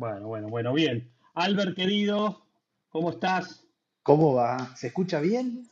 Bueno, 0.00 0.28
bueno, 0.28 0.48
bueno, 0.48 0.72
bien. 0.72 1.10
Albert, 1.34 1.76
querido, 1.76 2.46
¿cómo 2.88 3.10
estás? 3.10 3.66
¿Cómo 4.02 4.32
va? 4.32 4.74
¿Se 4.74 4.86
escucha 4.86 5.20
bien? 5.20 5.68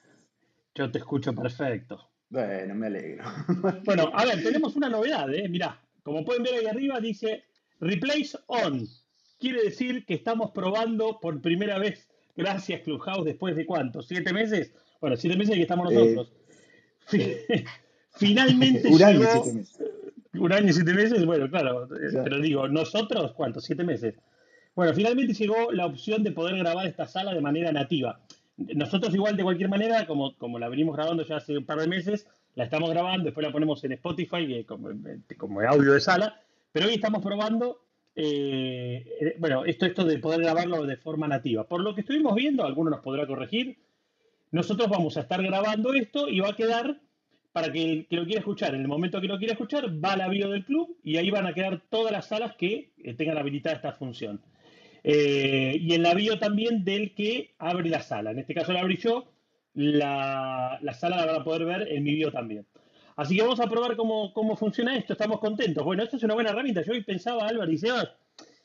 Yo 0.75 0.91
te 0.91 0.99
escucho 0.99 1.35
perfecto. 1.35 2.11
Bueno, 2.29 2.75
me 2.75 2.89
alegro. 2.89 3.25
Bueno, 3.87 4.11
a 4.13 4.27
ver, 4.27 4.43
tenemos 4.43 4.77
una 4.77 4.91
novedad, 4.91 5.33
¿eh? 5.33 5.49
Mirá, 5.49 5.81
como 6.03 6.27
pueden 6.27 6.43
ver 6.43 6.57
ahí 6.57 6.67
arriba 6.67 7.01
dice 7.01 7.45
Replace 7.81 8.37
On. 8.49 8.87
Quiere 9.39 9.63
decir 9.63 10.05
que 10.05 10.13
estamos 10.13 10.51
probando 10.51 11.19
por 11.21 11.41
primera 11.41 11.79
vez, 11.79 12.07
gracias 12.37 12.83
Clubhouse, 12.83 13.25
después 13.25 13.57
de 13.57 13.65
cuánto, 13.65 14.03
siete 14.03 14.35
meses. 14.35 14.75
Bueno, 15.01 15.17
siete 15.17 15.39
meses 15.39 15.55
que 15.55 15.63
estamos 15.63 15.91
Eh, 15.91 15.95
nosotros. 15.95 16.33
Fi- 17.07 17.35
Finalmente 18.11 18.91
llegó. 18.91 19.43
Un 20.35 20.53
año 20.53 20.69
y 20.69 20.73
siete 20.73 20.93
meses, 20.95 21.25
bueno, 21.25 21.49
claro, 21.49 21.85
eh, 21.85 22.11
Claro. 22.11 22.25
pero 22.25 22.41
digo, 22.41 22.69
nosotros, 22.69 23.33
¿cuántos? 23.33 23.65
Siete 23.65 23.85
meses. 23.85 24.15
Bueno, 24.75 24.93
finalmente 24.95 25.33
llegó 25.35 25.73
la 25.73 25.87
opción 25.87 26.23
de 26.23 26.33
poder 26.33 26.57
grabar 26.57 26.87
esta 26.87 27.07
sala 27.07 27.35
de 27.35 27.41
manera 27.41 27.73
nativa. 27.73 28.21
Nosotros 28.57 29.15
igual 29.15 29.37
de 29.37 29.43
cualquier 29.43 29.69
manera, 29.69 30.07
como, 30.07 30.37
como 30.37 30.59
la 30.59 30.69
venimos 30.69 30.97
grabando 30.97 31.25
ya 31.25 31.37
hace 31.37 31.57
un 31.59 31.65
par 31.65 31.79
de 31.81 31.89
meses, 31.89 32.27
la 32.55 32.65
estamos 32.65 32.91
grabando, 32.91 33.25
después 33.25 33.47
la 33.47 33.53
ponemos 33.53 33.83
en 33.85 33.93
Spotify 33.93 34.65
como, 34.65 34.91
eh, 34.91 35.21
como 35.37 35.61
audio 35.61 35.93
de 35.93 36.01
sala, 36.01 36.41
pero 36.73 36.87
hoy 36.87 36.95
estamos 36.95 37.23
probando, 37.23 37.81
eh, 38.17 39.05
eh, 39.21 39.37
bueno, 39.39 39.65
esto, 39.65 39.87
esto 39.87 40.05
de 40.05 40.19
poder 40.19 40.41
grabarlo 40.41 40.85
de 40.85 40.97
forma 40.97 41.29
nativa. 41.29 41.65
Por 41.65 41.81
lo 41.83 41.95
que 41.95 42.01
estuvimos 42.03 42.35
viendo, 42.35 42.65
alguno 42.65 42.91
nos 42.91 43.01
podrá 43.01 43.27
corregir, 43.27 43.79
nosotros 44.51 44.89
vamos 44.89 45.17
a 45.17 45.21
estar 45.21 45.43
grabando 45.43 45.95
esto 45.95 46.29
y 46.29 46.41
va 46.41 46.51
a 46.51 46.57
quedar 46.57 46.99
para 47.53 47.73
que 47.73 47.83
el 47.83 48.07
que 48.07 48.17
lo 48.17 48.25
quiera 48.25 48.41
escuchar, 48.41 48.75
en 48.75 48.83
el 48.83 48.89
momento 48.89 49.21
que 49.21 49.27
lo 49.27 49.39
quiera 49.39 49.55
escuchar, 49.55 49.87
va 50.05 50.13
a 50.13 50.17
la 50.17 50.29
bio 50.29 50.49
del 50.51 50.65
club 50.65 50.97
y 51.03 51.17
ahí 51.17 51.31
van 51.31 51.47
a 51.47 51.55
quedar 51.55 51.83
todas 51.89 52.13
las 52.13 52.29
salas 52.29 52.55
que 52.57 52.93
eh, 52.99 53.15
tengan 53.15 53.39
habilitada 53.39 53.77
esta 53.77 53.93
función. 53.93 54.41
Eh, 55.05 55.77
y 55.81 55.95
en 55.95 56.03
la 56.03 56.15
bio 56.15 56.39
también 56.39 56.85
del 56.85 57.15
que 57.15 57.55
abre 57.59 57.89
la 57.89 58.01
sala. 58.01 58.31
En 58.31 58.39
este 58.39 58.55
caso 58.55 58.73
la 58.73 58.81
abrí 58.81 58.97
yo, 58.99 59.31
la, 59.75 60.79
la 60.83 60.93
sala 60.93 61.17
la 61.17 61.27
van 61.27 61.41
a 61.41 61.45
poder 61.45 61.65
ver 61.65 61.89
en 61.89 62.03
mi 62.03 62.15
bio 62.15 62.31
también. 62.31 62.67
Así 63.17 63.35
que 63.35 63.43
vamos 63.43 63.61
a 63.61 63.69
probar 63.69 63.97
cómo, 63.97 64.33
cómo 64.33 64.57
funciona 64.57 64.97
esto. 64.97 65.15
Estamos 65.15 65.41
contentos. 65.41 65.85
Bueno, 65.85 66.05
esto 66.05 66.17
es 66.17 66.23
una 66.23 66.35
buena 66.35 66.51
herramienta. 66.51 66.83
Yo 66.83 66.93
hoy 66.93 67.03
pensaba, 67.03 67.49
Álvaro, 67.49 67.71
y 67.73 67.77
Sebas, 67.77 68.11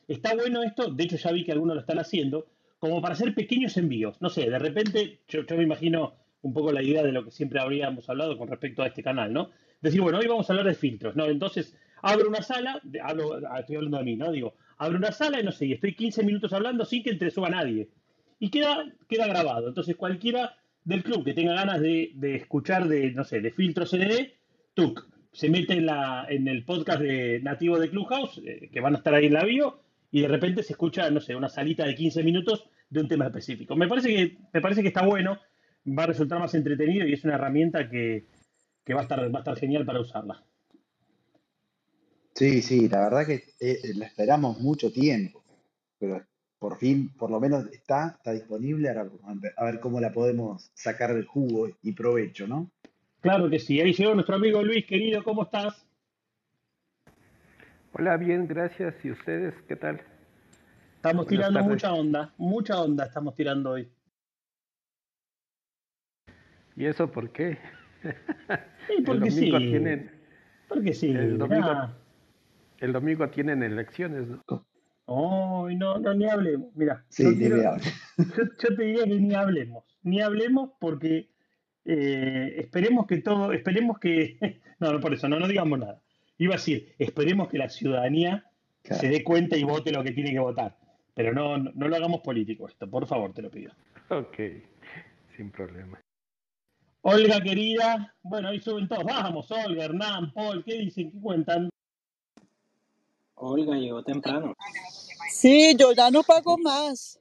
está 0.07 0.35
bueno 0.35 0.61
esto. 0.61 0.89
De 0.89 1.03
hecho, 1.05 1.17
ya 1.17 1.31
vi 1.31 1.43
que 1.43 1.51
algunos 1.51 1.75
lo 1.75 1.81
están 1.81 1.97
haciendo, 1.97 2.45
como 2.77 3.01
para 3.01 3.15
hacer 3.15 3.33
pequeños 3.33 3.77
envíos. 3.77 4.21
No 4.21 4.29
sé, 4.29 4.49
de 4.49 4.59
repente, 4.59 5.21
yo, 5.27 5.43
yo 5.43 5.57
me 5.57 5.63
imagino 5.63 6.13
un 6.43 6.53
poco 6.53 6.71
la 6.71 6.83
idea 6.83 7.03
de 7.03 7.11
lo 7.11 7.25
que 7.25 7.31
siempre 7.31 7.59
habríamos 7.59 8.09
hablado 8.09 8.37
con 8.37 8.47
respecto 8.47 8.83
a 8.83 8.87
este 8.87 9.01
canal, 9.01 9.33
¿no? 9.33 9.49
Decir, 9.81 10.01
bueno, 10.01 10.19
hoy 10.19 10.27
vamos 10.27 10.49
a 10.49 10.53
hablar 10.53 10.67
de 10.67 10.75
filtros, 10.75 11.15
¿no? 11.15 11.25
Entonces, 11.25 11.75
abro 12.01 12.29
una 12.29 12.41
sala, 12.41 12.81
hablo, 13.01 13.39
ah, 13.49 13.59
estoy 13.59 13.77
hablando 13.77 13.97
de 13.97 14.03
mí, 14.03 14.15
¿no? 14.15 14.31
Digo, 14.31 14.55
abro 14.77 14.97
una 14.97 15.11
sala 15.11 15.39
y 15.39 15.43
no 15.43 15.51
sé, 15.51 15.65
y 15.65 15.73
estoy 15.73 15.95
15 15.95 16.23
minutos 16.23 16.53
hablando 16.53 16.85
sin 16.85 17.01
que 17.01 17.09
entre 17.09 17.31
suba 17.31 17.49
nadie. 17.49 17.89
Y 18.39 18.49
queda, 18.49 18.85
queda 19.07 19.27
grabado. 19.27 19.69
Entonces, 19.69 19.95
cualquiera 19.95 20.57
del 20.83 21.03
club 21.03 21.23
que 21.23 21.33
tenga 21.33 21.53
ganas 21.53 21.79
de, 21.79 22.13
escuchar 22.35 22.87
de, 22.87 23.11
no 23.11 23.23
sé, 23.23 23.39
de 23.39 23.51
filtros 23.51 23.89
CD, 23.89 24.35
tuk, 24.73 25.07
se 25.31 25.49
mete 25.49 25.73
en, 25.73 25.85
la, 25.85 26.25
en 26.29 26.47
el 26.49 26.65
podcast 26.65 26.99
de 27.01 27.39
nativo 27.41 27.79
de 27.79 27.89
Clubhouse, 27.89 28.41
eh, 28.45 28.69
que 28.71 28.81
van 28.81 28.95
a 28.95 28.97
estar 28.97 29.13
ahí 29.13 29.27
en 29.27 29.33
la 29.33 29.45
bio, 29.45 29.79
y 30.11 30.21
de 30.21 30.27
repente 30.27 30.61
se 30.61 30.73
escucha, 30.73 31.09
no 31.09 31.21
sé, 31.21 31.35
una 31.35 31.49
salita 31.49 31.85
de 31.85 31.95
15 31.95 32.21
minutos 32.21 32.65
de 32.89 32.99
un 32.99 33.07
tema 33.07 33.25
específico. 33.25 33.75
Me 33.75 33.87
parece 33.87 34.09
que, 34.09 34.37
me 34.53 34.61
parece 34.61 34.81
que 34.81 34.89
está 34.89 35.05
bueno, 35.05 35.39
va 35.85 36.03
a 36.03 36.07
resultar 36.07 36.39
más 36.39 36.53
entretenido 36.55 37.07
y 37.07 37.13
es 37.13 37.23
una 37.23 37.35
herramienta 37.35 37.89
que, 37.89 38.25
que 38.83 38.93
va, 38.93 39.01
a 39.01 39.03
estar, 39.03 39.19
va 39.33 39.39
a 39.39 39.41
estar 39.41 39.57
genial 39.57 39.85
para 39.85 39.99
usarla. 40.01 40.43
Sí, 42.35 42.61
sí, 42.61 42.89
la 42.89 43.01
verdad 43.09 43.27
que 43.27 43.43
eh, 43.59 43.79
la 43.95 44.07
esperamos 44.07 44.59
mucho 44.59 44.91
tiempo, 44.91 45.43
pero 45.99 46.25
por 46.57 46.77
fin, 46.77 47.09
por 47.15 47.29
lo 47.29 47.39
menos 47.39 47.67
está, 47.71 48.15
está 48.17 48.31
disponible. 48.31 48.89
Ahora 48.89 49.09
a 49.23 49.33
ver- 49.35 49.53
a 49.55 49.65
ver 49.65 49.79
cómo 49.79 49.99
la 50.01 50.11
podemos 50.11 50.71
sacar 50.73 51.13
del 51.13 51.25
jugo 51.25 51.69
y 51.83 51.91
provecho, 51.91 52.47
¿no? 52.47 52.71
Claro 53.21 53.49
que 53.49 53.59
sí. 53.59 53.79
Ahí 53.79 53.93
llegó 53.93 54.13
nuestro 54.15 54.35
amigo 54.35 54.63
Luis, 54.63 54.85
querido, 54.85 55.23
¿cómo 55.23 55.43
estás? 55.43 55.85
Hola, 57.93 58.17
bien, 58.17 58.47
gracias. 58.47 58.95
¿Y 59.05 59.11
ustedes 59.11 59.53
qué 59.67 59.75
tal? 59.75 60.01
Estamos 60.95 61.25
Buenas 61.25 61.29
tirando 61.29 61.59
tardes. 61.59 61.69
mucha 61.73 61.93
onda, 61.93 62.33
mucha 62.37 62.81
onda 62.81 63.05
estamos 63.05 63.35
tirando 63.35 63.71
hoy. 63.71 63.89
¿Y 66.75 66.85
eso 66.85 67.11
por 67.11 67.31
qué? 67.31 67.57
Sí, 68.87 68.93
El 68.97 69.03
porque 69.05 69.29
domingo 69.29 69.59
sí. 69.59 69.65
tienen, 69.69 70.11
Porque 70.67 70.93
sí. 70.93 71.11
el 71.11 71.37
domingo, 71.37 71.67
Ah, 71.69 71.93
el 72.79 72.91
domingo 72.93 73.29
tienen 73.29 73.63
elecciones, 73.63 74.27
¿no? 74.27 74.65
Ay, 75.07 75.75
no, 75.75 75.99
no, 75.99 76.13
ni 76.13 76.29
hablemos. 76.29 76.69
Mira, 76.75 77.03
Sí, 77.09 77.23
yo 77.23 77.37
quiero, 77.37 77.75
te 78.75 78.83
diría 78.83 79.03
que 79.05 79.19
ni 79.19 79.33
hablemos, 79.33 79.83
ni 80.03 80.21
hablemos 80.21 80.71
porque 80.79 81.29
eh, 81.85 82.55
esperemos 82.57 83.05
que 83.07 83.17
todo, 83.21 83.51
esperemos 83.53 83.99
que, 83.99 84.37
no, 84.79 84.91
no 84.93 84.99
por 84.99 85.13
eso, 85.13 85.27
no, 85.29 85.39
no 85.39 85.47
digamos 85.47 85.79
nada. 85.79 86.01
Iba 86.37 86.55
a 86.55 86.57
decir, 86.57 86.93
esperemos 86.99 87.47
que 87.49 87.57
la 87.57 87.69
ciudadanía 87.69 88.45
se 88.83 89.07
dé 89.07 89.23
cuenta 89.23 89.55
y 89.55 89.63
vote 89.63 89.91
lo 89.91 90.03
que 90.03 90.11
tiene 90.11 90.31
que 90.31 90.39
votar. 90.39 90.77
Pero 91.15 91.31
no, 91.31 91.57
no, 91.57 91.71
no 91.75 91.87
lo 91.87 91.95
hagamos 91.95 92.21
político 92.21 92.67
esto, 92.67 92.89
por 92.89 93.05
favor, 93.05 93.33
te 93.33 93.43
lo 93.43 93.51
pido. 93.51 93.71
Ok, 94.09 94.35
sin 95.37 95.51
problema. 95.51 96.01
Olga, 97.05 97.41
querida, 97.41 98.15
bueno, 98.23 98.47
ahí 98.47 98.61
suben 98.61 98.87
todos. 98.87 99.03
Vamos, 99.03 99.51
Olga, 99.51 99.83
Hernán, 99.83 100.31
Paul, 100.31 100.63
¿qué 100.63 100.75
dicen? 100.75 101.11
¿Qué 101.11 101.19
cuentan? 101.19 101.69
Olga 103.35 103.75
llegó 103.75 104.01
temprano. 104.03 104.55
Sí, 105.29 105.75
yo 105.77 105.91
ya 105.91 106.09
no 106.09 106.23
pago 106.23 106.57
más. 106.57 107.19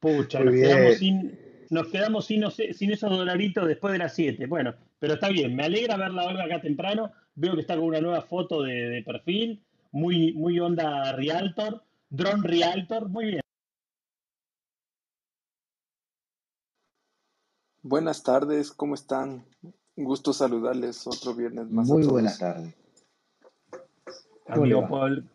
Pucha, 0.00 0.40
nos 0.40 0.54
quedamos 0.54 0.96
sin, 0.98 1.38
nos 1.70 1.86
quedamos 1.88 2.26
sin, 2.26 2.44
sin 2.50 2.92
esos 2.92 3.08
dolaritos 3.08 3.66
después 3.66 3.92
de 3.92 4.00
las 4.00 4.14
7. 4.14 4.44
Bueno, 4.44 4.74
pero 4.98 5.14
está 5.14 5.30
bien, 5.30 5.56
me 5.56 5.64
alegra 5.64 5.96
verla 5.96 6.26
Olga 6.26 6.44
acá 6.44 6.60
temprano. 6.60 7.10
Veo 7.36 7.54
que 7.54 7.62
está 7.62 7.74
con 7.74 7.84
una 7.84 8.02
nueva 8.02 8.20
foto 8.20 8.62
de, 8.62 8.90
de 8.90 9.02
perfil, 9.02 9.62
muy, 9.92 10.34
muy 10.34 10.60
onda 10.60 11.12
Realtor, 11.12 11.82
Drone 12.10 12.46
Realtor, 12.46 13.08
muy 13.08 13.24
bien. 13.24 13.40
Buenas 17.88 18.22
tardes, 18.22 18.70
¿cómo 18.70 18.94
están? 18.94 19.46
Un 19.96 20.04
gusto 20.04 20.34
saludarles 20.34 21.06
otro 21.06 21.34
viernes 21.34 21.70
más 21.70 21.88
Muy 21.88 22.06
buenas 22.06 22.38
tardes. 22.38 22.74
¿Cómo 24.44 24.66
le 24.66 24.74
Amigo? 24.74 24.88
Paul, 24.90 25.30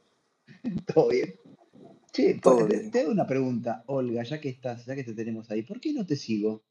¿Todo 0.93 1.09
bien? 1.09 1.33
Che, 2.11 2.35
Todo 2.35 2.67
te, 2.67 2.77
bien. 2.77 2.91
te 2.91 3.01
hago 3.01 3.11
una 3.11 3.25
pregunta, 3.25 3.83
Olga, 3.87 4.21
ya 4.21 4.39
que 4.39 4.49
estás, 4.49 4.85
ya 4.85 4.93
que 4.93 5.03
te 5.03 5.15
tenemos 5.15 5.49
ahí. 5.49 5.63
¿Por 5.63 5.81
qué 5.81 5.93
no 5.93 6.05
te 6.05 6.15
sigo? 6.15 6.61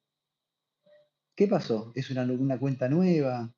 ¿Qué 1.35 1.49
pasó? 1.49 1.91
¿Es 1.97 2.09
una, 2.11 2.23
una 2.23 2.61
cuenta 2.61 2.89
nueva? 2.89 3.53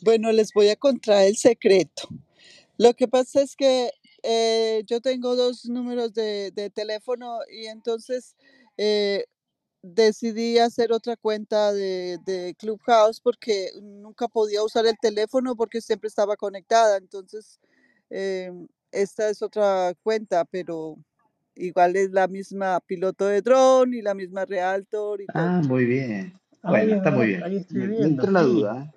Bueno, 0.00 0.32
les 0.32 0.54
voy 0.54 0.70
a 0.70 0.76
contar 0.76 1.26
el 1.26 1.36
secreto. 1.36 2.08
Lo 2.78 2.94
que 2.94 3.08
pasa 3.08 3.42
es 3.42 3.56
que 3.56 3.90
eh, 4.22 4.84
yo 4.86 5.02
tengo 5.02 5.36
dos 5.36 5.66
números 5.66 6.14
de, 6.14 6.50
de 6.52 6.70
teléfono 6.70 7.40
y 7.52 7.66
entonces 7.66 8.36
eh, 8.78 9.26
decidí 9.82 10.58
hacer 10.58 10.92
otra 10.92 11.16
cuenta 11.16 11.72
de, 11.72 12.18
de 12.24 12.54
Clubhouse 12.58 13.20
porque 13.20 13.70
nunca 13.82 14.28
podía 14.28 14.62
usar 14.62 14.86
el 14.86 14.96
teléfono 15.00 15.56
porque 15.56 15.80
siempre 15.80 16.08
estaba 16.08 16.36
conectada. 16.36 16.96
Entonces, 16.98 17.58
eh, 18.10 18.52
esta 18.92 19.28
es 19.28 19.42
otra 19.42 19.94
cuenta, 20.02 20.44
pero 20.44 20.96
igual 21.54 21.96
es 21.96 22.10
la 22.10 22.28
misma 22.28 22.80
piloto 22.80 23.26
de 23.26 23.42
dron 23.42 23.94
y 23.94 24.02
la 24.02 24.14
misma 24.14 24.44
Realtor 24.44 25.20
y 25.22 25.26
todo. 25.26 25.42
Ah, 25.42 25.62
muy 25.64 25.84
bien. 25.84 26.38
Bueno, 26.62 26.92
es 26.92 26.96
está 26.98 27.10
muy 27.10 27.26
bien. 27.28 27.42
ahí 27.42 27.56
estoy 27.56 27.78
me 27.78 27.86
viendo, 27.88 28.06
entró 28.08 28.30
la 28.30 28.40
sí. 28.42 28.46
duda, 28.46 28.82
¿eh? 28.84 28.94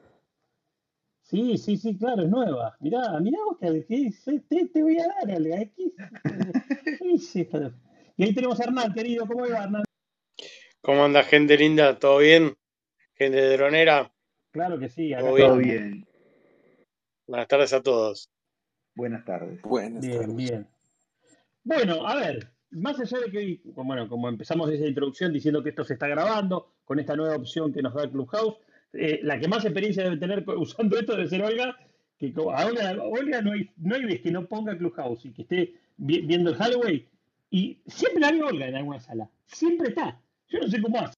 Sí, 1.23 1.57
sí, 1.57 1.77
sí, 1.77 1.97
claro, 1.97 2.23
es 2.23 2.29
nueva. 2.29 2.75
Mirá, 2.79 3.19
mirá 3.19 3.39
vos 3.45 3.57
que, 3.57 3.85
que 3.85 4.11
se- 4.11 4.39
te, 4.41 4.67
te 4.67 4.83
voy 4.83 4.97
a 4.99 5.07
dar. 5.07 5.41
¿Qué- 5.75 5.93
qué 6.99 7.41
esto? 7.41 7.73
Y 8.17 8.23
ahí 8.25 8.35
tenemos 8.35 8.59
a 8.59 8.63
Hernán, 8.65 8.93
querido, 8.93 9.25
¿cómo 9.25 9.41
va 9.49 9.63
Hernán? 9.63 9.83
¿Cómo 10.83 11.05
anda, 11.05 11.23
gente 11.23 11.57
linda? 11.57 11.97
¿Todo 11.97 12.17
bien? 12.17 12.57
Gente 13.15 13.37
de 13.37 13.55
dronera, 13.57 14.11
Claro 14.51 14.77
que 14.77 14.89
sí, 14.89 15.13
acá 15.13 15.23
todo 15.23 15.37
Todo 15.37 15.57
bien. 15.57 15.91
bien. 15.91 16.07
Buenas 17.25 17.47
tardes 17.47 17.71
a 17.73 17.81
todos. 17.81 18.29
Buenas 18.93 19.23
tardes. 19.23 19.61
Buenas 19.61 20.01
Bien, 20.01 20.17
tardes. 20.19 20.35
bien. 20.35 20.67
Bueno, 21.63 22.05
a 22.05 22.15
ver, 22.17 22.49
más 22.71 22.99
allá 22.99 23.19
de 23.19 23.31
que 23.31 23.37
hoy, 23.37 23.61
bueno, 23.63 24.09
como 24.09 24.27
empezamos 24.27 24.69
esa 24.69 24.85
introducción 24.85 25.31
diciendo 25.31 25.63
que 25.63 25.69
esto 25.69 25.85
se 25.85 25.93
está 25.93 26.07
grabando 26.07 26.73
con 26.83 26.99
esta 26.99 27.15
nueva 27.15 27.37
opción 27.37 27.71
que 27.71 27.81
nos 27.81 27.93
da 27.93 28.11
Clubhouse, 28.11 28.57
eh, 28.91 29.21
la 29.23 29.39
que 29.39 29.47
más 29.47 29.63
experiencia 29.63 30.03
debe 30.03 30.17
tener 30.17 30.43
usando 30.49 30.99
esto 30.99 31.13
debe 31.15 31.29
ser 31.29 31.43
Olga, 31.43 31.77
que 32.19 32.33
a 32.37 32.65
Olga, 32.67 33.01
Olga 33.03 33.41
no, 33.41 33.53
hay, 33.53 33.71
no 33.77 33.95
hay 33.95 34.03
vez 34.05 34.19
que 34.21 34.31
no 34.31 34.45
ponga 34.47 34.77
Clubhouse 34.77 35.25
y 35.25 35.31
que 35.31 35.43
esté 35.43 35.73
vi- 35.95 36.21
viendo 36.21 36.49
el 36.51 36.57
Halloween 36.57 37.07
y 37.49 37.79
siempre 37.87 38.19
la 38.19 38.31
ve 38.33 38.43
Olga 38.43 38.67
en 38.67 38.75
alguna 38.75 38.99
sala, 38.99 39.29
siempre 39.47 39.87
está. 39.89 40.19
Yo 40.53 40.59
no 40.59 40.67
sé 40.67 40.79
cómo 40.81 40.99
hace. 40.99 41.15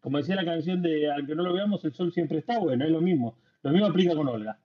Como 0.00 0.16
decía 0.18 0.34
la 0.34 0.44
canción 0.44 0.80
de 0.80 1.12
Aunque 1.12 1.34
no 1.34 1.42
lo 1.42 1.52
veamos, 1.52 1.84
el 1.84 1.92
sol 1.92 2.12
siempre 2.12 2.38
está, 2.38 2.58
bueno, 2.58 2.84
es 2.84 2.90
lo 2.90 3.02
mismo. 3.02 3.36
Lo 3.62 3.70
mismo 3.70 3.86
aplica 3.86 4.16
con 4.16 4.26
Olga. 4.26 4.58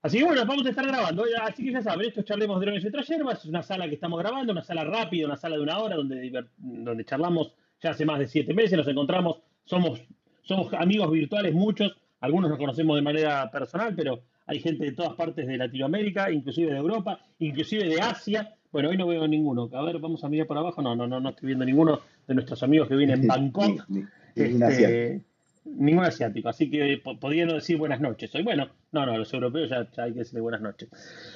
Así 0.00 0.18
que 0.18 0.24
bueno, 0.24 0.44
vamos 0.46 0.64
a 0.64 0.70
estar 0.70 0.86
grabando. 0.86 1.24
Así 1.42 1.64
que 1.64 1.72
ya 1.72 1.82
saben, 1.82 2.08
esto 2.08 2.20
es 2.20 2.26
Charlemos 2.26 2.60
Drones 2.60 2.82
y 2.82 2.88
otras. 2.88 3.10
Es 3.10 3.44
una 3.44 3.62
sala 3.62 3.86
que 3.88 3.94
estamos 3.94 4.18
grabando, 4.18 4.52
una 4.52 4.62
sala 4.62 4.84
rápida, 4.84 5.26
una 5.26 5.36
sala 5.36 5.56
de 5.56 5.62
una 5.62 5.78
hora, 5.78 5.96
donde, 5.96 6.46
donde 6.56 7.04
charlamos 7.04 7.52
ya 7.82 7.90
hace 7.90 8.06
más 8.06 8.18
de 8.18 8.26
siete 8.26 8.54
meses, 8.54 8.76
nos 8.76 8.88
encontramos, 8.88 9.40
somos, 9.64 10.00
somos 10.42 10.72
amigos 10.74 11.10
virtuales 11.12 11.54
muchos, 11.54 11.96
algunos 12.20 12.50
nos 12.50 12.58
conocemos 12.58 12.96
de 12.96 13.02
manera 13.02 13.48
personal, 13.50 13.94
pero 13.94 14.22
hay 14.46 14.60
gente 14.60 14.84
de 14.84 14.92
todas 14.92 15.14
partes 15.14 15.46
de 15.46 15.56
Latinoamérica, 15.56 16.32
inclusive 16.32 16.72
de 16.72 16.78
Europa, 16.78 17.20
inclusive 17.38 17.84
de 17.84 18.00
Asia. 18.00 18.57
Bueno, 18.70 18.90
hoy 18.90 18.96
no 18.96 19.06
veo 19.06 19.26
ninguno. 19.26 19.68
A 19.72 19.82
ver, 19.82 19.98
vamos 19.98 20.22
a 20.24 20.28
mirar 20.28 20.46
por 20.46 20.58
abajo. 20.58 20.82
No, 20.82 20.94
no, 20.94 21.06
no, 21.06 21.20
no 21.20 21.30
estoy 21.30 21.46
viendo 21.48 21.64
ninguno 21.64 22.00
de 22.26 22.34
nuestros 22.34 22.62
amigos 22.62 22.88
que 22.88 22.96
vienen 22.96 23.20
en 23.22 23.26
Bangkok. 23.28 23.84
Ni- 23.88 24.00
ni- 24.00 24.06
ningún 24.36 24.62
asiático. 24.62 24.88
Este, 24.98 25.24
ningún 25.64 26.04
asiático, 26.04 26.48
así 26.48 26.70
que 26.70 26.98
po- 27.02 27.18
podía 27.18 27.44
no 27.46 27.54
decir 27.54 27.76
buenas 27.78 28.00
noches 28.00 28.34
hoy. 28.34 28.42
Bueno, 28.42 28.68
no, 28.92 29.06
no, 29.06 29.16
los 29.18 29.32
europeos 29.32 29.70
ya, 29.70 29.90
ya 29.90 30.04
hay 30.04 30.12
que 30.12 30.20
decirle 30.20 30.40
buenas 30.40 30.60
noches. 30.60 30.88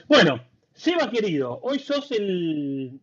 Bueno, 0.08 0.42
Seba 0.74 1.10
querido, 1.10 1.58
hoy 1.62 1.78
sos 1.78 2.10
el. 2.12 3.00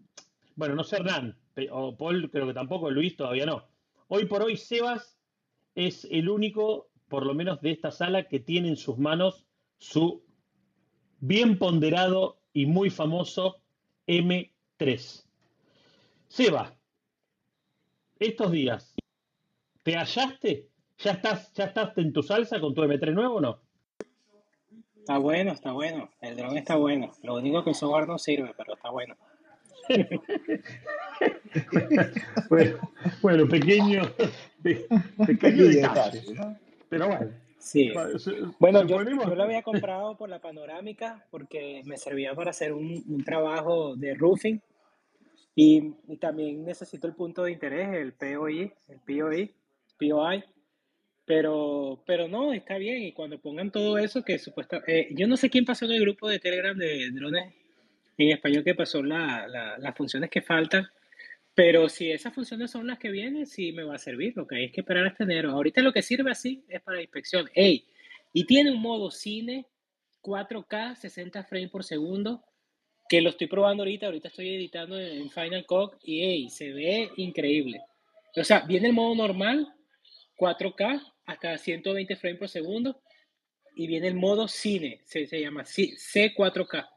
Bueno, 0.55 0.75
no 0.75 0.83
sé 0.83 0.97
Hernán, 0.97 1.35
o 1.71 1.95
Paul 1.97 2.29
creo 2.31 2.47
que 2.47 2.53
tampoco, 2.53 2.89
Luis 2.91 3.15
todavía 3.15 3.45
no. 3.45 3.63
Hoy 4.07 4.25
por 4.25 4.41
hoy 4.41 4.57
Sebas 4.57 5.17
es 5.75 6.07
el 6.09 6.29
único, 6.29 6.89
por 7.07 7.25
lo 7.25 7.33
menos 7.33 7.61
de 7.61 7.71
esta 7.71 7.91
sala, 7.91 8.23
que 8.27 8.39
tiene 8.39 8.69
en 8.69 8.75
sus 8.77 8.97
manos 8.97 9.45
su 9.77 10.23
bien 11.19 11.57
ponderado 11.59 12.39
y 12.53 12.65
muy 12.65 12.89
famoso 12.89 13.57
M3. 14.09 15.23
Seba, 16.27 16.75
estos 18.19 18.51
días, 18.51 18.95
¿te 19.83 19.95
hallaste? 19.95 20.67
¿Ya 20.97 21.11
estás, 21.11 21.53
¿Ya 21.53 21.65
estás 21.65 21.95
en 21.97 22.11
tu 22.11 22.23
salsa 22.23 22.59
con 22.59 22.73
tu 22.73 22.81
M3 22.83 23.13
nuevo 23.13 23.35
o 23.35 23.41
no? 23.41 23.61
Está 24.97 25.19
bueno, 25.19 25.51
está 25.51 25.71
bueno. 25.73 26.09
El 26.21 26.35
dron 26.35 26.57
está 26.57 26.75
bueno. 26.75 27.11
Lo 27.23 27.35
único 27.35 27.63
que 27.63 27.69
el 27.69 27.75
software 27.75 28.07
no 28.07 28.17
sirve, 28.17 28.51
pero 28.57 28.73
está 28.73 28.89
bueno. 28.89 29.15
Bueno, 32.49 32.77
bueno, 33.21 33.47
pequeño, 33.47 34.01
pe- 34.63 34.87
pequeño 35.25 35.65
detalle. 35.65 36.23
Pero 36.89 37.07
bueno, 37.07 37.31
Sí. 37.59 37.91
Bueno, 38.57 38.85
yo, 38.87 38.97
yo 39.29 39.35
lo 39.35 39.43
había 39.43 39.61
comprado 39.63 40.15
por 40.17 40.29
la 40.29 40.39
panorámica 40.39 41.25
porque 41.29 41.81
me 41.85 41.97
servía 41.97 42.33
para 42.33 42.51
hacer 42.51 42.73
un, 42.73 43.03
un 43.07 43.23
trabajo 43.23 43.95
de 43.95 44.13
roofing 44.15 44.59
y, 45.55 45.93
y 46.07 46.17
también 46.17 46.63
necesito 46.63 47.05
el 47.07 47.13
punto 47.15 47.43
de 47.43 47.51
interés, 47.51 47.89
el 47.93 48.13
POI, 48.13 48.71
el 48.87 48.99
POI, 49.05 49.51
POI. 49.99 50.43
Pero, 51.25 52.01
pero 52.07 52.27
no, 52.27 52.53
está 52.53 52.77
bien. 52.79 53.03
Y 53.03 53.11
cuando 53.11 53.37
pongan 53.39 53.69
todo 53.71 53.97
eso, 53.99 54.23
que 54.23 54.39
supuestamente. 54.39 55.09
yo 55.11 55.27
no 55.27 55.37
sé 55.37 55.49
quién 55.51 55.63
pasó 55.65 55.85
en 55.85 55.91
el 55.91 56.01
grupo 56.01 56.27
de 56.27 56.39
Telegram 56.39 56.75
de 56.75 57.11
drones 57.11 57.53
en 58.17 58.29
español 58.31 58.63
que 58.63 58.73
pasó 58.73 59.03
la- 59.03 59.47
la- 59.47 59.77
las 59.77 59.95
funciones 59.95 60.29
que 60.31 60.41
faltan. 60.41 60.87
Pero 61.61 61.89
si 61.89 62.09
esas 62.09 62.33
funciones 62.33 62.71
son 62.71 62.87
las 62.87 62.99
que 62.99 63.11
vienen, 63.11 63.45
sí 63.45 63.73
me 63.73 63.83
va 63.83 63.95
a 63.95 63.99
servir. 63.99 64.31
Lo 64.37 64.47
que 64.47 64.55
hay 64.55 64.71
que 64.71 64.79
esperar 64.79 65.05
hasta 65.05 65.25
enero. 65.25 65.51
Ahorita 65.51 65.81
lo 65.81 65.91
que 65.91 66.01
sirve 66.01 66.31
así 66.31 66.63
es 66.69 66.81
para 66.81 67.01
inspección. 67.01 67.49
¡Ey! 67.53 67.85
Y 68.31 68.45
tiene 68.45 68.71
un 68.71 68.79
modo 68.79 69.11
cine 69.11 69.65
4K, 70.21 70.95
60 70.95 71.43
frames 71.43 71.69
por 71.69 71.83
segundo, 71.83 72.45
que 73.09 73.19
lo 73.19 73.31
estoy 73.31 73.47
probando 73.47 73.83
ahorita. 73.83 74.05
Ahorita 74.05 74.29
estoy 74.29 74.55
editando 74.55 74.97
en 74.97 75.29
Final 75.29 75.65
Cut 75.65 75.95
y 76.01 76.21
¡ey! 76.23 76.49
Se 76.49 76.71
ve 76.71 77.09
increíble. 77.17 77.81
O 78.37 78.43
sea, 78.45 78.61
viene 78.61 78.87
el 78.87 78.93
modo 78.93 79.13
normal, 79.15 79.67
4K, 80.37 81.13
hasta 81.25 81.57
120 81.57 82.15
frames 82.15 82.39
por 82.39 82.47
segundo. 82.47 83.01
Y 83.75 83.85
viene 83.87 84.07
el 84.07 84.15
modo 84.15 84.47
cine, 84.47 85.01
se, 85.03 85.27
se 85.27 85.41
llama 85.41 85.65
C- 85.65 85.91
C4K. 85.97 86.87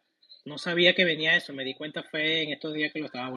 No 0.45 0.57
sabía 0.57 0.95
que 0.95 1.05
venía 1.05 1.35
eso, 1.35 1.53
me 1.53 1.65
di 1.65 1.75
cuenta 1.75 2.05
fue 2.05 2.43
en 2.43 2.53
estos 2.53 2.73
días 2.75 2.93
que 2.93 3.01
lo 3.01 3.07
estaba 3.07 3.35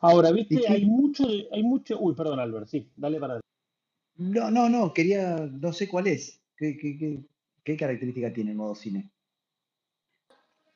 Ahora, 0.00 0.30
¿Y 0.30 0.34
viste, 0.34 0.68
hay 0.68 0.84
mucho, 0.84 1.26
de- 1.26 1.48
hay 1.52 1.62
mucho. 1.62 1.98
Uy, 2.00 2.14
perdón, 2.14 2.40
Albert, 2.40 2.68
sí, 2.68 2.88
dale 2.96 3.18
para 3.18 3.34
adelante. 3.34 3.48
No, 4.16 4.50
no, 4.50 4.68
no, 4.68 4.92
quería, 4.92 5.36
no 5.36 5.72
sé 5.72 5.88
cuál 5.88 6.06
es. 6.08 6.40
¿Qué, 6.56 6.76
qué, 6.76 6.98
qué, 6.98 7.18
qué 7.64 7.76
característica 7.76 8.32
tiene 8.32 8.50
el 8.50 8.56
modo 8.56 8.74
cine? 8.74 9.10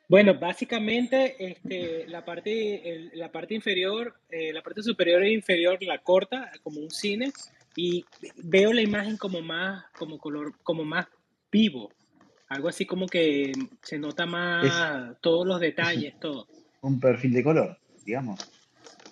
Bueno, 0.08 0.38
básicamente 0.38 1.36
este, 1.38 2.06
la, 2.06 2.24
parte, 2.24 2.88
el- 2.88 3.10
la 3.14 3.32
parte 3.32 3.54
inferior, 3.54 4.14
eh, 4.28 4.52
la 4.52 4.62
parte 4.62 4.82
superior 4.82 5.22
e 5.22 5.32
inferior 5.32 5.82
la 5.82 5.98
corta 5.98 6.50
como 6.62 6.80
un 6.80 6.90
cine 6.90 7.32
y 7.74 8.04
veo 8.44 8.72
la 8.72 8.82
imagen 8.82 9.16
como 9.16 9.40
más, 9.40 9.84
como 9.98 10.18
color, 10.18 10.52
como 10.62 10.84
más 10.84 11.06
vivo. 11.50 11.90
Algo 12.48 12.68
así 12.68 12.84
como 12.84 13.06
que 13.06 13.52
se 13.82 13.98
nota 13.98 14.24
Es, 14.24 14.28
más 14.30 15.16
todos 15.22 15.46
los 15.46 15.56
es 15.56 15.62
detalles, 15.62 16.18
todo. 16.20 16.46
un 16.82 17.00
perfil 17.00 17.32
de 17.32 17.42
color, 17.42 17.78
digamos. 18.04 18.40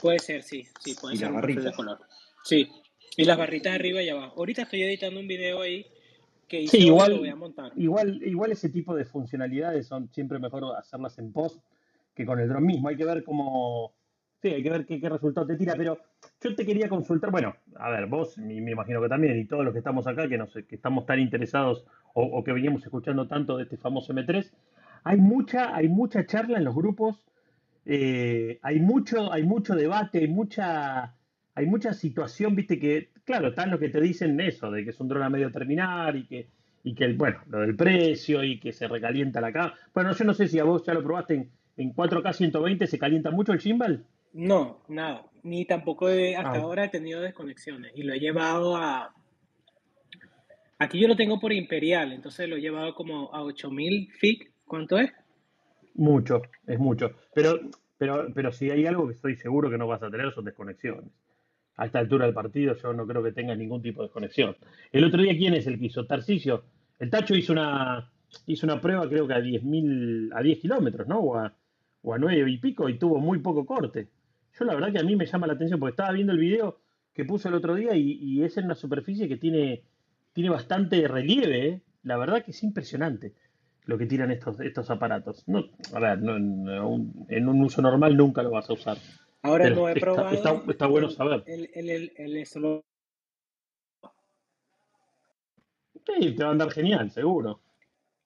Puede 0.00 0.18
ser, 0.18 0.42
sí, 0.42 0.66
sí, 0.80 0.94
puede 1.00 1.14
Y 1.14 1.18
ser 1.18 1.32
un 1.32 1.40
de 1.40 1.72
color. 1.72 1.98
Sí. 2.42 2.68
Y 3.16 3.24
las 3.24 3.36
barritas 3.36 3.74
arriba 3.74 4.02
y 4.02 4.08
abajo. 4.08 4.34
Ahorita 4.38 4.62
estoy 4.62 4.82
editando 4.82 5.20
un 5.20 5.26
video 5.26 5.60
ahí 5.62 5.86
que 6.48 6.66
Sí, 6.66 6.78
hice 6.78 6.90
hoy, 6.90 7.08
lo 7.10 7.18
voy 7.18 7.28
a 7.28 7.30
igual, 7.30 7.36
montar. 7.36 7.72
igual, 7.76 8.22
igual 8.24 8.52
ese 8.52 8.70
tipo 8.70 8.94
de 8.94 9.04
funcionalidades 9.04 9.86
son 9.86 10.08
siempre 10.12 10.38
mejor 10.38 10.64
hacerlas 10.76 11.18
en 11.18 11.32
post 11.32 11.60
que 12.14 12.24
con 12.26 12.40
el 12.40 12.48
dron 12.48 12.64
mismo. 12.64 12.88
Hay 12.88 12.96
que 12.96 13.04
ver 13.04 13.22
cómo, 13.24 13.92
sí, 14.42 14.48
hay 14.48 14.62
que 14.62 14.70
ver 14.70 14.86
qué, 14.86 15.00
qué 15.00 15.08
resultado 15.08 15.46
te 15.46 15.56
tira. 15.56 15.74
Pero 15.76 15.98
yo 16.40 16.54
te 16.54 16.66
quería 16.66 16.88
consultar, 16.88 17.30
bueno, 17.30 17.54
a 17.76 17.90
ver, 17.90 18.06
vos, 18.06 18.36
y 18.38 18.60
me 18.60 18.72
imagino 18.72 19.00
que 19.02 19.08
también, 19.08 19.38
y 19.38 19.44
todos 19.44 19.64
los 19.64 19.72
que 19.72 19.78
estamos 19.78 20.06
acá, 20.06 20.28
que, 20.28 20.38
nos, 20.38 20.52
que 20.52 20.74
estamos 20.74 21.06
tan 21.06 21.20
interesados 21.20 21.84
o, 22.14 22.22
o 22.24 22.42
que 22.42 22.52
veníamos 22.52 22.82
escuchando 22.82 23.28
tanto 23.28 23.56
de 23.56 23.64
este 23.64 23.76
famoso 23.76 24.12
M3, 24.12 24.50
hay 25.04 25.18
mucha, 25.18 25.74
hay 25.74 25.88
mucha 25.88 26.26
charla 26.26 26.58
en 26.58 26.64
los 26.64 26.74
grupos, 26.74 27.24
eh, 27.92 28.58
hay 28.62 28.78
mucho, 28.78 29.32
hay 29.32 29.42
mucho 29.42 29.74
debate, 29.74 30.18
hay 30.20 30.28
mucha, 30.28 31.12
hay 31.56 31.66
mucha 31.66 31.92
situación, 31.92 32.54
viste, 32.54 32.78
que, 32.78 33.08
claro, 33.24 33.48
están 33.48 33.68
los 33.72 33.80
que 33.80 33.88
te 33.88 34.00
dicen 34.00 34.38
eso, 34.40 34.70
de 34.70 34.84
que 34.84 34.90
es 34.90 35.00
un 35.00 35.08
dron 35.08 35.24
a 35.24 35.28
medio 35.28 35.50
terminar 35.50 36.14
y 36.14 36.24
que, 36.24 36.46
y 36.84 36.94
que, 36.94 37.12
bueno, 37.14 37.38
lo 37.48 37.58
del 37.60 37.74
precio 37.74 38.44
y 38.44 38.60
que 38.60 38.72
se 38.72 38.86
recalienta 38.86 39.40
la 39.40 39.52
cámara. 39.52 39.74
Bueno, 39.92 40.12
yo 40.14 40.24
no 40.24 40.34
sé 40.34 40.46
si 40.46 40.60
a 40.60 40.64
vos 40.64 40.84
ya 40.86 40.94
lo 40.94 41.02
probaste 41.02 41.34
en, 41.34 41.50
en 41.78 41.92
4K 41.92 42.32
120, 42.32 42.86
¿se 42.86 42.98
calienta 42.98 43.32
mucho 43.32 43.52
el 43.52 43.58
gimbal? 43.58 44.04
No, 44.34 44.82
nada. 44.88 45.26
Ni 45.42 45.64
tampoco 45.64 46.08
he- 46.10 46.36
hasta 46.36 46.58
Ah, 46.58 46.62
ahora 46.62 46.84
he 46.84 46.88
tenido 46.90 47.20
desconexiones. 47.20 47.90
Y 47.96 48.04
lo 48.04 48.14
he 48.14 48.20
llevado 48.20 48.76
a... 48.76 49.12
Aquí 50.78 51.00
yo 51.00 51.08
lo 51.08 51.16
tengo 51.16 51.40
por 51.40 51.52
imperial, 51.52 52.12
entonces 52.12 52.48
lo 52.48 52.56
he 52.56 52.60
llevado 52.60 52.94
como 52.94 53.34
a 53.34 53.42
8000 53.42 54.10
feet. 54.12 54.38
¿Cuánto 54.64 54.98
es? 54.98 55.10
Mucho, 55.94 56.42
es 56.66 56.78
mucho. 56.78 57.12
Pero, 57.34 57.60
pero, 57.98 58.28
pero 58.34 58.52
si 58.52 58.70
hay 58.70 58.86
algo 58.86 59.06
que 59.06 59.14
estoy 59.14 59.36
seguro 59.36 59.70
que 59.70 59.78
no 59.78 59.86
vas 59.86 60.02
a 60.02 60.10
tener 60.10 60.32
son 60.32 60.44
desconexiones. 60.44 61.10
A 61.76 61.86
esta 61.86 61.98
altura 61.98 62.26
del 62.26 62.34
partido 62.34 62.74
yo 62.74 62.92
no 62.92 63.06
creo 63.06 63.22
que 63.22 63.32
tengas 63.32 63.56
ningún 63.56 63.82
tipo 63.82 64.02
de 64.02 64.08
desconexión. 64.08 64.56
El 64.92 65.04
otro 65.04 65.22
día, 65.22 65.36
¿quién 65.36 65.54
es 65.54 65.66
el 65.66 65.78
que 65.78 65.86
hizo? 65.86 66.06
Tarcisio. 66.06 66.64
El 66.98 67.08
Tacho 67.08 67.34
hizo 67.34 67.52
una, 67.52 68.10
hizo 68.46 68.66
una 68.66 68.80
prueba 68.80 69.08
creo 69.08 69.26
que 69.26 69.34
a 69.34 69.40
10.000 69.40 70.30
a 70.34 70.42
10 70.42 70.58
kilómetros, 70.58 71.08
¿no? 71.08 71.20
O 71.20 71.36
a, 71.36 71.54
o 72.02 72.14
a 72.14 72.18
9 72.18 72.50
y 72.50 72.58
pico 72.58 72.88
y 72.88 72.98
tuvo 72.98 73.18
muy 73.18 73.38
poco 73.38 73.64
corte. 73.64 74.08
Yo 74.58 74.64
la 74.64 74.74
verdad 74.74 74.92
que 74.92 74.98
a 74.98 75.04
mí 75.04 75.16
me 75.16 75.26
llama 75.26 75.46
la 75.46 75.54
atención 75.54 75.80
porque 75.80 75.92
estaba 75.92 76.12
viendo 76.12 76.32
el 76.32 76.38
video 76.38 76.80
que 77.14 77.24
puso 77.24 77.48
el 77.48 77.54
otro 77.54 77.74
día 77.74 77.94
y, 77.96 78.18
y 78.20 78.44
es 78.44 78.56
en 78.58 78.66
una 78.66 78.74
superficie 78.74 79.28
que 79.28 79.36
tiene, 79.36 79.82
tiene 80.32 80.50
bastante 80.50 81.06
relieve, 81.08 81.68
¿eh? 81.68 81.82
La 82.02 82.16
verdad 82.16 82.44
que 82.44 82.50
es 82.50 82.62
impresionante 82.62 83.34
lo 83.90 83.98
que 83.98 84.06
tiran 84.06 84.30
estos, 84.30 84.60
estos 84.60 84.88
aparatos. 84.88 85.42
No, 85.48 85.64
a 85.92 85.98
ver, 85.98 86.20
no, 86.22 86.38
no, 86.38 86.88
un- 86.88 87.26
en 87.28 87.48
un 87.48 87.60
uso 87.64 87.82
normal 87.82 88.16
nunca 88.16 88.40
lo 88.42 88.50
vas 88.52 88.70
a 88.70 88.74
usar, 88.74 88.96
Ahora 89.42 89.64
pero 89.64 89.74
no 89.76 89.88
he 89.88 89.92
está, 89.94 90.10
está, 90.10 90.14
probado 90.14 90.70
está 90.70 90.86
bueno 90.86 91.10
saber. 91.10 91.42
el, 91.46 91.68
el, 91.74 91.90
el, 91.90 92.12
el 92.16 92.46
solo- 92.46 92.84
Sí, 96.06 96.34
te 96.36 96.42
va 96.44 96.50
a 96.50 96.52
andar 96.52 96.70
genial, 96.70 97.10
seguro. 97.10 97.60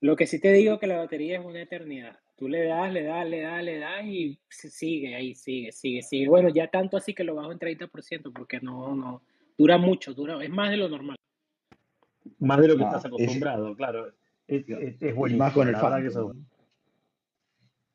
Lo 0.01 0.17
que 0.17 0.27
sí 0.27 0.39
te 0.39 0.53
digo 0.53 0.79
que 0.79 0.87
la 0.87 0.99
batería 0.99 1.39
es 1.41 1.45
una 1.45 1.63
eternidad. 1.63 2.19
Tú 2.37 2.47
le 2.49 2.65
das, 2.67 2.93
le 2.93 3.05
das, 3.05 3.27
le 3.27 3.41
das, 3.41 3.63
le 3.65 3.79
das 3.79 4.05
y 4.05 4.39
sigue 4.51 5.15
ahí, 5.15 5.35
sigue, 5.35 5.73
sigue, 5.73 6.03
sigue. 6.03 6.29
Bueno, 6.29 6.51
ya 6.51 6.69
tanto 6.69 6.99
así 6.99 7.15
que 7.15 7.25
lo 7.25 7.35
bajo 7.37 7.53
en 7.53 7.59
30% 7.59 8.33
porque 8.33 8.61
no, 8.61 8.95
no, 8.95 9.23
dura 9.57 9.79
mucho, 9.79 10.13
dura, 10.13 10.43
es 10.45 10.51
más 10.51 10.71
de 10.71 10.77
lo 10.77 10.89
normal. 10.91 11.17
Más 12.39 12.61
de 12.61 12.69
lo 12.69 12.75
que 12.75 12.81
No, 12.83 12.87
estás 12.89 13.05
es, 13.05 13.07
acostumbrado, 13.07 13.75
claro. 13.77 14.13
Es, 14.47 14.65
es, 14.69 15.03
es 15.03 15.15
y 15.15 15.35
más 15.35 15.53
con 15.53 15.69
el 15.69 15.75
eso. 16.07 16.35
¿no? 16.35 16.45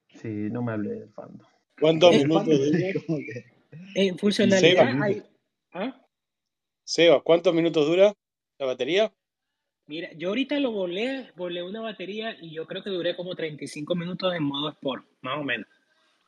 Sí, 0.10 0.28
no 0.28 0.62
me 0.64 0.74
hablé 0.74 0.92
del 0.92 1.10
fandom. 1.10 1.48
¿Cuántos 1.80 2.14
Eh, 2.16 2.26
minutos 2.26 2.46
dura? 2.46 2.78
que 2.78 3.46
En 3.96 4.14
Seba, 4.14 4.18
funcionalidad 4.18 5.02
hay... 5.04 5.24
¿Ah? 5.74 6.06
Seba, 6.84 7.22
¿cuántos 7.22 7.54
minutos 7.54 7.86
dura 7.88 8.14
la 8.58 8.66
batería? 8.66 9.14
Mira, 9.86 10.12
yo 10.14 10.30
ahorita 10.30 10.60
lo 10.60 10.72
volé, 10.72 11.32
volé 11.36 11.64
una 11.64 11.82
batería 11.82 12.36
y 12.40 12.52
yo 12.52 12.68
creo 12.68 12.84
que 12.84 12.90
duré 12.90 13.16
como 13.16 13.36
35 13.36 13.96
minutos 13.96 14.34
en 14.36 14.44
modo 14.44 14.70
Sport, 14.70 15.06
más 15.22 15.40
o 15.40 15.44
menos. 15.44 15.68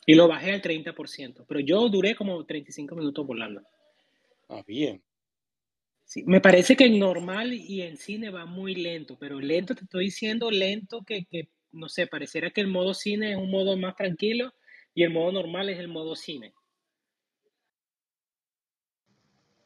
Y 0.05 0.15
lo 0.15 0.27
bajé 0.27 0.51
al 0.51 0.61
30%, 0.61 1.45
pero 1.47 1.59
yo 1.59 1.87
duré 1.89 2.15
como 2.15 2.43
35 2.43 2.95
minutos 2.95 3.25
volando. 3.25 3.61
Ah, 4.49 4.63
bien. 4.65 5.01
Sí, 6.11 6.25
me 6.27 6.41
parece 6.41 6.75
que 6.75 6.87
en 6.87 6.99
normal 6.99 7.53
y 7.53 7.83
en 7.83 7.95
cine 7.95 8.31
va 8.31 8.45
muy 8.45 8.75
lento, 8.75 9.15
pero 9.17 9.39
lento 9.39 9.75
te 9.75 9.85
estoy 9.85 10.07
diciendo 10.07 10.51
lento 10.51 11.03
que, 11.07 11.23
que 11.23 11.47
no 11.71 11.87
sé, 11.87 12.05
pareciera 12.05 12.49
que 12.49 12.59
el 12.59 12.67
modo 12.67 12.93
cine 12.93 13.31
es 13.31 13.37
un 13.37 13.49
modo 13.49 13.77
más 13.77 13.95
tranquilo 13.95 14.51
y 14.93 15.03
el 15.03 15.13
modo 15.13 15.31
normal 15.31 15.69
es 15.69 15.79
el 15.79 15.87
modo 15.87 16.17
cine. 16.17 16.53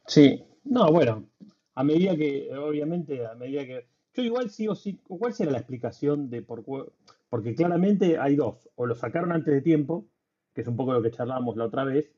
Sí, 0.05 0.43
no, 0.65 0.91
bueno, 0.91 1.27
a 1.73 1.83
medida 1.83 2.15
que, 2.15 2.55
obviamente, 2.55 3.25
a 3.25 3.33
medida 3.33 3.65
que... 3.65 3.87
Yo 4.13 4.21
igual 4.21 4.51
sigo, 4.51 4.75
sí, 4.75 4.99
¿cuál 5.07 5.33
será 5.33 5.49
la 5.49 5.57
explicación 5.57 6.29
de 6.29 6.43
por 6.43 6.63
qué? 6.63 6.91
Porque 7.27 7.55
claramente 7.55 8.19
hay 8.19 8.35
dos, 8.35 8.69
o 8.75 8.85
lo 8.85 8.93
sacaron 8.93 9.31
antes 9.31 9.51
de 9.51 9.63
tiempo, 9.63 10.05
que 10.53 10.61
es 10.61 10.67
un 10.67 10.75
poco 10.75 10.93
lo 10.93 11.01
que 11.01 11.09
charlábamos 11.09 11.57
la 11.57 11.65
otra 11.65 11.85
vez, 11.85 12.11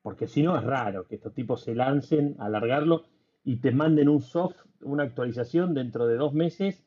porque 0.00 0.28
si 0.28 0.44
no 0.44 0.56
es 0.56 0.62
raro 0.62 1.08
que 1.08 1.16
estos 1.16 1.34
tipos 1.34 1.64
se 1.64 1.74
lancen 1.74 2.36
a 2.38 2.46
alargarlo 2.46 3.12
y 3.44 3.56
te 3.56 3.70
manden 3.72 4.08
un 4.08 4.22
soft, 4.22 4.56
una 4.82 5.04
actualización 5.04 5.74
dentro 5.74 6.06
de 6.06 6.16
dos 6.16 6.32
meses, 6.32 6.84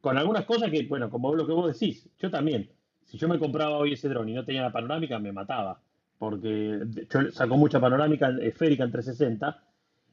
con 0.00 0.16
algunas 0.16 0.46
cosas 0.46 0.70
que, 0.70 0.86
bueno, 0.86 1.10
como 1.10 1.34
lo 1.34 1.46
que 1.46 1.52
vos 1.52 1.72
decís, 1.72 2.08
yo 2.18 2.30
también, 2.30 2.70
si 3.04 3.18
yo 3.18 3.28
me 3.28 3.38
compraba 3.38 3.76
hoy 3.76 3.92
ese 3.92 4.08
dron 4.08 4.28
y 4.28 4.34
no 4.34 4.44
tenía 4.44 4.62
la 4.62 4.72
panorámica, 4.72 5.18
me 5.18 5.32
mataba, 5.32 5.80
porque 6.18 6.80
yo 7.10 7.30
saco 7.30 7.56
mucha 7.56 7.80
panorámica 7.80 8.30
esférica 8.40 8.84
en 8.84 8.92
360 8.92 9.62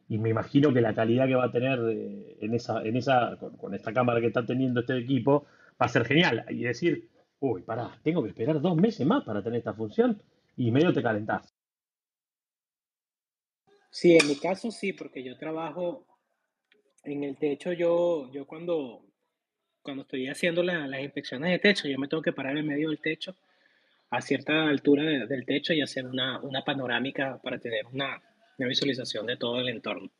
y 0.09 0.17
me 0.17 0.29
imagino 0.29 0.73
que 0.73 0.81
la 0.81 0.93
calidad 0.93 1.27
que 1.27 1.35
va 1.35 1.45
a 1.45 1.51
tener 1.51 1.79
eh, 1.89 2.37
en 2.41 2.53
esa, 2.53 2.81
en 2.81 2.95
esa, 2.95 3.37
con, 3.37 3.73
esta 3.73 3.93
cámara 3.93 4.21
que 4.21 4.27
está 4.27 4.45
teniendo 4.45 4.79
este 4.79 4.97
equipo 4.97 5.45
va 5.81 5.85
a 5.85 5.89
ser 5.89 6.05
genial. 6.05 6.45
Y 6.49 6.63
decir, 6.63 7.09
uy, 7.39 7.61
pará, 7.63 7.91
tengo 8.03 8.23
que 8.23 8.29
esperar 8.29 8.61
dos 8.61 8.77
meses 8.77 9.05
más 9.05 9.23
para 9.23 9.43
tener 9.43 9.59
esta 9.59 9.73
función 9.73 10.21
y 10.55 10.71
medio 10.71 10.93
te 10.93 11.03
calentás. 11.03 11.56
Sí, 13.99 14.15
en 14.15 14.27
mi 14.27 14.35
caso 14.35 14.69
sí, 14.69 14.93
porque 14.93 15.23
yo 15.23 15.35
trabajo 15.39 16.05
en 17.03 17.23
el 17.23 17.35
techo, 17.35 17.73
yo, 17.73 18.31
yo 18.31 18.45
cuando, 18.45 19.01
cuando 19.81 20.03
estoy 20.03 20.27
haciendo 20.27 20.61
las 20.61 21.01
inspecciones 21.01 21.49
de 21.49 21.57
techo, 21.57 21.87
yo 21.87 21.97
me 21.97 22.07
tengo 22.07 22.21
que 22.21 22.31
parar 22.31 22.55
en 22.55 22.67
medio 22.67 22.89
del 22.89 22.99
techo 22.99 23.35
a 24.11 24.21
cierta 24.21 24.67
altura 24.69 25.25
del 25.25 25.45
techo 25.47 25.73
y 25.73 25.81
hacer 25.81 26.05
una, 26.05 26.39
una 26.41 26.63
panorámica 26.63 27.41
para 27.41 27.57
tener 27.57 27.87
una, 27.87 28.21
una 28.59 28.67
visualización 28.67 29.25
de 29.25 29.37
todo 29.37 29.59
el 29.61 29.69
entorno. 29.69 30.11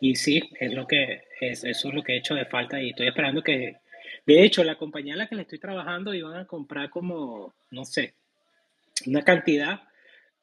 Y 0.00 0.14
sí, 0.14 0.42
es 0.58 0.72
lo 0.72 0.86
que 0.86 1.24
es, 1.38 1.64
eso 1.64 1.88
es 1.88 1.94
lo 1.94 2.02
que 2.02 2.14
he 2.14 2.16
hecho 2.16 2.34
de 2.34 2.46
falta 2.46 2.80
y 2.80 2.88
estoy 2.88 3.08
esperando 3.08 3.42
que, 3.42 3.76
de 4.24 4.42
hecho, 4.42 4.64
la 4.64 4.76
compañía 4.76 5.12
a 5.12 5.18
la 5.18 5.26
que 5.26 5.36
le 5.36 5.42
estoy 5.42 5.58
trabajando 5.58 6.14
iban 6.14 6.38
a 6.38 6.46
comprar 6.46 6.88
como, 6.88 7.52
no 7.70 7.84
sé, 7.84 8.14
una 9.04 9.20
cantidad 9.22 9.82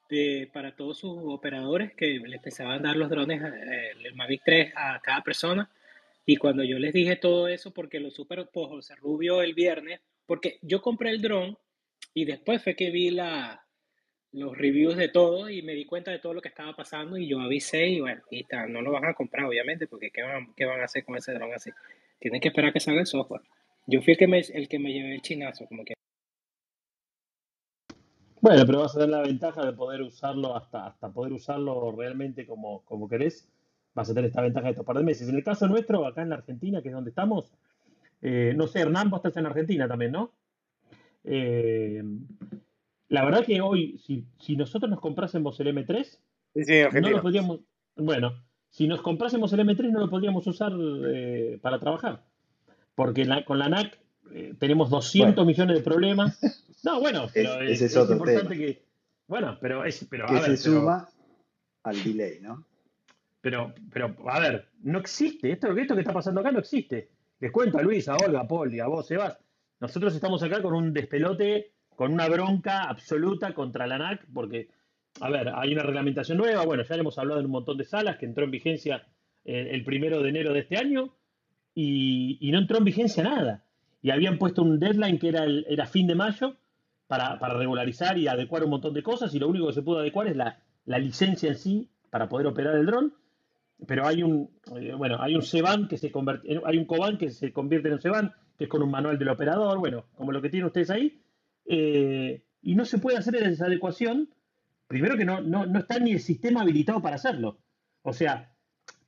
de, 0.10 0.50
para 0.54 0.76
todos 0.76 1.00
sus 1.00 1.18
operadores 1.26 1.94
que 1.94 2.20
les 2.20 2.42
pensaban 2.42 2.84
dar 2.84 2.96
los 2.96 3.10
drones, 3.10 3.42
eh, 3.42 3.92
el 4.04 4.16
Mavic 4.16 4.42
3 4.44 4.74
a 4.76 5.00
cada 5.02 5.22
persona. 5.22 5.70
Y 6.26 6.38
cuando 6.38 6.64
yo 6.64 6.80
les 6.80 6.94
dije 6.94 7.16
todo 7.16 7.48
eso, 7.48 7.72
porque 7.72 8.00
lo 8.00 8.12
super 8.12 8.48
se 8.82 8.96
Rubio 8.96 9.42
el 9.42 9.54
viernes, 9.54 10.00
porque 10.26 10.60
yo 10.62 10.82
compré 10.82 11.10
el 11.10 11.22
dron 11.22 11.58
y 12.14 12.26
después 12.26 12.64
fue 12.64 12.76
que 12.76 12.92
vi 12.92 13.10
la, 13.10 13.66
los 14.32 14.58
reviews 14.58 14.96
de 14.96 15.10
todo 15.10 15.50
y 15.50 15.62
me 15.62 15.74
di 15.74 15.86
cuenta 15.86 16.12
de 16.12 16.20
todo 16.20 16.34
lo 16.34 16.42
que 16.42 16.50
estaba 16.50 16.76
pasando 16.76 17.18
y 17.18 17.28
yo 17.28 17.40
avisé 17.40 17.88
y 17.88 18.02
bueno, 18.02 18.22
y 18.32 18.46
no 18.70 18.82
lo 18.82 18.92
van 18.92 19.06
a 19.06 19.14
comprar 19.14 19.46
obviamente 19.46 19.88
porque 19.88 20.12
¿qué 20.12 20.24
van, 20.24 20.54
qué 20.56 20.66
van 20.66 20.82
a 20.82 20.86
hacer 20.86 21.04
con 21.04 21.18
ese 21.18 21.34
dron 21.34 21.54
así? 21.54 21.72
Tienen 22.20 22.42
que 22.42 22.48
esperar 22.48 22.70
a 22.70 22.74
que 22.74 22.80
salga 22.80 23.02
el 23.02 23.08
software. 23.08 23.42
Yo 23.86 24.02
fui 24.02 24.14
el 24.14 24.18
que 24.18 24.28
me, 24.28 24.40
el 24.40 24.68
que 24.68 24.80
me 24.80 24.94
llevé 24.94 25.14
el 25.14 25.22
chinazo, 25.22 25.66
como 25.68 25.84
que. 25.84 25.94
Bueno, 28.44 28.66
pero 28.66 28.82
vas 28.82 28.94
a 28.94 29.00
tener 29.00 29.10
la 29.10 29.22
ventaja 29.22 29.66
de 29.66 29.72
poder 29.72 30.02
usarlo 30.02 30.54
hasta, 30.54 30.88
hasta 30.88 31.10
poder 31.14 31.32
usarlo 31.32 31.94
realmente 31.94 32.46
como, 32.46 32.84
como 32.84 33.08
querés. 33.08 33.50
Vas 33.96 34.10
a 34.10 34.14
tener 34.14 34.28
esta 34.28 34.42
ventaja 34.42 34.66
de 34.66 34.72
estos 34.72 34.86
par 34.86 34.98
de 34.98 35.04
meses. 35.04 35.30
En 35.30 35.36
el 35.36 35.46
caso 35.46 35.66
nuestro, 35.70 36.06
acá 36.06 36.24
en 36.24 36.28
la 36.28 36.36
Argentina, 36.36 36.82
que 36.82 36.90
es 36.90 36.94
donde 36.94 37.12
estamos, 37.12 37.54
eh, 38.22 38.54
no 38.54 38.68
sé, 38.68 38.82
Hernán, 38.82 39.10
vos 39.10 39.20
estás 39.20 39.38
en 39.38 39.46
Argentina 39.46 39.88
también, 39.88 40.12
¿no? 40.12 40.34
Eh, 41.24 42.04
la 43.08 43.24
verdad 43.24 43.46
que 43.46 43.62
hoy, 43.62 43.98
si, 44.00 44.26
si 44.38 44.58
nosotros 44.58 44.92
nos 44.92 45.00
comprásemos 45.00 45.58
el 45.62 45.68
M3, 45.68 46.20
no 47.02 47.10
lo 47.12 47.22
podríamos, 47.22 47.62
bueno, 47.96 48.34
si 48.70 48.90
nos 48.90 49.02
comprásemos 49.02 49.54
el 49.54 49.62
M3 49.62 49.90
no 49.90 50.02
lo 50.02 50.10
podríamos 50.10 50.46
usar 50.48 50.74
eh, 50.78 51.60
para 51.62 51.80
trabajar. 51.80 52.26
Porque 52.94 53.26
con 53.46 53.58
la 53.58 53.70
NAC 53.70 53.98
tenemos 54.60 54.90
200 54.90 55.46
millones 55.46 55.78
de 55.78 55.82
problemas. 55.82 56.42
No, 56.84 57.00
bueno, 57.00 57.28
pero 57.34 57.62
es, 57.62 57.82
es, 57.82 57.96
importante 57.96 58.58
que... 58.58 58.86
Bueno, 59.28 59.58
pero 59.60 59.86
es... 59.86 60.06
Pero, 60.10 60.28
que 60.28 60.40
se 60.42 60.58
suma 60.58 61.08
al 61.84 62.04
delay, 62.04 62.40
¿no? 62.42 62.66
Pero, 63.42 63.74
pero, 63.92 64.16
a 64.30 64.40
ver, 64.40 64.70
no 64.84 65.00
existe. 65.00 65.52
Esto, 65.52 65.76
esto 65.76 65.96
que 65.96 66.02
está 66.02 66.14
pasando 66.14 66.42
acá 66.42 66.52
no 66.52 66.60
existe. 66.60 67.10
Les 67.40 67.52
cuento 67.52 67.78
a 67.78 67.82
Luis, 67.82 68.08
a 68.08 68.16
Olga, 68.16 68.42
a 68.42 68.48
Paul 68.48 68.74
y 68.74 68.80
a 68.80 68.88
vos, 68.88 69.08
Sebas. 69.08 69.38
Nosotros 69.80 70.16
estamos 70.16 70.42
acá 70.44 70.62
con 70.62 70.74
un 70.74 70.94
despelote 70.94 71.74
con 71.96 72.14
una 72.14 72.28
bronca 72.28 72.84
absoluta 72.84 73.54
contra 73.54 73.88
la 73.88 73.96
ANAC, 73.96 74.26
porque, 74.34 74.70
a 75.20 75.30
ver, 75.30 75.50
hay 75.54 75.74
una 75.74 75.84
reglamentación 75.84 76.38
nueva, 76.38 76.66
bueno, 76.66 76.84
ya 76.84 76.96
le 76.96 77.02
hemos 77.02 77.18
hablado 77.18 77.40
en 77.40 77.46
un 77.46 77.52
montón 77.52 77.78
de 77.78 77.86
salas, 77.86 78.18
que 78.18 78.26
entró 78.26 78.46
en 78.46 78.52
vigencia 78.52 79.06
eh, 79.46 79.70
el 79.72 79.84
primero 79.84 80.22
de 80.22 80.30
enero 80.30 80.54
de 80.54 80.62
este 80.62 80.78
año, 80.78 81.16
y, 81.76 82.50
no 82.52 82.60
entró 82.60 82.78
en 82.78 82.86
vigencia 82.86 83.24
nada. 83.24 83.66
Y 84.02 84.12
habían 84.12 84.38
puesto 84.38 84.62
un 84.62 84.80
deadline 84.80 85.18
que 85.18 85.30
era, 85.30 85.44
el, 85.44 85.66
era 85.68 85.86
fin 85.86 86.08
de 86.08 86.16
mayo 86.16 86.58
para, 87.18 87.54
regularizar 87.54 88.18
y 88.18 88.28
adecuar 88.28 88.64
un 88.64 88.72
montón 88.72 88.94
de 88.94 89.04
cosas, 89.04 89.34
y 89.36 89.40
lo 89.40 89.48
único 89.48 89.68
que 89.68 89.74
se 89.74 89.82
pudo 89.84 90.00
adecuar 90.00 90.28
es 90.28 90.36
la, 90.36 90.60
licencia 90.86 91.50
en 91.50 91.56
sí 91.56 91.90
para 92.10 92.28
poder 92.28 92.48
operar 92.48 92.76
el 92.76 92.86
dron. 92.86 93.14
Pero 93.88 94.08
hay 94.08 94.24
un, 94.24 94.50
eh, 94.76 94.94
bueno, 94.96 95.18
hay 95.20 95.36
un 95.36 95.42
CEBAN 95.42 95.88
que 95.88 95.98
se 95.98 96.12
convierte, 96.12 96.60
hay 96.66 96.78
un 96.78 96.86
COBAN 96.86 97.18
que 97.18 97.30
se 97.30 97.52
convierte 97.52 97.90
en 97.90 97.96
un 97.96 98.02
CEBAN, 98.02 98.34
que 98.58 98.66
es 98.66 98.70
con 98.70 98.82
un 98.82 98.92
manual 98.92 99.18
del 99.18 99.30
operador, 99.30 99.78
bueno, 99.80 100.06
como 100.16 100.32
lo 100.32 100.42
que 100.42 100.50
tienen 100.50 100.68
ustedes 100.68 100.90
ahí, 100.90 101.22
eh, 101.66 102.44
y 102.62 102.76
no 102.76 102.86
se 102.86 102.98
puede 102.98 103.18
hacer 103.18 103.36
esa 103.36 103.66
adecuación, 103.66 104.30
primero 104.88 105.18
que 105.18 105.26
no, 105.26 105.42
no, 105.42 105.78
está 105.78 106.00
ni 106.00 106.12
el 106.12 106.20
sistema 106.20 106.62
habilitado 106.62 107.02
para 107.02 107.16
hacerlo. 107.16 107.58
O 108.04 108.14
sea, 108.14 108.54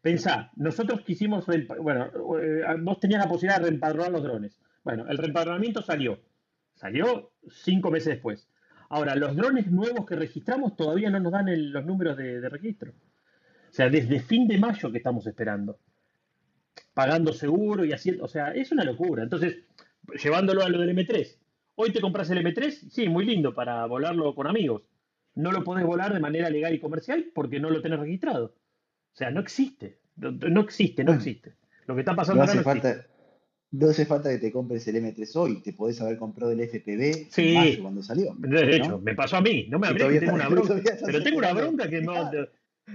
pensá, 0.02 0.52
nosotros 0.56 1.02
quisimos, 1.02 1.46
bueno, 1.80 2.12
eh, 2.42 2.64
vos 2.82 3.00
tenías 3.00 3.22
la 3.22 3.30
posibilidad 3.30 3.60
de 3.60 3.70
reempadronar 3.70 4.12
los 4.12 4.24
drones. 4.24 4.60
Bueno, 4.84 5.06
el 5.08 5.18
reempadronamiento 5.18 5.82
salió, 5.82 6.20
salió 6.76 7.32
cinco 7.50 7.92
meses 7.92 8.14
después. 8.16 8.48
Ahora, 8.90 9.16
los 9.16 9.36
drones 9.36 9.72
nuevos 9.72 10.06
que 10.06 10.16
registramos 10.16 10.76
todavía 10.76 11.10
no 11.10 11.20
nos 11.20 11.32
dan 11.32 11.48
los 11.72 11.86
números 11.86 12.18
de, 12.18 12.40
de 12.40 12.50
registro. 12.50 12.92
O 12.92 13.74
sea, 13.74 13.90
desde 13.90 14.20
fin 14.20 14.48
de 14.48 14.58
mayo 14.58 14.92
que 14.92 14.98
estamos 14.98 15.26
esperando. 15.28 15.80
Pagando 16.94 17.34
seguro 17.34 17.84
y 17.84 17.94
haciendo, 17.94 18.24
o 18.24 18.28
sea, 18.28 18.52
es 18.52 18.72
una 18.72 18.84
locura. 18.84 19.24
Entonces, 19.24 19.58
llevándolo 20.22 20.64
a 20.64 20.70
lo 20.70 20.80
del 20.80 20.96
M3, 20.96 21.38
Hoy 21.76 21.92
te 21.92 22.00
compras 22.00 22.30
el 22.30 22.38
M3, 22.38 22.90
sí, 22.90 23.10
muy 23.10 23.26
lindo 23.26 23.54
para 23.54 23.86
volarlo 23.86 24.34
con 24.34 24.48
amigos. 24.48 24.84
No 25.36 25.52
lo 25.52 25.64
podés 25.66 25.86
volar 25.86 26.14
de 26.14 26.22
manera 26.22 26.50
legal 26.50 26.74
y 26.74 26.80
comercial 26.80 27.32
porque 27.36 27.60
no 27.60 27.70
lo 27.70 27.82
tenés 27.82 28.00
registrado. 28.00 28.46
O 28.46 29.18
sea, 29.18 29.30
no 29.30 29.42
existe. 29.42 30.00
No, 30.16 30.62
existe, 30.62 31.04
no 31.04 31.14
existe. 31.14 31.56
Lo 31.86 31.96
que 31.96 32.02
está 32.02 32.16
pasando 32.16 32.46
no 32.46 32.50
hace 32.50 32.64
falta, 32.64 33.06
No 33.80 33.90
hace 33.90 34.06
falta 34.06 34.30
que 34.30 34.38
te 34.38 34.52
compres 34.52 34.88
el 34.88 34.96
M3 34.96 35.36
hoy, 35.36 35.62
te 35.62 35.74
podés 35.74 36.00
haber 36.02 36.18
comprado 36.18 36.52
el 36.52 36.62
FPV 36.62 37.28
sí, 37.30 37.80
cuando 37.82 38.02
salió. 38.02 38.34
De 38.38 38.76
hecho, 38.76 39.00
me 39.00 39.16
pasó 39.16 39.38
a 39.38 39.42
mí, 39.42 39.68
no 39.70 39.80
me 39.80 39.88
hablé 39.88 40.10
que 40.10 40.20
tengo 40.20 40.36
una 40.36 40.48
bronca. 40.48 40.76
Pero 41.06 41.24
tengo 41.24 41.38
una 41.40 41.54
bronca 41.54 41.90
que 41.90 42.02
no. 42.02 42.32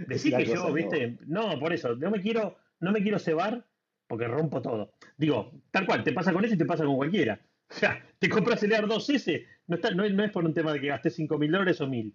Decís 0.07 0.35
que 0.35 0.47
yo, 0.47 0.73
viste, 0.73 1.19
no, 1.27 1.59
por 1.59 1.73
eso, 1.73 1.97
no 1.97 2.11
me 2.11 2.21
quiero, 2.21 2.57
no 2.79 2.93
me 2.93 3.03
quiero 3.03 3.19
cebar 3.19 3.67
porque 4.07 4.27
rompo 4.27 4.63
todo. 4.63 4.93
Digo, 5.17 5.53
tal 5.71 5.87
cual, 5.87 6.03
te 6.03 6.13
pasa 6.13 6.33
con 6.33 6.45
eso 6.45 6.55
y 6.55 6.59
te 6.59 6.65
pasa 6.65 6.85
con 6.85 6.97
cualquiera. 6.97 7.41
O 7.69 7.75
sea, 7.75 8.05
te 8.19 8.29
compras 8.29 8.63
el 8.63 8.73
Air 8.73 8.87
2S, 8.87 9.47
no, 9.69 9.77
está, 9.77 9.93
no, 9.93 10.05
es 10.05 10.31
por 10.33 10.45
un 10.45 10.55
tema 10.55 10.73
de 10.73 10.81
que 10.81 10.89
gastes 10.89 11.15
5 11.15 11.39
mil 11.39 11.53
dólares 11.53 11.81
o 11.81 11.87
mil. 11.87 12.15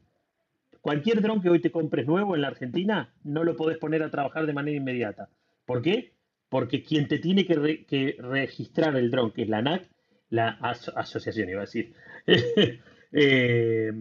Cualquier 0.81 1.21
dron 1.21 1.41
que 1.41 1.49
hoy 1.49 1.61
te 1.61 1.71
compres 1.71 2.05
nuevo 2.05 2.35
en 2.35 2.41
la 2.41 2.49
Argentina, 2.49 3.13
no 3.23 3.43
lo 3.43 3.55
podés 3.55 3.77
poner 3.77 4.03
a 4.03 4.11
trabajar 4.11 4.45
de 4.45 4.53
manera 4.53 4.77
inmediata. 4.77 5.29
¿Por 5.65 5.81
qué? 5.81 6.14
Porque 6.49 6.83
quien 6.83 7.07
te 7.07 7.19
tiene 7.19 7.45
que, 7.45 8.15
registrar 8.19 8.95
el 8.95 9.11
dron, 9.11 9.31
que 9.31 9.43
es 9.43 9.49
la 9.49 9.57
ANAC, 9.59 9.89
la 10.29 10.49
asociación 10.95 11.49
iba 11.49 11.59
a 11.59 11.65
decir, 11.65 11.93
eh, 13.11 13.91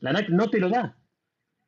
la 0.00 0.10
ANAC 0.10 0.28
no 0.28 0.48
te 0.50 0.60
lo 0.60 0.68
da. 0.68 0.96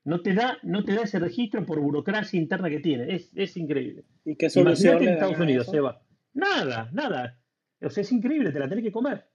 No 0.05 0.21
te 0.21 0.35
da, 0.35 0.59
no 0.63 0.85
te 0.85 0.95
da 0.95 1.03
ese 1.03 1.21
registro 1.21 1.65
por 1.65 1.81
burocracia 1.81 2.39
interna 2.39 2.69
que 2.69 2.81
tiene. 2.81 3.15
Es, 3.15 3.31
es 3.37 3.57
increíble. 3.57 4.05
¿Y 4.25 4.35
qué 4.35 4.51
solución 4.51 5.03
en 5.03 5.11
Estados 5.11 5.39
Unidos, 5.39 5.69
Seba. 5.69 6.03
Nada, 6.35 6.91
nada. 6.93 7.39
O 7.81 7.91
sea, 7.91 8.03
es 8.03 8.11
increíble, 8.11 8.51
te 8.51 8.59
la 8.59 8.69
tenés 8.69 8.85
que 8.85 8.93
comer. 8.93 9.29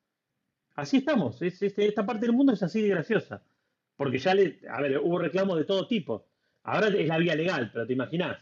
Así 0.76 0.98
estamos. 0.98 1.42
esta 1.42 2.06
parte 2.06 2.26
del 2.26 2.36
mundo 2.36 2.54
es 2.54 2.64
así 2.64 2.82
de 2.82 2.90
graciosa. 2.90 3.44
Porque 3.96 4.20
ya 4.20 4.36
le. 4.36 4.60
A 4.70 4.82
ver, 4.82 5.00
hubo 5.00 5.18
reclamos 5.20 5.58
de 5.58 5.66
todo 5.66 5.88
tipo. 5.88 6.28
Ahora 6.64 6.88
es 6.88 7.08
la 7.08 7.18
vía 7.18 7.36
legal, 7.36 7.72
pero 7.74 7.88
te 7.88 7.94
imaginás. 7.94 8.38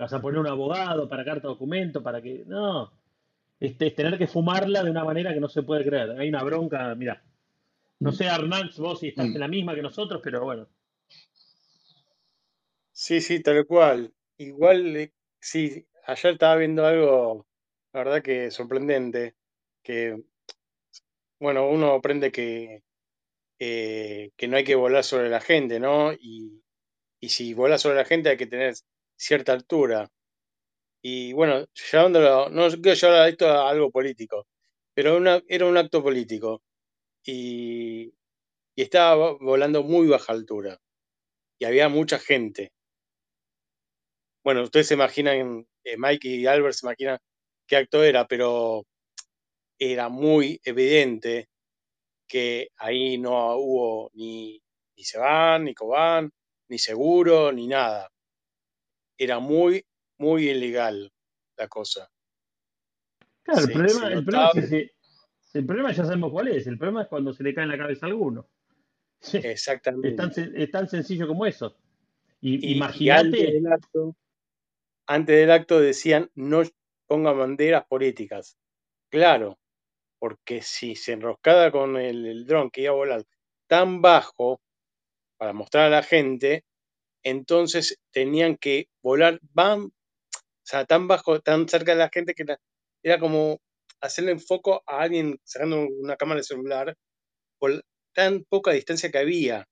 Vas 0.00 0.12
a 0.14 0.20
poner 0.22 0.40
un 0.40 0.46
abogado 0.46 1.08
para 1.08 1.24
carta 1.24 1.46
documento, 1.48 2.02
para 2.02 2.22
que. 2.22 2.44
No. 2.46 2.90
Este, 3.60 3.88
es 3.88 3.94
tener 3.94 4.16
que 4.16 4.26
fumarla 4.26 4.82
de 4.82 4.90
una 4.90 5.04
manera 5.04 5.34
que 5.34 5.40
no 5.40 5.48
se 5.48 5.62
puede 5.62 5.84
creer. 5.84 6.12
Hay 6.12 6.30
una 6.30 6.42
bronca, 6.42 6.94
mira. 6.94 7.22
No 7.98 8.10
sé, 8.10 8.26
Arnalds, 8.26 8.78
vos 8.78 9.00
si 9.00 9.08
estás 9.08 9.26
en 9.26 9.38
la 9.38 9.46
misma 9.46 9.74
que 9.74 9.82
nosotros, 9.82 10.22
pero 10.24 10.42
bueno. 10.42 10.66
Sí, 12.92 13.20
sí, 13.20 13.42
tal 13.42 13.66
cual. 13.66 14.14
Igual, 14.38 14.96
eh, 14.96 15.12
sí, 15.38 15.86
ayer 16.06 16.32
estaba 16.32 16.56
viendo 16.56 16.86
algo, 16.86 17.46
la 17.92 18.04
verdad 18.04 18.22
que 18.22 18.50
sorprendente 18.50 19.36
que 19.82 20.24
bueno, 21.38 21.68
uno 21.68 21.92
aprende 21.94 22.32
que, 22.32 22.82
eh, 23.58 24.30
que 24.36 24.48
no 24.48 24.56
hay 24.56 24.64
que 24.64 24.74
volar 24.74 25.04
sobre 25.04 25.28
la 25.30 25.40
gente, 25.40 25.80
¿no? 25.80 26.12
Y, 26.12 26.62
y 27.20 27.28
si 27.30 27.54
volas 27.54 27.82
sobre 27.82 27.96
la 27.96 28.04
gente 28.04 28.30
hay 28.30 28.36
que 28.36 28.46
tener 28.46 28.74
cierta 29.20 29.52
altura. 29.52 30.08
Y 31.02 31.32
bueno, 31.32 31.66
llevándolo, 31.92 32.48
no 32.50 32.68
quiero 32.70 32.94
llevar 32.94 33.28
esto 33.28 33.48
a 33.48 33.70
algo 33.70 33.90
político, 33.90 34.46
pero 34.94 35.18
era 35.48 35.66
un 35.66 35.76
acto 35.76 36.02
político. 36.02 36.62
Y, 37.24 38.12
y 38.76 38.82
estaba 38.82 39.32
volando 39.40 39.82
muy 39.82 40.08
baja 40.08 40.32
altura. 40.32 40.78
Y 41.60 41.66
había 41.66 41.88
mucha 41.88 42.18
gente. 42.18 42.72
Bueno, 44.44 44.62
ustedes 44.62 44.88
se 44.88 44.94
imaginan, 44.94 45.66
eh, 45.84 45.96
Mike 45.98 46.28
y 46.28 46.46
Albert 46.46 46.74
se 46.74 46.86
imaginan 46.86 47.18
qué 47.66 47.76
acto 47.76 48.02
era, 48.02 48.26
pero 48.26 48.84
era 49.78 50.08
muy 50.08 50.60
evidente 50.64 51.48
que 52.28 52.70
ahí 52.78 53.18
no 53.18 53.56
hubo 53.56 54.10
ni, 54.14 54.62
ni 54.96 55.04
Seban, 55.04 55.64
ni 55.64 55.74
Cobán, 55.74 56.30
ni 56.68 56.78
seguro, 56.78 57.52
ni 57.52 57.66
nada. 57.68 58.10
Era 59.20 59.38
muy, 59.38 59.84
muy 60.16 60.48
ilegal 60.48 61.12
la 61.58 61.68
cosa. 61.68 62.10
Claro, 63.42 63.66
el 63.66 63.72
problema, 63.72 64.08
el 64.08 64.24
problema 64.24 64.50
es 64.54 64.70
que 64.70 64.90
el 65.52 65.66
problema 65.66 65.92
ya 65.92 66.04
sabemos 66.06 66.32
cuál 66.32 66.48
es. 66.48 66.66
El 66.66 66.78
problema 66.78 67.02
es 67.02 67.08
cuando 67.08 67.34
se 67.34 67.42
le 67.42 67.52
cae 67.52 67.64
en 67.64 67.70
la 67.70 67.76
cabeza 67.76 68.06
a 68.06 68.08
alguno. 68.08 68.48
Sí, 69.20 69.36
es 69.36 69.42
tan, 69.42 69.50
exactamente. 69.50 70.62
es 70.62 70.70
tan 70.70 70.88
sencillo 70.88 71.28
como 71.28 71.44
eso. 71.44 71.76
Y 72.40 72.54
antes 72.54 72.70
imagínate, 72.70 73.52
del 73.52 73.66
acto, 73.66 74.16
antes 75.06 75.36
del 75.36 75.50
acto 75.50 75.78
decían 75.78 76.30
no 76.34 76.62
pongan 77.06 77.36
banderas 77.36 77.84
políticas. 77.86 78.56
Claro, 79.10 79.58
porque 80.18 80.62
si 80.62 80.94
se 80.94 81.12
enroscaba 81.12 81.70
con 81.70 81.98
el, 81.98 82.24
el 82.24 82.46
dron 82.46 82.70
que 82.70 82.82
iba 82.82 82.92
a 82.92 82.96
volar 82.96 83.24
tan 83.66 84.00
bajo 84.00 84.62
para 85.36 85.52
mostrar 85.52 85.88
a 85.88 85.90
la 85.90 86.02
gente, 86.02 86.64
entonces 87.22 87.98
tenían 88.12 88.56
que 88.56 88.88
volar 89.02 89.40
van, 89.52 89.82
o 89.84 89.92
sea, 90.64 90.84
tan 90.86 91.08
bajo, 91.08 91.40
tan 91.40 91.68
cerca 91.68 91.92
de 91.92 91.98
la 91.98 92.10
gente 92.12 92.34
que 92.34 92.44
era, 93.02 93.18
como 93.20 93.60
hacerle 94.00 94.32
enfoco 94.32 94.82
a 94.86 95.02
alguien 95.02 95.38
sacando 95.44 95.80
una 95.80 96.16
cámara 96.16 96.38
de 96.40 96.44
celular 96.44 96.96
por 97.58 97.84
tan 98.14 98.44
poca 98.44 98.72
distancia 98.72 99.10
que 99.10 99.18
había. 99.18 99.66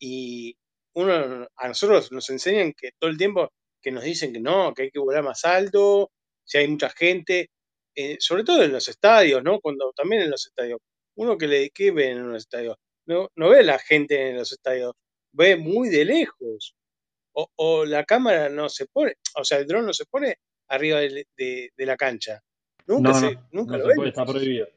Y 0.00 0.56
uno, 0.94 1.48
a 1.56 1.68
nosotros 1.68 2.12
nos 2.12 2.28
enseñan 2.30 2.72
que 2.74 2.90
todo 2.98 3.10
el 3.10 3.18
tiempo 3.18 3.50
que 3.82 3.90
nos 3.92 4.04
dicen 4.04 4.32
que 4.32 4.40
no, 4.40 4.74
que 4.74 4.84
hay 4.84 4.90
que 4.90 4.98
volar 5.00 5.24
más 5.24 5.44
alto, 5.44 6.10
si 6.44 6.58
hay 6.58 6.68
mucha 6.68 6.90
gente, 6.90 7.50
eh, 7.94 8.16
sobre 8.20 8.44
todo 8.44 8.62
en 8.62 8.72
los 8.72 8.88
estadios, 8.88 9.42
¿no? 9.44 9.60
Cuando 9.60 9.92
también 9.94 10.22
en 10.22 10.30
los 10.30 10.46
estadios, 10.46 10.80
uno 11.16 11.36
que 11.38 11.46
le 11.48 11.70
que 11.70 11.90
ve 11.90 12.10
en 12.10 12.28
los 12.32 12.42
estadios, 12.42 12.76
no, 13.06 13.28
no 13.36 13.50
ve 13.50 13.62
la 13.64 13.78
gente 13.78 14.30
en 14.30 14.36
los 14.36 14.52
estadios, 14.52 14.92
ve 15.32 15.56
muy 15.56 15.88
de 15.88 16.04
lejos. 16.04 16.74
O, 17.34 17.48
o 17.56 17.84
la 17.86 18.04
cámara 18.04 18.48
no 18.50 18.68
se 18.68 18.86
pone, 18.86 19.14
o 19.36 19.44
sea, 19.44 19.58
el 19.58 19.66
dron 19.66 19.86
no 19.86 19.92
se 19.94 20.04
pone 20.04 20.36
arriba 20.68 21.00
de, 21.00 21.26
de- 21.36 21.72
de 21.76 21.86
la 21.86 21.96
cancha. 21.96 22.42
Nunca 22.86 23.08
no, 23.10 23.14
se, 23.14 23.34
no, 23.34 23.40
nunca 23.52 23.72
no 23.72 23.78
lo 23.78 23.82
se 23.84 23.88
ven. 23.88 23.96
puede, 23.96 24.08
está 24.10 24.24
prohibido. 24.26 24.68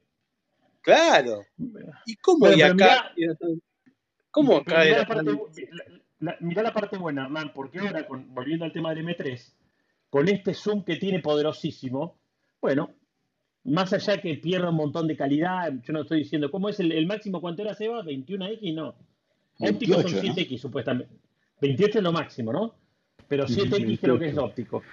Claro. 0.82 1.44
¿Y 2.06 2.16
cómo 2.18 2.40
Bueno, 2.40 2.56
y 2.56 2.62
pero 2.62 2.74
acá? 2.74 3.12
mirá, 3.18 3.38
¿Cómo 4.32 4.58
acá 4.58 4.84
mirá 4.84 4.98
la 5.00 5.08
parte, 5.08 5.32
la, 5.72 5.84
la- 6.20 6.38
mirá 6.40 6.64
la 6.64 6.74
parte 6.74 6.98
buena, 6.98 7.26
Hernán, 7.26 7.52
porque 7.54 7.80
ahora, 7.80 8.06
con- 8.08 8.34
volviendo 8.34 8.64
al 8.66 8.72
tema 8.72 8.94
del 8.94 9.06
M3, 9.06 9.54
con 10.10 10.28
este 10.30 10.54
zoom 10.54 10.84
que 10.86 10.96
tiene 10.98 11.20
poderosísimo, 11.20 12.18
bueno, 12.62 12.94
más 13.66 13.92
allá 13.94 14.22
que 14.22 14.36
pierda 14.36 14.70
un 14.70 14.76
montón 14.76 15.08
de 15.08 15.18
calidad, 15.18 15.74
yo 15.84 15.92
no 15.92 16.02
estoy 16.04 16.20
diciendo, 16.20 16.50
¿cómo 16.52 16.70
es 16.70 16.80
el, 16.80 16.92
el 16.92 17.06
máximo? 17.08 17.42
¿Cuánto 17.42 17.64
era, 17.64 17.74
Seba? 17.74 18.02
¿21X? 18.04 18.74
No. 18.74 18.96
Ópticos 19.60 20.02
son 20.02 20.12
28, 20.12 20.28
¿no? 20.28 20.34
7X, 20.36 20.58
supuestamente. 20.60 21.14
28 21.62 21.98
es 22.00 22.04
lo 22.04 22.12
máximo, 22.12 22.52
¿no? 22.54 22.76
Pero 23.28 23.46
7X 23.48 24.00
creo 24.00 24.20
que 24.20 24.26
es 24.28 24.36
28. 24.36 24.44
óptico. 24.46 24.84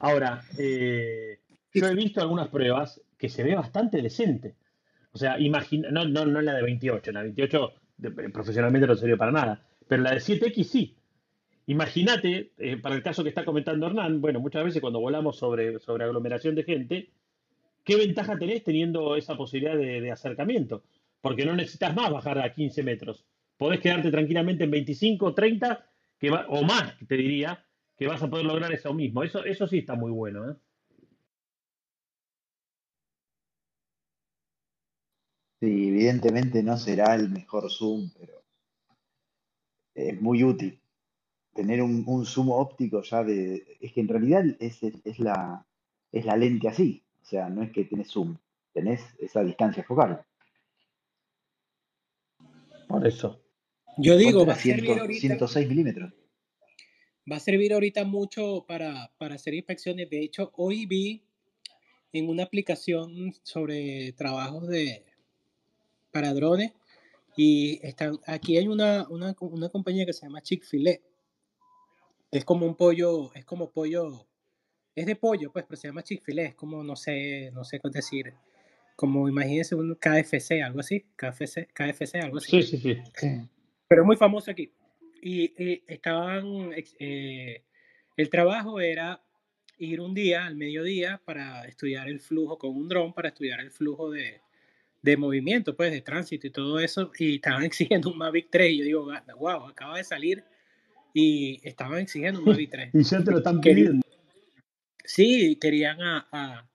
Ahora, 0.00 0.42
eh, 0.58 1.38
yo 1.74 1.86
he 1.86 1.94
visto 1.94 2.20
algunas 2.20 2.48
pruebas 2.48 3.00
que 3.18 3.28
se 3.28 3.42
ve 3.42 3.54
bastante 3.54 4.00
decente. 4.02 4.54
O 5.12 5.18
sea, 5.18 5.38
imagina, 5.40 5.90
no, 5.90 6.06
no, 6.06 6.24
no 6.26 6.40
la 6.40 6.54
de 6.54 6.62
28, 6.62 7.12
la 7.12 7.20
de 7.20 7.26
28 7.26 7.72
de- 7.98 8.10
profesionalmente 8.30 8.86
no 8.86 8.94
sirve 8.94 9.16
para 9.16 9.32
nada, 9.32 9.66
pero 9.88 10.02
la 10.02 10.12
de 10.12 10.18
7X 10.20 10.64
sí. 10.64 10.96
Imagínate, 11.66 12.52
eh, 12.58 12.76
para 12.76 12.94
el 12.96 13.02
caso 13.02 13.22
que 13.22 13.28
está 13.28 13.44
comentando 13.44 13.86
Hernán, 13.86 14.20
bueno, 14.20 14.40
muchas 14.40 14.64
veces 14.64 14.80
cuando 14.80 15.00
volamos 15.00 15.36
sobre, 15.36 15.78
sobre 15.78 16.04
aglomeración 16.04 16.54
de 16.54 16.64
gente, 16.64 17.10
¿qué 17.84 17.96
ventaja 17.96 18.36
tenés 18.38 18.64
teniendo 18.64 19.16
esa 19.16 19.36
posibilidad 19.36 19.76
de, 19.76 20.00
de 20.00 20.10
acercamiento? 20.10 20.82
Porque 21.20 21.44
no 21.46 21.54
necesitas 21.54 21.94
más 21.94 22.10
bajar 22.10 22.38
a 22.40 22.52
15 22.52 22.82
metros. 22.82 23.24
Podés 23.62 23.80
quedarte 23.80 24.10
tranquilamente 24.10 24.64
en 24.64 24.70
25, 24.72 25.34
30, 25.34 25.68
que 26.18 26.30
va- 26.30 26.46
o 26.48 26.62
más, 26.64 26.86
te 27.08 27.16
diría, 27.16 27.50
que 27.96 28.06
vas 28.08 28.22
a 28.22 28.28
poder 28.30 28.46
lograr 28.46 28.72
eso 28.72 28.92
mismo. 28.94 29.22
Eso, 29.22 29.44
eso 29.44 29.66
sí 29.68 29.78
está 29.78 29.94
muy 29.94 30.10
bueno, 30.10 30.50
¿eh? 30.50 30.54
Sí, 35.60 35.88
evidentemente 35.88 36.62
no 36.62 36.76
será 36.76 37.14
el 37.14 37.30
mejor 37.30 37.70
zoom, 37.70 38.10
pero 38.18 38.42
es 39.94 40.20
muy 40.20 40.44
útil. 40.44 40.78
Tener 41.54 41.82
un, 41.82 42.04
un 42.06 42.26
zoom 42.26 42.50
óptico 42.50 43.02
ya 43.02 43.24
de... 43.24 43.78
Es 43.80 43.92
que 43.94 44.00
en 44.02 44.08
realidad 44.08 44.44
es, 44.60 44.82
es- 44.82 45.00
es 45.04 45.20
la, 45.20 45.66
es 46.12 46.24
la 46.26 46.36
lente 46.36 46.68
así. 46.68 47.04
O 47.22 47.26
sea, 47.26 47.48
no 47.50 47.62
es 47.62 47.72
que 47.72 47.84
tenés 47.86 48.10
zoom, 48.10 48.36
tenés 48.74 49.02
esa 49.20 49.42
distancia 49.44 49.84
focal. 49.84 50.24
Por 52.88 53.06
eso. 53.06 53.41
Yo 53.98 54.16
digo, 54.16 54.44
¿Cuánto 54.44 54.46
va 54.46 54.52
a 54.54 54.56
servir 54.56 54.86
100 54.86 54.98
ahorita, 54.98 55.20
106 55.20 55.68
milímetros. 55.68 56.12
va 57.30 57.36
a 57.36 57.40
servir 57.40 57.72
ahorita 57.72 58.04
mucho 58.04 58.64
para, 58.66 59.12
para 59.18 59.34
hacer 59.34 59.54
inspecciones. 59.54 60.08
De 60.08 60.20
hecho, 60.20 60.52
hoy 60.56 60.86
vi 60.86 61.22
en 62.12 62.28
una 62.28 62.44
aplicación 62.44 63.34
sobre 63.42 64.12
trabajos 64.12 64.68
de 64.68 65.04
para 66.10 66.34
drones 66.34 66.72
y 67.36 67.80
están, 67.86 68.18
aquí 68.26 68.58
hay 68.58 68.68
una, 68.68 69.08
una, 69.08 69.34
una 69.40 69.68
compañía 69.70 70.04
que 70.04 70.12
se 70.12 70.26
llama 70.26 70.42
Chick-fil-A. 70.42 70.98
Es 72.30 72.44
como 72.44 72.66
un 72.66 72.76
pollo, 72.76 73.32
es 73.34 73.44
como 73.44 73.70
pollo, 73.70 74.26
es 74.94 75.06
de 75.06 75.16
pollo, 75.16 75.50
pues, 75.52 75.64
pero 75.66 75.80
se 75.80 75.88
llama 75.88 76.02
Chick-fil-A. 76.02 76.42
Es 76.42 76.54
como, 76.54 76.84
no 76.84 76.96
sé, 76.96 77.50
no 77.52 77.64
sé 77.64 77.80
qué 77.80 77.88
decir, 77.90 78.34
como 78.96 79.28
imagínense 79.28 79.74
un 79.74 79.94
KFC, 79.94 80.62
algo 80.62 80.80
así, 80.80 81.06
KFC, 81.16 81.68
KFC, 81.72 82.16
algo 82.16 82.38
así. 82.38 82.62
Sí, 82.62 82.76
sí, 82.76 82.78
sí. 82.78 83.26
Pero 83.92 84.04
es 84.04 84.06
muy 84.06 84.16
famoso 84.16 84.50
aquí. 84.50 84.72
Y, 85.20 85.52
estaban, 85.86 86.72
eh, 86.98 87.62
el 88.16 88.30
trabajo 88.30 88.80
era 88.80 89.22
ir 89.76 90.00
un 90.00 90.14
día 90.14 90.46
al 90.46 90.56
mediodía 90.56 91.20
para 91.26 91.66
estudiar 91.66 92.08
el 92.08 92.18
flujo 92.18 92.56
con 92.56 92.74
un 92.74 92.88
dron, 92.88 93.12
para 93.12 93.28
estudiar 93.28 93.60
el 93.60 93.70
flujo 93.70 94.10
de, 94.10 94.40
de 95.02 95.16
movimiento, 95.18 95.76
pues 95.76 95.92
de 95.92 96.00
tránsito 96.00 96.46
y 96.46 96.50
todo 96.50 96.80
eso. 96.80 97.12
Y 97.18 97.34
estaban 97.34 97.64
exigiendo 97.64 98.08
un 98.08 98.16
Mavic 98.16 98.48
3. 98.50 98.72
Y 98.72 98.78
yo 98.78 98.84
digo, 98.84 99.12
wow, 99.38 99.66
acaba 99.66 99.98
de 99.98 100.04
salir 100.04 100.42
y 101.12 101.60
estaban 101.62 101.98
exigiendo 101.98 102.40
un 102.40 102.46
Mavic 102.46 102.70
3. 102.70 102.90
Y 102.94 103.02
ya 103.02 103.22
te 103.22 103.30
lo 103.30 103.38
están 103.38 103.60
pidiendo. 103.60 104.06
Sí, 105.04 105.58
querían 105.60 106.00
a, 106.00 106.26
a 106.32 106.66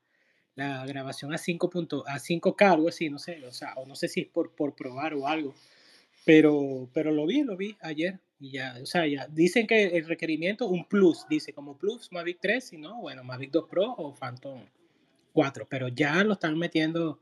la 0.54 0.86
grabación 0.86 1.34
a 1.34 1.38
5 1.38 1.68
punto, 1.68 2.04
a 2.06 2.20
5K, 2.20 2.72
algo 2.74 2.88
así, 2.88 3.10
no 3.10 3.18
sé, 3.18 3.44
o 3.44 3.52
sea, 3.52 3.74
o 3.74 3.86
no 3.86 3.96
sé 3.96 4.06
si 4.06 4.20
es 4.20 4.28
por, 4.28 4.54
por 4.54 4.76
probar 4.76 5.14
o 5.14 5.26
algo, 5.26 5.52
pero, 6.24 6.88
pero 6.92 7.10
lo 7.12 7.26
vi, 7.26 7.42
lo 7.42 7.56
vi 7.56 7.76
ayer 7.80 8.20
y 8.40 8.52
ya, 8.52 8.76
o 8.80 8.86
sea, 8.86 9.06
ya 9.06 9.26
dicen 9.28 9.66
que 9.66 9.86
el 9.96 10.06
requerimiento, 10.06 10.68
un 10.68 10.84
plus, 10.84 11.26
dice 11.28 11.52
como 11.52 11.76
plus 11.76 12.12
Mavic 12.12 12.38
3, 12.40 12.64
si 12.68 12.78
no, 12.78 13.00
bueno, 13.00 13.24
Mavic 13.24 13.50
2 13.50 13.66
Pro 13.68 13.92
o 13.96 14.14
Phantom 14.14 14.60
4, 15.32 15.66
pero 15.68 15.88
ya 15.88 16.22
lo 16.24 16.34
están 16.34 16.56
metiendo 16.58 17.20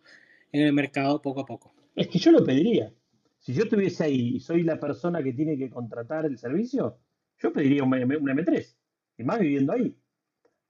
en 0.52 0.62
el 0.62 0.72
mercado 0.72 1.22
poco 1.22 1.40
a 1.40 1.46
poco. 1.46 1.74
Es 1.94 2.08
que 2.08 2.18
yo 2.18 2.30
lo 2.32 2.44
pediría. 2.44 2.92
Si 3.38 3.54
yo 3.54 3.62
estuviese 3.62 4.04
ahí 4.04 4.36
y 4.36 4.40
soy 4.40 4.62
la 4.62 4.78
persona 4.78 5.22
que 5.22 5.32
tiene 5.32 5.56
que 5.56 5.70
contratar 5.70 6.26
el 6.26 6.36
servicio, 6.36 6.98
yo 7.38 7.52
pediría 7.52 7.82
un, 7.84 7.94
un 7.94 8.28
M3. 8.28 8.76
Y 9.18 9.24
más 9.24 9.38
viviendo 9.38 9.72
ahí. 9.72 9.96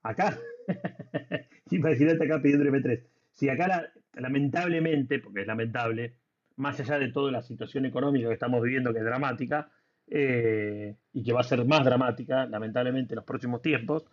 Acá. 0.03 0.39
Imagínate 1.71 2.25
acá 2.25 2.41
pidiendo 2.41 2.65
el 2.69 2.75
M3. 2.75 3.03
Si 3.33 3.49
acá, 3.49 3.67
la- 3.69 3.93
lamentablemente, 4.21 5.19
porque 5.19 5.41
es 5.41 5.47
lamentable, 5.47 6.15
más 6.57 6.79
allá 6.81 6.99
de 6.99 7.11
toda 7.13 7.31
la 7.33 7.43
situación 7.43 7.85
económica 7.87 8.29
que 8.29 8.35
estamos 8.35 8.63
viviendo, 8.63 8.93
que 8.93 8.99
es 9.01 9.05
dramática, 9.05 9.71
eh, 10.09 10.95
y 11.13 11.23
que 11.25 11.33
va 11.33 11.41
a 11.41 11.45
ser 11.45 11.65
más 11.65 11.85
dramática, 11.85 12.47
lamentablemente, 12.47 13.15
en 13.15 13.17
los 13.17 13.25
próximos 13.25 13.61
tiempos, 13.63 14.05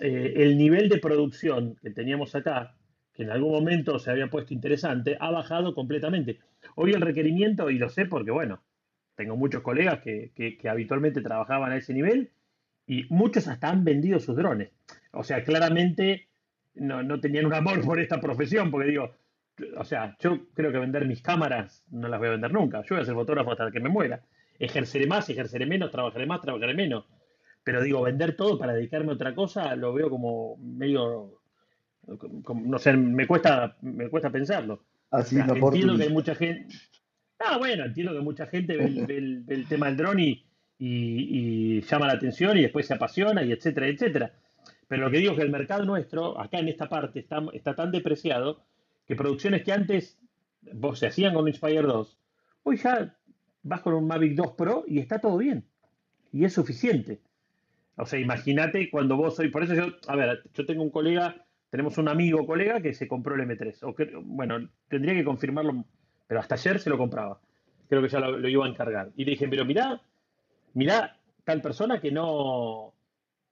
eh, 0.00 0.34
el 0.36 0.56
nivel 0.56 0.88
de 0.88 0.98
producción 0.98 1.76
que 1.82 1.90
teníamos 1.90 2.34
acá, 2.34 2.76
que 3.12 3.24
en 3.24 3.30
algún 3.30 3.52
momento 3.52 3.98
se 3.98 4.10
había 4.10 4.28
puesto 4.28 4.54
interesante, 4.54 5.16
ha 5.20 5.30
bajado 5.30 5.74
completamente. 5.74 6.38
Hoy 6.76 6.92
el 6.92 7.00
requerimiento, 7.00 7.70
y 7.70 7.78
lo 7.78 7.88
sé 7.88 8.06
porque, 8.06 8.30
bueno, 8.30 8.62
tengo 9.16 9.36
muchos 9.36 9.62
colegas 9.62 10.00
que, 10.00 10.30
que- 10.34 10.56
que 10.56 10.68
habitualmente 10.68 11.20
trabajaban 11.20 11.72
a 11.72 11.76
ese 11.76 11.92
nivel 11.92 12.30
y 12.86 13.04
muchos 13.10 13.48
hasta 13.48 13.68
han 13.68 13.84
vendido 13.84 14.18
sus 14.20 14.36
drones. 14.36 14.70
O 15.12 15.24
sea, 15.24 15.44
claramente 15.44 16.28
no, 16.74 17.02
no 17.02 17.20
tenían 17.20 17.46
un 17.46 17.54
amor 17.54 17.84
por 17.84 18.00
esta 18.00 18.20
profesión, 18.20 18.70
porque 18.70 18.88
digo, 18.88 19.14
o 19.76 19.84
sea, 19.84 20.16
yo 20.20 20.46
creo 20.54 20.72
que 20.72 20.78
vender 20.78 21.06
mis 21.06 21.22
cámaras 21.22 21.84
no 21.90 22.08
las 22.08 22.18
voy 22.18 22.28
a 22.28 22.32
vender 22.32 22.52
nunca. 22.52 22.82
Yo 22.82 22.94
voy 22.96 23.02
a 23.02 23.04
ser 23.06 23.14
fotógrafo 23.14 23.52
hasta 23.52 23.70
que 23.70 23.80
me 23.80 23.88
muera. 23.88 24.20
Ejerceré 24.58 25.06
más, 25.06 25.28
ejerceré 25.30 25.66
menos, 25.66 25.90
trabajaré 25.90 26.26
más, 26.26 26.40
trabajaré 26.40 26.74
menos. 26.74 27.06
Pero 27.64 27.82
digo, 27.82 28.02
vender 28.02 28.36
todo 28.36 28.58
para 28.58 28.72
dedicarme 28.74 29.10
a 29.12 29.14
otra 29.14 29.34
cosa 29.34 29.74
lo 29.76 29.92
veo 29.92 30.08
como 30.10 30.56
medio, 30.58 31.40
como- 32.42 32.66
no 32.66 32.78
sé, 32.78 32.96
me 32.96 33.26
cuesta, 33.26 33.76
me 33.82 34.08
cuesta 34.08 34.30
pensarlo. 34.30 34.84
O 35.10 35.16
Así 35.16 35.36
sea, 35.36 35.46
no 35.46 35.54
entiendo 35.54 35.96
que 35.96 36.02
hay 36.04 36.12
mucha 36.12 36.34
gente. 36.34 36.74
Ah, 37.38 37.58
bueno, 37.58 37.84
entiendo 37.84 38.12
que 38.12 38.20
mucha 38.20 38.46
gente 38.46 38.76
ve 38.76 38.84
el, 38.84 39.06
ve 39.06 39.18
el- 39.18 39.40
ve 39.44 39.54
el 39.54 39.66
tema 39.66 39.86
del 39.86 39.96
dron 39.96 40.18
y, 40.20 40.44
y- 40.78 41.76
y 41.78 41.80
llama 41.82 42.06
la 42.06 42.14
atención 42.14 42.56
y 42.58 42.62
después 42.62 42.86
se 42.86 42.94
apasiona 42.94 43.42
y 43.42 43.52
etcétera, 43.52 43.86
etcétera. 43.88 44.32
Pero 44.88 45.02
lo 45.04 45.10
que 45.10 45.18
digo 45.18 45.32
es 45.32 45.38
que 45.38 45.44
el 45.44 45.50
mercado 45.50 45.84
nuestro, 45.84 46.40
acá 46.40 46.58
en 46.58 46.68
esta 46.68 46.88
parte, 46.88 47.20
está, 47.20 47.42
está 47.52 47.74
tan 47.74 47.92
depreciado 47.92 48.64
que 49.10 49.16
producciones 49.16 49.64
que 49.64 49.72
antes 49.72 50.20
vos 50.72 51.00
se 51.00 51.08
hacían 51.08 51.34
con 51.34 51.48
Inspire 51.48 51.82
2, 51.82 52.16
hoy 52.62 52.76
ya 52.76 53.12
vas 53.64 53.80
con 53.80 53.94
un 53.94 54.06
Mavic 54.06 54.36
2 54.36 54.52
Pro 54.52 54.84
y 54.86 55.00
está 55.00 55.18
todo 55.18 55.36
bien. 55.36 55.64
Y 56.32 56.44
es 56.44 56.52
suficiente. 56.52 57.20
O 57.96 58.06
sea, 58.06 58.20
imagínate 58.20 58.88
cuando 58.88 59.16
vos 59.16 59.36
hoy, 59.40 59.48
por 59.50 59.64
eso 59.64 59.74
yo, 59.74 59.86
a 60.06 60.14
ver, 60.14 60.44
yo 60.54 60.64
tengo 60.64 60.84
un 60.84 60.90
colega, 60.90 61.44
tenemos 61.70 61.98
un 61.98 62.06
amigo 62.06 62.46
colega 62.46 62.80
que 62.80 62.94
se 62.94 63.08
compró 63.08 63.34
el 63.34 63.40
M3. 63.40 63.78
O 63.82 63.96
que, 63.96 64.12
bueno, 64.14 64.68
tendría 64.86 65.14
que 65.14 65.24
confirmarlo, 65.24 65.84
pero 66.28 66.38
hasta 66.38 66.54
ayer 66.54 66.78
se 66.78 66.88
lo 66.88 66.96
compraba. 66.96 67.40
Creo 67.88 68.02
que 68.02 68.08
ya 68.08 68.20
lo, 68.20 68.38
lo 68.38 68.48
iba 68.48 68.64
a 68.64 68.68
encargar. 68.68 69.10
Y 69.16 69.24
le 69.24 69.32
dije, 69.32 69.48
pero 69.48 69.64
mirá, 69.64 70.00
mirá 70.74 71.18
tal 71.42 71.60
persona 71.60 72.00
que 72.00 72.12
no, 72.12 72.94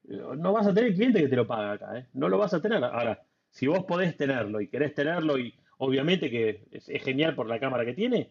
no 0.05 0.53
vas 0.53 0.69
a 0.69 0.73
tener 0.73 0.95
cliente 0.95 1.21
que 1.21 1.29
te 1.29 1.35
lo 1.35 1.49
paga 1.49 1.73
acá, 1.73 1.99
¿eh? 1.99 2.07
No 2.15 2.29
lo 2.29 2.39
vas 2.39 2.55
a 2.55 2.63
tener. 2.63 2.85
Ahora, 2.85 3.25
si 3.51 3.67
vos 3.67 3.85
podés 3.85 4.17
tenerlo 4.17 4.61
y 4.61 4.69
querés 4.69 4.95
tenerlo, 4.95 5.39
y 5.39 5.55
obviamente 5.79 6.31
que 6.31 6.65
es, 6.71 6.89
es 6.89 7.03
genial 7.03 7.35
por 7.35 7.49
la 7.49 7.59
cámara 7.61 7.85
que 7.85 7.95
tiene, 7.95 8.31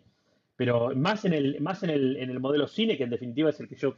pero 0.55 0.95
más 0.95 1.25
en 1.25 1.33
el, 1.33 1.59
más 1.61 1.83
en 1.83 1.89
el, 1.91 2.17
en 2.17 2.29
el 2.29 2.39
modelo 2.39 2.67
cine, 2.67 2.97
que 2.97 3.03
en 3.03 3.09
definitiva 3.09 3.49
es 3.49 3.59
el 3.59 3.67
que 3.67 3.75
yo 3.75 3.95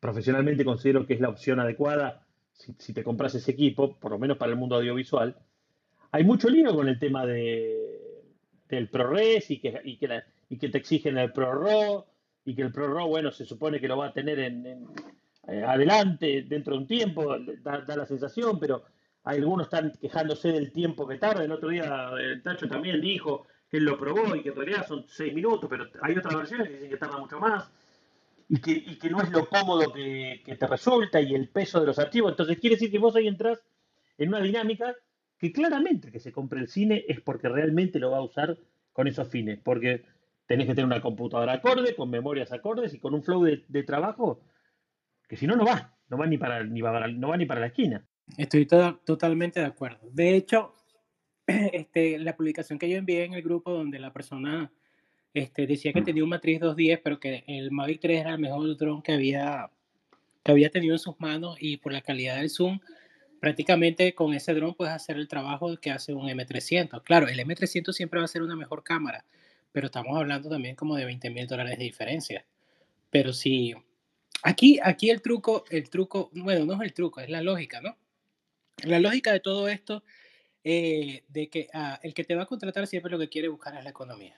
profesionalmente 0.00 0.64
considero 0.64 1.06
que 1.06 1.14
es 1.14 1.20
la 1.20 1.28
opción 1.28 1.60
adecuada 1.60 2.26
si, 2.52 2.74
si 2.78 2.92
te 2.92 3.04
compras 3.04 3.34
ese 3.34 3.52
equipo, 3.52 3.96
por 3.98 4.10
lo 4.12 4.18
menos 4.18 4.36
para 4.36 4.50
el 4.52 4.58
mundo 4.58 4.76
audiovisual. 4.76 5.36
Hay 6.10 6.24
mucho 6.24 6.48
lío 6.50 6.74
con 6.74 6.88
el 6.88 6.98
tema 6.98 7.24
de, 7.24 7.78
del 8.68 8.88
ProRes 8.88 9.50
y 9.50 9.58
que, 9.60 9.80
y, 9.84 9.96
que 9.96 10.08
la- 10.08 10.24
y 10.50 10.58
que 10.58 10.68
te 10.68 10.78
exigen 10.78 11.16
el 11.16 11.32
ProRAW 11.32 12.04
y 12.44 12.54
que 12.54 12.62
el 12.62 12.72
ProRAW, 12.72 13.08
bueno, 13.08 13.30
se 13.32 13.46
supone 13.46 13.80
que 13.80 13.88
lo 13.88 13.96
va 13.96 14.08
a 14.08 14.12
tener 14.12 14.38
en, 14.40 14.66
en- 14.66 14.86
eh, 15.48 15.64
adelante 15.66 16.42
dentro 16.46 16.74
de 16.74 16.80
un 16.80 16.86
tiempo, 16.86 17.36
da, 17.62 17.80
da 17.80 17.96
la 17.96 18.06
sensación, 18.06 18.60
pero 18.60 18.84
algunos 19.24 19.66
están 19.66 19.92
quejándose 20.00 20.52
del 20.52 20.72
tiempo 20.72 21.06
que 21.06 21.18
tarda. 21.18 21.44
El 21.44 21.52
otro 21.52 21.68
día 21.68 22.10
el 22.18 22.42
Tacho 22.42 22.68
también 22.68 23.00
dijo 23.00 23.46
que 23.68 23.76
él 23.78 23.84
lo 23.84 23.98
probó 23.98 24.34
y 24.34 24.42
que 24.42 24.50
en 24.50 24.56
realidad 24.56 24.86
son 24.86 25.04
seis 25.08 25.32
minutos, 25.32 25.68
pero 25.70 25.88
hay 26.02 26.16
otras 26.16 26.34
versiones 26.34 26.68
que 26.68 26.74
dicen 26.74 26.90
que 26.90 26.96
tarda 26.96 27.18
mucho 27.18 27.38
más 27.38 27.70
y 28.48 28.60
que, 28.98 29.10
no 29.10 29.22
es 29.22 29.30
lo 29.30 29.48
cómodo 29.48 29.92
que, 29.92 30.42
te 30.44 30.66
resulta 30.66 31.20
y 31.20 31.34
el 31.34 31.48
peso 31.48 31.80
de 31.80 31.86
los 31.86 31.98
archivos. 31.98 32.32
Entonces 32.32 32.58
quiere 32.58 32.76
decir 32.76 32.90
que 32.90 32.98
vos 32.98 33.14
hoy 33.14 33.28
entras 33.28 33.64
en 34.18 34.28
una 34.28 34.40
dinámica 34.40 34.94
que 35.38 35.52
claramente 35.52 36.12
que 36.12 36.20
se 36.20 36.32
compre 36.32 36.60
el 36.60 36.68
cine 36.68 37.04
es 37.08 37.20
porque 37.20 37.48
realmente 37.48 37.98
lo 37.98 38.10
va 38.10 38.18
a 38.18 38.22
usar 38.22 38.58
con 38.92 39.06
esos 39.06 39.28
fines, 39.28 39.58
porque 39.62 40.04
tenés 40.46 40.66
que 40.66 40.74
tener 40.74 40.84
una 40.84 41.00
computadora 41.00 41.54
acorde, 41.54 41.94
con 41.94 42.10
memorias 42.10 42.52
acordes 42.52 42.92
y 42.92 42.98
con 42.98 43.14
un 43.14 43.22
flow 43.22 43.44
de, 43.44 43.82
trabajo 43.84 44.42
que 45.28 45.36
si 45.36 45.46
no, 45.46 45.56
no 45.56 45.64
va, 45.64 45.96
no 46.08 46.18
va 46.18 46.26
ni 46.26 46.36
para 46.36 46.62
la 46.62 47.66
esquina. 47.66 48.06
Estoy 48.36 48.66
to- 48.66 49.00
totalmente 49.04 49.60
de 49.60 49.66
acuerdo. 49.66 50.08
De 50.12 50.34
hecho, 50.36 50.74
este, 51.46 52.18
la 52.18 52.36
publicación 52.36 52.78
que 52.78 52.88
yo 52.88 52.96
envié 52.96 53.24
en 53.24 53.34
el 53.34 53.42
grupo 53.42 53.72
donde 53.72 53.98
la 53.98 54.12
persona 54.12 54.72
este, 55.34 55.66
decía 55.66 55.92
que 55.92 56.02
tenía 56.02 56.22
un 56.24 56.30
Matriz 56.30 56.60
210, 56.60 57.00
pero 57.02 57.18
que 57.20 57.44
el 57.46 57.70
Mavic 57.70 58.00
3 58.00 58.20
era 58.20 58.32
el 58.32 58.38
mejor 58.38 58.76
dron 58.76 59.02
que 59.02 59.12
había, 59.12 59.70
que 60.44 60.52
había 60.52 60.70
tenido 60.70 60.94
en 60.94 60.98
sus 60.98 61.18
manos 61.20 61.56
y 61.60 61.78
por 61.78 61.92
la 61.92 62.02
calidad 62.02 62.36
del 62.36 62.50
zoom, 62.50 62.80
prácticamente 63.40 64.14
con 64.14 64.34
ese 64.34 64.54
dron 64.54 64.74
puedes 64.74 64.94
hacer 64.94 65.16
el 65.16 65.28
trabajo 65.28 65.76
que 65.78 65.90
hace 65.90 66.14
un 66.14 66.28
M300. 66.28 67.02
Claro, 67.02 67.28
el 67.28 67.38
M300 67.40 67.92
siempre 67.92 68.20
va 68.20 68.24
a 68.24 68.28
ser 68.28 68.42
una 68.42 68.56
mejor 68.56 68.84
cámara, 68.84 69.24
pero 69.72 69.86
estamos 69.86 70.16
hablando 70.16 70.48
también 70.48 70.76
como 70.76 70.96
de 70.96 71.04
20 71.06 71.30
mil 71.30 71.46
dólares 71.46 71.78
de 71.78 71.84
diferencia. 71.84 72.44
Pero 73.10 73.32
si 73.32 73.74
aquí, 74.42 74.78
aquí 74.82 75.10
el 75.10 75.22
truco, 75.22 75.64
el 75.70 75.90
truco, 75.90 76.30
bueno, 76.34 76.64
no 76.66 76.74
es 76.74 76.80
el 76.82 76.92
truco, 76.94 77.20
es 77.20 77.28
la 77.30 77.42
lógica, 77.42 77.80
¿no? 77.80 77.96
La 78.84 78.98
lógica 79.00 79.32
de 79.32 79.40
todo 79.40 79.68
esto, 79.68 80.02
eh, 80.64 81.24
de 81.28 81.48
que 81.48 81.68
ah, 81.72 81.98
el 82.02 82.14
que 82.14 82.24
te 82.24 82.34
va 82.34 82.42
a 82.42 82.46
contratar 82.46 82.86
siempre 82.86 83.10
lo 83.10 83.18
que 83.18 83.28
quiere 83.28 83.48
buscar 83.48 83.76
es 83.76 83.84
la 83.84 83.90
economía. 83.90 84.36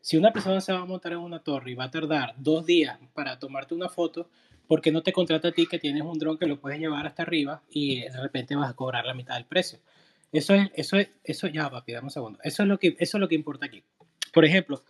Si 0.00 0.16
una 0.16 0.32
persona 0.32 0.60
se 0.60 0.72
va 0.72 0.80
a 0.80 0.84
montar 0.84 1.12
en 1.12 1.18
una 1.18 1.40
torre 1.40 1.72
y 1.72 1.74
va 1.74 1.84
a 1.84 1.90
tardar 1.90 2.34
dos 2.38 2.64
días 2.64 2.98
para 3.12 3.38
tomarte 3.38 3.74
una 3.74 3.88
foto, 3.88 4.30
¿por 4.66 4.80
qué 4.80 4.92
no 4.92 5.02
te 5.02 5.12
contrata 5.12 5.48
a 5.48 5.52
ti 5.52 5.66
que 5.66 5.78
tienes 5.78 6.02
un 6.02 6.18
dron 6.18 6.38
que 6.38 6.46
lo 6.46 6.60
puedes 6.60 6.78
llevar 6.78 7.06
hasta 7.06 7.22
arriba 7.22 7.62
y 7.70 8.02
de 8.02 8.20
repente 8.20 8.54
vas 8.54 8.70
a 8.70 8.74
cobrar 8.74 9.04
la 9.04 9.14
mitad 9.14 9.34
del 9.34 9.46
precio? 9.46 9.80
Eso 10.32 10.54
es, 10.54 10.70
eso 10.74 10.96
es, 10.96 11.08
eso 11.24 11.46
ya, 11.48 11.70
papi, 11.70 11.92
dame 11.92 12.06
un 12.06 12.10
segundo. 12.10 12.38
Eso 12.42 12.62
es 12.62 12.68
lo 12.68 12.78
que, 12.78 12.96
eso 12.98 13.16
es 13.16 13.20
lo 13.20 13.28
que 13.28 13.34
importa 13.34 13.66
aquí. 13.66 13.82
Por 14.32 14.44
ejemplo, 14.44 14.84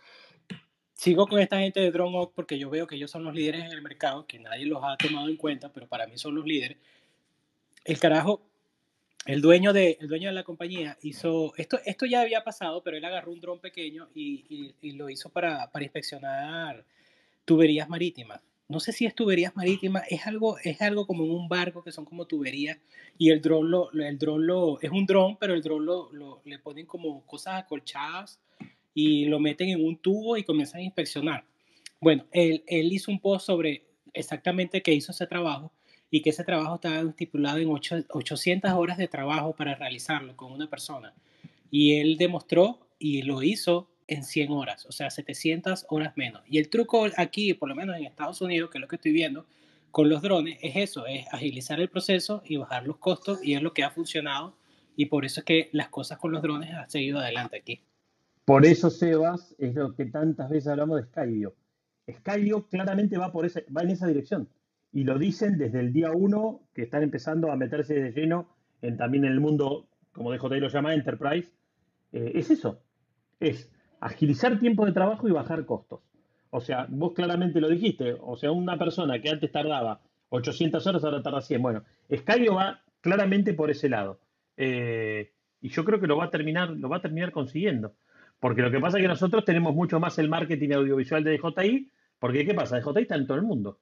sigo 0.93 1.27
con 1.27 1.39
esta 1.39 1.59
gente 1.59 1.79
de 1.79 1.91
Drone 1.91 2.17
Oak 2.17 2.33
porque 2.35 2.59
yo 2.59 2.69
veo 2.69 2.87
que 2.87 2.95
ellos 2.95 3.11
son 3.11 3.23
los 3.23 3.33
líderes 3.33 3.63
en 3.63 3.71
el 3.71 3.81
mercado, 3.81 4.25
que 4.27 4.39
nadie 4.39 4.65
los 4.65 4.83
ha 4.83 4.97
tomado 4.97 5.29
en 5.29 5.37
cuenta, 5.37 5.71
pero 5.71 5.87
para 5.87 6.07
mí 6.07 6.17
son 6.17 6.35
los 6.35 6.45
líderes. 6.45 6.77
El 7.85 7.99
carajo, 7.99 8.41
el 9.27 9.41
dueño 9.41 9.73
de, 9.73 9.97
el 10.01 10.07
dueño 10.07 10.29
de 10.29 10.33
la 10.35 10.43
compañía 10.43 10.97
hizo, 11.01 11.53
esto, 11.57 11.79
esto 11.85 12.05
ya 12.05 12.21
había 12.21 12.43
pasado, 12.43 12.81
pero 12.83 12.97
él 12.97 13.05
agarró 13.05 13.31
un 13.31 13.41
dron 13.41 13.59
pequeño 13.59 14.09
y, 14.15 14.45
y- 14.49 14.75
y 14.81 14.91
lo 14.93 15.09
hizo 15.09 15.29
para, 15.29 15.69
para 15.71 15.83
inspeccionar 15.85 16.85
tuberías 17.45 17.89
marítimas. 17.89 18.41
No 18.69 18.79
sé 18.81 18.91
si 18.91 19.05
es 19.05 19.15
tuberías 19.15 19.55
marítimas, 19.55 20.03
es 20.09 20.27
algo, 20.27 20.57
es 20.63 20.81
algo 20.81 21.07
como 21.07 21.23
en 21.23 21.31
un 21.31 21.47
barco 21.47 21.83
que 21.83 21.91
son 21.93 22.03
como 22.05 22.25
tuberías 22.27 22.77
y 23.17 23.29
el 23.29 23.41
dron 23.41 23.71
lo, 23.71 23.91
el 23.93 24.17
dron 24.17 24.45
lo, 24.45 24.79
es 24.81 24.91
un 24.91 25.05
dron, 25.05 25.37
pero 25.37 25.53
el 25.53 25.61
dron 25.61 25.85
lo, 25.85 26.11
lo- 26.11 26.41
le 26.45 26.59
ponen 26.59 26.85
como 26.85 27.25
cosas 27.25 27.63
acolchadas 27.63 28.39
y 28.93 29.25
lo 29.25 29.39
meten 29.39 29.69
en 29.69 29.85
un 29.85 29.97
tubo 29.97 30.37
y 30.37 30.43
comienzan 30.43 30.81
a 30.81 30.83
inspeccionar. 30.83 31.45
Bueno, 32.01 32.25
él, 32.31 32.63
él 32.67 32.91
hizo 32.91 33.11
un 33.11 33.19
post 33.19 33.45
sobre 33.45 33.83
exactamente 34.13 34.81
que 34.81 34.93
hizo 34.93 35.11
ese 35.11 35.27
trabajo 35.27 35.71
y 36.09 36.21
que 36.21 36.29
ese 36.29 36.43
trabajo 36.43 36.75
estaba 36.75 36.99
estipulado 37.01 37.57
en 37.57 37.69
ocho- 37.69 38.03
800 38.09 38.71
horas 38.71 38.97
de 38.97 39.07
trabajo 39.07 39.53
para 39.55 39.75
realizarlo 39.75 40.35
con 40.35 40.51
una 40.51 40.69
persona. 40.69 41.13
Y 41.69 41.95
él 41.95 42.17
demostró 42.17 42.79
y 42.97 43.23
lo 43.23 43.43
hizo 43.43 43.89
en 44.07 44.23
100 44.23 44.51
horas, 44.51 44.85
o 44.85 44.91
sea, 44.93 45.09
700 45.09 45.85
horas 45.89 46.15
menos. 46.15 46.41
Y 46.47 46.59
el 46.59 46.69
truco 46.69 47.07
aquí, 47.17 47.53
por 47.53 47.67
lo 47.67 47.75
menos 47.75 47.97
en 47.97 48.05
Estados 48.05 48.41
Unidos, 48.41 48.69
que 48.69 48.77
es 48.77 48.81
lo 48.81 48.87
que 48.87 48.95
estoy 48.95 49.11
viendo 49.11 49.45
con 49.91 50.07
los 50.09 50.21
drones, 50.21 50.57
es 50.61 50.75
eso, 50.77 51.05
es 51.05 51.25
agilizar 51.31 51.79
el 51.81 51.89
proceso 51.89 52.41
y 52.45 52.55
bajar 52.55 52.85
los 52.87 52.97
costos 52.97 53.43
y 53.43 53.55
es 53.55 53.61
lo 53.61 53.73
que 53.73 53.83
ha 53.83 53.89
funcionado 53.89 54.55
y 54.95 55.07
por 55.07 55.25
eso 55.25 55.41
es 55.41 55.45
que 55.45 55.69
las 55.73 55.89
cosas 55.89 56.17
con 56.19 56.31
los 56.31 56.41
drones 56.41 56.73
han 56.73 56.89
seguido 56.89 57.19
adelante 57.19 57.57
aquí. 57.57 57.81
Por 58.45 58.65
eso, 58.65 58.89
Sebas, 58.89 59.55
es 59.57 59.75
lo 59.75 59.93
que 59.93 60.05
tantas 60.05 60.49
veces 60.49 60.69
hablamos 60.69 61.01
de 61.01 61.07
Skydio. 61.07 61.53
Skydio 62.09 62.65
claramente 62.67 63.17
va, 63.17 63.31
por 63.31 63.45
ese, 63.45 63.65
va 63.75 63.81
en 63.81 63.89
esa 63.89 64.07
dirección. 64.07 64.47
Y 64.91 65.03
lo 65.03 65.17
dicen 65.17 65.57
desde 65.57 65.79
el 65.79 65.93
día 65.93 66.11
uno 66.11 66.61
que 66.73 66.83
están 66.83 67.03
empezando 67.03 67.51
a 67.51 67.55
meterse 67.55 67.93
de 67.93 68.11
lleno 68.11 68.49
en, 68.81 68.97
también 68.97 69.25
en 69.25 69.31
el 69.31 69.39
mundo, 69.39 69.87
como 70.11 70.31
DJI 70.31 70.59
lo 70.59 70.69
llama, 70.69 70.93
Enterprise. 70.93 71.51
Eh, 72.11 72.31
es 72.35 72.49
eso. 72.49 72.81
Es 73.39 73.71
agilizar 73.99 74.59
tiempo 74.59 74.85
de 74.85 74.91
trabajo 74.91 75.27
y 75.27 75.31
bajar 75.31 75.65
costos. 75.65 76.01
O 76.49 76.61
sea, 76.61 76.87
vos 76.89 77.13
claramente 77.13 77.59
lo 77.59 77.69
dijiste. 77.69 78.15
O 78.21 78.35
sea, 78.37 78.51
una 78.51 78.77
persona 78.77 79.19
que 79.21 79.29
antes 79.29 79.51
tardaba 79.51 80.01
800 80.29 80.85
horas, 80.87 81.03
ahora 81.03 81.21
tarda 81.21 81.41
100. 81.41 81.61
Bueno, 81.61 81.83
Skydio 82.13 82.55
va 82.55 82.81
claramente 83.01 83.53
por 83.53 83.69
ese 83.69 83.89
lado. 83.89 84.19
Eh, 84.55 85.33
y 85.61 85.69
yo 85.69 85.83
creo 85.83 85.99
que 85.99 86.07
lo 86.07 86.17
va 86.17 86.25
a 86.25 86.29
terminar, 86.29 86.69
lo 86.69 86.89
va 86.89 86.97
a 86.97 87.01
terminar 87.01 87.31
consiguiendo. 87.31 87.95
Porque 88.39 88.61
lo 88.61 88.71
que 88.71 88.79
pasa 88.79 88.97
es 88.97 89.03
que 89.03 89.07
nosotros 89.07 89.45
tenemos 89.45 89.73
mucho 89.73 89.99
más 89.99 90.17
el 90.19 90.29
marketing 90.29 90.71
audiovisual 90.71 91.23
de 91.23 91.37
DJI, 91.37 91.91
porque 92.19 92.45
¿qué 92.45 92.53
pasa? 92.53 92.79
DJI 92.79 93.01
está 93.01 93.15
en 93.15 93.27
todo 93.27 93.37
el 93.37 93.43
mundo. 93.43 93.79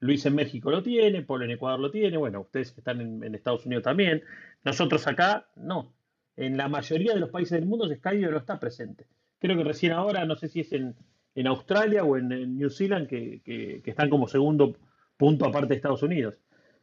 Luis 0.00 0.24
en 0.26 0.34
México 0.34 0.70
lo 0.70 0.82
tiene, 0.82 1.22
Polo 1.22 1.44
en 1.44 1.50
Ecuador 1.52 1.80
lo 1.80 1.90
tiene, 1.90 2.16
bueno, 2.16 2.40
ustedes 2.42 2.72
que 2.72 2.80
están 2.80 3.00
en, 3.00 3.24
en 3.24 3.34
Estados 3.34 3.66
Unidos 3.66 3.84
también. 3.84 4.22
Nosotros 4.64 5.06
acá, 5.06 5.48
no. 5.56 5.92
En 6.36 6.56
la 6.56 6.68
mayoría 6.68 7.14
de 7.14 7.20
los 7.20 7.30
países 7.30 7.58
del 7.58 7.68
mundo 7.68 7.88
Skydio 7.92 8.30
no 8.30 8.38
está 8.38 8.60
presente. 8.60 9.06
Creo 9.40 9.56
que 9.56 9.64
recién 9.64 9.92
ahora, 9.92 10.24
no 10.24 10.36
sé 10.36 10.48
si 10.48 10.60
es 10.60 10.72
en, 10.72 10.94
en 11.34 11.46
Australia 11.48 12.04
o 12.04 12.16
en, 12.16 12.30
en 12.32 12.58
New 12.58 12.70
Zealand, 12.70 13.08
que, 13.08 13.82
están 13.84 14.08
como 14.08 14.28
segundo 14.28 14.76
punto 15.16 15.46
aparte 15.46 15.68
de 15.68 15.74
Estados 15.76 16.02
Unidos. 16.02 16.34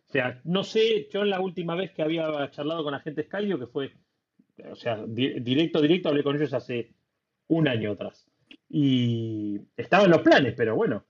O 0.08 0.12
sea, 0.12 0.40
no 0.44 0.64
sé, 0.64 1.08
yo 1.12 1.24
la 1.24 1.40
última 1.40 1.76
vez 1.76 1.92
que 1.92 2.02
había 2.02 2.50
charlado 2.52 2.84
con 2.84 2.92
la 2.94 3.00
gente 3.00 3.24
Skydio, 3.24 3.58
que 3.60 3.68
fue, 3.68 3.94
o 4.70 4.76
sea, 4.76 5.04
di- 5.08 5.40
directo, 5.40 5.82
directo, 5.82 6.10
hablé 6.10 6.24
con 6.24 6.36
ellos 6.36 6.54
hace 6.54 6.92
un 7.48 7.68
año 7.68 7.92
atrás. 7.92 8.28
Y 8.70 9.60
estaban 9.78 10.10
los 10.12 10.22
planes, 10.22 10.54
pero 10.56 10.76
bueno, 10.76 11.06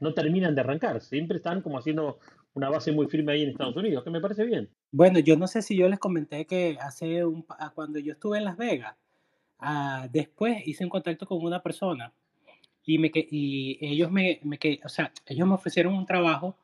no 0.00 0.14
terminan 0.14 0.54
de 0.54 0.60
arrancar. 0.60 1.00
Siempre 1.00 1.38
están 1.38 1.62
como 1.62 1.78
haciendo 1.78 2.18
una 2.54 2.68
base 2.70 2.92
muy 2.92 3.06
firme 3.08 3.32
ahí 3.32 3.42
en 3.42 3.50
Estados 3.50 3.76
Unidos, 3.76 4.02
que 4.04 4.10
me 4.10 4.20
parece 4.20 4.44
bien. 4.44 4.70
Bueno, 4.90 5.18
yo 5.18 5.36
no 5.36 5.46
sé 5.46 5.62
si 5.62 5.76
yo 5.76 5.88
les 5.88 5.98
comenté 5.98 6.46
que 6.46 6.78
hace 6.80 7.24
un, 7.24 7.42
pa- 7.42 7.72
cuando 7.74 7.98
yo 7.98 8.12
estuve 8.12 8.38
en 8.38 8.44
Las 8.44 8.56
Vegas, 8.56 8.96
Ah, 9.58 10.06
después 10.12 10.58
hice 10.66 10.84
un 10.84 10.90
contacto 10.90 11.26
con 11.26 11.42
una 11.42 11.62
persona 11.62 12.12
y, 12.84 12.98
me, 12.98 13.10
y 13.14 13.78
ellos 13.80 14.10
me, 14.10 14.38
me, 14.42 14.58
o 14.84 14.88
sea, 14.90 15.10
ellos 15.26 15.48
me 15.48 15.54
ofrecieron 15.54 15.94
un 15.94 16.04
trabajo 16.04 16.56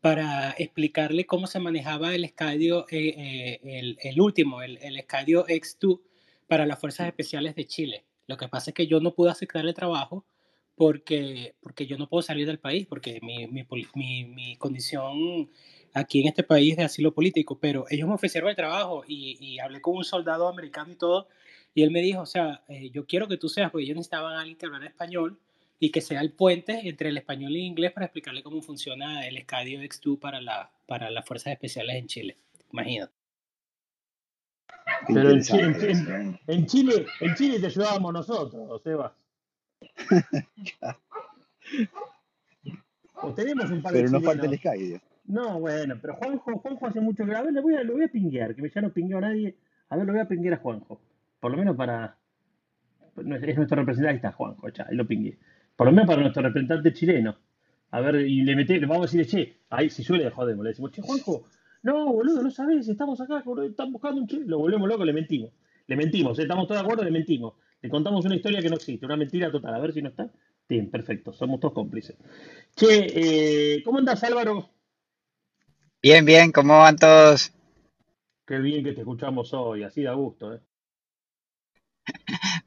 para 0.00 0.50
explicarle 0.58 1.26
cómo 1.26 1.46
se 1.46 1.60
manejaba 1.60 2.14
el 2.14 2.24
estadio, 2.24 2.86
eh, 2.90 3.14
eh, 3.16 3.60
el, 3.78 3.98
el, 4.02 4.20
último, 4.20 4.62
el, 4.62 4.78
el 4.82 4.98
estadio 4.98 5.46
X2 5.46 6.00
para 6.46 6.66
las 6.66 6.78
Fuerzas 6.78 7.06
Especiales 7.08 7.54
de 7.54 7.66
Chile. 7.66 8.04
Lo 8.26 8.36
que 8.36 8.48
pasa 8.48 8.70
es 8.70 8.74
que 8.74 8.86
yo 8.86 9.00
no 9.00 9.14
pude 9.14 9.30
aceptar 9.30 9.64
el 9.66 9.74
trabajo 9.74 10.24
porque, 10.76 11.54
porque 11.60 11.86
yo 11.86 11.96
no 11.98 12.08
puedo 12.08 12.22
salir 12.22 12.46
del 12.46 12.58
país, 12.58 12.86
porque 12.86 13.20
mi, 13.22 13.46
mi, 13.46 13.66
mi, 13.94 14.24
mi 14.24 14.56
condición 14.56 15.50
aquí 15.92 16.20
en 16.20 16.28
este 16.28 16.42
país 16.42 16.76
de 16.76 16.82
asilo 16.82 17.14
político, 17.14 17.58
pero 17.58 17.86
ellos 17.88 18.08
me 18.08 18.14
ofrecieron 18.14 18.50
el 18.50 18.56
trabajo 18.56 19.04
y, 19.06 19.36
y, 19.40 19.60
hablé 19.60 19.80
con 19.80 19.96
un 19.96 20.04
soldado 20.04 20.48
americano 20.48 20.92
y 20.92 20.96
todo, 20.96 21.28
y 21.72 21.82
él 21.82 21.90
me 21.90 22.02
dijo, 22.02 22.22
o 22.22 22.26
sea, 22.26 22.62
eh, 22.68 22.90
yo 22.90 23.06
quiero 23.06 23.28
que 23.28 23.36
tú 23.36 23.48
seas, 23.48 23.70
porque 23.70 23.84
ellos 23.84 23.96
necesitaban 23.96 24.34
a 24.34 24.40
alguien 24.40 24.56
que 24.56 24.66
hablara 24.66 24.86
español 24.86 25.38
y 25.78 25.90
que 25.90 26.00
sea 26.00 26.20
el 26.20 26.32
puente 26.32 26.88
entre 26.88 27.08
el 27.08 27.16
español 27.16 27.52
y 27.52 27.60
el 27.60 27.66
inglés 27.66 27.92
para 27.92 28.06
explicarle 28.06 28.42
cómo 28.42 28.60
funciona 28.62 29.26
el 29.26 29.36
estadio 29.36 29.80
X2 29.80 30.18
para, 30.18 30.40
la, 30.40 30.70
para 30.86 31.10
las 31.10 31.24
fuerzas 31.24 31.52
especiales 31.52 31.96
en 31.96 32.06
Chile. 32.06 32.36
Imagínate. 32.72 33.12
Pero 35.06 35.30
en 35.30 35.42
Chile, 35.42 35.62
en, 35.64 36.40
en, 36.46 36.66
Chile, 36.66 37.06
en 37.20 37.34
Chile 37.34 37.60
te 37.60 37.66
ayudábamos 37.66 38.12
nosotros, 38.12 38.82
Seba. 38.82 39.16
O 43.14 43.34
tenemos 43.34 43.70
un 43.70 43.82
par 43.82 43.92
Pero 43.92 44.10
no 44.10 44.20
falta 44.20 44.46
el 44.46 44.58
Sky. 44.58 45.00
No, 45.26 45.58
bueno, 45.58 45.96
pero 46.00 46.16
Juanjo, 46.16 46.58
Juanjo 46.58 46.86
hace 46.86 47.00
mucho 47.00 47.24
que. 47.24 47.34
A 47.34 47.42
ver, 47.42 47.52
le 47.52 47.60
voy 47.60 47.74
a, 47.74 47.82
lo 47.82 47.94
voy 47.94 48.04
a 48.04 48.08
pinguear, 48.08 48.54
que 48.54 48.68
ya 48.68 48.80
no 48.82 48.90
pingueo 48.90 49.18
a 49.18 49.22
nadie. 49.22 49.56
A 49.88 49.96
ver, 49.96 50.06
lo 50.06 50.12
voy 50.12 50.20
a 50.20 50.28
pinguear 50.28 50.54
a 50.54 50.58
Juanjo. 50.58 51.00
Por 51.40 51.50
lo 51.50 51.56
menos 51.56 51.76
para. 51.76 52.16
Es 53.16 53.56
nuestro 53.56 53.76
representante. 53.76 54.08
Ahí 54.08 54.16
está 54.16 54.32
Juanjo, 54.32 54.68
ya, 54.68 54.86
lo 54.90 55.06
pingué. 55.06 55.38
Por 55.76 55.86
lo 55.86 55.92
menos 55.92 56.06
para 56.06 56.20
nuestro 56.20 56.42
representante 56.42 56.92
chileno. 56.92 57.36
A 57.90 58.00
ver, 58.00 58.16
y 58.16 58.42
le, 58.42 58.56
mete, 58.56 58.78
le 58.78 58.86
vamos 58.86 59.14
a 59.14 59.16
decir, 59.16 59.26
che, 59.26 59.58
ahí 59.70 59.88
si 59.88 60.02
suele, 60.02 60.28
jodemos. 60.30 60.64
Le 60.64 60.70
decimos, 60.70 60.90
che, 60.90 61.00
Juanjo, 61.00 61.44
no, 61.82 62.12
boludo, 62.12 62.42
no 62.42 62.50
sabes, 62.50 62.88
estamos 62.88 63.20
acá, 63.20 63.44
están 63.66 63.92
buscando 63.92 64.20
un 64.20 64.26
chile. 64.26 64.44
Lo 64.46 64.58
volvemos 64.58 64.88
loco, 64.88 65.04
le 65.04 65.12
mentimos. 65.12 65.52
Le 65.86 65.96
mentimos, 65.96 66.38
estamos 66.38 66.66
todos 66.66 66.80
de 66.80 66.84
acuerdo, 66.84 67.04
le 67.04 67.10
mentimos. 67.10 67.54
Le 67.84 67.90
contamos 67.90 68.24
una 68.24 68.34
historia 68.34 68.62
que 68.62 68.70
no 68.70 68.76
existe, 68.76 69.04
una 69.04 69.18
mentira 69.18 69.52
total. 69.52 69.74
A 69.74 69.78
ver 69.78 69.92
si 69.92 70.00
no 70.00 70.08
está. 70.08 70.30
Bien, 70.66 70.90
perfecto, 70.90 71.34
somos 71.34 71.60
todos 71.60 71.74
cómplices. 71.74 72.16
Che, 72.74 72.86
eh, 72.88 73.82
¿cómo 73.84 73.98
andas, 73.98 74.24
Álvaro? 74.24 74.70
Bien, 76.00 76.24
bien, 76.24 76.50
¿cómo 76.50 76.78
van 76.78 76.96
todos? 76.96 77.52
Qué 78.46 78.58
bien 78.58 78.82
que 78.82 78.94
te 78.94 79.02
escuchamos 79.02 79.52
hoy, 79.52 79.82
así 79.82 80.02
da 80.02 80.14
gusto, 80.14 80.54
¿eh? 80.54 80.60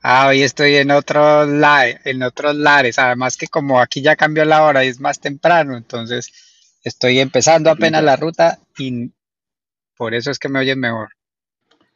Ah, 0.04 0.28
hoy 0.28 0.44
estoy 0.44 0.76
en 0.76 0.92
otros 0.92 1.50
lares, 1.50 2.00
en 2.06 2.22
otros 2.22 2.56
lares, 2.56 3.00
además 3.00 3.38
que 3.38 3.48
como 3.48 3.82
aquí 3.82 4.04
ya 4.04 4.16
cambió 4.16 4.46
la 4.46 4.64
hora 4.66 4.86
y 4.86 4.90
es 4.90 5.00
más 5.00 5.20
temprano, 5.20 5.76
entonces 5.76 6.32
estoy 6.84 7.18
empezando 7.18 7.72
apenas 7.72 8.04
la 8.04 8.18
ruta 8.18 8.60
y 8.78 9.12
por 9.98 10.14
eso 10.14 10.30
es 10.30 10.38
que 10.38 10.48
me 10.48 10.60
oyen 10.60 10.80
mejor. 10.80 11.10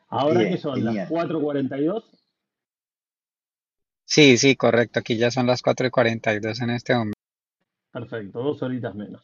¿Ahora 0.10 0.40
qué 0.50 0.58
son? 0.58 0.84
¿Las 0.84 1.08
4.42? 1.08 2.21
Sí, 4.12 4.36
sí, 4.36 4.58
correcto, 4.58 5.00
aquí 5.00 5.16
ya 5.16 5.32
son 5.32 5.48
las 5.48 5.62
4 5.62 5.88
y 5.88 5.90
42 5.90 6.60
en 6.60 6.70
este 6.72 6.94
momento. 6.94 7.18
Perfecto, 7.94 8.44
dos 8.44 8.62
horitas 8.62 8.94
menos. 8.94 9.24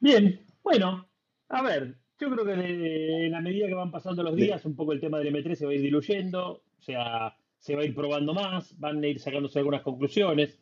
Bien, 0.00 0.46
bueno, 0.62 1.06
a 1.50 1.60
ver, 1.60 1.98
yo 2.18 2.30
creo 2.30 2.46
que 2.46 3.26
en 3.26 3.32
la 3.32 3.42
medida 3.42 3.66
que 3.66 3.74
van 3.74 3.90
pasando 3.90 4.22
los 4.22 4.34
días, 4.34 4.64
un 4.64 4.74
poco 4.74 4.94
el 4.94 5.00
tema 5.00 5.18
del 5.18 5.34
M3 5.34 5.56
se 5.56 5.66
va 5.66 5.72
a 5.72 5.74
ir 5.74 5.82
diluyendo, 5.82 6.62
o 6.78 6.82
sea, 6.82 7.36
se 7.58 7.76
va 7.76 7.82
a 7.82 7.84
ir 7.84 7.94
probando 7.94 8.32
más, 8.32 8.80
van 8.80 9.04
a 9.04 9.06
ir 9.06 9.20
sacándose 9.20 9.58
algunas 9.58 9.82
conclusiones, 9.82 10.58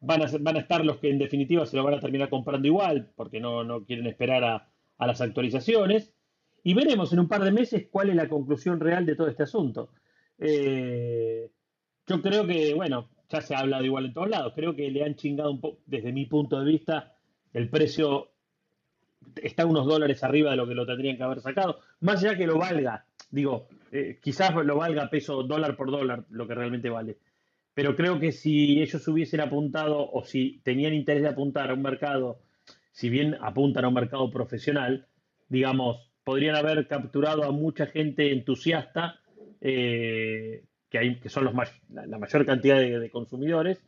van 0.00 0.22
a, 0.22 0.30
van 0.40 0.56
a 0.56 0.60
estar 0.60 0.86
los 0.86 0.96
que 0.96 1.10
en 1.10 1.18
definitiva 1.18 1.66
se 1.66 1.76
lo 1.76 1.84
van 1.84 1.94
a 1.98 2.00
terminar 2.00 2.30
comprando 2.30 2.66
igual, 2.66 3.12
porque 3.14 3.40
no, 3.40 3.62
no 3.62 3.84
quieren 3.84 4.06
esperar 4.06 4.42
a, 4.42 4.70
a 4.96 5.06
las 5.06 5.20
actualizaciones, 5.20 6.14
y 6.64 6.72
veremos 6.72 7.12
en 7.12 7.20
un 7.20 7.28
par 7.28 7.44
de 7.44 7.52
meses 7.52 7.88
cuál 7.90 8.08
es 8.08 8.16
la 8.16 8.30
conclusión 8.30 8.80
real 8.80 9.04
de 9.04 9.16
todo 9.16 9.28
este 9.28 9.42
asunto. 9.42 9.90
Eh, 10.44 11.48
yo 12.06 12.20
creo 12.20 12.44
que, 12.46 12.74
bueno, 12.74 13.08
ya 13.28 13.40
se 13.40 13.54
ha 13.54 13.60
hablado 13.60 13.84
igual 13.84 14.06
en 14.06 14.12
todos 14.12 14.28
lados, 14.28 14.52
creo 14.56 14.74
que 14.74 14.90
le 14.90 15.04
han 15.04 15.14
chingado 15.14 15.52
un 15.52 15.60
poco, 15.60 15.78
desde 15.86 16.12
mi 16.12 16.26
punto 16.26 16.58
de 16.58 16.66
vista, 16.66 17.14
el 17.52 17.68
precio 17.68 18.32
está 19.36 19.64
unos 19.66 19.86
dólares 19.86 20.24
arriba 20.24 20.50
de 20.50 20.56
lo 20.56 20.66
que 20.66 20.74
lo 20.74 20.84
tendrían 20.84 21.16
que 21.16 21.22
haber 21.22 21.40
sacado, 21.40 21.78
más 22.00 22.22
allá 22.24 22.36
que 22.36 22.48
lo 22.48 22.58
valga, 22.58 23.06
digo, 23.30 23.68
eh, 23.92 24.18
quizás 24.20 24.52
lo 24.52 24.76
valga 24.76 25.08
peso 25.08 25.44
dólar 25.44 25.76
por 25.76 25.92
dólar 25.92 26.24
lo 26.30 26.48
que 26.48 26.54
realmente 26.56 26.90
vale, 26.90 27.18
pero 27.72 27.94
creo 27.94 28.18
que 28.18 28.32
si 28.32 28.82
ellos 28.82 29.06
hubiesen 29.06 29.40
apuntado 29.40 30.10
o 30.10 30.24
si 30.24 30.60
tenían 30.64 30.92
interés 30.92 31.22
de 31.22 31.28
apuntar 31.28 31.70
a 31.70 31.74
un 31.74 31.82
mercado, 31.82 32.40
si 32.90 33.08
bien 33.08 33.36
apuntan 33.40 33.84
a 33.84 33.88
un 33.88 33.94
mercado 33.94 34.28
profesional, 34.30 35.06
digamos, 35.48 36.10
podrían 36.24 36.56
haber 36.56 36.88
capturado 36.88 37.44
a 37.44 37.52
mucha 37.52 37.86
gente 37.86 38.32
entusiasta, 38.32 39.21
eh, 39.64 40.64
que, 40.90 40.98
hay, 40.98 41.20
que 41.20 41.28
son 41.28 41.44
los 41.44 41.54
may 41.54 41.68
la, 41.88 42.18
mayor 42.18 42.44
cantidad 42.44 42.78
de, 42.78 43.10
consumidores, 43.10 43.78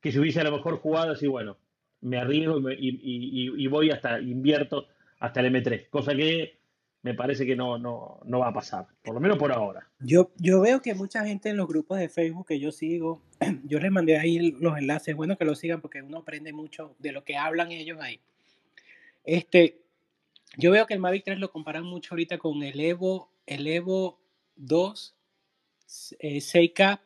que 0.00 0.12
se 0.12 0.20
hubiese 0.20 0.40
a 0.40 0.44
lo 0.44 0.52
mejor 0.52 0.78
jugado 0.78 1.12
así, 1.12 1.26
bueno, 1.26 1.56
me 2.02 2.18
arriesgo 2.18 2.70
y, 2.70 3.00
y, 3.02 3.66
voy 3.66 3.90
hasta, 3.90 4.20
invierto 4.20 4.86
hasta 5.18 5.40
el 5.40 5.52
M3, 5.52 5.88
cosa 5.88 6.14
que 6.14 6.58
me 7.02 7.14
parece 7.14 7.46
que 7.46 7.56
no, 7.56 7.78
no, 7.78 8.20
no 8.24 8.40
va 8.40 8.48
a 8.48 8.52
pasar, 8.52 8.86
por 9.02 9.14
lo 9.14 9.20
menos 9.20 9.38
por 9.38 9.50
ahora. 9.50 9.88
Yo, 10.00 10.30
yo 10.36 10.60
veo 10.60 10.82
que 10.82 10.94
mucha 10.94 11.24
gente 11.24 11.48
en 11.48 11.56
los 11.56 11.66
grupos 11.66 11.98
de 11.98 12.10
Facebook 12.10 12.46
que 12.46 12.60
yo 12.60 12.70
sigo, 12.70 13.22
yo 13.64 13.80
les 13.80 13.90
mandé 13.90 14.18
ahí 14.18 14.52
los 14.52 14.76
enlaces, 14.76 15.16
bueno 15.16 15.38
que 15.38 15.46
los 15.46 15.58
sigan 15.58 15.80
porque 15.80 16.02
uno 16.02 16.18
aprende 16.18 16.52
mucho 16.52 16.94
de 16.98 17.12
lo 17.12 17.24
que 17.24 17.36
hablan 17.36 17.72
ellos 17.72 17.98
ahí. 18.00 18.20
Este, 19.24 19.80
yo 20.58 20.70
veo 20.70 20.86
que 20.86 20.94
el 20.94 21.00
Mavic 21.00 21.24
3 21.24 21.38
lo 21.38 21.50
comparan 21.50 21.84
mucho 21.84 22.14
ahorita 22.14 22.36
con 22.38 22.62
el 22.62 22.78
Evo, 22.78 23.30
el 23.46 23.66
Evo 23.66 24.18
2 24.58 25.16
eh, 26.20 26.38
6K 26.38 27.00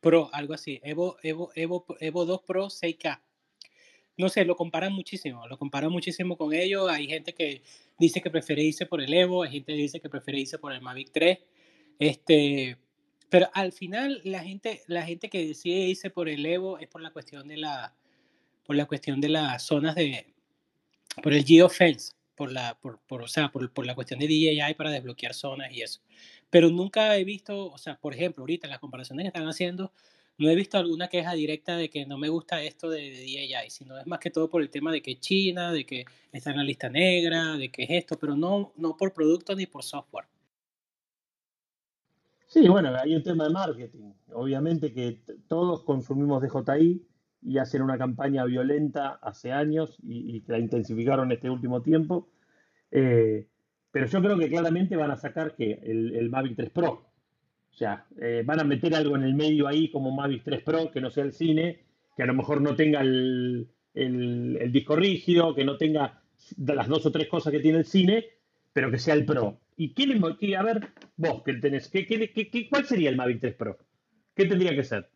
Pro, 0.00 0.30
algo 0.32 0.54
así, 0.54 0.80
Evo, 0.82 1.16
Evo, 1.22 1.50
Evo, 1.54 1.84
Evo 2.00 2.24
2 2.24 2.42
Pro 2.42 2.66
6K 2.66 3.20
no 4.20 4.28
sé, 4.28 4.44
lo 4.44 4.54
comparan 4.54 4.92
muchísimo, 4.92 5.46
lo 5.48 5.58
comparan 5.58 5.90
muchísimo 5.90 6.36
con 6.36 6.52
ellos. 6.54 6.88
Hay 6.90 7.08
gente 7.08 7.34
que 7.34 7.62
dice 7.98 8.20
que 8.20 8.30
prefiere 8.30 8.62
irse 8.62 8.86
por 8.86 9.00
el 9.00 9.12
Evo, 9.12 9.42
hay 9.42 9.50
gente 9.50 9.72
que 9.72 9.78
dice 9.78 10.00
que 10.00 10.08
prefiere 10.08 10.40
irse 10.40 10.58
por 10.58 10.72
el 10.72 10.80
Mavic 10.80 11.10
3. 11.10 11.38
Este, 11.98 12.76
pero 13.28 13.48
al 13.52 13.72
final 13.72 14.20
la 14.24 14.40
gente, 14.40 14.82
la 14.86 15.02
gente 15.02 15.28
que 15.28 15.46
decide 15.46 15.88
irse 15.88 16.10
por 16.10 16.28
el 16.28 16.44
Evo 16.46 16.78
es 16.78 16.88
por 16.88 17.00
la 17.00 17.10
cuestión 17.12 17.48
de 17.48 17.56
la, 17.56 17.94
por 18.64 18.76
la 18.76 18.86
cuestión 18.86 19.20
de 19.20 19.30
las 19.30 19.62
zonas 19.64 19.94
de, 19.94 20.26
por 21.22 21.32
el 21.32 21.44
geofence, 21.44 22.12
por 22.36 22.52
la, 22.52 22.78
por, 22.78 23.00
por, 23.00 23.22
o 23.22 23.28
sea, 23.28 23.50
por, 23.50 23.72
por 23.72 23.86
la 23.86 23.94
cuestión 23.94 24.20
de 24.20 24.26
DJI 24.26 24.74
para 24.76 24.90
desbloquear 24.90 25.34
zonas 25.34 25.72
y 25.72 25.82
eso. 25.82 26.00
Pero 26.50 26.68
nunca 26.68 27.16
he 27.16 27.24
visto, 27.24 27.70
o 27.70 27.78
sea, 27.78 27.96
por 27.98 28.14
ejemplo, 28.14 28.42
ahorita 28.42 28.68
las 28.68 28.80
comparaciones 28.80 29.24
que 29.24 29.28
están 29.28 29.48
haciendo, 29.48 29.92
no 30.38 30.48
he 30.48 30.54
visto 30.54 30.78
alguna 30.78 31.08
queja 31.08 31.34
directa 31.34 31.76
de 31.76 31.90
que 31.90 32.06
no 32.06 32.16
me 32.16 32.28
gusta 32.28 32.62
esto 32.62 32.88
de, 32.88 33.10
de 33.10 33.66
sino 33.68 33.98
es 33.98 34.06
más 34.06 34.18
que 34.18 34.30
todo 34.30 34.48
por 34.48 34.62
el 34.62 34.70
tema 34.70 34.90
de 34.90 35.02
que 35.02 35.20
China, 35.20 35.70
de 35.70 35.84
que 35.84 36.06
está 36.32 36.50
en 36.50 36.56
la 36.56 36.64
lista 36.64 36.88
negra, 36.88 37.56
de 37.56 37.70
que 37.70 37.82
es 37.82 37.90
esto, 37.90 38.18
pero 38.18 38.34
no, 38.34 38.72
no 38.76 38.96
por 38.96 39.12
producto 39.12 39.54
ni 39.54 39.66
por 39.66 39.82
software. 39.82 40.24
Sí, 42.46 42.66
bueno, 42.68 42.90
hay 42.98 43.14
un 43.14 43.22
tema 43.22 43.44
de 43.44 43.50
marketing. 43.50 44.12
Obviamente 44.32 44.92
que 44.92 45.20
todos 45.46 45.84
consumimos 45.84 46.42
DJI 46.42 47.06
y 47.42 47.58
hacen 47.58 47.82
una 47.82 47.98
campaña 47.98 48.44
violenta 48.44 49.18
hace 49.22 49.52
años 49.52 49.98
y, 50.02 50.36
y 50.36 50.44
la 50.46 50.58
intensificaron 50.58 51.30
este 51.32 51.50
último 51.50 51.82
tiempo. 51.82 52.28
Eh, 52.90 53.46
pero 53.90 54.06
yo 54.06 54.22
creo 54.22 54.38
que 54.38 54.48
claramente 54.48 54.96
van 54.96 55.10
a 55.10 55.16
sacar 55.16 55.54
que 55.54 55.80
el, 55.82 56.14
el 56.14 56.30
Mavic 56.30 56.56
3 56.56 56.70
Pro, 56.70 57.10
o 57.70 57.76
sea, 57.76 58.06
eh, 58.20 58.42
van 58.44 58.60
a 58.60 58.64
meter 58.64 58.94
algo 58.94 59.16
en 59.16 59.22
el 59.22 59.34
medio 59.34 59.66
ahí 59.66 59.90
como 59.90 60.10
Mavic 60.10 60.42
3 60.44 60.62
Pro, 60.62 60.90
que 60.90 61.00
no 61.00 61.10
sea 61.10 61.24
el 61.24 61.32
cine, 61.32 61.80
que 62.16 62.22
a 62.22 62.26
lo 62.26 62.34
mejor 62.34 62.60
no 62.60 62.74
tenga 62.74 63.00
el, 63.00 63.68
el, 63.94 64.72
disco 64.72 64.96
rígido, 64.96 65.54
que 65.54 65.64
no 65.64 65.76
tenga 65.76 66.22
las 66.58 66.88
dos 66.88 67.06
o 67.06 67.12
tres 67.12 67.28
cosas 67.28 67.52
que 67.52 67.60
tiene 67.60 67.78
el 67.78 67.84
cine, 67.84 68.26
pero 68.72 68.90
que 68.90 68.98
sea 68.98 69.14
el 69.14 69.24
Pro. 69.24 69.60
¿Y 69.76 69.94
qué 69.94 70.06
le, 70.06 70.56
a 70.56 70.62
ver, 70.62 70.88
vos 71.16 71.42
que 71.42 71.54
tenés, 71.54 71.88
¿qué, 71.88 72.06
qué, 72.06 72.30
qué, 72.30 72.68
cuál 72.68 72.84
sería 72.84 73.10
el 73.10 73.16
Mavic 73.16 73.40
3 73.40 73.54
Pro? 73.54 73.78
¿Qué 74.34 74.46
tendría 74.46 74.74
que 74.74 74.84
ser? 74.84 75.08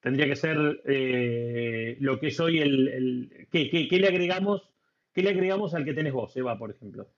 Tendría 0.00 0.26
que 0.26 0.36
ser 0.36 0.82
eh, 0.86 1.96
lo 2.00 2.18
que 2.18 2.28
es 2.28 2.40
hoy 2.40 2.58
el... 2.58 2.88
el 2.88 3.48
¿qué, 3.50 3.68
qué, 3.70 3.88
¿qué, 3.88 3.98
le 3.98 4.08
agregamos, 4.08 4.70
¿Qué 5.12 5.22
le 5.22 5.30
agregamos 5.30 5.74
al 5.74 5.84
que 5.84 5.94
tenés 5.94 6.12
vos, 6.12 6.36
Eva, 6.36 6.58
por 6.58 6.70
ejemplo? 6.70 7.08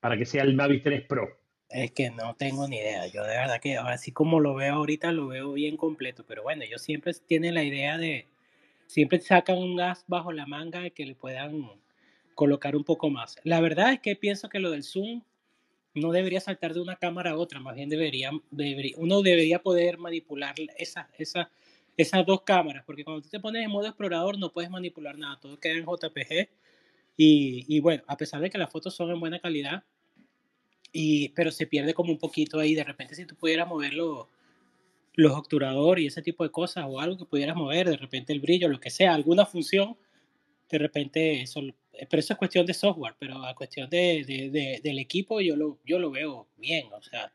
Para 0.00 0.16
que 0.16 0.26
sea 0.26 0.42
el 0.42 0.54
Mavic 0.54 0.82
3 0.82 1.02
Pro. 1.06 1.28
Es 1.68 1.90
que 1.92 2.10
no 2.10 2.34
tengo 2.36 2.68
ni 2.68 2.76
idea. 2.76 3.06
Yo 3.08 3.22
de 3.22 3.36
verdad 3.36 3.60
que 3.60 3.76
así 3.76 4.12
como 4.12 4.40
lo 4.40 4.54
veo 4.54 4.74
ahorita, 4.74 5.12
lo 5.12 5.26
veo 5.26 5.52
bien 5.52 5.76
completo. 5.76 6.24
Pero 6.26 6.42
bueno, 6.42 6.62
ellos 6.62 6.82
siempre 6.82 7.12
tienen 7.26 7.54
la 7.54 7.64
idea 7.64 7.98
de, 7.98 8.26
siempre 8.86 9.20
sacan 9.20 9.58
un 9.58 9.76
gas 9.76 10.04
bajo 10.06 10.32
la 10.32 10.46
manga 10.46 10.88
que 10.90 11.06
le 11.06 11.14
puedan 11.14 11.70
colocar 12.34 12.76
un 12.76 12.84
poco 12.84 13.10
más. 13.10 13.36
La 13.42 13.60
verdad 13.60 13.92
es 13.92 14.00
que 14.00 14.14
pienso 14.14 14.48
que 14.48 14.60
lo 14.60 14.70
del 14.70 14.84
Zoom 14.84 15.22
no 15.94 16.12
debería 16.12 16.40
saltar 16.40 16.74
de 16.74 16.80
una 16.80 16.96
cámara 16.96 17.32
a 17.32 17.36
otra, 17.36 17.58
más 17.58 17.74
bien 17.74 17.88
debería, 17.88 18.30
uno 18.96 19.22
debería 19.22 19.62
poder 19.62 19.96
manipular 19.98 20.54
esa, 20.76 21.08
esas 21.16 22.26
dos 22.26 22.42
cámaras, 22.42 22.84
porque 22.84 23.02
cuando 23.02 23.22
tú 23.22 23.30
te 23.30 23.40
pones 23.40 23.64
en 23.64 23.70
modo 23.70 23.86
explorador 23.86 24.38
no 24.38 24.52
puedes 24.52 24.70
manipular 24.70 25.16
nada, 25.16 25.40
todo 25.40 25.58
queda 25.58 25.72
en 25.72 25.86
JPG 25.86 26.48
y, 27.16 27.64
y 27.68 27.80
bueno, 27.80 28.02
a 28.06 28.16
pesar 28.16 28.40
de 28.40 28.50
que 28.50 28.58
las 28.58 28.70
fotos 28.70 28.94
son 28.94 29.10
en 29.10 29.20
buena 29.20 29.38
calidad, 29.40 29.84
y, 30.92 31.30
pero 31.30 31.50
se 31.50 31.66
pierde 31.66 31.94
como 31.94 32.12
un 32.12 32.18
poquito 32.18 32.58
ahí, 32.58 32.74
de 32.74 32.84
repente 32.84 33.14
si 33.14 33.26
tú 33.26 33.34
pudieras 33.36 33.68
mover 33.68 33.94
los, 33.94 34.26
los 35.14 35.32
obturadores 35.32 36.04
y 36.04 36.06
ese 36.06 36.22
tipo 36.22 36.44
de 36.44 36.50
cosas 36.50 36.84
o 36.88 37.00
algo 37.00 37.18
que 37.18 37.24
pudieras 37.26 37.56
mover, 37.56 37.88
de 37.88 37.96
repente 37.96 38.32
el 38.32 38.40
brillo, 38.40 38.68
lo 38.68 38.80
que 38.80 38.90
sea, 38.90 39.14
alguna 39.14 39.44
función, 39.46 39.96
de 40.70 40.78
repente 40.78 41.42
eso, 41.42 41.60
pero 42.10 42.20
eso 42.20 42.32
es 42.32 42.38
cuestión 42.38 42.66
de 42.66 42.74
software, 42.74 43.14
pero 43.18 43.44
a 43.44 43.54
cuestión 43.54 43.88
de, 43.90 44.24
de, 44.26 44.50
de- 44.50 44.80
del 44.82 44.98
equipo 44.98 45.40
yo 45.40 45.54
lo, 45.56 45.78
yo 45.84 45.98
lo 45.98 46.10
veo 46.10 46.48
bien, 46.56 46.86
o 46.92 47.02
sea, 47.02 47.32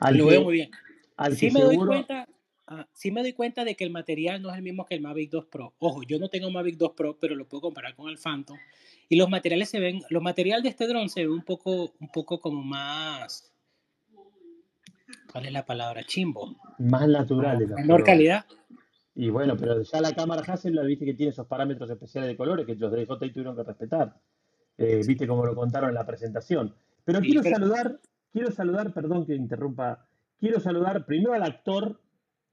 Al 0.00 0.16
lo 0.16 0.26
veo 0.26 0.42
muy 0.42 0.54
bien. 0.54 0.70
al 1.16 1.34
Sí 1.36 1.50
me 1.50 1.60
doy 1.60 1.74
seguro, 1.74 1.92
cuenta, 1.92 2.28
ah, 2.66 2.86
sí 2.92 3.10
me 3.10 3.22
doy 3.22 3.32
cuenta 3.32 3.64
de 3.64 3.74
que 3.74 3.84
el 3.84 3.90
material 3.90 4.42
no 4.42 4.50
es 4.50 4.56
el 4.56 4.62
mismo 4.62 4.86
que 4.86 4.94
el 4.94 5.00
Mavic 5.00 5.30
2 5.30 5.46
Pro. 5.46 5.74
Ojo, 5.78 6.02
yo 6.02 6.18
no 6.18 6.28
tengo 6.28 6.48
un 6.48 6.54
Mavic 6.54 6.76
2 6.76 6.92
Pro, 6.96 7.18
pero 7.20 7.34
lo 7.34 7.46
puedo 7.46 7.62
comparar 7.62 7.94
con 7.94 8.08
el 8.08 8.18
Phantom. 8.18 8.58
Y 9.08 9.16
los 9.16 9.28
materiales 9.28 9.68
se 9.68 9.80
ven, 9.80 10.02
los 10.10 10.22
materiales 10.22 10.62
de 10.62 10.70
este 10.70 10.86
dron 10.86 11.08
se 11.08 11.20
ven 11.22 11.30
un 11.30 11.42
poco, 11.44 11.92
un 12.00 12.08
poco 12.08 12.40
como 12.40 12.62
más, 12.62 13.52
¿cuál 15.30 15.46
es 15.46 15.52
la 15.52 15.64
palabra? 15.64 16.02
Chimbo, 16.04 16.56
más 16.78 17.08
naturales 17.08 17.68
los 17.68 17.76
menor 17.76 18.02
colores. 18.02 18.06
calidad. 18.06 18.46
Y 19.14 19.30
bueno, 19.30 19.56
pero 19.56 19.80
ya 19.82 20.00
la 20.00 20.12
cámara 20.12 20.42
Hasselblad, 20.42 20.84
viste 20.86 21.04
que 21.04 21.14
tiene 21.14 21.30
esos 21.30 21.46
parámetros 21.46 21.88
especiales 21.88 22.28
de 22.30 22.36
colores 22.36 22.66
que 22.66 22.74
los 22.74 22.90
de 22.90 23.04
DJI 23.06 23.30
tuvieron 23.32 23.54
que 23.54 23.62
respetar. 23.62 24.16
Eh, 24.76 25.02
viste 25.06 25.26
como 25.28 25.46
lo 25.46 25.54
contaron 25.54 25.90
en 25.90 25.94
la 25.94 26.04
presentación. 26.04 26.74
Pero 27.04 27.20
Sí, 27.20 27.26
quiero 27.26 27.42
pero 27.42 27.56
saludar, 27.56 28.00
quiero 28.32 28.50
saludar, 28.50 28.92
perdón 28.92 29.24
que 29.24 29.36
interrumpa, 29.36 30.04
quiero 30.40 30.58
saludar 30.58 31.06
primero 31.06 31.32
al 31.34 31.44
actor. 31.44 32.00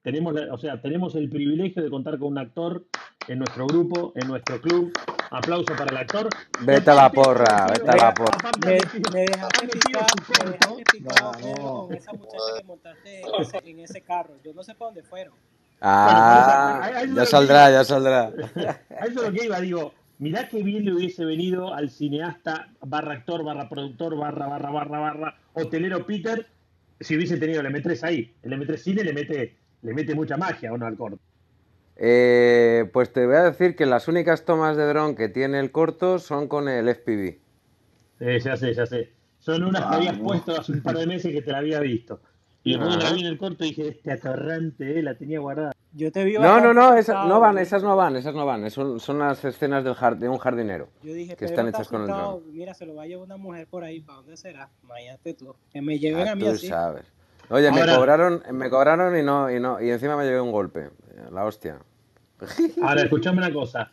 Tenemos, 0.03 0.33
la- 0.33 0.51
o 0.53 0.57
sea, 0.57 0.81
tenemos 0.81 1.15
el 1.15 1.29
privilegio 1.29 1.83
de 1.83 1.89
contar 1.89 2.17
con 2.17 2.29
un 2.29 2.37
actor 2.39 2.83
en 3.27 3.37
nuestro 3.39 3.67
grupo, 3.67 4.13
en 4.15 4.27
nuestro 4.27 4.59
club. 4.59 4.91
Aplauso 5.29 5.73
para 5.75 5.91
el 5.91 5.97
actor. 5.97 6.27
Vete 6.61 6.89
a 6.89 6.95
la 6.95 7.11
porra, 7.11 7.67
vete 7.71 7.89
a 7.89 7.95
la 7.95 8.13
porra. 8.13 8.37
me, 8.65 8.71
me 9.13 9.19
dejaste 9.21 9.67
su 9.69 9.89
me 10.43 10.51
dejaste 10.51 10.83
picado, 10.91 11.31
Pedro, 11.37 11.53
Vamos. 11.53 11.87
con 11.87 11.95
esa 11.95 12.13
muchacha 12.13 12.43
que 12.57 12.63
montaste 12.65 13.21
en 13.21 13.41
ese, 13.41 13.57
en 13.63 13.79
ese 13.79 14.01
carro. 14.01 14.33
Yo 14.43 14.53
no 14.53 14.63
sé 14.63 14.73
para 14.73 14.87
dónde 14.87 15.03
fueron. 15.03 15.33
Bueno, 15.33 15.49
Ah, 15.83 17.01
es 17.03 17.13
ya 17.15 17.25
saldrá, 17.25 17.69
iba. 17.69 17.79
ya 17.79 17.83
saldrá. 17.83 18.21
A 18.99 19.05
eso 19.05 19.07
es 19.07 19.13
lo 19.15 19.31
que 19.31 19.45
iba, 19.45 19.59
digo, 19.61 19.93
mirá 20.19 20.47
qué 20.47 20.61
bien 20.63 20.83
le 20.85 20.93
hubiese 20.93 21.25
venido 21.25 21.73
al 21.73 21.89
cineasta 21.89 22.69
barra 22.81 23.13
actor, 23.13 23.43
barra 23.43 23.69
productor, 23.69 24.15
barra, 24.17 24.47
barra, 24.47 24.69
barra, 24.71 24.99
barra, 24.99 25.37
hotelero 25.53 26.05
Peter, 26.05 26.45
si 26.99 27.15
hubiese 27.15 27.37
tenido 27.37 27.61
el 27.61 27.67
M3 27.67 28.03
ahí. 28.03 28.33
El 28.43 28.53
M3 28.53 28.77
Cine 28.77 29.03
le 29.03 29.13
mete, 29.13 29.57
le 29.81 29.93
mete 29.93 30.15
mucha 30.15 30.37
magia, 30.37 30.71
¿o 30.73 30.77
no, 30.77 30.85
al 30.85 30.95
corto? 30.97 31.19
Eh, 31.97 32.89
pues 32.93 33.13
te 33.13 33.25
voy 33.25 33.35
a 33.35 33.43
decir 33.43 33.75
que 33.75 33.85
las 33.85 34.07
únicas 34.07 34.43
tomas 34.45 34.75
de 34.77 34.85
dron 34.87 35.15
que 35.15 35.29
tiene 35.29 35.59
el 35.59 35.71
corto 35.71 36.19
son 36.19 36.47
con 36.47 36.67
el 36.67 36.87
FPV. 36.89 37.39
Eh, 38.21 38.39
ya 38.39 38.55
sé, 38.57 38.73
ya 38.73 38.85
sé. 38.85 39.11
Son 39.39 39.63
unas 39.63 39.85
que 39.85 39.95
habías 39.95 40.13
Vamos. 40.17 40.27
puesto 40.43 40.59
hace 40.59 40.71
un 40.71 40.81
par 40.81 40.97
de 40.97 41.07
meses 41.07 41.31
que 41.31 41.41
te 41.41 41.51
la 41.51 41.59
había 41.59 41.79
visto. 41.79 42.21
Y 42.63 42.71
después 42.71 42.89
cuando 42.89 43.03
la 43.03 43.09
Ajá. 43.09 43.15
vi 43.15 43.21
en 43.21 43.27
el 43.27 43.37
corto 43.39 43.63
dije, 43.63 43.87
este 43.87 44.11
atorrante, 44.11 44.99
eh, 44.99 45.01
la 45.03 45.15
tenía 45.15 45.39
guardada. 45.39 45.71
Yo 45.93 46.11
te 46.11 46.23
vi 46.23 46.35
No, 46.35 46.61
no, 46.61 46.73
no, 46.73 46.95
esas 46.95 47.25
no 47.27 47.39
van, 47.39 47.55
Yo, 47.55 47.61
esas 47.61 47.83
no 47.83 47.95
van, 47.95 48.15
esas 48.15 48.33
no 48.35 48.45
van. 48.45 48.69
Son, 48.71 48.99
son 48.99 49.19
las 49.19 49.43
escenas 49.43 49.83
del 49.83 49.95
de 50.19 50.29
un 50.29 50.37
jardinero 50.37 50.87
yo 51.03 51.13
dije, 51.13 51.35
que 51.35 51.45
están 51.45 51.65
está 51.67 51.79
hechas 51.79 51.89
con 51.89 52.01
el 52.01 52.07
dron. 52.07 52.43
Mira, 52.53 52.73
se 52.75 52.85
lo 52.85 52.95
va 52.95 53.03
a 53.03 53.07
llevar 53.07 53.25
una 53.25 53.37
mujer 53.37 53.67
por 53.67 53.83
ahí. 53.83 53.99
¿Para 53.99 54.17
dónde 54.19 54.37
será? 54.37 54.69
Imagínate 54.83 55.33
tú. 55.33 55.55
Que 55.71 55.81
me 55.81 55.97
lleven 55.99 56.27
Ah, 56.27 56.31
a 56.31 56.35
mí 56.35 56.43
tú 56.43 56.49
así. 56.51 56.67
sabes. 56.67 57.03
Oye, 57.51 57.69
me 57.71 57.81
Ahora, 57.81 57.95
cobraron, 57.97 58.43
me 58.53 58.69
cobraron 58.69 59.17
y 59.17 59.23
no, 59.23 59.51
y 59.51 59.59
no, 59.59 59.81
y 59.81 59.89
encima 59.89 60.15
me 60.17 60.23
llevé 60.23 60.39
un 60.41 60.51
golpe. 60.51 60.89
La 61.31 61.43
hostia. 61.45 61.77
ahora 62.81 63.03
escuchame 63.03 63.37
una 63.39 63.51
cosa. 63.53 63.91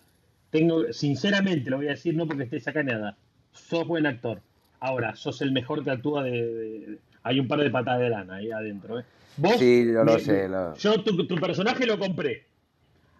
Tengo, 0.50 0.92
sinceramente, 0.92 1.68
lo 1.68 1.76
voy 1.78 1.88
a 1.88 1.90
decir, 1.90 2.14
no 2.16 2.26
porque 2.26 2.44
estés 2.44 2.66
acá 2.68 2.82
nada. 2.82 3.16
Sos 3.52 3.86
buen 3.86 4.06
actor. 4.06 4.40
Ahora, 4.80 5.14
sos 5.16 5.42
el 5.42 5.52
mejor 5.52 5.82
que 5.84 5.90
actúa 5.90 6.22
de, 6.22 6.30
de- 6.30 6.98
Hay 7.24 7.40
un 7.40 7.48
par 7.48 7.58
de 7.60 7.68
patadas 7.70 8.00
de 8.00 8.10
lana 8.10 8.36
ahí 8.36 8.50
adentro, 8.50 9.00
¿eh? 9.00 9.04
Vos, 9.36 9.56
Sí, 9.58 9.84
yo 9.86 10.04
lo 10.04 10.14
me- 10.14 10.20
sé. 10.20 10.32
me- 10.44 10.48
lo- 10.48 10.74
yo 10.76 11.02
tu, 11.02 11.26
tu 11.26 11.34
personaje 11.36 11.84
lo 11.84 11.98
compré. 11.98 12.46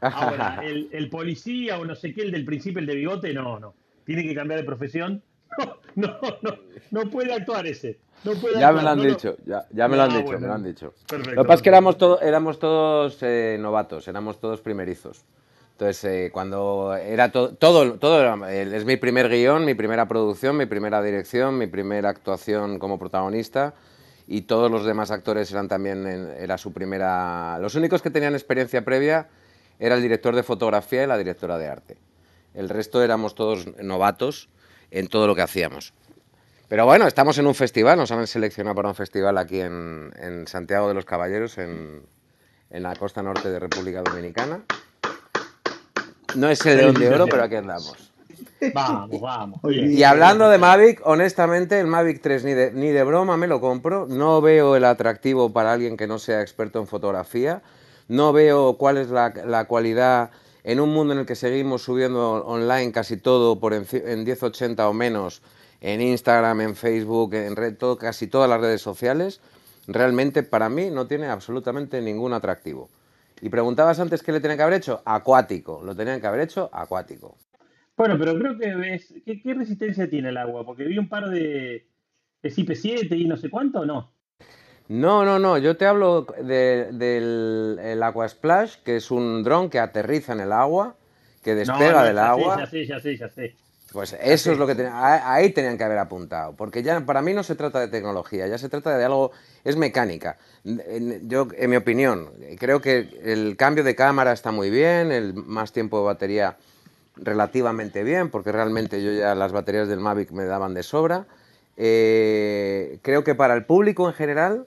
Ahora, 0.01 0.61
el, 0.65 0.89
el 0.93 1.11
policía 1.11 1.79
o 1.79 1.85
no 1.85 1.95
sé 1.97 2.15
qué, 2.15 2.23
el 2.23 2.31
del 2.31 2.45
principio, 2.45 2.79
el 2.79 2.87
de 2.87 2.95
bigote, 2.95 3.35
no, 3.35 3.59
no. 3.59 3.75
Tiene 4.05 4.23
que 4.23 4.35
cambiar 4.35 4.61
de 4.61 4.65
profesión. 4.65 5.21
No, 5.95 6.17
no, 6.43 6.57
no, 6.91 7.11
puede 7.11 7.33
actuar 7.33 7.67
ese. 7.67 7.99
No 8.25 8.33
puede 8.35 8.59
Ya 8.59 8.73
me 8.73 8.83
lo 8.83 8.89
han 8.91 8.99
no, 8.99 9.05
dicho, 9.05 9.37
ya, 9.45 9.67
ya 9.71 9.89
me 9.89 9.97
lo 9.97 10.03
han 10.05 10.11
Ah, 10.13 10.19
dicho, 10.19 10.39
me 10.39 10.47
lo 10.47 10.53
han 10.55 10.63
dicho. 10.63 10.87
Lo 10.87 11.07
Perfecto, 11.07 11.43
que 11.43 11.47
pasa 11.47 11.55
es 11.55 11.63
que 11.63 11.69
éramos, 11.69 11.99
todo- 11.99 12.21
éramos 12.21 12.59
todos 12.59 13.19
eh, 13.23 13.57
novatos, 13.61 14.07
éramos 14.09 14.39
todos 14.41 14.61
primerizos. 14.61 15.25
Entonces, 15.73 16.05
eh, 16.05 16.31
cuando 16.33 16.95
era 16.97 17.31
to- 17.31 17.55
todo, 17.55 17.95
todo 17.95 18.21
era- 18.21 18.53
eh, 18.53 18.69
es 18.75 18.85
mi 18.85 18.97
primer 18.97 19.29
guion, 19.29 19.65
mi 19.65 19.75
primera 19.75 20.07
producción, 20.09 20.57
mi 20.57 20.67
primera 20.67 21.01
dirección, 21.03 21.57
mi 21.59 21.67
primera 21.69 22.09
actuación 22.09 22.79
como 22.81 22.99
protagonista 22.99 23.75
y 24.27 24.43
todos 24.43 24.71
los 24.71 24.85
demás 24.85 25.11
actores 25.13 25.51
eran 25.53 25.69
también, 25.69 26.07
en- 26.07 26.29
era 26.39 26.59
su 26.59 26.73
primera... 26.73 27.59
Los 27.61 27.75
únicos 27.77 28.03
que 28.03 28.11
tenían 28.11 28.35
experiencia 28.35 28.85
previa 28.85 29.29
era 29.79 29.95
el 29.95 30.03
director 30.03 30.35
de 30.35 30.43
fotografía 30.43 31.05
y 31.05 31.07
la 31.07 31.17
directora 31.19 31.57
de 31.59 31.69
arte. 31.69 31.97
El 32.55 32.69
resto 32.69 33.03
éramos 33.03 33.37
todos 33.37 33.67
novatos 33.81 34.49
en 34.91 35.09
todo 35.09 35.27
lo 35.27 35.35
que 35.35 35.43
hacíamos. 35.43 35.93
Pero 36.69 36.85
bueno, 36.85 37.07
estamos 37.07 37.39
en 37.39 37.47
un 37.47 37.55
festival, 37.55 37.97
nos 37.99 38.11
han 38.13 38.27
seleccionado 38.27 38.77
para 38.77 38.89
un 38.89 38.95
festival 38.95 39.39
aquí 39.39 39.61
en, 39.61 40.13
en 40.21 40.47
Santiago 40.47 40.89
de 40.89 40.95
los 40.95 41.07
Caballeros, 41.07 41.57
en, 41.57 42.03
en 42.71 42.83
la 42.83 42.95
costa 42.95 43.23
norte 43.23 43.51
de 43.51 43.59
República 43.59 44.03
Dominicana. 44.03 44.61
No 46.37 46.51
es 46.51 46.65
el 46.67 46.77
León 46.77 46.95
de 46.95 47.09
Oro, 47.09 47.27
pero 47.27 47.43
aquí 47.43 47.55
andamos. 47.55 48.13
Vamos, 48.75 49.21
vamos. 49.21 49.61
Y 49.73 50.03
hablando 50.03 50.49
de 50.51 50.59
Mavic, 50.59 51.01
honestamente, 51.05 51.81
el 51.81 51.87
Mavic 51.87 52.21
3 52.21 52.45
ni 52.45 52.55
de, 52.55 52.73
ni 52.73 52.89
de 52.89 53.03
broma 53.03 53.37
me 53.37 53.47
lo 53.47 53.61
compro. 53.61 54.07
No 54.07 54.41
veo 54.41 54.77
el 54.77 54.85
atractivo 54.85 55.53
para 55.53 55.73
alguien 55.73 55.97
que 55.97 56.07
no 56.07 56.19
sea 56.19 56.43
experto 56.43 56.81
en 56.81 56.87
fotografía. 56.87 57.63
No 58.09 58.33
veo 58.33 58.77
cuál 58.77 58.99
es 58.99 59.09
la, 59.09 59.33
la 59.47 59.65
cualidad 59.67 60.31
en 60.69 60.81
un 60.81 60.93
mundo 60.93 61.15
en 61.15 61.21
el 61.21 61.25
que 61.25 61.35
seguimos 61.35 61.81
subiendo 61.83 62.45
online 62.45 62.93
casi 62.93 63.17
todo 63.17 63.59
por 63.59 63.73
enci- 63.73 64.03
en 64.05 64.23
1080 64.25 64.87
o 64.87 64.93
menos, 64.93 65.41
en 65.81 66.03
Instagram, 66.03 66.61
en 66.61 66.77
Facebook, 66.77 67.33
en 67.33 67.77
todo, 67.77 67.97
casi 67.97 68.27
todas 68.27 68.51
las 68.51 68.61
redes 68.61 68.83
sociales. 68.83 69.41
Realmente 69.87 70.43
para 70.43 70.69
mí 70.69 70.91
no 70.91 71.07
tiene 71.07 71.29
absolutamente 71.29 72.03
ningún 72.03 72.35
atractivo. 72.35 72.91
Y 73.41 73.49
preguntabas 73.49 73.99
antes 73.99 74.23
qué 74.23 74.31
le 74.31 74.41
tenía 74.41 74.59
que 74.59 74.63
haber 74.63 74.75
hecho. 74.75 75.01
Acuático. 75.07 75.81
Lo 75.83 75.97
tenían 75.97 76.21
que 76.21 76.27
haber 76.27 76.41
hecho 76.41 76.69
acuático. 76.71 77.39
Bueno, 77.97 78.19
pero 78.19 78.39
creo 78.39 78.59
que 78.59 78.75
ves. 78.75 79.15
¿Qué, 79.25 79.55
resistencia 79.55 80.11
tiene 80.11 80.29
el 80.29 80.37
agua? 80.37 80.67
Porque 80.67 80.85
vi 80.85 80.99
un 80.99 81.09
par 81.09 81.31
de. 81.31 81.87
¿Es 82.43 82.59
IP7 82.59 83.19
y 83.19 83.25
no 83.25 83.39
sé 83.39 83.49
cuánto 83.49 83.87
no? 83.87 84.13
No, 84.89 85.25
no, 85.25 85.39
no, 85.39 85.59
yo 85.59 85.77
te 85.77 85.87
hablo 85.87 86.27
de- 86.43 86.89
del 86.93 87.79
el 87.83 88.03
Aqua 88.03 88.27
Splash, 88.29 88.77
que 88.85 88.97
es 88.97 89.11
un 89.11 89.43
dron 89.45 89.69
que 89.69 89.79
aterriza 89.79 90.33
en 90.33 90.41
el 90.41 90.53
agua, 90.53 90.95
que 91.43 91.55
despega 91.55 92.01
no, 92.01 92.05
del 92.07 92.17
ya 92.17 92.23
sé, 92.23 92.29
agua. 92.29 92.67
sé, 92.67 93.17
ya 93.17 93.29
sé. 93.29 93.55
Pues 93.93 94.15
eso 94.21 94.53
es 94.53 94.59
lo 94.59 94.67
que 94.67 94.75
ten- 94.75 94.91
ahí 94.93 95.51
tenían 95.51 95.79
que 95.79 95.85
haber 95.85 95.99
apuntado, 95.99 96.55
porque 96.55 96.83
ya 96.83 97.01
para 97.01 97.23
mí 97.23 97.33
no 97.33 97.43
se 97.43 97.55
trata 97.55 97.81
de 97.81 97.89
tecnología, 97.89 98.47
ya 98.47 98.59
se 98.59 98.69
trata 98.69 98.97
de 98.99 99.05
algo, 99.05 99.31
es 99.65 99.77
mecánica. 99.77 100.37
En- 100.65 101.27
Yo, 101.29 101.49
en 101.57 101.71
mi 101.71 101.77
opinión, 101.77 102.31
creo 102.59 102.81
que 102.83 103.09
el 103.25 103.57
cambio 103.57 103.85
de 103.85 103.95
cámara 103.95 104.33
está 104.33 104.53
muy 104.53 104.69
bien, 104.71 105.11
el 105.13 105.33
más 105.35 105.73
tiempo 105.73 105.99
de 106.01 106.05
batería 106.07 106.57
relativamente 107.17 108.05
bien, 108.05 108.31
porque 108.31 108.53
realmente 108.53 109.03
yo 109.03 109.13
ya 109.13 109.35
las 109.35 109.53
baterías 109.53 109.89
del 109.89 110.01
Mavic 110.01 110.31
me 110.33 110.45
daban 110.45 110.75
de 110.75 110.83
sobra. 110.83 111.27
Eh, 111.79 112.99
creo 113.03 113.25
que 113.25 113.35
para 113.35 113.55
el 113.55 113.65
público 113.65 114.07
en 114.09 114.15
general, 114.15 114.67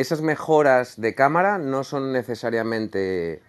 esas 0.00 0.20
mejoras 0.22 1.00
de 1.00 1.14
cámara 1.14 1.58
no 1.58 1.84
son 1.84 2.12
necesariamente 2.12 3.42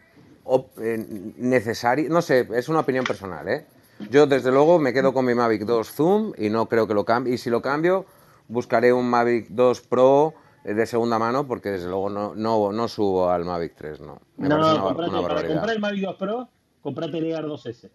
eh, 0.81 1.33
necesarias. 1.37 2.09
No 2.09 2.21
sé, 2.21 2.47
es 2.53 2.69
una 2.69 2.79
opinión 2.81 3.05
personal, 3.05 3.47
¿eh? 3.47 3.65
Yo 4.09 4.27
desde 4.27 4.51
luego 4.51 4.79
me 4.79 4.93
quedo 4.93 5.13
con 5.13 5.25
mi 5.25 5.35
Mavic 5.35 5.63
2 5.63 5.91
Zoom 5.91 6.33
y 6.37 6.49
no 6.49 6.67
creo 6.67 6.87
que 6.87 6.93
lo 6.93 7.03
cambie. 7.05 7.33
Y 7.33 7.37
si 7.37 7.49
lo 7.49 7.61
cambio, 7.61 8.05
buscaré 8.47 8.93
un 8.93 9.09
Mavic 9.09 9.47
2 9.49 9.81
Pro 9.81 10.33
eh, 10.63 10.73
de 10.73 10.85
segunda 10.85 11.19
mano 11.19 11.45
porque 11.45 11.69
desde 11.69 11.87
luego 11.87 12.09
no, 12.09 12.33
no, 12.33 12.71
no 12.71 12.87
subo 12.87 13.29
al 13.29 13.43
Mavic 13.45 13.75
3, 13.75 13.99
no. 13.99 14.21
Me 14.37 14.47
No, 14.47 14.55
una, 14.55 14.73
bar- 14.73 14.83
comprate, 14.83 15.11
una 15.11 15.21
para 15.27 15.47
comprar 15.47 15.75
el 15.75 15.81
Mavic 15.81 16.03
2 16.05 16.15
Pro, 16.15 16.49
comprate 16.81 17.17
el 17.17 17.25
Egar 17.25 17.45
2S. 17.45 17.89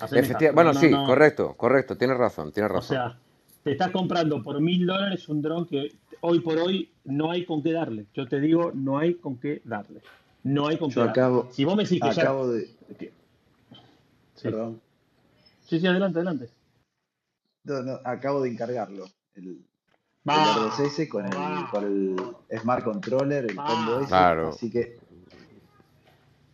Haceme 0.00 0.22
Efecti- 0.28 0.32
caso. 0.44 0.54
bueno, 0.54 0.72
No, 0.72 0.74
no, 0.74 0.80
sí, 0.80 0.90
no. 0.90 1.06
correcto, 1.06 1.54
correcto, 1.56 1.96
tienes 1.96 2.16
razón, 2.18 2.52
tienes 2.52 2.70
O 2.70 2.74
razón. 2.74 2.96
sea, 2.96 3.18
te 3.64 3.72
estás 3.72 3.90
comprando 3.90 4.42
por 4.42 4.60
mil 4.60 4.86
dólares 4.86 5.28
un 5.28 5.42
dron 5.42 5.66
que 5.66 5.92
hoy 6.20 6.40
por 6.40 6.58
hoy 6.58 6.90
no 7.04 7.30
hay 7.30 7.44
con 7.44 7.62
qué 7.62 7.72
darle. 7.72 8.06
Yo 8.14 8.28
te 8.28 8.40
digo, 8.40 8.72
no 8.74 8.98
hay 8.98 9.14
con 9.14 9.38
qué 9.38 9.62
darle. 9.64 10.02
No 10.42 10.66
hay 10.68 10.78
con 10.78 10.90
qué 10.90 10.96
darle. 11.00 11.10
acabo, 11.12 11.48
Si 11.52 11.64
vos 11.64 11.76
me 11.76 11.82
decís 11.84 12.00
que 12.00 12.12
ya. 12.12 12.22
acabo 12.22 12.48
de, 12.48 12.70
que- 12.98 13.12
Sí. 14.36 14.42
perdón, 14.44 14.80
sí, 15.66 15.78
sí, 15.80 15.86
adelante, 15.86 16.18
adelante. 16.18 16.50
no, 17.64 17.82
no, 17.82 17.98
acabo 18.04 18.40
de 18.42 18.50
encargarlo. 18.50 19.04
El, 19.34 19.44
el 19.48 19.64
Va, 20.28 20.54
R2S 20.54 21.08
con 21.08 21.24
el, 21.26 21.32
va, 21.32 21.68
con 21.70 21.84
el 22.50 22.58
Smart 22.58 22.84
Controller, 22.84 23.44
el 23.50 23.56
combo 23.56 23.92
va. 23.92 23.98
ese, 24.00 24.08
Claro. 24.08 24.48
así 24.48 24.70
que 24.70 24.98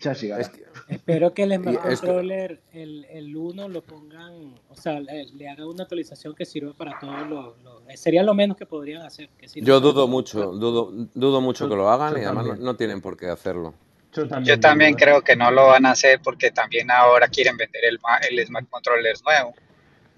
ya 0.06 0.12
Es 0.12 0.22
llegará. 0.22 0.48
que, 0.50 0.66
Espero 0.94 1.34
que 1.34 1.42
el 1.44 1.54
Smart 1.54 1.80
Controller, 1.82 2.60
el, 2.72 3.04
el 3.10 3.36
1, 3.36 3.68
lo 3.68 3.82
pongan, 3.82 4.54
o 4.68 4.76
sea, 4.76 5.00
le, 5.00 5.24
le 5.26 5.48
hagan 5.48 5.66
una 5.66 5.82
actualización 5.82 6.34
que 6.34 6.44
sirva 6.44 6.72
para 6.74 6.98
todos 6.98 7.28
los, 7.28 7.58
los- 7.62 7.82
Sería 8.00 8.22
lo 8.22 8.34
menos 8.34 8.56
que 8.56 8.66
podrían 8.66 9.02
hacer, 9.02 9.28
que 9.38 9.48
sirva 9.48 9.66
yo 9.66 9.80
dudo 9.80 10.06
mucho, 10.06 10.52
dudo, 10.52 10.90
dudo 11.14 11.40
mucho 11.40 11.64
Yo, 11.64 11.70
que 11.70 11.76
lo 11.76 11.88
hagan 11.90 12.12
yo 12.14 12.18
y 12.18 12.22
además 12.24 12.44
no, 12.44 12.50
también. 12.50 12.64
no 12.66 12.76
tienen 12.76 13.00
por 13.00 13.16
qué 13.16 13.26
hacerlo. 13.28 13.74
Yo 14.12 14.22
Yo 14.22 14.28
también 14.28 14.60
también 14.60 14.90
dudo, 14.92 14.98
¿eh? 14.98 15.02
creo 15.02 15.22
que 15.22 15.36
no 15.36 15.50
lo 15.50 15.66
van 15.66 15.86
a 15.86 15.90
hacer 15.90 16.20
porque 16.22 16.50
también 16.50 16.90
ahora 16.90 17.28
quieren 17.28 17.56
vender 17.56 17.84
el, 17.84 17.98
ma- 18.00 18.18
el 18.18 18.46
Smart 18.46 18.68
Controller 18.70 19.14
nuevo. 19.24 19.54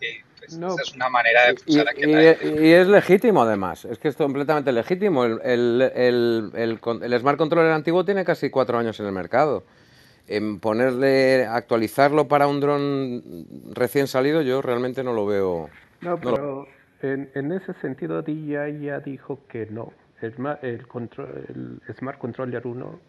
Y 0.01 0.23
pues 0.39 0.57
No, 0.57 0.69
esa 0.75 0.83
es 0.83 0.95
una 0.95 1.09
manera 1.09 1.47
de 1.47 1.57
Y, 1.67 1.79
a 1.81 1.85
que 1.87 2.39
y- 2.61 2.67
y 2.69 2.73
es 2.73 2.87
legítimo 2.87 3.43
además, 3.43 3.85
es 3.87 3.99
que 3.99 4.09
es 4.09 4.17
completamente 4.17 4.71
legítimo. 4.71 5.25
El, 5.25 5.41
el, 5.43 5.83
el, 5.95 6.51
el 6.55 7.03
el 7.03 7.21
Smart 7.21 7.39
Controller 7.39 7.73
antiguo 7.73 8.05
tiene 8.05 8.25
casi 8.25 8.51
cuatro 8.51 8.79
años 8.79 9.01
en 9.01 9.07
el 9.07 9.13
mercado. 9.13 9.65
En 10.29 10.61
ponerle, 10.61 11.47
actualizarlo 11.47 12.29
para 12.29 12.47
un 12.49 12.61
dron 12.61 13.23
recién 13.75 14.07
salido, 14.07 14.43
yo 14.43 14.61
realmente 14.63 15.03
no 15.03 15.13
lo 15.15 15.27
veo. 15.27 15.71
no, 16.01 16.17
No 16.23 16.31
lo- 16.31 16.37
pero 16.37 16.69
en, 17.03 17.31
en 17.35 17.53
ese 17.53 17.73
sentido 17.75 18.23
DJI 18.23 18.81
ya 18.85 19.01
dijo 19.01 19.41
que 19.49 19.67
no. 19.67 19.93
El, 20.21 20.35
el, 20.63 20.87
control, 20.89 21.81
el 21.87 21.95
Smart 21.95 22.19
Controller 22.19 22.67
1 22.67 23.01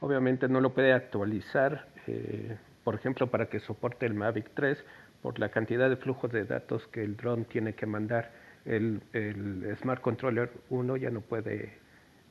obviamente 0.00 0.48
no 0.48 0.60
lo 0.60 0.70
puede 0.74 0.92
actualizar, 0.92 1.86
eh, 2.06 2.56
por 2.84 2.94
ejemplo, 2.94 3.26
para 3.30 3.46
que 3.48 3.60
soporte 3.60 4.06
el 4.06 4.14
Mavic 4.14 4.50
3 4.54 4.78
por 5.22 5.38
la 5.38 5.48
cantidad 5.50 5.88
de 5.90 5.96
flujos 5.96 6.30
de 6.32 6.44
datos 6.44 6.86
que 6.88 7.02
el 7.02 7.16
dron 7.16 7.44
tiene 7.46 7.74
que 7.74 7.86
mandar. 7.86 8.30
El, 8.66 9.00
el 9.14 9.74
Smart 9.80 10.02
Controller 10.02 10.50
1 10.68 10.96
ya 10.98 11.10
no 11.10 11.22
puede, 11.22 11.78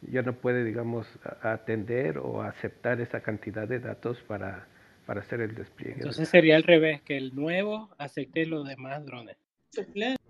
ya 0.01 0.21
no 0.21 0.33
puede, 0.33 0.63
digamos, 0.63 1.07
atender 1.41 2.17
o 2.19 2.41
aceptar 2.41 3.01
esa 3.01 3.21
cantidad 3.21 3.67
de 3.67 3.79
datos 3.79 4.17
para, 4.27 4.67
para 5.05 5.21
hacer 5.21 5.41
el 5.41 5.55
despliegue. 5.55 5.95
Entonces 5.97 6.29
sería 6.29 6.55
al 6.55 6.63
revés, 6.63 7.01
que 7.01 7.17
el 7.17 7.35
nuevo 7.35 7.89
acepte 7.97 8.45
los 8.45 8.67
demás 8.67 9.05
drones. 9.05 9.37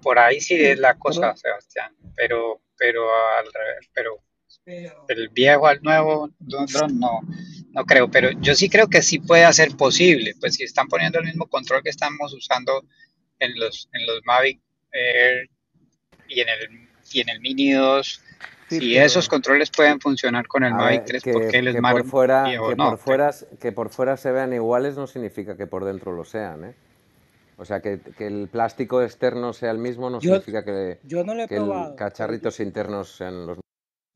Por 0.02 0.20
ahí 0.20 0.42
sí 0.42 0.56
es 0.56 0.80
la 0.80 0.96
cosa, 0.96 1.36
Sebastián, 1.36 1.94
pero, 2.16 2.62
pero 2.78 3.08
al 3.38 3.46
revés, 3.46 3.90
pero 3.94 4.22
el 5.08 5.30
viejo 5.30 5.68
al 5.68 5.82
nuevo 5.82 6.30
dron 6.40 6.66
dron, 6.66 7.00
no, 7.00 7.22
no 7.72 7.86
creo, 7.86 8.12
pero 8.12 8.32
yo 8.42 8.54
sí 8.56 8.70
creo 8.70 8.88
que 8.88 9.02
sí 9.02 9.20
puede 9.20 9.52
ser 9.54 9.76
posible, 9.78 10.34
pues 10.40 10.56
si 10.56 10.64
están 10.64 10.88
poniendo 10.88 11.20
el 11.20 11.26
mismo 11.26 11.48
control 11.48 11.82
que 11.84 11.90
estamos 11.90 12.34
usando 12.34 12.86
en 13.40 13.58
los, 13.60 13.90
en 13.94 14.06
los 14.06 14.22
Mavic 14.26 14.60
Air 14.92 15.50
y 16.28 16.42
en 16.42 16.50
el, 16.50 16.90
y 17.12 17.22
en 17.22 17.30
el 17.30 17.40
Mini 17.40 17.72
2, 17.72 18.22
sí, 18.70 18.80
si 18.80 18.98
esos 18.98 19.28
controles 19.28 19.70
pueden 19.72 20.00
funcionar 20.00 20.48
con 20.48 20.64
el 20.64 20.74
Mavic 20.74 21.00
ver, 21.02 21.22
3, 21.22 21.24
¿por 21.24 21.42
que, 21.42 21.48
qué 21.50 21.58
el 21.58 21.74
que 21.74 21.82
por 21.82 22.06
fuera, 22.06 22.44
viejo 22.44 22.70
que 22.70 22.76
no? 22.76 22.90
por 22.90 22.98
fuera, 22.98 23.32
que 23.60 23.72
por 23.72 23.90
fuera 23.90 24.18
se 24.18 24.32
vean 24.32 24.54
iguales 24.54 24.96
no 24.96 25.08
significa 25.08 25.58
que 25.58 25.68
por 25.68 25.86
dentro 25.86 26.14
lo 26.14 26.24
sean, 26.24 26.66
¿eh? 26.66 26.76
O 27.58 27.66
sea, 27.66 27.82
que, 27.82 28.00
que 28.00 28.28
el 28.28 28.48
plástico 28.48 29.02
externo 29.02 29.52
sea 29.52 29.72
el 29.72 29.80
mismo 29.80 30.10
no 30.10 30.22
Yo, 30.22 30.36
significa 30.36 30.64
que, 30.64 31.00
yo 31.04 31.26
no 31.26 31.36
lo 31.36 31.44
he 31.44 31.48
que 31.48 31.58
el 31.58 31.66
yo, 31.66 31.96
cacharritos 31.98 32.62
internos 32.62 33.18
sean 33.18 33.46
los 33.46 33.60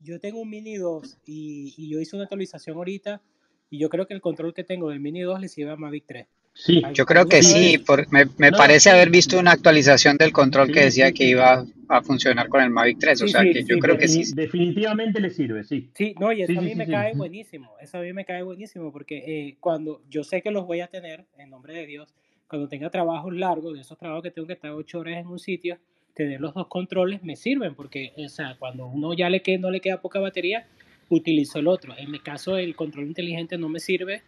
yo 0.00 0.20
tengo 0.20 0.40
un 0.40 0.50
Mini 0.50 0.76
2 0.76 1.18
y, 1.24 1.74
y 1.76 1.90
yo 1.90 2.00
hice 2.00 2.16
una 2.16 2.24
actualización 2.24 2.76
ahorita 2.76 3.22
y 3.70 3.78
yo 3.78 3.88
creo 3.88 4.06
que 4.06 4.14
el 4.14 4.20
control 4.20 4.54
que 4.54 4.64
tengo 4.64 4.90
del 4.90 5.00
Mini 5.00 5.22
2 5.22 5.40
le 5.40 5.48
sirve 5.48 5.72
a 5.72 5.76
Mavic 5.76 6.04
3. 6.06 6.26
Sí, 6.54 6.82
Yo 6.94 7.04
creo 7.04 7.26
que 7.26 7.42
sí, 7.42 7.76
vez, 7.76 7.86
por- 7.86 8.10
me, 8.12 8.26
me 8.38 8.50
no, 8.52 8.56
parece 8.58 8.90
haber 8.90 9.10
visto 9.10 9.38
una 9.38 9.52
actualización 9.52 10.16
del 10.16 10.32
control 10.32 10.70
que 10.70 10.80
decía 10.84 11.08
sí, 11.08 11.14
que 11.14 11.24
iba 11.24 11.64
a 11.88 12.02
funcionar 12.02 12.48
con 12.48 12.62
el 12.62 12.70
Mavic 12.70 12.98
3, 13.00 13.20
o 13.22 13.26
sí, 13.26 13.32
sea 13.32 13.42
sí, 13.42 13.52
que 13.52 13.60
yo 13.64 13.74
sí, 13.74 13.80
creo 13.80 13.98
que 13.98 14.08
sí. 14.08 14.20
Defini- 14.22 14.34
definitivamente 14.34 15.20
le 15.20 15.30
sirve, 15.30 15.64
sí. 15.64 15.90
Sí, 15.94 16.14
no, 16.18 16.32
y 16.32 16.42
eso 16.42 16.52
Sí, 16.52 16.58
a 16.58 16.62
mí 16.62 16.70
sí, 16.70 16.76
me 16.76 16.86
sí. 16.86 16.92
cae 16.92 17.14
buenísimo, 17.14 17.70
eso 17.80 17.98
a 17.98 18.02
mí 18.02 18.12
me 18.12 18.24
cae 18.24 18.42
buenísimo, 18.42 18.92
porque 18.92 19.18
eh, 19.18 19.56
cuando 19.60 20.00
yo 20.08 20.22
sé 20.24 20.42
que 20.42 20.50
los 20.52 20.64
voy 20.66 20.80
a 20.80 20.86
tener, 20.86 21.24
en 21.38 21.50
nombre 21.50 21.74
de 21.74 21.86
Dios, 21.86 22.14
cuando 22.48 22.68
tenga 22.68 22.88
trabajos 22.88 23.34
largos, 23.34 23.74
de 23.74 23.80
esos 23.80 23.98
trabajos 23.98 24.22
que 24.22 24.30
tengo 24.30 24.46
que 24.46 24.54
estar 24.54 24.70
ocho 24.70 25.00
horas 25.00 25.18
en 25.18 25.26
un 25.26 25.38
sitio, 25.40 25.78
tener 26.14 26.40
los 26.40 26.54
dos 26.54 26.68
controles 26.68 27.22
me 27.24 27.34
sirven, 27.34 27.74
porque 27.74 28.12
o 28.16 28.28
sea, 28.28 28.56
cuando 28.58 28.86
uno 28.86 29.12
ya 29.12 29.28
le 29.28 29.42
que, 29.42 29.58
no 29.58 29.70
le 29.70 29.80
queda 29.80 30.00
poca 30.00 30.20
batería, 30.20 30.66
utilizo 31.08 31.58
el 31.58 31.66
otro. 31.66 31.94
En 31.98 32.10
mi 32.10 32.20
caso, 32.20 32.56
el 32.56 32.76
control 32.76 33.06
inteligente 33.06 33.58
no 33.58 33.68
me 33.68 33.80
sirve 33.80 34.22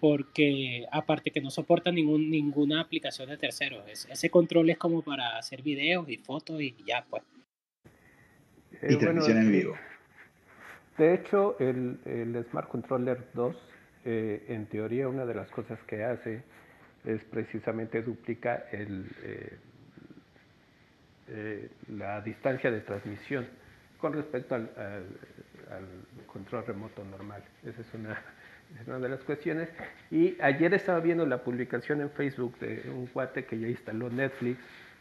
porque 0.00 0.86
aparte 0.90 1.30
que 1.30 1.40
no 1.40 1.50
soporta 1.50 1.92
ningún, 1.92 2.30
ninguna 2.30 2.80
aplicación 2.80 3.28
de 3.28 3.36
terceros. 3.36 3.86
Es- 3.88 4.08
ese 4.10 4.30
control 4.30 4.70
es 4.70 4.78
como 4.78 5.02
para 5.02 5.36
hacer 5.38 5.62
videos 5.62 6.08
y 6.08 6.16
fotos 6.16 6.60
y 6.62 6.74
ya, 6.86 7.04
pues. 7.08 7.22
eh, 8.82 8.92
Y 8.92 8.94
bueno, 8.94 9.20
transmisión 9.20 9.38
en 9.38 9.48
eh, 9.48 9.52
vivo. 9.58 9.76
de 10.98 11.14
hecho, 11.14 11.58
el, 11.60 11.98
el 12.04 12.44
Smart 12.50 12.68
Controller 12.68 13.26
2, 13.34 13.56
eh, 14.04 14.44
en 14.48 14.66
teoría, 14.66 15.08
una 15.08 15.26
de 15.26 15.34
las 15.34 15.50
cosas 15.50 15.78
que 15.84 16.02
hace 16.04 16.42
es 17.04 17.22
precisamente 17.24 18.02
duplica 18.02 18.66
el, 18.72 19.06
eh, 19.22 19.58
eh, 21.28 21.70
la 21.88 22.20
distancia 22.20 22.70
de 22.70 22.80
transmisión 22.80 23.46
con 23.98 24.12
respecto 24.14 24.54
al, 24.54 24.70
al- 24.76 25.74
al 25.76 26.26
control 26.26 26.66
remoto 26.66 27.04
normal. 27.04 27.42
Esa 27.64 27.80
es 27.82 27.94
una, 27.94 28.22
es 28.80 28.86
una 28.86 28.98
de 28.98 29.08
las 29.08 29.20
cuestiones. 29.24 29.68
Y 30.10 30.36
ayer 30.40 30.74
estaba 30.74 31.00
viendo 31.00 31.24
la 31.26 31.42
publicación 31.42 32.00
en 32.00 32.10
Facebook 32.10 32.58
de 32.58 32.90
un 32.90 33.06
cuate 33.06 33.44
que 33.44 33.58
ya 33.58 33.68
instaló 33.68 34.10
Netflix 34.10 34.58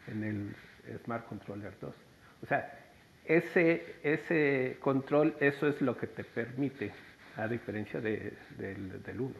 en 0.08 0.24
el 0.24 0.56
Smart 1.04 1.26
Controller 1.28 1.74
2. 1.82 1.94
O 2.44 2.46
sea, 2.46 2.72
ese, 3.26 3.96
ese 4.04 4.78
control, 4.80 5.36
eso 5.40 5.68
es 5.68 5.82
lo 5.82 5.98
que 5.98 6.08
te 6.08 6.24
permite, 6.24 6.92
a 7.38 7.48
diferencia 7.48 8.02
de- 8.02 8.34
del, 8.58 9.04
del 9.04 9.22
1. 9.22 9.36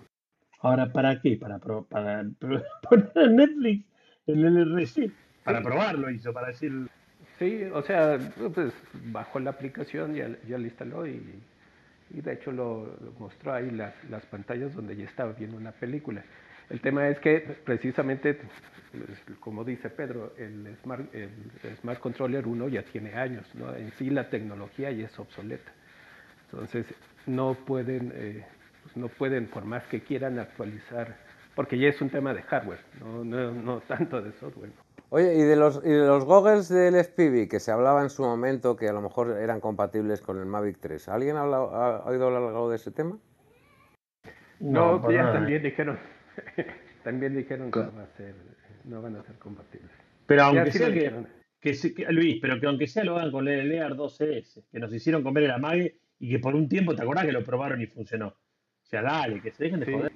Ahora, 0.62 0.92
¿para 0.92 1.20
qué? 1.22 1.38
Para, 1.38 1.58
pro- 1.60 1.86
para 1.86 2.24
poner 2.90 3.12
en 3.16 3.36
Netflix 3.38 3.86
el 4.28 4.44
LRC. 4.46 5.12
Para 5.44 5.60
Sí, 5.60 5.66
probarlo 5.66 6.10
hizo, 6.12 6.34
para 6.34 6.48
decir. 6.48 6.88
Sí, 7.40 7.64
o 7.74 7.82
sea, 7.82 8.20
pues 8.54 8.74
bajó 9.06 9.40
la 9.40 9.52
aplicación, 9.52 10.14
ya, 10.14 10.28
ya 10.48 10.58
la 10.58 10.66
instaló 10.66 11.08
y, 11.08 11.42
y 12.12 12.22
de 12.22 12.34
hecho 12.34 12.52
lo, 12.52 12.98
mostró 13.20 13.54
ahí 13.54 13.70
las, 13.72 13.94
las 14.10 14.26
pantallas 14.26 14.74
donde 14.74 14.96
ya 14.96 15.06
estaba 15.06 15.34
viendo 15.34 15.58
una 15.58 15.72
película. 15.72 16.24
El 16.70 16.82
tema 16.82 17.08
es 17.08 17.20
que 17.20 17.40
precisamente, 17.64 18.36
pues, 18.36 19.38
como 19.40 19.64
dice 19.64 19.90
Pedro, 19.90 20.34
el 20.38 20.76
Smart, 20.84 21.06
Smart 21.82 22.00
Controller 22.00 22.48
1 22.48 22.68
ya 22.70 22.84
tiene 22.84 23.14
años, 23.16 23.48
¿no? 23.56 23.76
En 23.76 23.92
sí 23.94 24.10
la 24.10 24.30
tecnología 24.30 24.92
ya 24.92 25.06
es 25.06 25.20
obsoleta. 25.20 25.72
Entonces 26.52 26.86
no 27.26 27.54
pueden, 27.54 28.12
eh, 28.14 28.46
pues, 28.84 28.98
no 28.98 29.08
pueden, 29.08 29.48
por 29.48 29.66
más 29.66 29.84
que 29.88 30.02
quieran 30.02 30.40
actualizar, 30.40 31.16
porque 31.56 31.78
ya 31.78 31.90
es 31.90 32.02
un 32.02 32.10
tema 32.10 32.34
de 32.34 32.42
hardware, 32.44 32.80
no, 33.00 33.24
no, 33.24 33.52
no 33.52 33.80
tanto 33.82 34.22
de 34.22 34.32
software. 34.34 34.72
Oye, 35.12 35.34
¿y 35.36 35.42
de 35.42 35.56
los, 35.56 35.82
y 35.84 35.90
de 35.90 36.06
los 36.06 36.24
goggles 36.26 36.70
del 36.70 36.94
FPV 36.96 37.48
que 37.48 37.60
se 37.60 37.72
hablaba 37.72 38.04
en 38.04 38.10
su 38.12 38.22
momento 38.22 38.76
que 38.76 38.88
a 38.88 38.94
lo 38.94 39.02
mejor 39.02 39.38
eran 39.40 39.60
compatibles 39.60 40.22
con 40.22 40.38
el 40.38 40.46
Mavic 40.46 40.78
3? 40.80 41.10
¿Alguien 41.10 41.36
ha, 41.36 41.42
hablado- 41.42 41.74
ha 41.74 42.06
oído 42.06 42.28
hablar 42.28 42.44
algo 42.44 42.70
de 42.70 42.76
ese 42.76 42.92
tema? 42.92 43.18
No, 44.60 45.00
No, 45.00 45.12
ya 45.12 45.22
nada. 45.24 45.34
también 45.34 45.64
dijeron, 45.64 45.98
también 47.04 47.36
dijeron 47.36 47.68
que 47.72 47.80
Co- 47.80 47.86
no, 47.86 47.96
va 47.98 48.04
a 48.04 48.08
ser, 48.18 48.36
no 48.84 49.02
van 49.02 49.16
a 49.16 49.24
ser 49.24 49.36
compatibles. 49.40 49.90
Pero 50.28 50.44
aunque 50.44 50.72
sea 50.72 50.94
que, 50.94 51.12
que, 51.60 51.74
que- 51.74 52.12
Luis, 52.12 52.38
pero 52.40 52.60
que 52.60 52.68
aunque 52.68 52.86
sea 52.86 53.04
lo 53.04 53.16
hagan 53.18 53.32
con 53.32 53.48
el 53.48 53.68
Lear 53.68 53.96
2CS, 53.96 54.64
que 54.72 54.80
nos 54.80 54.94
hicieron 54.94 55.24
comer 55.24 55.44
el 55.46 55.52
amague 55.52 55.98
y 56.20 56.30
que 56.30 56.40
por 56.40 56.54
un 56.54 56.70
tiempo, 56.70 56.94
¿te 56.96 57.02
acordás 57.02 57.26
que 57.26 57.32
lo 57.32 57.44
probaron 57.44 57.82
y 57.82 57.88
funcionó? 57.88 58.28
O 58.28 58.86
sea, 58.86 59.02
dale, 59.02 59.42
que 59.42 59.52
se 59.52 59.64
dejen 59.64 59.80
de 59.80 59.86
Sí, 59.88 59.92
joder. 59.94 60.12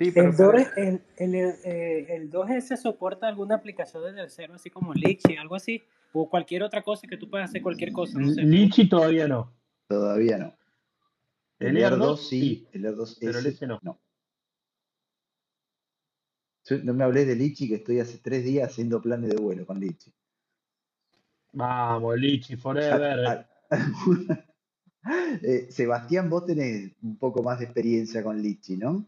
Sí, 0.00 0.10
pero 0.12 0.30
El, 0.30 0.36
para, 0.36 0.52
2, 0.52 0.66
el, 0.76 1.02
el, 1.18 1.34
eh, 1.34 2.06
el 2.16 2.30
2S 2.30 2.76
soporta 2.78 3.28
alguna 3.28 3.56
aplicación 3.56 4.02
de 4.04 4.14
tercero, 4.14 4.54
así 4.54 4.70
como 4.70 4.94
Litchi, 4.94 5.36
algo 5.36 5.54
así, 5.54 5.82
o 6.12 6.28
cualquier 6.28 6.62
otra 6.62 6.82
cosa 6.82 7.06
que 7.06 7.18
tú 7.18 7.28
puedas 7.28 7.50
hacer 7.50 7.62
cualquier 7.62 7.92
cosa, 7.92 8.18
no 8.18 8.30
sé. 8.30 8.42
Lichi 8.42 8.88
todavía 8.88 9.28
no. 9.28 9.52
Todavía 9.88 10.38
no. 10.38 10.56
El 11.58 11.68
El 11.68 11.76
Air 11.76 11.84
Air 11.84 11.98
2 11.98 12.08
2 12.08 12.28
sí, 12.28 12.40
sí, 12.40 12.68
el 12.72 12.84
Air 12.86 12.96
2 12.96 13.18
pero 13.20 13.38
el 13.38 13.46
S 13.46 13.66
no. 13.66 13.78
no. 13.82 14.00
No 16.84 16.94
me 16.94 17.04
hablé 17.04 17.24
de 17.26 17.34
Lichi, 17.36 17.68
que 17.68 17.74
estoy 17.76 17.98
hace 18.00 18.18
tres 18.18 18.44
días 18.44 18.70
haciendo 18.70 19.02
planes 19.02 19.30
de 19.30 19.36
vuelo 19.36 19.66
con 19.66 19.80
Lichi. 19.80 20.14
Vamos, 21.52 22.16
Lichi, 22.16 22.56
forever. 22.56 23.26
a- 23.26 23.48
Eh, 25.42 25.68
Sebastián, 25.70 26.28
vos 26.28 26.44
tenés 26.44 26.92
un 27.02 27.16
poco 27.16 27.42
más 27.42 27.58
de 27.58 27.64
experiencia 27.64 28.22
con 28.22 28.40
Lichi, 28.40 28.76
¿no? 28.76 29.06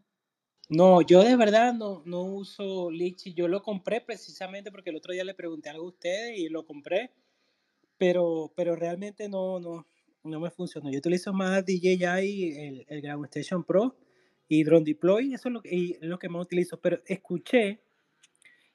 No, 0.73 1.03
yo 1.03 1.23
de 1.23 1.37
verdad 1.37 1.75
no, 1.75 2.03
no 2.07 2.23
uso 2.23 2.91
Litchi. 2.91 3.35
Yo 3.35 3.47
lo 3.47 3.63
compré 3.63 4.01
precisamente 4.01 4.71
porque 4.71 4.91
el 4.91 4.97
otro 4.97 5.13
día 5.13 5.23
le 5.25 5.35
pregunté 5.35 5.69
algo 5.69 5.85
a 5.85 5.89
ustedes 5.89 6.39
y 6.39 6.49
lo 6.49 6.65
compré, 6.65 7.11
pero, 7.99 8.53
pero 8.57 8.75
realmente 8.75 9.29
no, 9.29 9.61
no, 9.61 9.87
no 10.25 10.41
me 10.41 10.51
funcionó. 10.51 10.91
Yo 10.91 10.99
utilizo 10.99 11.33
más 11.33 11.65
DJI, 11.67 12.57
el, 12.57 12.87
el 12.89 13.03
Ground 13.03 13.27
Station 13.27 13.65
Pro 13.65 13.97
y 14.49 14.65
Drone 14.65 14.85
Deploy, 14.85 15.35
eso 15.35 15.49
es 15.49 15.53
lo, 15.53 15.61
que- 15.61 15.75
y 15.75 15.93
es 15.93 16.03
lo 16.03 16.19
que 16.19 16.29
más 16.31 16.43
utilizo. 16.43 16.81
Pero 16.81 17.01
escuché 17.07 17.81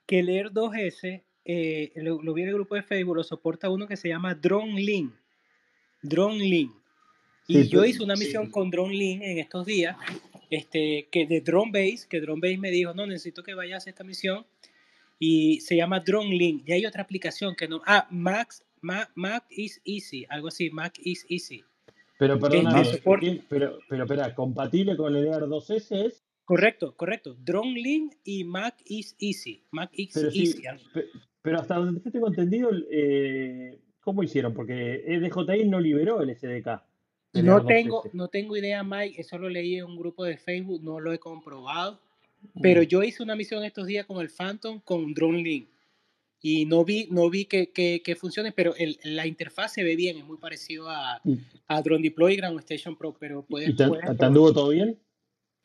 que 0.06 0.20
el 0.20 0.30
Air 0.30 0.52
2S 0.52 1.24
eh, 1.46 1.92
lo, 1.96 2.22
lo 2.22 2.34
vi 2.34 2.44
en 2.44 2.50
el 2.50 2.54
grupo 2.56 2.76
de 2.76 2.84
Facebook, 2.84 3.16
lo 3.16 3.24
soporta 3.24 3.70
uno 3.70 3.88
que 3.88 3.98
se 3.98 4.08
llama 4.10 4.36
Drone 4.36 4.80
Link. 4.82 5.14
Drone 6.04 6.38
Link. 6.38 6.74
Y 7.48 7.64
Sí, 7.64 7.70
yo 7.70 7.86
hice 7.86 8.04
una 8.04 8.16
misión 8.16 8.52
con 8.52 8.70
Drone 8.70 8.94
Link 8.94 9.22
en 9.24 9.38
estos 9.40 9.66
días, 9.66 9.96
este, 10.50 11.08
que 11.12 11.26
de 11.28 11.42
Drone 11.42 11.72
Base, 11.72 12.08
que 12.10 12.20
Drone 12.22 12.42
Base 12.42 12.58
me 12.58 12.72
dijo, 12.72 12.94
no, 12.94 13.06
necesito 13.06 13.44
que 13.44 13.54
vayas 13.54 13.88
a 13.88 13.90
esta 13.90 14.04
misión. 14.04 14.46
Y 15.20 15.62
se 15.62 15.76
llama 15.76 16.00
Drone 16.02 16.30
Link. 16.36 16.64
Y 16.68 16.74
hay 16.74 16.86
otra 16.86 17.02
aplicación 17.04 17.56
que 17.56 17.68
no... 17.68 17.82
Ah, 17.86 18.08
Max, 18.12 18.64
Mac, 18.82 19.10
Mac 19.16 19.46
is 19.50 19.82
Easy, 19.86 20.26
algo 20.30 20.50
así, 20.50 20.70
Mac 20.70 20.94
is 21.04 21.26
Easy. 21.30 21.64
Pero 22.20 22.36
Este, 22.36 23.02
¿qué? 23.20 23.42
pero, 23.50 23.80
pero 23.90 24.04
espera, 24.04 24.34
¿compatible 24.36 24.96
con 24.96 25.16
el 25.16 25.26
Air 25.28 25.44
2S 25.44 26.06
es? 26.06 26.24
Correcto, 26.46 26.96
correcto. 26.96 27.36
Drone 27.40 27.80
Link 27.80 28.14
y 28.24 28.44
Mac 28.44 28.76
is 28.86 29.16
Easy. 29.20 29.64
Mac 29.72 29.90
is 29.94 30.12
Pero 30.14 30.30
Easy. 30.30 30.62
pe- 30.94 31.06
pero 31.42 31.60
hasta 31.60 31.76
donde 31.76 32.02
yo 32.04 32.12
tengo 32.12 32.28
entendido, 32.28 32.70
eh, 32.92 33.80
¿cómo 34.02 34.24
hicieron? 34.24 34.54
Porque 34.54 35.04
EDJI 35.06 35.66
no 35.66 35.80
liberó 35.80 36.22
el 36.22 36.30
SDK. 36.36 36.82
No 37.44 37.58
Air 37.58 37.64
2S. 37.64 37.68
tengo, 37.68 38.04
no 38.14 38.28
tengo 38.28 38.58
idea, 38.58 38.84
Mike. 38.84 39.20
Eso 39.22 39.38
lo 39.38 39.50
leí 39.50 39.78
en 39.78 39.86
un 39.86 39.98
grupo 39.98 40.24
de 40.24 40.38
Facebook, 40.38 40.82
no 40.84 41.00
lo 41.00 41.14
he 41.14 41.20
comprobado. 41.20 42.00
Pero 42.62 42.84
yo 42.84 43.04
hice 43.04 43.24
una 43.24 43.36
misión 43.36 43.64
estos 43.64 43.88
días 43.88 44.06
con 44.06 44.22
el 44.22 44.30
Phantom 44.30 44.80
con 44.82 45.14
Drone 45.14 45.42
Link. 45.42 45.68
Y 46.40 46.66
no 46.66 46.86
vi, 46.86 47.08
no 47.10 47.30
vi 47.30 47.46
que, 47.46 47.72
que, 47.72 48.02
que 48.04 48.16
funcione, 48.16 48.52
pero 48.52 48.76
el, 48.76 49.00
la 49.04 49.26
interfaz 49.26 49.74
se 49.74 49.84
ve 49.84 49.96
bien, 49.96 50.18
es 50.18 50.24
muy 50.24 50.38
parecido 50.38 50.88
a, 50.90 51.20
¿Y, 51.26 51.40
a 51.68 51.82
Drone 51.82 52.04
Deploy 52.04 52.36
Ground 52.36 52.60
Station 52.60 52.96
Pro, 52.96 53.16
pero 53.20 53.42
puedes, 53.42 53.70
y 53.70 53.76
te, 53.76 53.88
puedes 53.88 54.06
te 54.06 54.12
probar. 54.12 54.28
anduvo 54.28 54.54
todo 54.54 54.70
bien? 54.70 55.00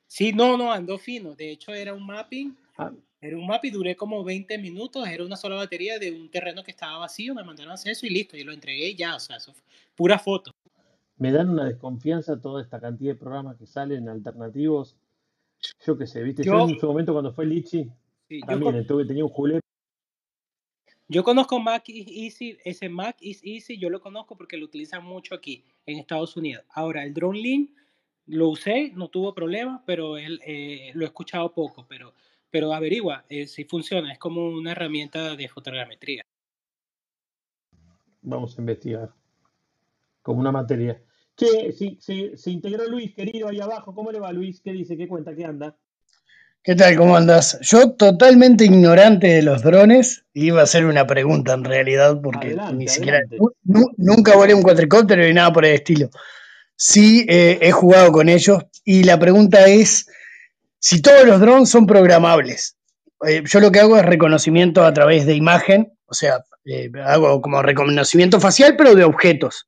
Sí, 0.06 0.32
no, 0.32 0.56
no, 0.56 0.72
andó 0.72 0.98
fino. 0.98 1.34
De 1.34 1.50
hecho, 1.50 1.74
era 1.74 1.92
un 1.92 2.06
mapping, 2.06 2.56
Ah, 2.78 2.90
era 3.20 3.36
un 3.36 3.46
mapping, 3.46 3.72
duré 3.72 3.94
como 3.96 4.24
20 4.24 4.56
minutos, 4.58 5.06
era 5.06 5.24
una 5.24 5.36
sola 5.36 5.56
batería 5.56 5.98
de 5.98 6.10
un 6.10 6.30
terreno 6.30 6.64
que 6.64 6.70
estaba 6.70 6.98
vacío, 6.98 7.34
me 7.34 7.44
mandaron 7.44 7.70
a 7.70 7.74
hacer 7.74 7.92
eso 7.92 8.06
y 8.06 8.10
listo, 8.10 8.36
y 8.36 8.44
lo 8.44 8.52
entregué 8.52 8.88
y 8.88 8.96
ya, 8.96 9.14
o 9.14 9.20
sea, 9.20 9.36
eso 9.36 9.52
fue 9.52 9.62
pura 9.94 10.18
foto. 10.18 10.52
Me 11.22 11.30
dan 11.30 11.50
una 11.50 11.66
desconfianza 11.66 12.40
toda 12.40 12.60
esta 12.60 12.80
cantidad 12.80 13.12
de 13.12 13.18
programas 13.20 13.56
que 13.56 13.64
salen 13.64 14.08
alternativos. 14.08 14.96
Yo 15.86 15.96
qué 15.96 16.08
sé, 16.08 16.20
viste, 16.20 16.42
yo, 16.42 16.66
Yo, 16.66 16.68
en 16.68 16.80
su 16.80 16.86
momento 16.88 17.12
cuando 17.12 17.32
fue 17.32 17.46
sí, 17.62 17.88
yo, 18.28 18.44
también 18.44 18.84
tuve, 18.84 19.04
tenía 19.06 19.24
un 19.24 19.30
julep. 19.30 19.60
Yo 21.06 21.22
conozco 21.22 21.60
Mac 21.60 21.84
is 21.86 22.08
Easy, 22.08 22.58
ese 22.64 22.88
Mac 22.88 23.18
is 23.20 23.40
Easy, 23.44 23.78
yo 23.78 23.88
lo 23.88 24.00
conozco 24.00 24.36
porque 24.36 24.56
lo 24.56 24.64
utilizan 24.64 25.04
mucho 25.04 25.36
aquí 25.36 25.64
en 25.86 26.00
Estados 26.00 26.36
Unidos. 26.36 26.64
Ahora, 26.70 27.04
el 27.04 27.14
Drone 27.14 27.38
Link 27.38 27.70
lo 28.26 28.48
usé, 28.48 28.90
no 28.96 29.06
tuvo 29.06 29.32
problema, 29.32 29.84
pero 29.86 30.18
él, 30.18 30.40
eh, 30.44 30.90
lo 30.94 31.04
he 31.04 31.06
escuchado 31.06 31.54
poco, 31.54 31.86
pero, 31.88 32.14
pero 32.50 32.74
averigua 32.74 33.24
eh, 33.28 33.46
si 33.46 33.62
funciona, 33.64 34.12
es 34.12 34.18
como 34.18 34.48
una 34.48 34.72
herramienta 34.72 35.36
de 35.36 35.48
fotogrametría. 35.48 36.24
Vamos 38.22 38.58
a 38.58 38.60
investigar. 38.60 39.14
Como 40.22 40.40
una 40.40 40.50
materia. 40.50 41.00
Che, 41.42 41.72
sí, 41.72 41.98
sí, 42.00 42.30
se 42.36 42.50
integró 42.50 42.86
Luis, 42.86 43.12
querido, 43.14 43.48
ahí 43.48 43.60
abajo. 43.60 43.92
¿Cómo 43.92 44.12
le 44.12 44.20
va 44.20 44.32
Luis? 44.32 44.60
¿Qué 44.62 44.70
dice? 44.70 44.96
¿Qué 44.96 45.08
cuenta? 45.08 45.34
¿Qué 45.34 45.44
anda? 45.44 45.76
¿Qué 46.62 46.76
tal? 46.76 46.96
¿Cómo 46.96 47.16
andas? 47.16 47.58
Yo 47.62 47.94
totalmente 47.94 48.64
ignorante 48.64 49.26
de 49.26 49.42
los 49.42 49.62
drones, 49.62 50.24
iba 50.34 50.60
a 50.60 50.64
hacer 50.64 50.84
una 50.84 51.04
pregunta 51.04 51.54
en 51.54 51.64
realidad 51.64 52.20
porque 52.22 52.56
ni 52.74 52.86
siquiera, 52.86 53.18
nunca 53.64 54.36
volé 54.36 54.54
un 54.54 54.62
cuatricóptero 54.62 55.24
ni 55.24 55.34
nada 55.34 55.52
por 55.52 55.64
el 55.64 55.74
estilo. 55.74 56.10
Sí, 56.76 57.26
eh, 57.28 57.58
he 57.60 57.72
jugado 57.72 58.12
con 58.12 58.28
ellos 58.28 58.62
y 58.84 59.02
la 59.02 59.18
pregunta 59.18 59.66
es 59.66 60.06
si 60.78 61.02
todos 61.02 61.26
los 61.26 61.40
drones 61.40 61.68
son 61.68 61.88
programables. 61.88 62.76
Eh, 63.26 63.42
yo 63.44 63.58
lo 63.58 63.72
que 63.72 63.80
hago 63.80 63.96
es 63.96 64.06
reconocimiento 64.06 64.84
a 64.84 64.94
través 64.94 65.26
de 65.26 65.34
imagen, 65.34 65.92
o 66.06 66.14
sea, 66.14 66.44
eh, 66.64 66.88
hago 67.04 67.42
como 67.42 67.62
reconocimiento 67.62 68.38
facial, 68.38 68.76
pero 68.76 68.94
de 68.94 69.02
objetos. 69.02 69.66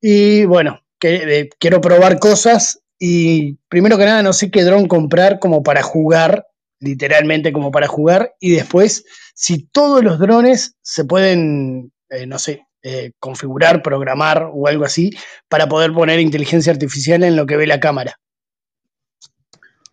Y 0.00 0.44
bueno, 0.46 0.83
que, 0.98 1.40
eh, 1.40 1.50
quiero 1.58 1.80
probar 1.80 2.18
cosas 2.18 2.82
y 2.98 3.54
primero 3.68 3.98
que 3.98 4.04
nada 4.04 4.22
no 4.22 4.32
sé 4.32 4.50
qué 4.50 4.62
dron 4.62 4.88
comprar 4.88 5.38
como 5.38 5.62
para 5.62 5.82
jugar, 5.82 6.46
literalmente 6.80 7.52
como 7.52 7.70
para 7.70 7.86
jugar, 7.86 8.34
y 8.40 8.52
después 8.52 9.04
si 9.34 9.66
todos 9.66 10.02
los 10.02 10.18
drones 10.18 10.76
se 10.82 11.04
pueden, 11.04 11.92
eh, 12.10 12.26
no 12.26 12.38
sé, 12.38 12.66
eh, 12.82 13.12
configurar, 13.18 13.82
programar 13.82 14.50
o 14.52 14.68
algo 14.68 14.84
así 14.84 15.10
para 15.48 15.68
poder 15.68 15.92
poner 15.92 16.20
inteligencia 16.20 16.72
artificial 16.72 17.24
en 17.24 17.36
lo 17.36 17.46
que 17.46 17.56
ve 17.56 17.66
la 17.66 17.80
cámara. 17.80 18.18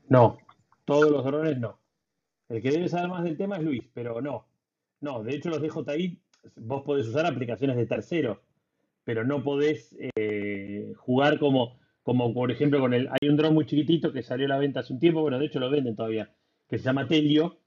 No, 0.10 0.38
todos 0.86 1.10
los 1.10 1.24
drones 1.24 1.58
no. 1.58 1.80
El 2.50 2.62
que 2.62 2.70
debe 2.70 2.90
saber 2.90 3.08
más 3.08 3.24
del 3.24 3.38
tema 3.38 3.56
es 3.56 3.64
Luis, 3.64 3.84
pero 3.94 4.22
no. 4.22 4.46
No, 5.00 5.24
de 5.24 5.36
hecho 5.36 5.50
los 5.50 5.62
DJI, 5.62 6.20
vos 6.58 6.84
podés 6.84 7.08
usar 7.08 7.26
aplicaciones 7.26 7.78
de 7.78 7.86
terceros, 7.86 8.40
pero 9.04 9.24
no 9.24 9.44
podés 9.44 9.96
eh, 10.16 10.94
jugar 10.98 11.40
como, 11.40 11.80
como 12.04 12.34
por 12.34 12.52
ejemplo 12.52 12.80
con 12.80 12.94
el... 12.94 13.08
Hay 13.08 13.30
un 13.30 13.38
dron 13.38 13.54
muy 13.54 13.66
chiquitito 13.66 14.12
que 14.12 14.24
salió 14.24 14.46
a 14.46 14.50
la 14.50 14.58
venta 14.58 14.82
hace 14.82 14.94
un 14.94 15.00
tiempo, 15.00 15.22
bueno, 15.22 15.40
de 15.40 15.46
hecho 15.46 15.60
lo 15.60 15.70
venden 15.70 15.96
todavía, 15.96 16.30
que 16.70 16.78
se 16.78 16.86
llama 16.86 17.08
Telio, 17.08 17.58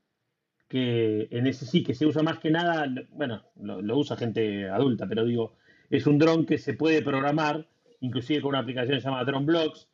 que 0.68 1.28
en 1.30 1.46
ese 1.46 1.66
sí, 1.66 1.82
que 1.82 1.94
se 1.94 2.06
usa 2.06 2.22
más 2.22 2.38
que 2.38 2.50
nada, 2.50 2.86
bueno, 3.10 3.42
lo, 3.56 3.98
usa 3.98 4.16
gente 4.16 4.68
adulta, 4.68 5.06
pero 5.08 5.24
digo, 5.24 5.56
es 5.90 6.06
un 6.06 6.18
dron 6.18 6.46
que 6.46 6.58
se 6.58 6.74
puede 6.74 7.02
programar, 7.02 7.66
inclusive 8.00 8.40
con 8.40 8.50
una 8.50 8.60
aplicación 8.60 8.96
que 8.96 9.00
se 9.00 9.08
llama 9.08 9.24
Drone 9.24 9.46
Blocks, 9.46 9.88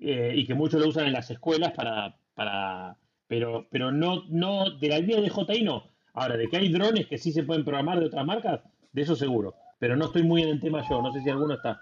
eh, 0.00 0.32
y 0.36 0.46
que 0.46 0.54
muchos 0.54 0.80
lo 0.80 0.88
usan 0.88 1.06
en 1.06 1.12
las 1.12 1.30
escuelas 1.30 1.72
para, 1.72 2.16
para 2.34 2.96
pero, 3.28 3.66
pero 3.70 3.92
no, 3.92 4.24
no, 4.28 4.70
de 4.78 4.88
la 4.88 4.98
línea 4.98 5.20
de 5.20 5.28
DJI 5.28 5.62
no. 5.62 5.84
Ahora, 6.14 6.36
de 6.36 6.48
que 6.48 6.56
hay 6.56 6.68
drones 6.70 7.06
que 7.06 7.18
sí 7.18 7.30
se 7.30 7.44
pueden 7.44 7.64
programar 7.64 8.00
de 8.00 8.06
otras 8.06 8.24
marcas, 8.24 8.60
de 8.92 9.02
eso 9.02 9.14
seguro. 9.14 9.54
Pero 9.78 9.96
no 9.96 10.06
estoy 10.06 10.22
muy 10.22 10.42
en 10.42 10.48
el 10.50 10.60
tema 10.60 10.86
yo, 10.88 11.00
no 11.00 11.12
sé 11.12 11.20
si 11.22 11.30
alguno 11.30 11.54
está. 11.54 11.80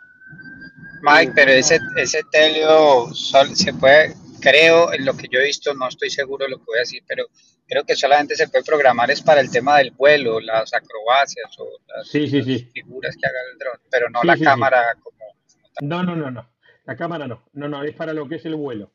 Mike, 1.03 1.33
pero 1.35 1.51
ese, 1.53 1.79
ese 1.97 2.23
telio 2.31 3.13
sol- 3.15 3.55
se 3.55 3.73
puede, 3.75 4.15
creo, 4.41 4.93
en 4.93 5.05
lo 5.05 5.17
que 5.17 5.29
yo 5.31 5.39
he 5.41 5.45
visto, 5.45 5.73
no 5.75 5.89
estoy 5.89 6.11
seguro 6.11 6.45
de 6.45 6.51
lo 6.51 6.59
que 6.59 6.65
voy 6.67 6.77
a 6.79 6.81
decir, 6.81 7.03
pero 7.07 7.27
creo 7.67 7.85
que 7.85 7.97
solamente 7.97 8.35
se 8.37 8.49
puede 8.49 8.65
programar 8.65 9.11
es 9.11 9.23
para 9.23 9.41
el 9.41 9.51
tema 9.51 9.79
del 9.79 9.91
vuelo, 9.93 10.41
las 10.41 10.73
acrobacias 10.75 11.59
o 11.59 11.69
las, 11.89 12.09
Sí, 12.09 12.29
sí, 12.29 12.39
las 12.39 12.45
sí. 12.45 12.71
figuras 12.73 13.17
que 13.17 13.27
haga 13.27 13.39
el 13.53 13.59
dron, 13.59 13.81
pero 13.91 14.09
no 14.11 14.21
Sí, 14.21 14.27
la 14.27 14.35
sí, 14.35 14.39
sí. 14.39 14.45
cámara 14.45 14.95
como, 15.03 15.19
como 15.19 15.69
tal. 15.75 15.89
No, 15.89 16.03
no, 16.03 16.17
no, 16.17 16.31
no. 16.31 16.49
La 16.85 16.97
cámara 16.97 17.27
no. 17.27 17.43
No, 17.53 17.69
no, 17.69 17.83
es 17.83 17.95
para 17.95 18.13
lo 18.13 18.29
que 18.29 18.37
es 18.37 18.45
el 18.47 18.55
vuelo. 18.57 18.91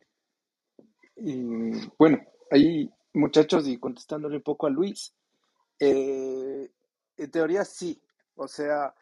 y 1.16 1.72
bueno, 1.98 2.20
ahí 2.50 2.90
muchachos, 3.14 3.68
y 3.68 3.78
contestándole 3.78 4.38
un 4.38 4.44
poco 4.44 4.68
a 4.68 4.70
Luis, 4.70 5.14
eh, 5.80 6.72
en 7.18 7.32
teoría 7.32 7.66
sí, 7.66 8.02
o 8.42 8.48
sea, 8.48 8.94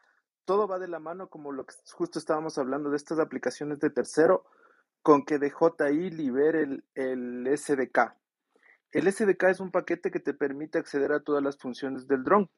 todo 0.45 0.67
va 0.67 0.79
de 0.79 0.87
la 0.87 0.99
mano 0.99 1.29
como 1.29 1.51
lo 1.51 1.65
que 1.65 1.75
justo 1.93 2.19
estábamos 2.19 2.57
hablando 2.57 2.89
de 2.89 2.97
estas 2.97 3.19
aplicaciones 3.19 3.79
de 3.79 3.89
tercero, 3.89 4.45
con 5.01 5.23
que 5.23 5.39
DJI 5.39 6.09
libere 6.11 6.63
el, 6.63 6.83
el 6.95 7.57
SDK. 7.57 8.15
El 8.91 9.11
SDK 9.11 9.43
es 9.43 9.59
un 9.59 9.71
paquete 9.71 10.11
que 10.11 10.19
te 10.19 10.33
permite 10.33 10.77
acceder 10.77 11.11
a 11.13 11.21
todas 11.21 11.43
las 11.43 11.57
funciones 11.57 12.07
del 12.07 12.23
dron, 12.23 12.49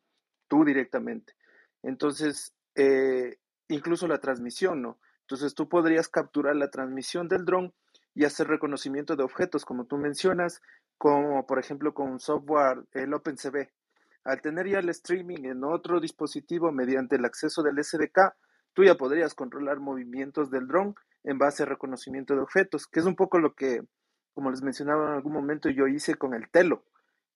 tú 0.48 0.66
directamente. 0.66 1.36
Entonces, 1.84 2.54
eh, 2.76 3.38
incluso 3.68 4.08
la 4.08 4.20
transmisión, 4.20 4.82
¿no? 4.82 5.00
Entonces 5.22 5.54
tú 5.54 5.70
podrías 5.70 6.10
capturar 6.10 6.56
la 6.56 6.72
transmisión 6.72 7.28
del 7.28 7.46
dron 7.46 7.74
y 8.14 8.26
hacer 8.26 8.48
reconocimiento 8.48 9.16
de 9.16 9.24
objetos, 9.24 9.66
como 9.66 9.86
tú 9.86 9.98
mencionas, 9.98 10.62
como 10.98 11.46
por 11.46 11.60
ejemplo 11.60 11.94
con 11.94 12.20
software, 12.20 12.86
el 12.94 13.14
OpenCV. 13.14 13.70
Al 14.24 14.42
tener 14.42 14.68
ya 14.68 14.80
el 14.80 14.90
streaming 14.90 15.46
en 15.46 15.64
otro 15.64 16.00
dispositivo 16.00 16.72
mediante 16.72 17.16
el 17.16 17.26
acceso 17.26 17.64
del 17.64 17.84
SDK, 17.84 18.36
tú 18.74 18.84
ya 18.84 18.96
podrías 18.96 19.34
controlar 19.34 19.80
movimientos 19.80 20.52
del 20.52 20.68
dron 20.68 20.96
en 21.24 21.38
base 21.38 21.64
a 21.64 21.66
reconocimiento 21.66 22.36
de 22.36 22.42
objetos, 22.42 22.88
que 22.88 23.00
es 23.00 23.06
un 23.06 23.16
poco 23.16 23.40
lo 23.40 23.56
que, 23.56 23.82
como 24.34 24.52
les 24.52 24.62
mencionaba 24.62 25.08
en 25.08 25.14
algún 25.14 25.34
momento, 25.34 25.70
yo 25.70 25.88
hice 25.88 26.16
con 26.16 26.34
el 26.34 26.50
Telo, 26.50 26.86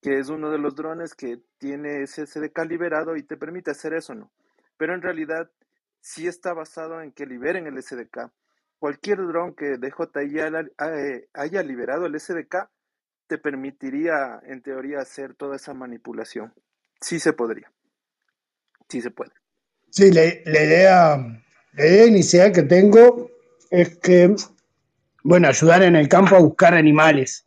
que 0.02 0.20
es 0.20 0.30
uno 0.30 0.52
de 0.52 0.60
los 0.60 0.76
drones 0.76 1.16
que 1.16 1.42
tiene 1.58 2.04
ese 2.04 2.28
SDK 2.28 2.66
liberado 2.68 3.16
y 3.16 3.24
te 3.24 3.38
permite 3.38 3.72
hacer 3.72 3.94
eso, 3.94 4.14
¿no? 4.14 4.32
Pero 4.78 4.94
en 4.94 5.02
realidad 5.02 5.50
sí 6.00 6.28
está 6.28 6.54
basado 6.54 7.02
en 7.02 7.12
que 7.12 7.26
liberen 7.26 7.66
el 7.66 7.82
SDK. 7.82 8.32
Cualquier 8.78 9.26
dron 9.26 9.56
que 9.56 9.78
DJI 9.78 10.40
eh, 10.40 11.30
haya 11.34 11.64
liberado 11.64 12.06
el 12.06 12.20
SDK 12.20 12.70
te 13.28 13.40
permitiría, 13.40 14.40
en 14.44 14.62
teoría, 14.62 15.00
hacer 15.00 15.34
toda 15.34 15.56
esa 15.56 15.74
manipulación. 15.74 16.54
Sí 17.06 17.20
se 17.20 17.34
podría. 17.34 17.72
Sí 18.90 19.00
se 19.00 19.12
puede. 19.12 19.30
Sí, 19.92 20.12
la, 20.12 20.26
idea, 20.26 21.18
la 21.74 21.86
idea 21.86 22.06
inicial 22.08 22.52
que 22.52 22.64
tengo 22.64 23.30
es 23.70 24.00
que, 24.00 24.36
bueno, 25.24 25.48
ayudar 25.48 25.84
en 25.84 25.96
el 25.96 26.10
campo 26.10 26.36
a 26.36 26.40
buscar 26.40 26.74
animales. 26.74 27.46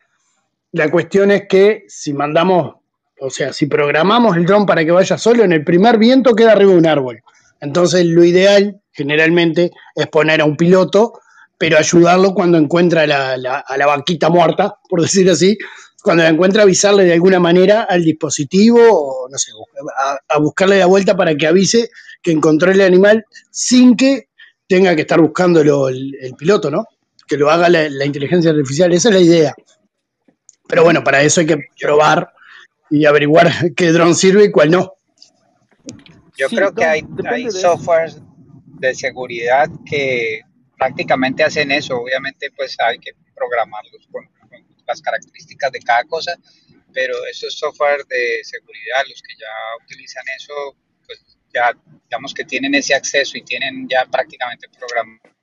La 0.71 0.89
cuestión 0.93 1.33
es 1.33 1.49
que 1.49 1.83
si 1.89 2.13
mandamos, 2.13 2.77
o 3.21 3.31
sea, 3.31 3.53
si 3.53 3.67
programamos 3.67 4.37
el 4.37 4.47
dron 4.47 4.65
para 4.65 4.85
que 4.85 4.93
vaya 4.93 5.19
solo, 5.19 5.43
en 5.43 5.51
el 5.53 5.65
primer 5.65 5.99
viento 5.99 6.37
queda 6.37 6.53
arriba 6.53 6.71
de 6.71 6.79
un 6.79 6.87
árbol. 6.87 7.21
Entonces, 7.61 8.07
lo 8.07 8.23
ideal, 8.23 8.81
generalmente, 8.93 9.73
es 9.97 10.07
poner 10.07 10.41
a 10.41 10.45
un 10.45 10.57
piloto, 10.57 11.15
pero 11.59 11.79
ayudarlo 11.79 12.33
cuando 12.33 12.59
encuentra 12.59 13.09
la, 13.09 13.37
la- 13.37 13.59
a 13.59 13.77
la 13.77 13.87
vaquita 13.87 14.29
muerta, 14.29 14.77
por 14.89 15.03
decir 15.03 15.29
así, 15.29 15.59
cuando 16.09 16.25
la 16.25 16.31
encuentra 16.31 16.63
avisarle 16.63 17.05
de 17.05 17.13
alguna 17.13 17.39
manera 17.39 17.83
al 17.83 18.03
dispositivo 18.03 18.81
o 18.81 19.29
no 19.29 19.37
sé, 19.37 19.53
a, 19.99 20.19
a 20.27 20.39
buscarle 20.39 20.79
la 20.79 20.87
vuelta 20.87 21.15
para 21.15 21.35
que 21.37 21.47
avise 21.47 21.91
que 22.23 22.31
encontró 22.33 22.71
el 22.71 22.81
animal 22.81 23.27
sin 23.51 23.95
que 23.95 24.31
tenga 24.67 24.97
que 24.97 25.03
estar 25.03 25.21
buscándolo 25.21 25.91
el, 25.91 26.15
el 26.19 26.35
piloto, 26.35 26.71
¿no? 26.71 26.87
Que 27.27 27.37
lo 27.37 27.51
haga 27.51 27.69
la, 27.69 27.91
la 27.91 28.07
inteligencia 28.07 28.53
artificial, 28.53 28.91
esa 28.95 29.11
es 29.11 29.15
la 29.17 29.21
idea. 29.21 29.55
Pero 30.67 30.83
bueno, 30.83 31.05
para 31.05 31.21
eso 31.21 31.41
hay 31.43 31.47
que 31.47 31.59
probar 31.79 32.33
y 32.89 33.05
averiguar 33.05 33.53
qué 33.77 33.93
dron 33.93 34.15
sirve 34.15 34.47
y 34.47 34.51
cuál 34.51 34.71
no. 34.71 34.95
Yo 36.39 36.49
Sí, 36.49 36.57
creo 36.57 36.73
que 36.75 36.85
hay, 36.87 37.03
depende 37.03 37.29
hay 37.37 37.45
de 37.53 37.61
eso. 37.61 37.77
softwares 37.77 38.23
de 38.81 38.95
seguridad 38.95 39.69
que 39.85 40.41
prácticamente 40.79 41.45
hacen 41.45 41.71
eso. 41.71 41.99
Obviamente, 41.99 42.49
pues 42.57 42.77
hay 42.81 42.99
que 42.99 43.13
programarlos 43.35 44.09
con 44.11 44.25
las 44.89 45.01
características 45.03 45.71
de 45.73 45.81
cada 45.81 46.05
cosa, 46.05 46.37
pero 46.93 47.15
esos 47.31 47.57
softwares 47.57 48.07
de 48.09 48.41
seguridad, 48.43 49.05
los 49.09 49.23
que 49.23 49.35
ya 49.39 49.85
utilizan 49.85 50.25
eso, 50.37 50.77
pues 51.07 51.39
ya 51.53 51.73
digamos 52.05 52.35
que 52.35 52.45
tienen 52.45 52.75
ese 52.75 52.95
acceso 52.95 53.37
y 53.37 53.43
tienen 53.43 53.87
ya 53.89 54.07
prácticamente 54.07 54.69
programado. 54.69 55.35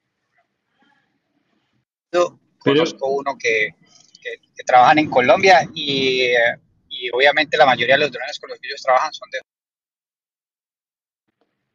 Pero, 2.09 2.39
Conozco 2.59 3.07
uno 3.09 3.37
que, 3.37 3.75
que, 4.21 4.37
que 4.55 4.63
trabajan 4.63 4.97
en 4.97 5.09
Colombia 5.09 5.69
y, 5.73 6.21
eh, 6.21 6.57
y 6.89 7.09
obviamente 7.11 7.57
la 7.57 7.65
mayoría 7.65 7.95
de 7.95 8.01
los 8.01 8.11
drones 8.11 8.39
con 8.39 8.49
los 8.49 8.59
que 8.59 8.67
ellos 8.67 8.81
trabajan 8.81 9.13
son 9.13 9.29
de 9.29 9.39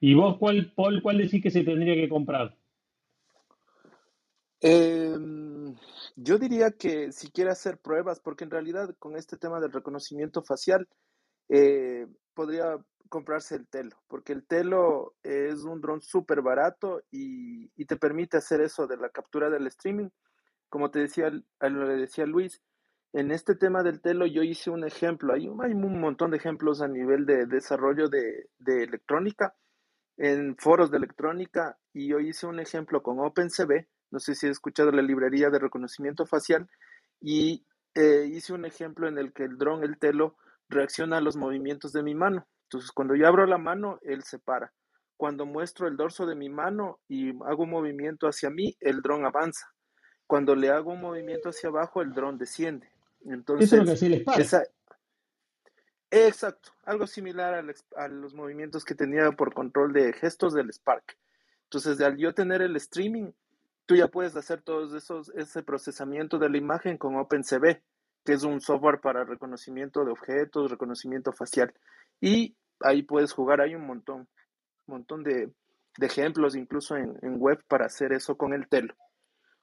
¿y 0.00 0.14
vos 0.14 0.38
cuál, 0.38 0.72
Paul, 0.74 1.02
cuál 1.02 1.18
decís 1.18 1.42
que 1.42 1.50
se 1.50 1.62
tendría 1.62 1.94
que 1.94 2.08
comprar? 2.08 2.56
Em, 4.62 5.49
yo 6.22 6.38
diría 6.38 6.70
que 6.72 7.12
si 7.12 7.30
quiere 7.30 7.50
hacer 7.50 7.78
pruebas, 7.78 8.20
porque 8.20 8.44
en 8.44 8.50
realidad 8.50 8.94
con 8.98 9.16
este 9.16 9.38
tema 9.38 9.58
del 9.58 9.72
reconocimiento 9.72 10.42
facial, 10.42 10.86
eh, 11.48 12.06
podría 12.34 12.76
comprarse 13.08 13.56
el 13.56 13.66
Telo, 13.66 13.96
porque 14.06 14.32
el 14.32 14.46
Telo 14.46 15.14
es 15.22 15.64
un 15.64 15.80
dron 15.80 16.00
súper 16.00 16.42
barato 16.42 17.02
y, 17.10 17.70
y 17.74 17.86
te 17.86 17.96
permite 17.96 18.36
hacer 18.36 18.60
eso 18.60 18.86
de 18.86 18.98
la 18.98 19.08
captura 19.08 19.48
del 19.48 19.66
streaming. 19.66 20.10
Como 20.68 20.90
te 20.90 21.00
decía, 21.00 21.30
le 21.30 21.96
decía 21.96 22.26
Luis, 22.26 22.60
en 23.12 23.30
este 23.30 23.56
tema 23.56 23.82
del 23.82 24.00
Telo 24.00 24.26
yo 24.26 24.42
hice 24.42 24.70
un 24.70 24.84
ejemplo, 24.84 25.32
hay, 25.32 25.46
hay 25.46 25.72
un 25.72 26.00
montón 26.00 26.30
de 26.30 26.36
ejemplos 26.36 26.82
a 26.82 26.88
nivel 26.88 27.24
de 27.24 27.46
desarrollo 27.46 28.08
de, 28.08 28.50
de 28.58 28.84
electrónica, 28.84 29.54
en 30.18 30.54
foros 30.58 30.90
de 30.90 30.98
electrónica, 30.98 31.78
y 31.94 32.08
yo 32.08 32.20
hice 32.20 32.46
un 32.46 32.60
ejemplo 32.60 33.02
con 33.02 33.18
OpenCV, 33.18 33.86
no 34.10 34.18
sé 34.20 34.34
si 34.34 34.46
has 34.46 34.52
escuchado 34.52 34.90
la 34.92 35.02
librería 35.02 35.50
de 35.50 35.58
reconocimiento 35.58 36.26
facial, 36.26 36.68
y 37.20 37.64
eh, 37.94 38.28
hice 38.30 38.52
un 38.52 38.64
ejemplo 38.64 39.08
en 39.08 39.18
el 39.18 39.32
que 39.32 39.44
el 39.44 39.58
dron, 39.58 39.82
el 39.82 39.98
Telo, 39.98 40.36
reacciona 40.68 41.18
a 41.18 41.20
los 41.20 41.36
movimientos 41.36 41.92
de 41.92 42.02
mi 42.02 42.14
mano. 42.14 42.46
Entonces, 42.64 42.92
cuando 42.92 43.14
yo 43.16 43.26
abro 43.26 43.46
la 43.46 43.58
mano, 43.58 43.98
él 44.02 44.22
se 44.22 44.38
para. 44.38 44.72
Cuando 45.16 45.44
muestro 45.44 45.88
el 45.88 45.96
dorso 45.96 46.24
de 46.24 46.36
mi 46.36 46.48
mano 46.48 47.00
y 47.08 47.30
hago 47.44 47.64
un 47.64 47.70
movimiento 47.70 48.26
hacia 48.26 48.48
mí, 48.48 48.76
el 48.80 49.02
dron 49.02 49.24
avanza. 49.26 49.66
Cuando 50.26 50.54
le 50.54 50.70
hago 50.70 50.92
un 50.92 51.00
movimiento 51.00 51.48
hacia 51.48 51.68
abajo, 51.68 52.00
el 52.00 52.12
dron 52.12 52.38
desciende. 52.38 52.90
Eso 53.58 53.58
es 53.58 53.72
lo 53.72 53.84
que 53.84 54.06
Entonces, 54.16 54.26
esa, 54.38 54.62
exacto, 56.10 56.72
algo 56.84 57.06
similar 57.06 57.52
al 57.54 57.74
a 57.96 58.08
los 58.08 58.34
movimientos 58.34 58.84
que 58.84 58.94
tenía 58.94 59.30
por 59.32 59.52
control 59.52 59.92
de 59.92 60.12
gestos 60.12 60.54
del 60.54 60.72
Spark. 60.72 61.18
Entonces, 61.64 62.00
al 62.00 62.16
yo 62.16 62.32
tener 62.32 62.62
el 62.62 62.76
streaming, 62.76 63.32
tú 63.90 63.96
ya 63.96 64.06
puedes 64.06 64.36
hacer 64.36 64.62
todos 64.62 64.94
esos, 64.94 65.30
ese 65.30 65.64
procesamiento 65.64 66.38
de 66.38 66.48
la 66.48 66.58
imagen 66.58 66.96
con 66.96 67.16
OpenCV, 67.16 67.82
que 68.24 68.32
es 68.34 68.44
un 68.44 68.60
software 68.60 69.00
para 69.00 69.24
reconocimiento 69.24 70.04
de 70.04 70.12
objetos, 70.12 70.70
reconocimiento 70.70 71.32
facial. 71.32 71.74
Y 72.20 72.54
ahí 72.78 73.02
puedes 73.02 73.32
jugar, 73.32 73.60
hay 73.60 73.74
un 73.74 73.84
montón, 73.84 74.28
montón 74.86 75.24
de, 75.24 75.50
de 75.98 76.06
ejemplos 76.06 76.54
incluso 76.54 76.96
en, 76.96 77.18
en 77.22 77.40
web 77.40 77.64
para 77.66 77.86
hacer 77.86 78.12
eso 78.12 78.36
con 78.36 78.52
el 78.52 78.68
Telo. 78.68 78.94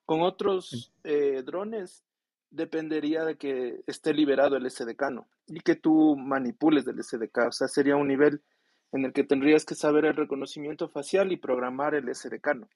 Con 0.05 0.21
otros 0.23 0.91
eh, 1.05 1.41
drones 1.45 2.03
dependería 2.49 3.23
de 3.23 3.37
que 3.37 3.79
esté 3.87 4.13
liberado 4.13 4.57
el 4.57 4.69
SDK, 4.69 5.09
¿no? 5.09 5.29
Y 5.47 5.61
que 5.61 5.77
tú 5.77 6.17
manipules 6.17 6.83
del 6.83 7.01
SDK. 7.01 7.47
O 7.47 7.51
sea, 7.53 7.69
sería 7.69 7.95
un 7.95 8.09
nivel 8.09 8.41
en 8.91 9.05
el 9.05 9.13
que 9.13 9.23
tendrías 9.23 9.63
que 9.63 9.75
saber 9.75 10.03
el 10.03 10.17
reconocimiento 10.17 10.89
facial 10.89 11.31
y 11.31 11.37
programar 11.37 11.95
el 11.95 12.13
SDK, 12.13 12.55
¿no? 12.55 12.67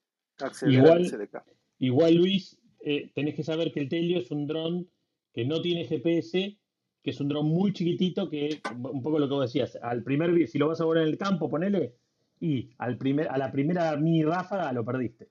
Acceder 0.42 0.88
al 0.88 1.00
Igual, 1.00 1.06
SDK. 1.06 1.44
igual 1.80 2.16
Luis, 2.16 2.60
eh, 2.82 3.12
tenés 3.14 3.36
que 3.36 3.44
saber 3.44 3.72
que 3.72 3.80
el 3.82 3.89
Telio 3.89 4.20
es 4.20 4.32
un 4.32 4.48
dron 4.48 4.89
que 5.34 5.46
no 5.46 5.62
tiene 5.62 5.86
GPS, 5.86 6.58
que 7.04 7.10
es 7.10 7.20
un 7.20 7.30
dron 7.30 7.46
muy 7.48 7.74
chiquitito, 7.74 8.30
que 8.30 8.62
un 8.76 9.02
poco 9.02 9.20
lo 9.20 9.28
que 9.28 9.34
vos 9.34 9.46
decías, 9.46 9.78
al 9.82 10.04
primer, 10.04 10.48
si 10.48 10.58
lo 10.58 10.68
vas 10.68 10.82
a 10.82 10.86
volar 10.86 11.04
en 11.04 11.10
el 11.10 11.18
campo, 11.18 11.50
ponele, 11.50 11.96
y 12.39 12.72
al 12.78 12.98
primer, 12.98 13.28
a 13.30 13.38
la 13.38 13.52
primera 13.52 13.96
mini 13.98 14.24
ráfaga 14.24 14.72
lo 14.74 14.84
perdiste. 14.84 15.30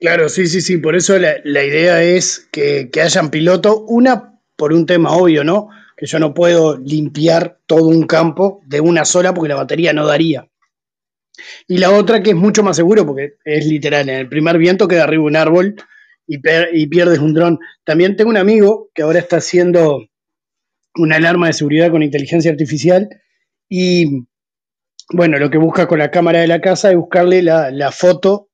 Claro, 0.00 0.28
sí, 0.28 0.46
sí, 0.48 0.60
sí. 0.60 0.78
Por 0.78 0.96
eso 0.96 1.16
la, 1.18 1.36
la 1.44 1.62
idea 1.64 2.02
es 2.02 2.48
que, 2.50 2.90
que 2.90 3.00
hayan 3.02 3.30
piloto. 3.30 3.84
Una, 3.84 4.40
por 4.56 4.72
un 4.72 4.84
tema 4.84 5.12
obvio, 5.12 5.44
¿no? 5.44 5.68
Que 5.96 6.06
yo 6.06 6.18
no 6.18 6.34
puedo 6.34 6.76
limpiar 6.78 7.60
todo 7.66 7.86
un 7.86 8.06
campo 8.06 8.60
de 8.66 8.80
una 8.80 9.04
sola 9.04 9.32
porque 9.32 9.50
la 9.50 9.54
batería 9.56 9.92
no 9.92 10.06
daría. 10.06 10.48
Y 11.66 11.78
la 11.78 11.90
otra 11.90 12.22
que 12.22 12.30
es 12.30 12.36
mucho 12.36 12.62
más 12.62 12.76
seguro 12.76 13.06
porque 13.06 13.34
es 13.44 13.66
literal, 13.66 14.08
en 14.08 14.16
el 14.16 14.28
primer 14.28 14.58
viento 14.58 14.88
queda 14.88 15.04
arriba 15.04 15.24
un 15.24 15.36
árbol 15.36 15.76
y, 16.26 16.86
pierdes 16.88 17.18
un 17.18 17.34
dron. 17.34 17.58
También 17.84 18.16
tengo 18.16 18.30
un 18.30 18.36
amigo 18.36 18.90
que 18.94 19.02
ahora 19.02 19.18
está 19.18 19.36
haciendo 19.36 20.06
una 20.94 21.16
alarma 21.16 21.46
de 21.46 21.52
seguridad 21.52 21.90
con 21.90 22.02
inteligencia 22.02 22.50
artificial 22.50 23.08
y 23.68 24.26
bueno, 25.12 25.38
lo 25.38 25.50
que 25.50 25.58
busca 25.58 25.86
con 25.86 25.98
la 25.98 26.10
cámara 26.10 26.40
de 26.40 26.46
la 26.46 26.60
casa 26.60 26.90
es 26.90 26.96
buscarle 26.96 27.42
la, 27.42 27.92
foto 27.92 28.48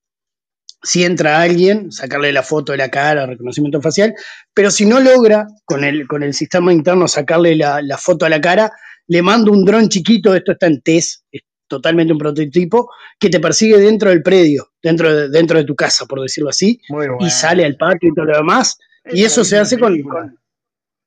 si 0.82 1.04
entra 1.04 1.40
alguien, 1.40 1.90
sacarle 1.92 2.32
la 2.32 2.42
foto 2.42 2.72
de 2.72 2.78
la 2.78 2.88
cara, 2.88 3.26
reconocimiento 3.26 3.80
facial, 3.80 4.14
pero 4.54 4.70
si 4.70 4.86
no 4.86 5.00
logra 5.00 5.46
con 5.64 5.84
el, 5.84 6.06
con 6.06 6.22
el 6.22 6.34
sistema 6.34 6.72
interno 6.72 7.06
sacarle 7.08 7.56
la, 7.56 7.82
la 7.82 7.98
foto 7.98 8.26
a 8.26 8.28
la 8.28 8.40
cara, 8.40 8.72
le 9.08 9.22
mando 9.22 9.52
un 9.52 9.64
dron 9.64 9.88
chiquito, 9.88 10.34
esto 10.34 10.52
está 10.52 10.66
en 10.66 10.80
test, 10.80 11.24
es 11.32 11.42
totalmente 11.68 12.12
un 12.12 12.18
prototipo, 12.18 12.90
que 13.18 13.28
te 13.28 13.40
persigue 13.40 13.78
dentro 13.78 14.10
del 14.10 14.22
predio, 14.22 14.70
dentro 14.82 15.14
de, 15.14 15.28
dentro 15.28 15.58
de 15.58 15.64
tu 15.64 15.76
casa, 15.76 16.06
por 16.06 16.20
decirlo 16.20 16.50
así, 16.50 16.80
y 17.20 17.30
sale 17.30 17.64
al 17.64 17.76
patio 17.76 18.10
y 18.10 18.14
todo 18.14 18.24
lo 18.24 18.36
demás, 18.36 18.78
y 19.12 19.24
eso 19.24 19.44
se 19.44 19.58
hace 19.58 19.78
con, 19.78 19.96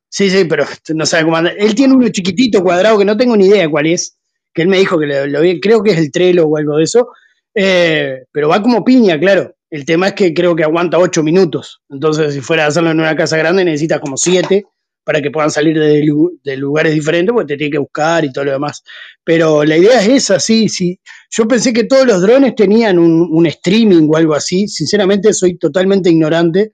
Sí, 0.08 0.28
sí, 0.28 0.44
pero 0.44 0.66
no 0.94 1.06
sabe 1.06 1.24
cómo 1.24 1.38
anda. 1.38 1.52
Él 1.52 1.74
tiene 1.74 1.94
uno 1.94 2.06
chiquitito, 2.10 2.62
cuadrado, 2.62 2.98
que 2.98 3.04
no 3.04 3.16
tengo 3.16 3.34
ni 3.34 3.46
idea 3.46 3.68
cuál 3.70 3.86
es, 3.86 4.18
que 4.52 4.60
él 4.60 4.68
me 4.68 4.78
dijo 4.78 4.98
que 4.98 5.06
lo, 5.06 5.26
lo 5.26 5.40
vi, 5.40 5.58
creo 5.58 5.82
que 5.82 5.92
es 5.92 5.98
el 5.98 6.12
Trello 6.12 6.46
o 6.46 6.56
algo 6.58 6.76
de 6.76 6.84
eso, 6.84 7.08
eh, 7.54 8.24
pero 8.30 8.48
va 8.48 8.62
como 8.62 8.84
piña, 8.84 9.18
claro. 9.18 9.54
El 9.70 9.86
tema 9.86 10.08
es 10.08 10.12
que 10.12 10.34
creo 10.34 10.54
que 10.54 10.64
aguanta 10.64 10.98
ocho 10.98 11.22
minutos. 11.22 11.80
Entonces, 11.88 12.34
si 12.34 12.42
fuera 12.42 12.64
a 12.64 12.66
hacerlo 12.66 12.90
en 12.90 13.00
una 13.00 13.16
casa 13.16 13.38
grande, 13.38 13.64
necesitas 13.64 14.00
como 14.00 14.18
siete 14.18 14.66
para 15.04 15.20
que 15.20 15.30
puedan 15.30 15.50
salir 15.50 15.78
de, 15.78 16.02
lu- 16.04 16.38
de 16.44 16.56
lugares 16.56 16.94
diferentes, 16.94 17.32
porque 17.32 17.54
te 17.54 17.56
tiene 17.58 17.72
que 17.72 17.78
buscar 17.78 18.24
y 18.24 18.32
todo 18.32 18.44
lo 18.44 18.52
demás. 18.52 18.82
Pero 19.24 19.64
la 19.64 19.76
idea 19.76 20.00
es 20.00 20.08
esa, 20.08 20.38
sí, 20.40 20.68
sí. 20.68 20.98
Yo 21.30 21.46
pensé 21.48 21.72
que 21.72 21.84
todos 21.84 22.06
los 22.06 22.22
drones 22.22 22.54
tenían 22.54 22.98
un, 22.98 23.46
streaming 23.46 24.08
o 24.10 24.16
algo 24.16 24.34
así. 24.34 24.68
Sinceramente, 24.68 25.32
soy 25.32 25.56
totalmente 25.58 26.10
ignorante, 26.10 26.72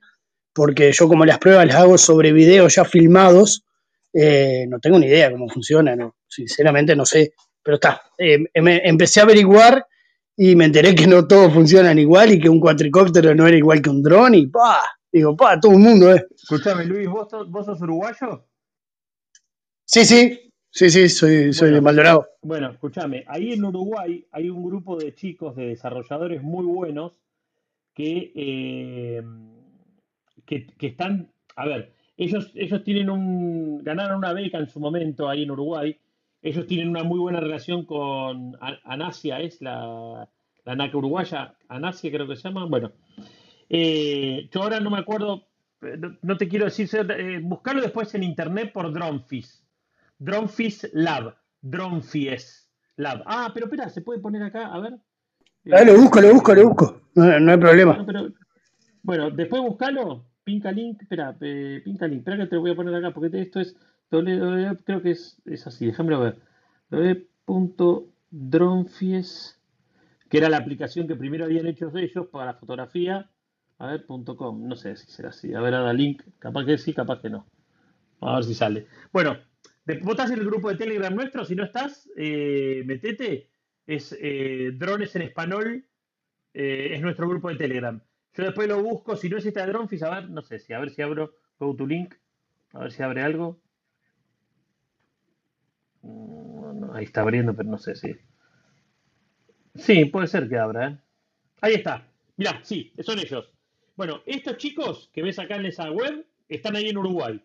porque 0.53 0.91
yo 0.91 1.07
como 1.07 1.25
las 1.25 1.39
pruebas 1.39 1.67
las 1.67 1.75
hago 1.77 1.97
sobre 1.97 2.31
videos 2.33 2.75
ya 2.75 2.85
filmados, 2.85 3.63
eh, 4.13 4.65
no 4.67 4.79
tengo 4.79 4.99
ni 4.99 5.07
idea 5.07 5.31
cómo 5.31 5.47
funciona, 5.49 5.95
no. 5.95 6.15
Sinceramente 6.27 6.95
no 6.95 7.05
sé. 7.05 7.33
Pero 7.63 7.75
está, 7.75 8.01
eh, 8.17 8.39
me- 8.61 8.81
empecé 8.87 9.19
a 9.19 9.23
averiguar 9.23 9.85
y 10.35 10.55
me 10.55 10.65
enteré 10.65 10.95
que 10.95 11.05
no 11.07 11.27
todos 11.27 11.53
funcionan 11.53 11.99
igual 11.99 12.31
y 12.31 12.39
que 12.39 12.49
un 12.49 12.59
cuatricóptero 12.59 13.35
no 13.35 13.47
era 13.47 13.57
igual 13.57 13.81
que 13.81 13.89
un 13.89 14.01
dron 14.01 14.35
y 14.35 14.47
pa, 14.47 14.81
digo, 15.11 15.35
pa, 15.35 15.59
todo 15.59 15.73
el 15.73 15.79
mundo, 15.79 16.13
eh. 16.13 16.25
Escuchame, 16.35 16.85
Luis, 16.85 17.07
¿vos, 17.09 17.27
sos- 17.29 17.49
vos 17.49 17.65
sos 17.65 17.81
uruguayo? 17.81 18.45
Sí, 19.85 20.05
sí, 20.05 20.51
sí, 20.69 20.89
sí, 20.89 21.09
soy, 21.09 21.51
soy 21.53 21.67
de 21.71 21.73
Bueno, 21.73 21.81
Maldonado. 21.81 22.27
bueno, 22.41 22.69
escúchame, 22.71 23.23
ahí 23.27 23.53
en 23.53 23.63
Uruguay 23.65 24.25
hay 24.31 24.49
un 24.49 24.63
grupo 24.63 24.97
de 24.97 25.13
chicos, 25.15 25.55
de 25.55 25.67
desarrolladores 25.67 26.41
muy 26.43 26.65
buenos 26.65 27.13
que, 27.93 28.31
eh, 28.35 29.21
que, 30.45 30.67
que 30.67 30.87
están, 30.87 31.31
a 31.55 31.65
ver, 31.65 31.93
ellos, 32.17 32.51
ellos 32.55 32.83
tienen 32.83 33.09
un, 33.09 33.83
ganaron 33.83 34.17
una 34.19 34.33
beca 34.33 34.57
en 34.59 34.67
su 34.69 34.79
momento 34.79 35.27
ahí 35.29 35.43
en 35.43 35.51
Uruguay, 35.51 35.97
ellos 36.41 36.67
tienen 36.67 36.89
una 36.89 37.03
muy 37.03 37.19
buena 37.19 37.39
relación 37.39 37.85
con 37.85 38.57
Anasia, 38.83 39.41
es 39.41 39.61
la, 39.61 40.29
la 40.65 40.75
NACA 40.75 40.97
uruguaya, 40.97 41.55
Anasia 41.67 42.11
creo 42.11 42.27
que 42.27 42.35
se 42.35 42.43
llama, 42.43 42.65
bueno, 42.65 42.91
eh, 43.69 44.49
yo 44.51 44.63
ahora 44.63 44.79
no 44.79 44.89
me 44.89 44.97
acuerdo, 44.97 45.47
eh, 45.81 45.95
no, 45.97 46.17
no 46.21 46.37
te 46.37 46.47
quiero 46.47 46.65
decir, 46.65 46.89
eh, 46.93 47.39
buscarlo 47.41 47.81
después 47.81 48.13
en 48.15 48.23
internet 48.23 48.71
por 48.73 48.91
Dronefis. 48.91 49.63
Dronefis 50.17 50.89
Lab. 50.93 51.35
Dronefis 51.61 52.69
Lab. 52.97 53.23
Ah, 53.25 53.51
pero 53.53 53.67
espera, 53.67 53.89
¿se 53.89 54.01
puede 54.01 54.19
poner 54.19 54.43
acá? 54.43 54.67
A 54.67 54.79
ver. 54.79 54.97
Ah, 55.71 55.83
lo 55.83 55.97
busco, 55.97 56.19
lo 56.19 56.33
busco, 56.33 56.55
lo 56.55 56.69
busco. 56.69 57.01
No, 57.15 57.39
no 57.39 57.51
hay 57.51 57.57
problema. 57.57 57.93
bueno, 57.93 58.05
pero, 58.05 58.29
bueno, 59.03 59.31
después 59.31 59.61
buscalo, 59.61 60.25
Pinca 60.43 60.71
Link, 60.71 61.01
espera, 61.01 61.35
eh, 61.41 61.81
Pinca 61.83 62.07
Link, 62.07 62.19
espera 62.19 62.37
que 62.37 62.45
te 62.47 62.55
lo 62.55 62.61
voy 62.61 62.71
a 62.71 62.75
poner 62.75 62.95
acá, 62.95 63.11
porque 63.11 63.29
esto 63.39 63.59
es, 63.59 63.75
creo 64.09 65.01
que 65.01 65.11
es, 65.11 65.41
es 65.45 65.67
así, 65.67 65.85
déjamelo 65.85 66.21
ver. 66.21 66.39
www.dronfies, 66.89 69.59
que 70.29 70.37
era 70.37 70.49
la 70.49 70.57
aplicación 70.57 71.07
que 71.07 71.15
primero 71.15 71.45
habían 71.45 71.67
hecho 71.67 71.91
ellos 71.95 72.27
para 72.27 72.55
fotografía, 72.55 73.29
a 73.79 73.87
ver, 73.87 74.05
punto 74.05 74.35
.com, 74.35 74.67
no 74.67 74.75
sé 74.75 74.95
si 74.97 75.09
será 75.09 75.29
así, 75.29 75.53
a 75.53 75.61
ver, 75.61 75.73
ahora 75.73 75.93
link, 75.93 76.21
capaz 76.37 76.65
que 76.65 76.77
sí, 76.77 76.93
capaz 76.93 77.21
que 77.21 77.29
no. 77.29 77.47
A 78.21 78.35
ver 78.35 78.43
si 78.43 78.53
sale. 78.53 78.87
Bueno, 79.13 79.37
estás 79.87 80.31
en 80.31 80.39
el 80.39 80.45
grupo 80.45 80.69
de 80.69 80.75
Telegram 80.75 81.15
nuestro, 81.15 81.45
si 81.45 81.55
no 81.55 81.63
estás, 81.63 82.09
eh, 82.17 82.83
metete, 82.85 83.49
es 83.87 84.15
eh, 84.19 84.71
Drones 84.73 85.15
en 85.15 85.21
Español, 85.21 85.85
eh, 86.53 86.89
es 86.91 87.01
nuestro 87.01 87.27
grupo 87.29 87.49
de 87.49 87.55
Telegram. 87.55 88.01
Yo 88.33 88.43
después 88.43 88.67
lo 88.67 88.83
busco, 88.83 89.15
si 89.15 89.29
no 89.29 89.37
es 89.37 89.45
esta 89.45 89.65
de 89.65 89.71
Dronfis, 89.71 90.03
a 90.03 90.09
ver, 90.09 90.29
no 90.29 90.41
sé, 90.41 90.59
si 90.59 90.73
a 90.73 90.79
ver 90.79 90.89
si 90.89 91.01
abro 91.01 91.35
Go 91.57 91.73
to 91.73 91.87
Link, 91.87 92.15
a 92.73 92.79
ver 92.79 92.91
si 92.91 93.01
abre 93.01 93.21
algo. 93.21 93.61
Mm, 96.01 96.81
no, 96.81 96.93
ahí 96.93 97.05
está 97.05 97.21
abriendo, 97.21 97.55
pero 97.55 97.69
no 97.69 97.77
sé 97.77 97.95
si. 97.95 98.13
Sí, 99.75 100.03
puede 100.05 100.27
ser 100.27 100.49
que 100.49 100.57
abra. 100.57 101.01
Ahí 101.61 101.75
está. 101.75 102.05
Mirá, 102.35 102.59
sí, 102.63 102.93
son 103.01 103.19
ellos. 103.19 103.49
Bueno, 103.99 104.21
estos 104.25 104.55
chicos 104.55 105.09
que 105.11 105.21
ves 105.21 105.39
acá 105.39 105.57
en 105.57 105.65
esa 105.65 105.91
web 105.91 106.25
están 106.47 106.77
ahí 106.77 106.87
en 106.87 106.97
Uruguay 106.97 107.41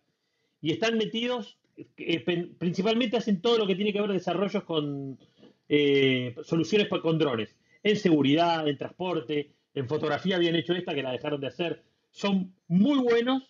y 0.62 0.70
están 0.70 0.96
metidos, 0.96 1.58
eh, 1.96 2.20
principalmente 2.60 3.16
hacen 3.16 3.40
todo 3.40 3.58
lo 3.58 3.66
que 3.66 3.74
tiene 3.74 3.92
que 3.92 4.00
ver 4.00 4.12
desarrollos 4.12 4.62
con 4.62 5.18
eh, 5.68 6.32
soluciones 6.44 6.86
con 6.86 7.18
drones, 7.18 7.56
en 7.82 7.96
seguridad, 7.96 8.68
en 8.68 8.78
transporte, 8.78 9.50
en 9.74 9.88
fotografía 9.88 10.36
habían 10.36 10.54
hecho 10.54 10.74
esta 10.74 10.94
que 10.94 11.02
la 11.02 11.10
dejaron 11.10 11.40
de 11.40 11.48
hacer. 11.48 11.82
Son 12.12 12.54
muy 12.68 12.98
buenos, 13.00 13.42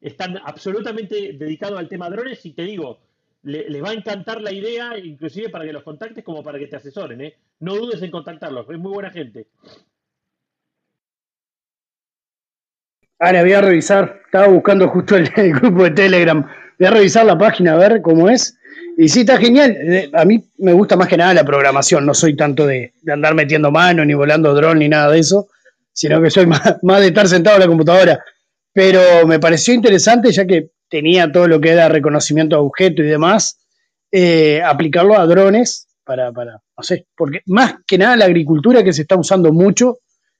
están 0.00 0.38
absolutamente 0.44 1.32
dedicados 1.32 1.80
al 1.80 1.88
tema 1.88 2.10
drones 2.10 2.46
y 2.46 2.52
te 2.52 2.62
digo, 2.62 3.00
le- 3.42 3.68
les 3.68 3.82
va 3.82 3.90
a 3.90 3.94
encantar 3.94 4.40
la 4.40 4.52
idea, 4.52 4.96
inclusive 4.98 5.48
para 5.48 5.64
que 5.64 5.72
los 5.72 5.82
contactes 5.82 6.22
como 6.22 6.44
para 6.44 6.60
que 6.60 6.68
te 6.68 6.76
asesoren, 6.76 7.22
¿eh? 7.22 7.34
No 7.58 7.74
dudes 7.74 8.00
en 8.02 8.12
contactarlos, 8.12 8.70
es 8.70 8.78
muy 8.78 8.92
buena 8.92 9.10
gente. 9.10 9.48
Ahora 13.22 13.42
voy 13.42 13.52
a 13.52 13.60
revisar, 13.60 14.20
estaba 14.24 14.48
buscando 14.48 14.88
justo 14.88 15.16
el, 15.36 15.52
grupo 15.52 15.84
de 15.84 15.92
Telegram, 15.92 16.44
voy 16.76 16.88
a 16.88 16.90
revisar 16.90 17.24
la 17.24 17.38
página 17.38 17.74
a 17.74 17.76
ver 17.76 18.02
cómo 18.02 18.28
es. 18.28 18.58
Y 18.98 19.08
sí, 19.08 19.20
está 19.20 19.38
genial. 19.38 19.76
Eh, 19.80 20.10
A 20.12 20.24
mí 20.24 20.42
me 20.58 20.72
gusta 20.72 20.96
más 20.96 21.06
que 21.06 21.16
nada 21.16 21.32
la 21.32 21.44
programación, 21.44 22.04
no 22.04 22.14
soy 22.14 22.34
tanto 22.34 22.66
de, 22.66 22.94
andar 23.06 23.36
metiendo 23.36 23.70
mano, 23.70 24.04
ni 24.04 24.12
volando 24.12 24.52
dron, 24.54 24.80
ni 24.80 24.88
nada 24.88 25.12
de 25.12 25.20
eso, 25.20 25.46
sino 25.92 26.20
que 26.20 26.30
soy 26.30 26.46
más, 26.48 26.78
más 26.82 27.00
de 27.00 27.06
estar 27.06 27.28
sentado 27.28 27.54
en 27.56 27.60
la 27.60 27.68
computadora. 27.68 28.24
Pero 28.72 29.00
me 29.24 29.38
pareció 29.38 29.72
interesante, 29.72 30.32
ya 30.32 30.44
que 30.44 30.70
tenía 30.88 31.30
todo 31.30 31.46
lo 31.46 31.60
que 31.60 31.70
era 31.70 31.88
reconocimiento 31.88 32.56
de 32.56 32.62
objeto 32.62 33.02
y 33.02 33.06
demás, 33.06 33.56
eh, 34.10 34.60
aplicarlo 34.64 35.16
a 35.16 35.26
drones 35.26 35.86
para, 36.02 36.32
para, 36.32 36.54
no 36.76 36.82
sé, 36.82 37.06
porque 37.16 37.42
más 37.46 37.76
que 37.86 37.98
nada 37.98 38.16
la 38.16 38.24
agricultura 38.24 38.82
que 38.82 38.92
se 38.92 39.02
está 39.02 39.14
usando 39.14 39.52
mucho, 39.52 39.98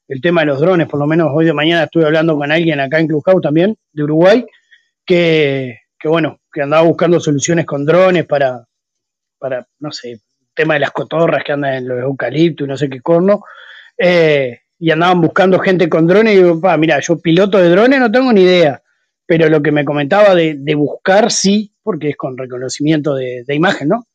el 0.09 0.21
tema 0.21 0.43
de 0.43 0.49
los 0.49 0.61
drones, 0.61 0.89
por 0.89 1.01
lo 1.01 1.07
menos 1.07 1.31
hoy 1.33 1.45
de 1.45 1.53
mañana 1.53 1.85
estuve 1.85 2.05
hablando 2.05 2.37
con 2.37 2.51
alguien 2.51 2.81
acá 2.81 2.99
en 2.99 3.09
Clubhouse 3.09 3.43
también, 3.43 3.77
de 3.93 4.03
Uruguay, 4.03 4.45
que, 5.05 5.79
que 5.99 6.09
bueno, 6.09 6.41
que 6.53 6.63
andaba 6.63 6.83
buscando 6.83 7.21
soluciones 7.21 7.67
con 7.67 7.85
drones 7.85 8.27
para, 8.27 8.67
para, 9.39 9.67
no 9.81 9.91
sé, 9.91 10.21
tema 10.55 10.75
de 10.75 10.81
las 10.81 10.91
cotorras 10.91 11.45
que 11.45 11.53
andan 11.53 11.75
en 11.75 11.89
los 11.89 12.01
eucaliptos 12.03 12.67
y 12.67 12.69
no 12.69 12.77
sé 12.77 12.91
qué 12.91 13.01
corno, 13.01 13.43
eh, 13.97 14.61
y 14.79 14.91
andaban 14.91 15.21
buscando 15.21 15.59
gente 15.61 15.89
con 15.89 16.07
drones 16.07 16.35
y 16.35 16.37
digo, 16.39 16.61
pa, 16.61 16.77
mira, 16.77 16.99
yo 17.01 17.19
piloto 17.19 17.59
de 17.59 17.69
drones 17.69 18.01
no 18.01 18.11
tengo 18.11 18.33
ni 18.33 18.43
idea, 18.43 18.83
pero 19.27 19.49
lo 19.49 19.63
que 19.63 19.73
me 19.73 19.85
comentaba 19.85 20.35
de, 20.35 20.57
de 20.59 20.75
buscar 20.75 21.31
sí, 21.31 21.73
porque 21.83 22.11
es 22.11 22.17
con 22.17 22.37
reconocimiento 22.37 23.15
de, 23.15 23.45
de 23.47 23.55
imagen, 23.55 23.89
¿no? 23.89 24.07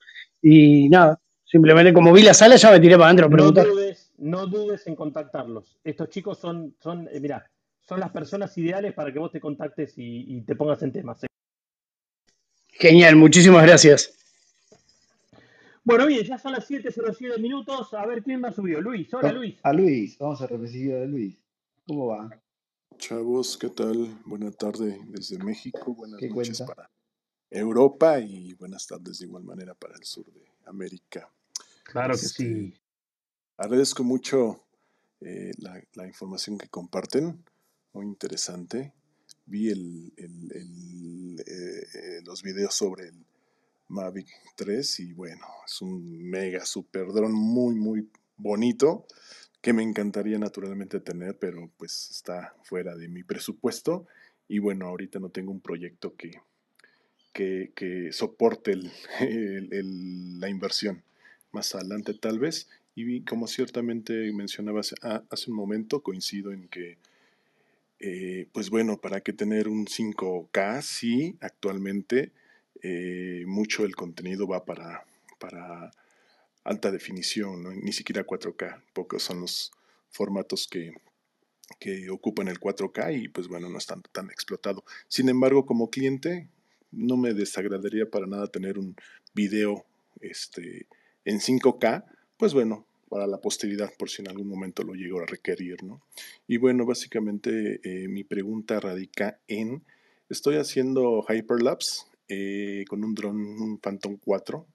Y 0.41 0.89
nada, 0.89 1.19
simplemente 1.45 1.93
como 1.93 2.13
vi 2.13 2.21
la 2.21 2.33
sala 2.33 2.55
ya 2.57 2.71
me 2.71 2.79
tiré 2.79 2.95
para 2.95 3.05
adentro 3.05 3.27
a 3.27 3.29
preguntar. 3.29 3.65
No 4.17 4.47
dudes 4.47 4.85
en 4.87 4.95
contactarlos. 4.95 5.79
Estos 5.83 6.09
chicos 6.09 6.37
son, 6.39 6.75
son 6.79 7.07
eh, 7.11 7.19
mira, 7.19 7.49
son 7.81 7.99
las 7.99 8.11
personas 8.11 8.57
ideales 8.57 8.93
para 8.93 9.11
que 9.13 9.19
vos 9.19 9.31
te 9.31 9.39
contactes 9.39 9.97
y, 9.97 10.35
y 10.37 10.41
te 10.41 10.55
pongas 10.55 10.81
en 10.83 10.91
temas. 10.91 11.23
¿eh? 11.23 11.27
Genial, 12.69 13.15
muchísimas 13.15 13.63
gracias. 13.65 14.13
Bueno, 15.83 16.05
bien, 16.05 16.23
ya 16.25 16.37
son 16.37 16.51
las 16.51 16.69
7.07 16.69 17.39
minutos. 17.39 17.93
A 17.93 18.05
ver 18.05 18.21
quién 18.23 18.41
más 18.41 18.55
subió. 18.55 18.81
Luis, 18.81 19.13
hola 19.13 19.31
No, 19.31 19.37
Luis. 19.39 19.57
a 19.63 19.71
Luis, 19.73 20.17
vamos 20.17 20.41
a 20.41 20.47
recibir 20.47 20.95
a 20.95 21.05
Luis. 21.05 21.37
¿Cómo 21.87 22.07
va? 22.07 22.29
Chavos, 22.97 23.57
¿qué 23.57 23.69
tal? 23.69 24.17
Buena 24.25 24.51
tarde 24.51 24.99
desde 25.07 25.37
México, 25.43 25.93
buenas 25.93 26.19
¿Qué 26.19 26.27
noches 26.29 26.57
cuenta? 26.57 26.75
para 26.75 26.89
Europa 27.49 28.19
y 28.19 28.53
buenas 28.55 28.85
tardes 28.85 29.19
de 29.19 29.25
igual 29.27 29.43
manera 29.43 29.73
para 29.75 29.93
el 29.95 30.03
sur 30.03 30.25
de 30.33 30.43
América. 30.65 31.31
Claro 31.83 32.15
que 32.15 32.25
Este, 32.25 32.43
sí. 32.43 32.73
Agradezco 33.57 34.03
mucho 34.03 34.63
eh, 35.21 35.51
la, 35.57 36.07
información 36.07 36.57
que 36.57 36.69
comparten, 36.69 37.43
muy 37.93 38.05
interesante. 38.05 38.93
Vi 39.45 39.69
eh, 39.69 39.75
los 42.23 42.43
videos 42.43 42.73
sobre 42.75 43.07
el 43.07 43.25
Mavic 43.89 44.27
3 44.55 44.99
y 44.99 45.13
bueno, 45.13 45.45
es 45.65 45.81
un 45.81 46.29
mega 46.29 46.65
super 46.65 47.07
dron 47.07 47.33
muy, 47.33 47.75
muy 47.75 48.09
bonito 48.35 49.07
que 49.61 49.73
me 49.73 49.83
encantaría 49.83 50.37
naturalmente 50.37 50.99
tener, 50.99 51.37
pero 51.39 51.71
pues 51.77 52.09
está 52.11 52.55
fuera 52.63 52.95
de 52.95 53.07
mi 53.07 53.23
presupuesto. 53.23 54.07
Y 54.47 54.59
bueno, 54.59 54.85
ahorita 54.85 55.19
no 55.19 55.29
tengo 55.29 55.51
un 55.51 55.61
proyecto 55.61 56.15
que, 56.15 56.41
que, 57.33 57.71
que 57.75 58.13
soporte 58.13 58.75
la 59.19 60.49
inversión. 60.49 61.03
Más 61.51 61.73
adelante 61.75 62.13
tal 62.13 62.39
vez. 62.39 62.69
Y 62.99 63.21
como 63.21 63.45
ciertamente 63.45 64.33
mencionabas 64.33 64.95
hace 65.03 65.51
un 65.51 65.55
momento, 65.55 66.01
coincido 66.01 66.51
en 66.51 66.67
que, 66.67 66.97
eh, 67.99 68.47
pues 68.51 68.71
bueno, 68.71 68.99
para 68.99 69.21
qué 69.21 69.33
tener 69.33 69.67
un 69.67 69.85
5K, 69.85 70.81
sí, 70.81 71.37
actualmente 71.39 72.31
eh, 72.81 73.43
mucho 73.45 73.83
del 73.83 73.95
contenido 73.95 74.47
va 74.47 74.65
para, 74.65 75.05
para 75.37 75.91
alta 76.63 76.89
definición, 76.89 77.61
¿no? 77.61 77.71
ni 77.71 77.93
siquiera 77.93 78.25
4K, 78.25 78.81
pocos 78.93 79.21
son 79.21 79.41
los 79.41 79.71
formatos 80.09 80.67
que, 80.67 80.91
que 81.79 82.09
ocupan 82.09 82.47
el 82.47 82.59
4K 82.59 83.21
y 83.21 83.27
pues 83.27 83.47
bueno, 83.47 83.69
no 83.69 83.77
están 83.77 84.01
tan 84.11 84.31
explotado. 84.31 84.83
Sin 85.07 85.29
embargo, 85.29 85.67
como 85.67 85.91
cliente, 85.91 86.49
no 86.91 87.15
me 87.15 87.35
desagradaría 87.35 88.09
para 88.09 88.25
nada 88.25 88.47
tener 88.47 88.79
un 88.79 88.95
video 89.35 89.85
este, 90.19 90.87
en 91.25 91.39
5K, 91.39 92.03
pues 92.37 92.55
bueno, 92.55 92.86
para 93.09 93.27
la 93.27 93.39
posteridad, 93.39 93.91
por 93.97 94.09
si 94.09 94.21
en 94.21 94.29
algún 94.29 94.47
momento 94.47 94.83
lo 94.83 94.93
llego 94.93 95.21
a 95.21 95.25
requerir, 95.25 95.83
¿no? 95.83 96.01
Y 96.47 96.57
bueno, 96.57 96.85
básicamente 96.85 97.79
eh, 97.83 98.07
mi 98.07 98.23
pregunta 98.23 98.79
radica 98.79 99.39
en, 99.47 99.83
estoy 100.29 100.55
haciendo 100.55 101.25
hyperlapse 101.27 102.03
eh, 102.27 102.85
con 102.87 103.03
un 103.03 103.15
dron, 103.15 103.37
un 103.37 103.79
Phantom 103.79 104.17
4, 104.17 104.65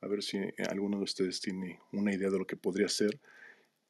a 0.00 0.08
ver 0.08 0.22
si 0.22 0.38
alguno 0.68 0.98
de 0.98 1.04
ustedes 1.04 1.40
tiene 1.40 1.80
una 1.92 2.12
idea 2.12 2.30
de 2.30 2.38
lo 2.38 2.46
que 2.46 2.56
podría 2.56 2.88
ser. 2.88 3.20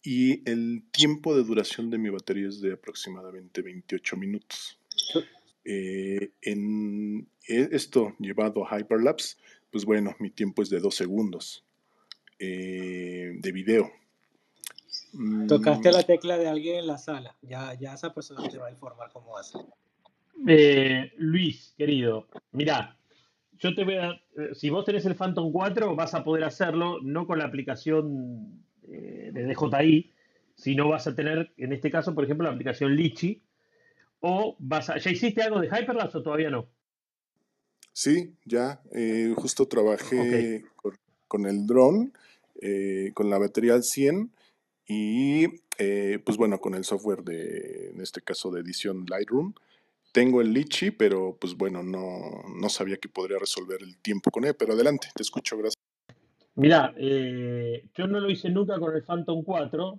Y 0.02 0.48
el 0.50 0.82
tiempo 0.90 1.36
de 1.36 1.44
duración 1.44 1.88
de 1.90 1.98
mi 1.98 2.10
batería 2.10 2.48
es 2.48 2.60
de 2.60 2.72
aproximadamente 2.72 3.62
28 3.62 4.16
minutos. 4.16 4.78
Eh, 5.64 6.32
en 6.42 7.28
esto 7.46 8.16
llevado 8.18 8.66
a 8.66 8.78
hyperlapse, 8.78 9.36
pues 9.70 9.84
bueno, 9.84 10.16
mi 10.18 10.30
tiempo 10.30 10.62
es 10.62 10.70
de 10.70 10.80
2 10.80 10.94
segundos 10.94 11.64
eh, 12.44 13.36
de 13.38 13.52
video. 13.52 13.90
Tocaste 15.46 15.90
Mm, 15.90 15.92
la 15.92 16.02
tecla 16.02 16.38
de 16.38 16.48
alguien 16.48 16.78
en 16.78 16.86
la 16.86 16.98
sala. 16.98 17.36
Ya, 17.42 17.74
ya 17.74 17.94
esa 17.94 18.12
persona 18.12 18.48
te 18.48 18.58
va 18.58 18.66
a 18.68 18.70
informar 18.70 19.10
cómo 19.12 19.36
hace. 19.38 19.58
Eh, 20.48 21.12
Luis, 21.18 21.74
querido, 21.76 22.26
mirá, 22.52 22.96
yo 23.58 23.74
te 23.74 23.84
voy 23.84 23.94
a. 23.96 24.10
eh, 24.10 24.54
Si 24.54 24.70
vos 24.70 24.84
tenés 24.84 25.04
el 25.06 25.14
Phantom 25.14 25.52
4, 25.52 25.94
vas 25.94 26.14
a 26.14 26.24
poder 26.24 26.44
hacerlo 26.44 26.98
no 27.02 27.26
con 27.26 27.38
la 27.38 27.44
aplicación 27.44 28.64
eh, 28.88 29.30
de 29.32 29.44
DJI, 29.46 30.12
sino 30.56 30.88
vas 30.88 31.06
a 31.06 31.14
tener, 31.14 31.52
en 31.58 31.72
este 31.72 31.90
caso, 31.90 32.14
por 32.14 32.24
ejemplo, 32.24 32.46
la 32.48 32.54
aplicación 32.54 32.96
Litchi. 32.96 33.40
O 34.20 34.56
vas 34.58 34.88
a. 34.90 34.98
¿Ya 34.98 35.10
hiciste 35.10 35.42
algo 35.42 35.60
de 35.60 35.68
Hyperlapse 35.68 36.18
o 36.18 36.22
todavía 36.22 36.50
no? 36.50 36.66
Sí, 37.92 38.34
ya, 38.46 38.80
eh, 38.92 39.34
justo 39.36 39.66
trabajé 39.68 40.64
con, 40.76 40.96
con 41.28 41.46
el 41.46 41.66
dron, 41.66 42.12
eh, 42.60 43.12
con 43.14 43.30
la 43.30 43.38
batería 43.38 43.74
al 43.74 43.82
100 43.82 44.32
y 44.86 45.46
eh, 45.78 46.18
pues 46.24 46.36
bueno, 46.36 46.60
con 46.60 46.74
el 46.74 46.84
software 46.84 47.22
de, 47.22 47.90
en 47.90 48.00
este 48.00 48.20
caso 48.20 48.50
de 48.50 48.60
edición 48.60 49.04
Lightroom. 49.08 49.54
Tengo 50.12 50.42
el 50.42 50.52
Litchi, 50.52 50.90
pero 50.90 51.38
pues 51.40 51.56
bueno, 51.56 51.82
no, 51.82 52.42
no 52.54 52.68
sabía 52.68 52.98
que 52.98 53.08
podría 53.08 53.38
resolver 53.38 53.82
el 53.82 53.96
tiempo 53.98 54.30
con 54.30 54.44
él, 54.44 54.54
pero 54.58 54.74
adelante, 54.74 55.08
te 55.14 55.22
escucho, 55.22 55.56
gracias. 55.56 55.82
Mirá, 56.54 56.92
eh, 56.98 57.88
yo 57.94 58.06
no 58.06 58.20
lo 58.20 58.30
hice 58.30 58.50
nunca 58.50 58.78
con 58.78 58.94
el 58.94 59.02
Phantom 59.02 59.42
4, 59.42 59.98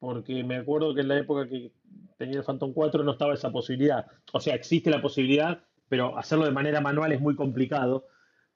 porque 0.00 0.42
me 0.42 0.56
acuerdo 0.56 0.92
que 0.92 1.02
en 1.02 1.08
la 1.08 1.18
época 1.18 1.48
que, 1.48 1.72
tenía 2.18 2.38
el 2.38 2.44
Phantom 2.44 2.72
4 2.72 3.04
no 3.04 3.12
estaba 3.12 3.34
esa 3.34 3.52
posibilidad. 3.52 4.06
O 4.32 4.40
sea, 4.40 4.54
existe 4.54 4.90
la 4.90 5.00
posibilidad, 5.00 5.64
pero 5.88 6.18
hacerlo 6.18 6.46
de 6.46 6.50
manera 6.50 6.80
manual 6.80 7.12
es 7.12 7.20
muy 7.20 7.36
complicado, 7.36 8.06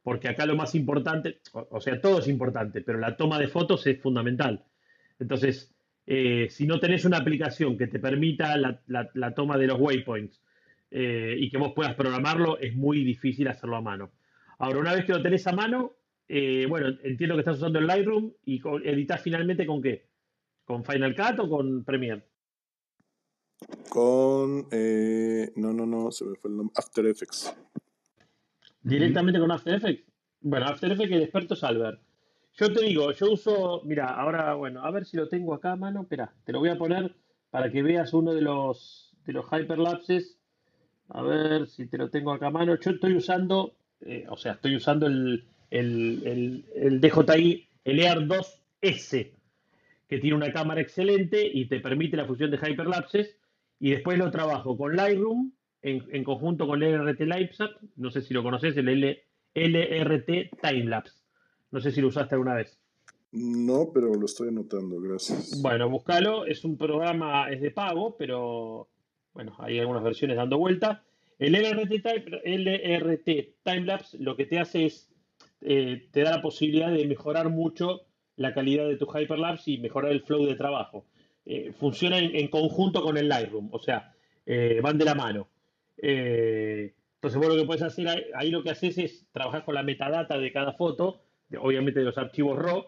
porque 0.03 0.29
acá 0.29 0.47
lo 0.47 0.57
más 0.57 0.75
importante, 0.75 1.41
o, 1.53 1.81
sea, 1.81 2.01
todo 2.01 2.21
es 2.21 2.29
importante, 2.29 2.81
pero 2.83 2.99
la 2.99 3.17
toma 3.17 3.39
de 3.39 3.49
fotos 3.49 3.87
es 3.87 4.01
fundamental. 4.01 4.65
Entonces, 5.19 5.75
eh, 6.07 6.49
si 6.51 6.67
no 6.67 6.81
tenés 6.81 7.05
una 7.05 7.19
aplicación 7.19 7.77
que 7.77 7.89
te 7.89 7.99
permita 7.99 8.57
la, 8.57 9.35
toma 9.35 9.59
de 9.59 9.67
los 9.67 9.79
waypoints 9.79 10.43
eh, 10.91 11.37
y 11.39 11.51
que 11.51 11.59
vos 11.59 11.73
puedas 11.75 11.95
programarlo, 11.95 12.59
es 12.59 12.75
muy 12.75 13.05
difícil 13.05 13.49
hacerlo 13.49 13.77
a 13.77 13.83
mano. 13.83 14.13
Ahora, 14.59 14.79
una 14.79 14.95
vez 14.95 15.05
que 15.05 15.13
lo 15.13 15.23
tenés 15.23 15.47
a 15.47 15.53
mano, 15.53 15.97
eh, 16.29 16.67
bueno, 16.69 16.97
entiendo 17.03 17.35
que 17.35 17.41
estás 17.41 17.59
usando 17.59 17.79
el 17.79 17.87
Lightroom 17.87 18.33
y 18.45 18.63
editas 18.85 19.21
finalmente 19.21 19.67
con 19.67 19.83
qué? 19.83 20.09
¿Con 20.65 20.85
Final 20.85 21.15
Cut 21.15 21.41
o 21.41 21.49
con 21.49 21.85
Premiere? 21.85 22.25
Con. 23.91 24.69
No, 25.57 25.73
no, 25.73 25.87
no, 25.87 26.11
se 26.11 26.25
me 26.25 26.37
fue 26.37 26.51
el 26.51 26.57
nombre. 26.57 26.75
After 26.77 27.05
Effects. 27.07 27.55
¿Directamente 28.83 29.41
con 29.41 29.51
After 29.51 29.75
Effects? 29.75 30.05
Bueno, 30.41 30.67
After 30.67 30.93
Effects, 30.93 31.13
el 31.13 31.23
experto 31.23 31.55
es 31.55 31.65
Albert. 31.65 32.01
Yo 32.59 32.73
te 32.73 32.85
digo, 32.85 33.13
yo 33.13 33.33
uso. 33.33 33.83
Mira, 33.85 34.07
ahora, 34.07 34.55
bueno, 34.55 34.85
a 34.85 34.91
ver 34.91 35.05
si 35.05 35.17
lo 35.17 35.29
tengo 35.29 35.55
acá 35.55 35.73
a 35.73 35.77
mano. 35.77 36.03
Espera, 36.03 36.33
te 36.45 36.53
lo 36.53 36.59
voy 36.59 36.71
a 36.71 36.79
poner 36.79 37.15
para 37.51 37.71
que 37.71 37.83
veas 37.83 38.13
uno 38.13 38.35
de 38.35 38.43
los, 38.43 39.13
de 39.25 39.33
los 39.33 39.47
hyperlapses. 39.47 40.39
A 41.09 41.23
ver 41.23 41.67
si 41.69 41.87
te 41.87 41.99
lo 41.99 42.11
tengo 42.11 42.33
acá 42.33 42.49
a 42.49 42.51
mano. 42.51 42.77
Yo 42.79 42.91
estoy 42.91 43.15
usando, 43.15 43.77
eh, 44.01 44.27
o 44.29 44.37
sea, 44.37 44.53
estoy 44.53 44.77
usando 44.77 45.07
el, 45.07 45.45
el, 45.71 46.65
el, 46.75 47.01
DJI, 47.01 47.69
el 47.85 48.01
Air 48.01 48.27
2S, 48.27 49.31
que 50.09 50.19
tiene 50.19 50.37
una 50.37 50.53
cámara 50.53 50.81
excelente 50.81 51.49
y 51.51 51.67
te 51.67 51.81
permite 51.81 52.17
la 52.17 52.27
fusión 52.27 52.51
de 52.51 52.59
hyperlapses. 52.59 53.37
Y 53.79 53.91
después 53.91 54.19
lo 54.19 54.33
trabajo 54.33 54.77
con 54.77 54.97
Lightroom 54.97 55.53
en, 55.83 56.25
conjunto 56.25 56.67
con 56.67 56.83
el 56.83 56.93
LRT 56.93 57.21
Lightsap, 57.21 57.71
no 57.97 58.11
sé 58.11 58.23
si 58.23 58.35
lo 58.35 58.43
conoces, 58.43 58.77
el 58.77 58.89
L, 58.89 59.23
LRT 59.55 60.61
Timelapse. 60.61 61.15
No 61.71 61.81
sé 61.81 61.93
si 61.93 62.01
lo 62.01 62.09
usaste 62.09 62.35
alguna 62.35 62.55
vez. 62.55 62.79
No, 63.31 63.91
pero 63.93 64.15
lo 64.15 64.25
estoy 64.25 64.49
anotando, 64.49 65.01
gracias. 65.01 65.61
Bueno, 65.61 65.89
búscalo, 65.91 66.47
es 66.47 66.65
un 66.65 66.79
programa, 66.79 67.51
es 67.51 67.61
de 67.61 67.71
pago, 67.71 68.17
pero 68.17 68.89
bueno, 69.35 69.55
hay 69.59 69.79
algunas 69.79 70.03
versiones 70.03 70.37
dando 70.37 70.59
vuelta. 70.59 71.05
El 71.39 71.55
LRT, 71.55 72.43
LRT 72.45 73.63
Timelapse 73.63 74.19
lo 74.19 74.35
que 74.37 74.47
te 74.47 74.59
hace 74.59 74.87
es 74.87 75.09
eh, 75.61 76.09
te 76.13 76.23
da 76.23 76.31
la 76.33 76.43
posibilidad 76.43 76.91
de 76.93 77.07
mejorar 77.07 77.51
mucho 77.51 78.03
la 78.37 78.55
calidad 78.55 78.87
de 78.87 78.97
tu 78.97 79.07
Hyperlapse 79.07 79.73
y 79.73 79.79
mejorar 79.79 80.13
el 80.13 80.23
flow 80.23 80.47
de 80.47 80.55
trabajo. 80.55 81.07
Eh, 81.45 81.73
funciona 81.73 82.19
en, 82.19 82.49
conjunto 82.49 83.03
con 83.03 83.17
el 83.17 83.29
Lightroom, 83.29 83.71
o 83.73 83.79
sea, 83.81 84.15
eh, 84.47 84.81
van 84.83 84.99
de 84.99 85.05
la 85.05 85.15
mano. 85.15 85.49
Entonces, 86.01 87.41
vos 87.41 87.49
lo 87.49 87.57
que 87.57 87.67
puedes 87.67 87.83
hacer 87.83 88.09
ahí, 88.35 88.51
lo 88.51 88.63
que 88.63 88.71
haces 88.71 88.99
es 88.99 89.27
trabajar 89.33 89.65
con 89.65 89.75
la 89.75 89.83
metadata 89.83 90.39
de 90.39 90.53
cada 90.53 90.73
foto, 90.73 91.23
obviamente 91.59 92.01
de 92.01 92.07
los 92.07 92.19
archivos 92.19 92.59
RAW, 92.59 92.87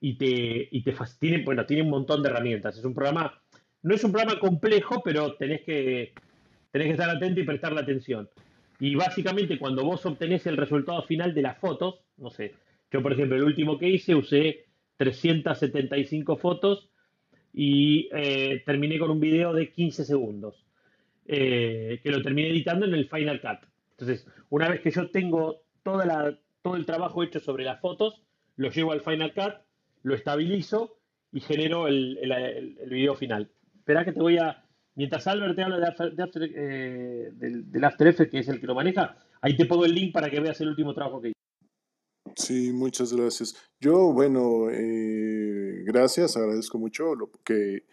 y 0.00 0.14
te, 0.14 0.68
y 0.70 0.82
te 0.82 0.94
tiene, 1.18 1.44
bueno, 1.44 1.66
tiene 1.66 1.82
un 1.82 1.90
montón 1.90 2.22
de 2.22 2.28
herramientas. 2.28 2.78
Es 2.78 2.84
un 2.84 2.94
programa, 2.94 3.40
no 3.82 3.94
es 3.94 4.04
un 4.04 4.12
programa 4.12 4.38
complejo, 4.38 5.02
pero 5.04 5.34
tenés 5.34 5.62
que, 5.62 6.12
tenés 6.70 6.86
que 6.86 6.92
estar 6.92 7.10
atento 7.10 7.40
y 7.40 7.44
prestarle 7.44 7.80
atención. 7.80 8.28
Y 8.80 8.94
básicamente 8.94 9.58
cuando 9.58 9.84
vos 9.84 10.06
obtenés 10.06 10.46
el 10.46 10.56
resultado 10.56 11.02
final 11.02 11.34
de 11.34 11.42
las 11.42 11.58
fotos, 11.58 11.96
no 12.16 12.30
sé, 12.30 12.54
yo 12.92 13.02
por 13.02 13.12
ejemplo 13.12 13.36
el 13.36 13.42
último 13.42 13.76
que 13.78 13.88
hice 13.88 14.14
usé 14.14 14.66
375 14.96 16.36
fotos 16.36 16.88
y 17.52 18.08
eh, 18.12 18.62
terminé 18.64 18.98
con 18.98 19.10
un 19.10 19.20
video 19.20 19.52
de 19.52 19.70
15 19.72 20.04
segundos, 20.04 20.64
eh, 21.28 22.00
que 22.02 22.10
lo 22.10 22.22
terminé 22.22 22.48
editando 22.48 22.86
en 22.86 22.94
el 22.94 23.08
Final 23.08 23.40
Cut. 23.40 23.68
Entonces, 23.90 24.26
una 24.48 24.68
vez 24.68 24.80
que 24.80 24.90
yo 24.90 25.10
tengo 25.10 25.60
todo 25.82 26.74
el 26.74 26.86
trabajo 26.86 27.22
hecho 27.22 27.38
sobre 27.38 27.64
las 27.64 27.80
fotos, 27.80 28.22
lo 28.56 28.70
llevo 28.70 28.92
al 28.92 29.02
Final 29.02 29.34
Cut, 29.34 29.54
lo 30.02 30.14
estabilizo 30.14 30.98
y 31.30 31.40
genero 31.40 31.86
el, 31.86 32.78
video 32.88 33.14
final. 33.14 33.50
Espera 33.76 34.04
que 34.04 34.12
te 34.12 34.20
voy 34.20 34.38
a, 34.38 34.64
Mientras 34.94 35.26
Albert 35.26 35.54
te 35.54 35.62
habla 35.62 35.78
de 35.78 36.22
After, 36.22 36.50
eh, 36.56 37.30
del, 37.32 37.84
After 37.84 38.08
Effects, 38.08 38.30
que 38.30 38.38
es 38.40 38.48
el 38.48 38.60
que 38.60 38.66
lo 38.66 38.74
maneja, 38.74 39.16
ahí 39.40 39.56
te 39.56 39.66
pongo 39.66 39.84
el 39.84 39.94
link 39.94 40.12
para 40.12 40.28
que 40.30 40.40
veas 40.40 40.60
el 40.60 40.70
último 40.70 40.92
trabajo 40.92 41.20
que 41.20 41.28
hice. 41.28 41.38
Sí, 42.34 42.72
muchas 42.72 43.12
gracias. 43.12 43.54
Yo, 43.80 44.12
bueno, 44.12 44.70
eh, 44.70 45.84
gracias, 45.84 46.36
agradezco 46.36 46.78
mucho 46.78 47.14
lo 47.14 47.30
que 47.44 47.84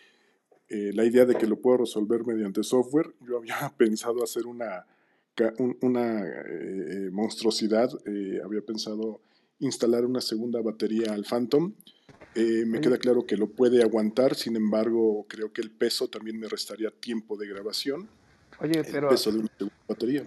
eh, 0.70 0.91
la 0.93 1.05
idea 1.05 1.26
de 1.26 1.36
que 1.36 1.47
lo 1.47 1.59
puedo 1.59 1.78
resolver 1.78 2.26
mediante 2.26 2.63
software. 2.63 3.13
Yo 3.22 3.38
había 3.39 3.74
pensado 3.78 4.24
hacer 4.24 4.47
una, 4.47 4.86
una 5.82 6.24
monstruosidad, 7.11 7.89
había 8.43 8.61
pensado 8.61 9.22
instalar 9.59 10.05
una 10.05 10.22
segunda 10.22 10.61
batería 10.61 11.13
al 11.13 11.26
Phantom 11.26 11.74
eh, 12.36 12.66
me 12.66 12.82
queda 12.82 12.97
claro 12.97 13.26
que 13.26 13.38
lo 13.38 13.47
puede 13.47 13.82
aguantar, 13.82 14.36
sin 14.36 14.57
embargo, 14.57 15.26
creo 15.30 15.53
que 15.53 15.61
el 15.61 15.72
peso 15.72 16.09
también 16.09 16.38
me 16.38 16.49
restaría 16.49 16.91
tiempo 16.91 17.38
de 17.38 17.47
grabación. 17.47 18.09
Oye, 18.59 18.84
pero. 18.84 19.07
El 19.07 19.16
peso 19.16 19.32
de 19.32 19.39
una 19.39 19.49
batería. 19.88 20.26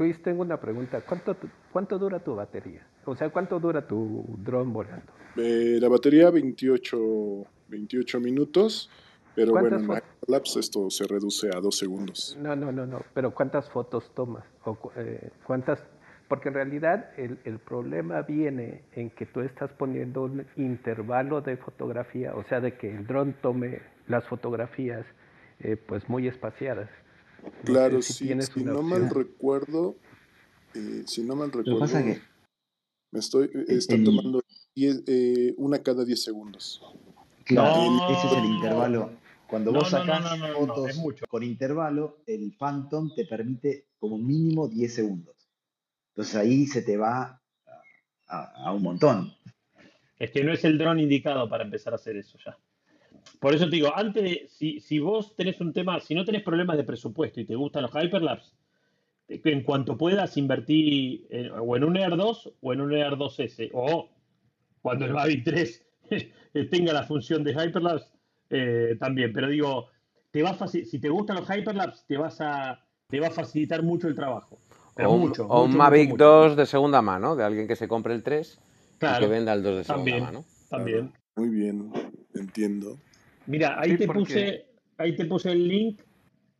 Luis, 0.00 0.20
tengo 0.20 0.42
una 0.42 0.60
pregunta. 0.60 1.00
¿Cuánto, 1.00 1.36
¿Cuánto 1.72 1.96
dura 1.96 2.18
tu 2.18 2.34
batería? 2.34 2.84
O 3.04 3.14
sea, 3.14 3.30
¿cuánto 3.30 3.60
dura 3.60 3.86
tu 3.86 4.24
dron 4.38 4.72
volando? 4.72 5.12
Eh, 5.36 5.78
la 5.80 5.88
batería, 5.88 6.28
28, 6.30 7.46
28 7.68 8.20
minutos, 8.20 8.90
pero 9.38 9.52
bueno, 9.52 9.76
en 9.76 10.02
lapse 10.26 10.58
esto 10.58 10.90
se 10.90 11.06
reduce 11.06 11.48
a 11.54 11.60
dos 11.60 11.78
segundos. 11.78 12.36
No, 12.40 12.56
no, 12.56 12.72
no, 12.72 12.86
no. 12.86 13.02
Pero 13.14 13.32
¿cuántas 13.32 13.70
fotos 13.70 14.12
tomas? 14.14 14.44
O, 14.64 14.76
eh, 14.96 15.30
¿Cuántas 15.46 15.78
porque 16.26 16.48
en 16.48 16.54
realidad 16.54 17.10
el, 17.16 17.38
el, 17.44 17.58
problema 17.58 18.20
viene 18.22 18.82
en 18.92 19.10
que 19.10 19.24
tú 19.24 19.40
estás 19.40 19.70
poniendo 19.72 20.24
un 20.24 20.44
intervalo 20.56 21.40
de 21.40 21.56
fotografía, 21.56 22.34
o 22.34 22.44
sea, 22.48 22.60
de 22.60 22.76
que 22.76 22.94
el 22.94 23.06
dron 23.06 23.34
tome 23.40 23.80
las 24.08 24.26
fotografías 24.26 25.06
eh, 25.60 25.76
pues 25.76 26.06
muy 26.08 26.28
espaciadas. 26.28 26.90
claro, 27.64 28.02
si, 28.02 28.28
si 28.42 28.64
no 28.64 28.82
mal 28.82 29.08
recuerdo, 29.08 29.96
eh, 30.74 31.04
si 31.06 31.22
no 31.22 31.34
mal 31.34 31.50
recuerdo, 31.50 31.86
me 33.10 33.20
estoy, 33.20 33.50
está 33.68 33.96
tomando 34.04 34.42
eh, 34.76 35.54
una 35.56 35.78
cada 35.82 36.04
10 36.04 36.22
segundos. 36.22 36.82
Claro, 37.44 37.80
ese 38.10 38.26
es 38.26 38.32
el 38.34 38.44
intervalo. 38.44 39.10
Cuando 39.48 39.72
vos 39.72 39.88
sacás 39.88 40.38
fotos 40.52 41.22
con 41.26 41.42
intervalo, 41.42 42.18
el 42.26 42.52
Phantom 42.58 43.14
te 43.14 43.24
permite 43.24 43.86
como 43.98 44.18
mínimo 44.18 44.68
10 44.68 44.94
segundos. 44.94 45.36
Entonces 46.10 46.36
ahí 46.36 46.66
se 46.66 46.82
te 46.82 46.98
va 46.98 47.40
a, 48.26 48.72
un 48.72 48.82
montón. 48.82 49.32
Es 50.18 50.30
que 50.32 50.44
no 50.44 50.52
es 50.52 50.64
el 50.64 50.76
dron 50.76 51.00
indicado 51.00 51.48
para 51.48 51.64
empezar 51.64 51.94
a 51.94 51.96
hacer 51.96 52.16
eso 52.18 52.36
ya. 52.44 52.58
Por 53.40 53.54
eso 53.54 53.64
te 53.70 53.76
digo, 53.76 53.90
antes, 53.96 54.52
si, 54.52 54.80
si 54.80 54.98
vos 54.98 55.34
tenés 55.34 55.58
un 55.62 55.72
tema, 55.72 55.98
si 56.00 56.14
no 56.14 56.26
tenés 56.26 56.42
problemas 56.42 56.76
de 56.76 56.84
presupuesto 56.84 57.40
y 57.40 57.46
te 57.46 57.54
gustan 57.54 57.82
los 57.82 57.92
hyperlapse, 57.92 58.52
en 59.28 59.62
cuanto 59.62 59.96
puedas 59.96 60.36
invertir 60.36 61.26
o 61.58 61.74
en 61.74 61.84
un 61.84 61.96
Air 61.96 62.16
2 62.16 62.52
o 62.60 62.72
en 62.74 62.80
un 62.82 62.92
Air 62.92 63.12
2S, 63.12 63.70
o 63.72 64.10
cuando 64.82 65.06
el 65.06 65.14
Mavic 65.14 65.44
3 65.44 65.86
tenga 66.70 66.92
la 66.92 67.04
función 67.04 67.44
de 67.44 67.52
hyperlapse, 67.52 68.17
eh, 68.50 68.96
también. 68.98 69.32
Pero 69.32 69.48
digo, 69.48 69.88
te 70.30 70.42
va 70.42 70.56
si 70.66 70.98
te 70.98 71.08
gustan 71.08 71.36
los 71.36 71.48
hyperlapse, 71.48 72.04
te, 72.06 72.16
vas 72.16 72.40
a, 72.40 72.78
te 73.06 73.20
va 73.20 73.28
a 73.28 73.30
facilitar 73.30 73.82
mucho 73.82 74.08
el 74.08 74.14
trabajo 74.14 74.60
o, 75.06 75.64
un, 75.64 75.76
Mavic 75.76 76.16
2 76.16 76.56
de 76.56 76.66
segunda 76.66 77.02
mano, 77.02 77.36
de 77.36 77.44
alguien 77.44 77.68
que 77.68 77.76
se 77.76 77.86
compre 77.86 78.14
el 78.14 78.22
3 78.22 78.60
y 78.96 79.20
que 79.20 79.26
venda 79.26 79.52
el 79.52 79.62
2 79.62 79.76
de 79.78 79.84
segunda 79.84 80.18
mano. 80.18 80.44
También. 80.68 81.12
Muy 81.36 81.48
bien, 81.50 81.92
entiendo. 82.34 82.98
Mira, 83.46 83.78
ahí, 83.78 83.96
te, 83.96 84.08
puse, 84.08 84.66
ahí 84.96 85.14
te 85.14 85.24
puse 85.24 85.52
el 85.52 85.68
link. 85.68 86.00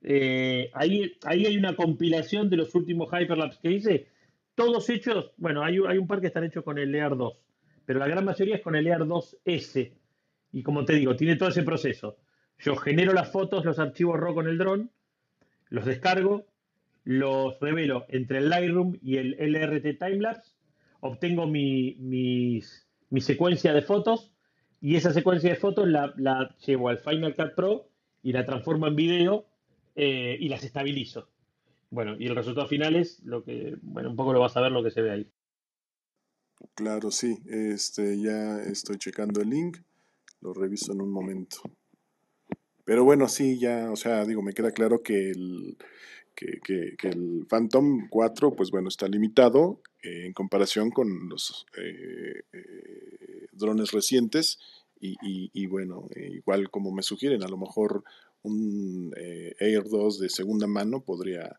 Eh, 0.02 0.70
ahí, 0.74 1.12
ahí 1.24 1.46
hay 1.46 1.56
una 1.56 1.74
compilación 1.74 2.48
de 2.48 2.56
los 2.56 2.74
últimos 2.74 3.08
Hyperlapse 3.08 3.58
que 3.60 3.72
hice. 3.72 4.06
Todos 4.54 4.88
hechos, 4.88 5.32
bueno, 5.36 5.62
hay, 5.64 5.78
hay 5.88 5.98
un 5.98 6.06
par 6.06 6.20
que 6.20 6.28
están 6.28 6.44
hechos 6.44 6.64
con 6.64 6.78
el 6.78 6.94
Air 6.94 7.16
2, 7.16 7.32
pero 7.84 7.98
la 7.98 8.06
gran 8.06 8.24
mayoría 8.24 8.56
es 8.56 8.62
con 8.62 8.76
el 8.76 8.86
Air 8.86 9.00
2S. 9.00 9.92
Y 10.52 10.62
como 10.62 10.84
te 10.84 10.94
digo, 10.94 11.16
tiene 11.16 11.36
todo 11.36 11.48
ese 11.48 11.62
proceso. 11.62 12.16
Yo 12.58 12.76
genero 12.76 13.12
las 13.12 13.30
fotos, 13.30 13.64
los 13.64 13.78
archivos 13.78 14.18
RAW 14.18 14.34
con 14.34 14.48
el 14.48 14.58
dron, 14.58 14.90
los 15.68 15.84
descargo, 15.84 16.46
los 17.04 17.58
revelo 17.60 18.06
entre 18.08 18.38
el 18.38 18.48
Lightroom 18.48 18.98
y 19.02 19.16
el 19.16 19.36
LRT 19.38 19.98
Timelapse, 19.98 20.52
obtengo 21.00 21.46
mi, 21.46 21.94
mi 21.98 23.20
secuencia 23.20 23.72
de 23.72 23.82
fotos 23.82 24.32
y 24.80 24.96
esa 24.96 25.12
secuencia 25.12 25.50
de 25.50 25.56
fotos 25.56 25.88
la, 25.88 26.54
llevo 26.64 26.88
al 26.88 26.98
Final 26.98 27.34
Cut 27.34 27.54
Pro 27.54 27.90
y 28.22 28.32
la 28.32 28.44
transformo 28.44 28.86
en 28.86 28.96
video 28.96 29.46
eh, 29.96 30.36
y 30.38 30.48
las 30.48 30.64
estabilizo. 30.64 31.28
Bueno, 31.90 32.16
y 32.18 32.26
el 32.26 32.36
resultado 32.36 32.68
final 32.68 32.96
es 32.96 33.20
lo 33.24 33.42
que, 33.42 33.76
bueno, 33.82 34.10
un 34.10 34.16
poco 34.16 34.32
lo 34.32 34.40
vas 34.40 34.56
a 34.56 34.60
ver 34.60 34.72
lo 34.72 34.82
que 34.82 34.90
se 34.90 35.02
ve 35.02 35.10
ahí. 35.10 35.30
Claro, 36.74 37.10
sí. 37.10 37.38
Este, 37.46 38.20
ya 38.20 38.62
estoy 38.62 38.98
checando 38.98 39.40
el 39.40 39.50
link. 39.50 39.78
Lo 40.40 40.52
reviso 40.54 40.92
en 40.92 41.00
un 41.00 41.10
momento. 41.10 41.58
Pero 42.84 43.04
bueno, 43.04 43.28
sí, 43.28 43.58
ya, 43.58 43.90
o 43.90 43.96
sea, 43.96 44.24
digo, 44.24 44.40
me 44.42 44.54
queda 44.54 44.70
claro 44.70 45.02
que 45.02 45.30
el, 45.30 45.76
que, 46.34 46.58
que- 46.64 46.94
que 46.96 47.08
el 47.08 47.46
Phantom 47.48 48.08
4, 48.08 48.54
pues 48.56 48.70
bueno, 48.70 48.88
está 48.88 49.06
limitado 49.08 49.80
eh, 50.02 50.24
en 50.26 50.32
comparación 50.32 50.90
con 50.90 51.28
los 51.28 51.66
eh, 51.76 52.42
eh, 52.52 53.46
drones 53.52 53.90
recientes. 53.92 54.58
Y, 55.00 55.12
y- 55.22 55.50
y 55.52 55.66
bueno, 55.66 56.06
eh, 56.14 56.28
igual 56.32 56.70
como 56.70 56.90
me 56.92 57.02
sugieren, 57.02 57.42
a 57.44 57.48
lo 57.48 57.56
mejor 57.58 58.04
un 58.42 59.12
eh, 59.16 59.54
Air 59.60 59.84
2 59.84 60.18
de 60.20 60.28
segunda 60.28 60.66
mano 60.66 61.00
podría 61.00 61.58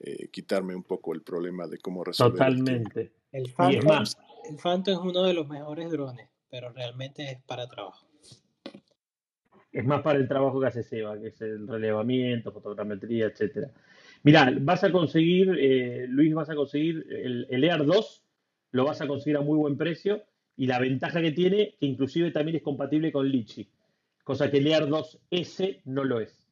eh, 0.00 0.28
quitarme 0.28 0.74
un 0.74 0.82
poco 0.82 1.14
el 1.14 1.22
problema 1.22 1.66
de 1.68 1.78
cómo 1.78 2.02
resolver 2.04 2.42
el. 2.42 2.58
Totalmente. 2.58 3.12
El 3.32 3.42
Y 3.44 3.46
es 3.46 3.54
Phantom, 3.54 3.84
más, 3.86 4.16
el 4.48 4.56
Phantom 4.56 4.94
es 4.94 5.00
uno 5.00 5.22
de 5.22 5.34
los 5.34 5.48
mejores 5.48 5.90
drones, 5.90 6.28
pero 6.50 6.70
realmente 6.70 7.30
es 7.30 7.42
para 7.42 7.68
trabajo. 7.68 8.06
es 9.72 9.84
más 9.84 10.02
para 10.02 10.18
el 10.18 10.28
trabajo 10.28 10.60
que 10.60 10.66
hace 10.66 10.82
Seba, 10.82 11.18
que 11.18 11.28
es 11.28 11.40
el 11.40 11.68
relevamiento, 11.68 12.52
fotogrametría, 12.52 13.26
etcétera. 13.26 13.70
Mirá, 14.22 14.52
vas 14.60 14.82
a 14.84 14.90
conseguir, 14.90 15.56
eh, 15.60 16.06
Luis, 16.08 16.34
vas 16.34 16.50
a 16.50 16.54
conseguir 16.54 17.06
el, 17.10 17.46
el 17.50 17.64
Air 17.64 17.84
2, 17.84 18.24
lo 18.72 18.84
vas 18.84 19.00
a 19.00 19.06
conseguir 19.06 19.36
a 19.36 19.42
muy 19.42 19.58
buen 19.58 19.76
precio 19.76 20.24
y 20.56 20.66
la 20.66 20.80
ventaja 20.80 21.20
que 21.20 21.32
tiene, 21.32 21.76
que 21.78 21.86
inclusive 21.86 22.32
también 22.32 22.56
es 22.56 22.62
compatible 22.62 23.12
con 23.12 23.28
Litchi, 23.28 23.70
cosa 24.24 24.50
que 24.50 24.58
el 24.58 24.66
Air 24.66 24.86
2S 24.86 25.82
no 25.84 26.04
lo 26.04 26.20
es. 26.20 26.48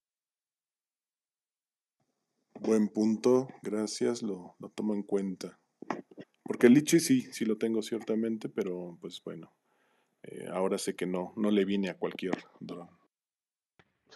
Buen 2.60 2.88
punto, 2.88 3.48
gracias, 3.62 4.22
lo, 4.22 4.54
lo 4.60 4.68
tomo 4.70 4.94
en 4.94 5.02
cuenta. 5.02 5.58
Porque 6.44 6.68
el 6.68 6.74
Litchi 6.74 7.00
sí, 7.00 7.22
sí 7.32 7.44
lo 7.44 7.58
tengo 7.58 7.82
ciertamente, 7.82 8.48
pero 8.48 8.96
pues 9.00 9.20
bueno, 9.24 9.52
eh, 10.26 10.48
ahora 10.52 10.78
sé 10.78 10.94
que 10.94 11.06
no, 11.06 11.32
no 11.36 11.50
le 11.50 11.64
viene 11.64 11.88
a 11.88 11.96
cualquier 11.96 12.34
dron. 12.60 12.88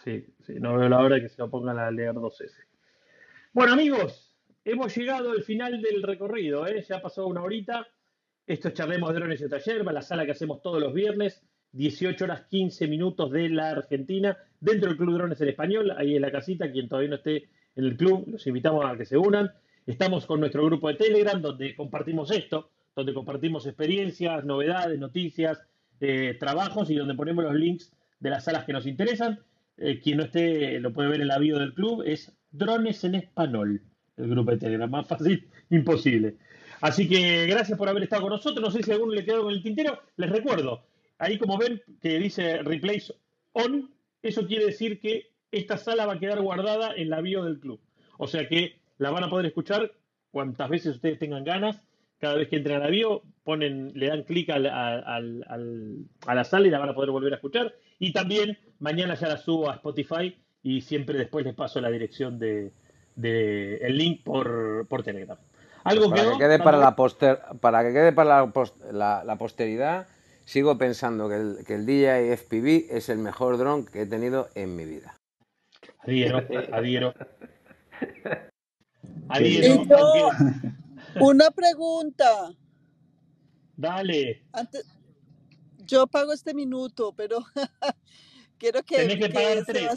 Sí, 0.03 0.25
sí, 0.45 0.55
no 0.59 0.77
veo 0.77 0.89
la 0.89 0.99
hora 0.99 1.15
de 1.15 1.21
que 1.21 1.29
se 1.29 1.41
lo 1.41 1.49
pongan 1.49 1.77
a 1.77 1.91
leer 1.91 2.13
2S. 2.13 2.51
Bueno, 3.53 3.73
amigos, 3.73 4.35
hemos 4.63 4.95
llegado 4.95 5.31
al 5.31 5.43
final 5.43 5.81
del 5.81 6.01
recorrido, 6.01 6.65
¿eh? 6.67 6.83
Ya 6.87 7.01
pasó 7.01 7.27
una 7.27 7.41
horita. 7.41 7.87
Esto 8.47 8.69
es 8.69 8.73
Charlemos 8.73 9.13
de 9.13 9.19
Drones 9.19 9.41
y 9.41 9.45
otra 9.45 9.59
yerba, 9.59 9.91
la 9.93 10.01
sala 10.01 10.25
que 10.25 10.31
hacemos 10.31 10.61
todos 10.61 10.81
los 10.81 10.93
viernes, 10.93 11.43
18 11.73 12.23
horas 12.23 12.41
15 12.49 12.87
minutos 12.87 13.31
de 13.31 13.49
la 13.49 13.69
Argentina, 13.69 14.37
dentro 14.59 14.89
del 14.89 14.97
Club 14.97 15.13
Drones 15.13 15.39
en 15.39 15.49
Español, 15.49 15.91
ahí 15.95 16.15
en 16.15 16.21
la 16.21 16.31
casita, 16.31 16.71
quien 16.71 16.89
todavía 16.89 17.11
no 17.11 17.15
esté 17.17 17.49
en 17.75 17.85
el 17.85 17.95
club, 17.95 18.25
los 18.27 18.45
invitamos 18.47 18.85
a 18.85 18.97
que 18.97 19.05
se 19.05 19.17
unan. 19.17 19.51
Estamos 19.85 20.25
con 20.25 20.39
nuestro 20.39 20.65
grupo 20.65 20.87
de 20.89 20.95
Telegram, 20.95 21.41
donde 21.41 21.75
compartimos 21.75 22.31
esto, 22.31 22.69
donde 22.95 23.13
compartimos 23.13 23.65
experiencias, 23.65 24.43
novedades, 24.43 24.99
noticias, 24.99 25.61
eh, 26.01 26.35
trabajos 26.39 26.89
y 26.89 26.95
donde 26.95 27.15
ponemos 27.15 27.43
los 27.43 27.53
links 27.53 27.93
de 28.19 28.29
las 28.29 28.43
salas 28.43 28.65
que 28.65 28.73
nos 28.73 28.85
interesan. 28.85 29.39
Eh, 29.77 29.99
quien 30.01 30.17
no 30.17 30.23
esté, 30.23 30.79
lo 30.79 30.91
puede 30.91 31.09
ver 31.09 31.21
en 31.21 31.27
la 31.27 31.39
bio 31.39 31.57
del 31.57 31.73
club, 31.73 32.03
es 32.05 32.33
Drones 32.51 33.03
en 33.03 33.15
Español, 33.15 33.81
el 34.17 34.29
grupo 34.29 34.51
de 34.51 34.57
Telegram. 34.57 34.89
Más 34.89 35.07
fácil, 35.07 35.47
imposible. 35.69 36.35
Así 36.81 37.07
que 37.07 37.45
gracias 37.45 37.77
por 37.77 37.87
haber 37.87 38.03
estado 38.03 38.23
con 38.23 38.31
nosotros. 38.31 38.61
No 38.61 38.71
sé 38.71 38.83
si 38.83 38.91
a 38.91 38.95
alguno 38.95 39.13
le 39.13 39.23
quedó 39.23 39.43
con 39.43 39.53
el 39.53 39.63
tintero. 39.63 40.01
Les 40.17 40.29
recuerdo, 40.29 40.83
ahí 41.19 41.37
como 41.37 41.57
ven 41.57 41.81
que 42.01 42.17
dice 42.17 42.63
Replace 42.63 43.13
On, 43.53 43.89
eso 44.23 44.45
quiere 44.47 44.65
decir 44.65 44.99
que 44.99 45.31
esta 45.51 45.77
sala 45.77 46.05
va 46.05 46.13
a 46.13 46.19
quedar 46.19 46.41
guardada 46.41 46.93
en 46.95 47.09
la 47.09 47.21
bio 47.21 47.43
del 47.43 47.59
club. 47.59 47.79
O 48.17 48.27
sea 48.27 48.47
que 48.47 48.79
la 48.97 49.11
van 49.11 49.23
a 49.23 49.29
poder 49.29 49.45
escuchar 49.45 49.91
cuantas 50.31 50.69
veces 50.69 50.95
ustedes 50.95 51.19
tengan 51.19 51.43
ganas. 51.43 51.81
Cada 52.21 52.35
vez 52.35 52.47
que 52.49 52.55
entren 52.57 52.77
a 52.77 52.79
la 52.85 52.87
bio, 52.87 53.23
ponen, 53.43 53.91
le 53.95 54.07
dan 54.07 54.21
clic 54.23 54.49
al- 54.51 54.67
al- 54.67 55.43
al- 55.47 55.95
a 56.27 56.35
la 56.35 56.43
sala 56.43 56.67
y 56.67 56.69
la 56.69 56.77
van 56.79 56.89
a 56.89 56.93
poder 56.93 57.09
volver 57.09 57.33
a 57.33 57.37
escuchar. 57.37 57.73
Y 57.97 58.13
también 58.13 58.59
mañana 58.79 59.15
ya 59.15 59.27
la 59.27 59.37
subo 59.37 59.71
a 59.71 59.73
Spotify 59.75 60.37
y 60.61 60.81
siempre 60.81 61.17
después 61.17 61.43
les 61.43 61.55
paso 61.55 61.81
la 61.81 61.89
dirección 61.89 62.37
de, 62.37 62.71
de- 63.15 63.77
el 63.77 63.97
link 63.97 64.23
por, 64.23 64.85
por 64.87 65.01
Telegram. 65.01 65.37
¿Algo 65.83 66.11
Para 66.11 66.21
quedó? 66.21 66.31
que 66.33 66.37
quede 66.37 66.57
para 66.59 66.77
Manuel? 66.77 66.81
la, 66.81 66.95
poster, 66.95 67.39
para 67.59 67.81
que 67.83 67.91
quede 67.91 68.11
para 68.13 68.41
la, 68.45 68.53
pos- 68.53 68.75
la- 68.91 69.23
la 69.25 69.35
posteridad, 69.37 70.05
sigo 70.45 70.77
pensando 70.77 71.27
que 71.27 71.35
el, 71.37 71.57
que 71.65 71.73
el 71.73 71.87
DJI 71.87 72.37
FPV 72.37 72.95
es 72.95 73.09
el 73.09 73.17
mejor 73.17 73.57
dron 73.57 73.85
que 73.87 74.03
he 74.03 74.05
tenido 74.05 74.47
en 74.53 74.75
mi 74.75 74.85
vida. 74.85 75.15
Adhiero, 76.05 76.43
adhiero. 76.71 77.13
Adhiero, 79.29 79.85
yo, 79.85 80.29
una 81.19 81.51
pregunta. 81.51 82.51
Dale, 83.75 84.45
Antes, 84.51 84.85
yo 85.85 86.05
pago 86.07 86.33
este 86.33 86.53
minuto, 86.53 87.13
pero 87.15 87.39
quiero 88.57 88.83
que, 88.83 88.95
tenés 88.97 89.15
que 89.15 89.27
que 89.27 89.29
pagar 89.33 89.65
tres 89.65 89.89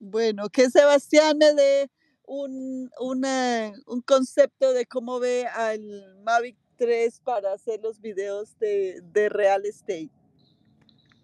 bueno, 0.00 0.48
que 0.48 0.70
Sebastián 0.70 1.38
me 1.38 1.54
dé 1.54 1.90
un, 2.26 2.90
una- 3.00 3.72
un 3.86 4.00
concepto 4.02 4.72
de 4.72 4.86
cómo 4.86 5.18
ve 5.18 5.46
al 5.46 5.80
Mavic 6.22 6.56
3 6.76 7.20
para 7.20 7.52
hacer 7.52 7.80
los 7.82 8.00
videos 8.00 8.56
de, 8.58 9.00
de 9.02 9.28
real 9.28 9.64
estate. 9.66 10.10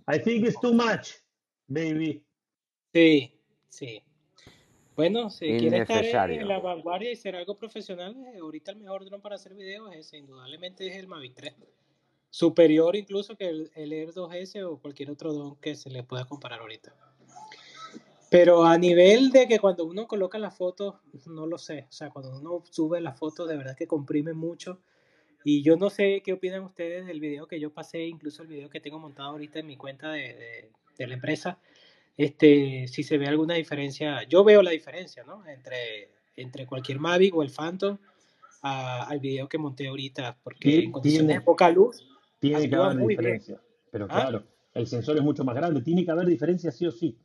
I 0.09 0.19
think 0.19 0.45
it's 0.47 0.59
too 0.61 0.73
much, 0.73 1.13
baby. 1.69 2.25
Sí, 2.93 3.41
sí. 3.69 4.03
Bueno, 4.97 5.29
si 5.29 5.57
quiere 5.59 5.79
estar 5.79 6.05
en, 6.05 6.47
la 6.47 6.61
vanguardia 6.61 7.11
y 7.11 7.17
ser 7.17 7.35
algo 7.35 7.57
profesional, 7.57 8.17
eh, 8.33 8.39
ahorita 8.39 8.71
el 8.73 8.79
mejor 8.79 9.05
dron 9.05 9.21
para 9.21 9.35
hacer 9.35 9.55
videos 9.55 9.93
es 9.93 10.07
ese, 10.07 10.19
indudablemente 10.19 10.87
es 10.87 10.97
el 10.97 11.09
Mavic 11.09 11.35
3. 11.35 11.55
Superior 12.31 12.95
incluso 12.97 13.37
que 13.37 13.49
el, 13.49 13.71
el 13.75 13.93
Air 13.93 14.13
2S 14.13 14.63
o 14.63 14.79
cualquier 14.79 15.11
otro 15.11 15.33
dron 15.33 15.57
que 15.57 15.75
se 15.75 15.91
le 15.91 16.05
pueda 16.05 16.25
comparar 16.27 16.61
ahorita. 16.61 16.95
Pero 18.31 18.65
a 18.65 18.77
nivel 18.79 19.31
de 19.31 19.47
que 19.47 19.59
cuando 19.61 19.85
uno 19.85 20.07
coloca 20.09 20.39
las 20.39 20.57
fotos, 20.57 20.97
no 21.27 21.47
lo 21.47 21.59
sé. 21.59 21.87
O 21.89 21.93
sea, 21.93 22.11
cuando 22.11 22.37
uno 22.37 22.65
sube 22.69 23.01
las 23.01 23.17
fotos, 23.19 23.49
de 23.49 23.57
verdad 23.57 23.77
que 23.77 23.87
comprime 23.87 24.33
mucho. 24.33 24.81
Y 25.45 25.63
yo 25.63 25.77
no 25.77 25.91
sé 25.91 26.23
qué 26.25 26.33
opinan 26.33 26.65
ustedes 26.65 27.07
del 27.07 27.21
video 27.21 27.47
que 27.47 27.61
yo 27.61 27.73
pasé, 27.73 28.07
incluso 28.07 28.43
el 28.43 28.49
video 28.49 28.71
que 28.71 28.81
tengo 28.81 28.99
montado 28.99 29.29
ahorita 29.31 29.59
en 29.61 29.67
mi 29.67 29.77
cuenta 29.77 30.11
de, 30.11 30.35
de- 30.35 30.71
de 30.99 31.07
la 31.07 31.15
empresa. 31.15 31.59
Este, 32.17 32.87
si 32.89 33.03
se 33.03 33.19
ve 33.19 33.27
alguna 33.27 33.55
diferencia, 33.55 34.23
yo 34.29 34.45
veo 34.45 34.63
la 34.63 34.71
diferencia, 34.71 35.25
¿no? 35.25 35.45
Entre, 35.47 36.11
entre 36.37 36.67
cualquier 36.67 36.99
Mavic 37.01 37.35
o 37.35 37.43
el 37.43 37.51
Phantom 37.51 37.99
a- 38.63 39.05
al 39.09 39.19
video 39.21 39.49
que 39.49 39.59
monté 39.59 39.89
ahorita, 39.89 40.39
porque 40.43 40.69
Tie- 40.69 40.85
en 40.85 40.93
condiciones 40.93 41.27
Tiene, 41.27 41.41
de 41.41 41.45
poca 41.45 41.71
luz 41.71 42.07
tiene 42.39 42.69
que 42.69 42.77
haber 42.77 42.97
muy 42.99 43.17
bien. 43.17 43.19
diferencia. 43.21 43.61
Pero 43.91 44.05
¿Ah? 44.09 44.21
claro, 44.23 44.45
el 44.75 44.87
sensor 44.87 45.17
es 45.17 45.23
mucho 45.23 45.45
más 45.45 45.55
grande. 45.57 45.83
Tiene 45.83 46.05
que 46.05 46.11
haber 46.11 46.27
diferencia 46.27 46.71
sí 46.71 46.87
o 46.87 46.91
sí. 46.93 47.17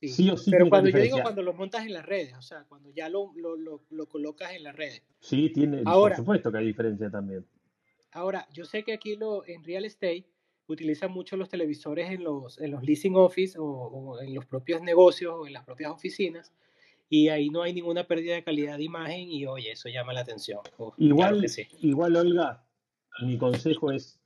Sí. 0.00 0.08
Sí 0.08 0.30
o 0.30 0.36
sí 0.36 0.50
Pero 0.50 0.64
tiene 0.64 0.70
cuando 0.70 0.88
yo 0.90 0.96
digo 0.96 1.04
diferencia. 1.04 1.22
cuando 1.22 1.42
lo 1.42 1.52
montas 1.52 1.86
en 1.86 1.92
las 1.92 2.04
redes, 2.04 2.34
o 2.34 2.42
sea, 2.42 2.64
cuando 2.68 2.90
ya 2.90 3.08
lo, 3.08 3.32
lo, 3.36 3.54
lo, 3.56 3.82
lo 3.90 4.06
colocas 4.06 4.52
en 4.52 4.64
las 4.64 4.74
redes. 4.74 5.02
Sí, 5.20 5.50
tiene, 5.50 5.78
por 5.78 5.88
Ahora, 5.88 6.16
supuesto 6.16 6.50
que 6.50 6.58
hay 6.58 6.66
diferencia 6.66 7.08
también. 7.08 7.46
Ahora, 8.10 8.46
yo 8.52 8.64
sé 8.64 8.82
que 8.82 8.92
aquí 8.92 9.14
lo, 9.16 9.46
en 9.46 9.62
real 9.62 9.84
estate 9.84 10.24
utilizan 10.66 11.12
mucho 11.12 11.36
los 11.36 11.48
televisores 11.48 12.10
en 12.10 12.24
los, 12.24 12.60
en 12.60 12.70
los 12.70 12.82
leasing 12.82 13.16
office 13.16 13.58
o, 13.58 13.64
o 13.64 14.20
en 14.20 14.34
los 14.34 14.46
propios 14.46 14.82
negocios 14.82 15.34
o 15.36 15.46
en 15.46 15.52
las 15.52 15.64
propias 15.64 15.90
oficinas 15.90 16.52
y 17.12 17.28
ahí 17.28 17.50
no 17.50 17.62
hay 17.62 17.74
ninguna 17.74 18.04
pérdida 18.04 18.36
de 18.36 18.42
calidad 18.42 18.78
de 18.78 18.84
imagen 18.84 19.30
y 19.30 19.44
oye, 19.44 19.72
eso 19.72 19.90
llama 19.90 20.14
la 20.14 20.20
atención. 20.20 20.60
Claro 20.74 20.94
Igual, 20.96 21.46
sí. 21.46 21.68
igual, 21.82 22.16
Olga, 22.16 22.64
mi 23.20 23.36
consejo 23.36 23.92
es 23.92 24.18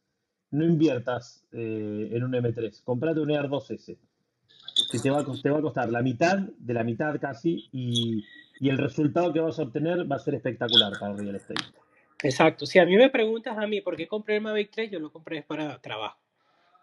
no 0.53 0.65
inviertas 0.65 1.45
eh, 1.51 2.11
en 2.13 2.23
un 2.23 2.33
M3. 2.33 2.85
Comprate 2.85 3.19
un 3.19 3.33
Air 3.33 3.49
2S. 3.49 3.99
Que 4.93 4.99
te 5.01 5.11
va, 5.11 5.19
a, 5.19 5.25
te 5.25 5.51
va 5.51 5.59
a 5.59 5.63
costar 5.63 5.91
la 5.91 6.01
mitad 6.01 6.39
de 6.39 6.75
la 6.75 6.85
mitad 6.85 7.19
casi 7.21 7.69
y, 7.73 8.25
y 8.61 8.69
el 8.69 8.79
resultado 8.79 9.33
que 9.33 9.41
vas 9.41 9.59
a 9.59 9.63
obtener 9.63 10.09
va 10.09 10.15
a 10.15 10.21
ser 10.21 10.37
espectacular 10.37 10.93
para 11.01 11.11
el 11.11 11.19
real 11.19 11.35
estate. 11.35 11.65
Exacto. 12.23 12.67
Si 12.67 12.79
a 12.79 12.87
mí 12.87 12.97
me 12.97 13.11
preguntas 13.11 13.59
a 13.59 13.67
mí 13.67 13.81
por 13.81 13.97
qué 13.97 14.07
compré 14.07 14.37
el 14.37 14.43
Mavic 14.43 14.71
3, 14.71 14.93
yo 14.93 15.01
lo 15.01 15.11
compré 15.11 15.43
para 15.43 15.81
trabajo. 15.81 16.21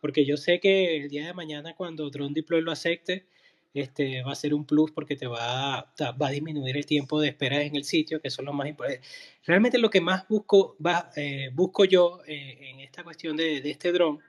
Porque 0.04 0.26
yo 0.26 0.36
sé 0.36 0.60
que 0.60 0.98
el 0.98 1.08
día 1.08 1.28
de 1.28 1.34
mañana 1.34 1.78
cuando 1.78 2.10
Drone 2.10 2.34
Deploy 2.34 2.62
lo 2.62 2.74
acepte, 2.74 3.26
este, 3.74 4.22
va 4.22 4.34
a 4.34 4.36
ser 4.36 4.54
un 4.54 4.66
plus 4.66 4.92
porque 4.92 5.16
te 5.16 5.28
va 5.28 5.76
a, 5.80 6.12
va 6.22 6.28
a 6.28 6.30
disminuir 6.30 6.76
el 6.76 6.86
tiempo 6.86 7.22
de 7.22 7.30
espera 7.30 7.62
en 7.62 7.78
el 7.78 7.86
sitio, 7.86 8.20
que 8.20 8.28
es 8.28 8.38
lo 8.42 8.52
más 8.52 8.68
importante. 8.68 9.00
Realmente 9.46 9.78
lo 9.78 9.90
que 9.90 10.02
más 10.02 10.28
busco, 10.28 10.76
eh, 11.16 11.52
busco 11.54 11.86
yo 11.86 12.20
eh, 12.28 12.72
en 12.72 12.82
esta 12.82 13.06
cuestión 13.06 13.38
de, 13.38 13.60
este 13.60 13.94
dron 13.94 14.20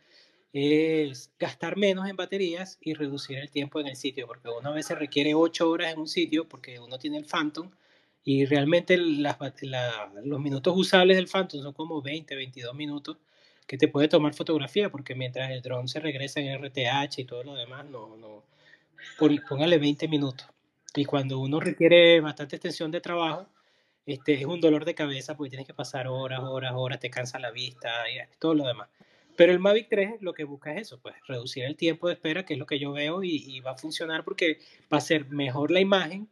es 0.53 1.33
gastar 1.41 1.77
menos 1.77 2.09
en 2.09 2.15
baterías 2.15 2.79
y 2.81 2.95
reducir 2.95 3.39
el 3.39 3.51
tiempo 3.51 3.81
en 3.81 3.89
el 3.89 3.97
sitio, 3.97 4.29
porque 4.29 4.51
uno 4.51 4.69
a 4.69 4.75
veces 4.75 4.97
requiere 4.97 5.35
8 5.35 5.69
horas 5.69 5.93
en 5.93 5.99
un 5.99 6.07
sitio 6.07 6.49
porque 6.49 6.79
uno 6.79 7.01
tiene 7.01 7.19
el 7.19 7.25
Phantom 7.25 7.69
y 8.23 8.45
realmente 8.45 8.97
los 8.97 10.41
minutos 10.41 10.73
usables 10.77 11.17
del 11.17 11.27
Phantom 11.27 11.63
son 11.63 11.73
como 11.73 12.01
20, 12.01 12.37
22 12.37 12.77
minutos 12.77 13.17
que 13.67 13.79
te 13.79 13.89
puede 13.89 14.09
tomar 14.09 14.35
fotografía, 14.35 14.91
porque 14.91 15.15
mientras 15.15 15.51
el 15.51 15.63
dron 15.63 15.89
se 15.89 16.01
regresa 16.01 16.41
en 16.41 16.55
RTH 16.63 17.19
y 17.19 17.25
todo 17.25 17.43
lo 17.45 17.55
demás, 17.55 17.87
no, 17.87 18.17
no, 18.17 18.45
póngale 19.49 19.79
20 19.79 20.09
minutos. 20.09 20.47
Y 20.95 21.05
cuando 21.05 21.39
uno 21.39 21.61
requiere 21.61 22.21
bastante 22.21 22.57
extensión 22.57 22.91
de 22.91 23.01
trabajo, 23.01 23.47
este, 24.07 24.35
es 24.35 24.45
un 24.45 24.61
dolor 24.61 24.85
de 24.85 24.95
cabeza 24.95 25.37
porque 25.37 25.51
tienes 25.51 25.67
que 25.67 25.75
pasar 25.75 26.07
horas, 26.09 26.41
horas, 26.41 26.73
horas, 26.77 27.01
te 27.01 27.11
cansa 27.11 27.39
la 27.39 27.51
vista 27.51 27.91
y 28.11 28.19
todo 28.39 28.55
lo 28.55 28.67
demás. 28.67 28.89
Pero 29.37 29.53
el 29.53 29.59
Mavic 29.59 29.89
3 29.89 30.21
lo 30.21 30.33
que 30.33 30.45
busca 30.45 30.73
es 30.73 30.83
eso, 30.83 31.01
pues 31.01 31.17
reducir 31.27 31.65
el 31.65 31.77
tiempo 31.77 32.07
de 32.07 32.15
espera, 32.15 32.45
que 32.45 32.55
es 32.55 32.59
lo 32.59 32.67
que 32.67 32.79
yo 32.79 32.93
veo, 32.93 33.25
y, 33.25 33.43
y 33.47 33.61
va 33.61 33.73
a 33.73 33.77
funcionar 33.77 34.25
porque 34.25 34.59
va 34.93 34.99
a 34.99 35.01
ser 35.01 35.29
mejor 35.31 35.71
la 35.71 35.81
imagen 35.81 36.29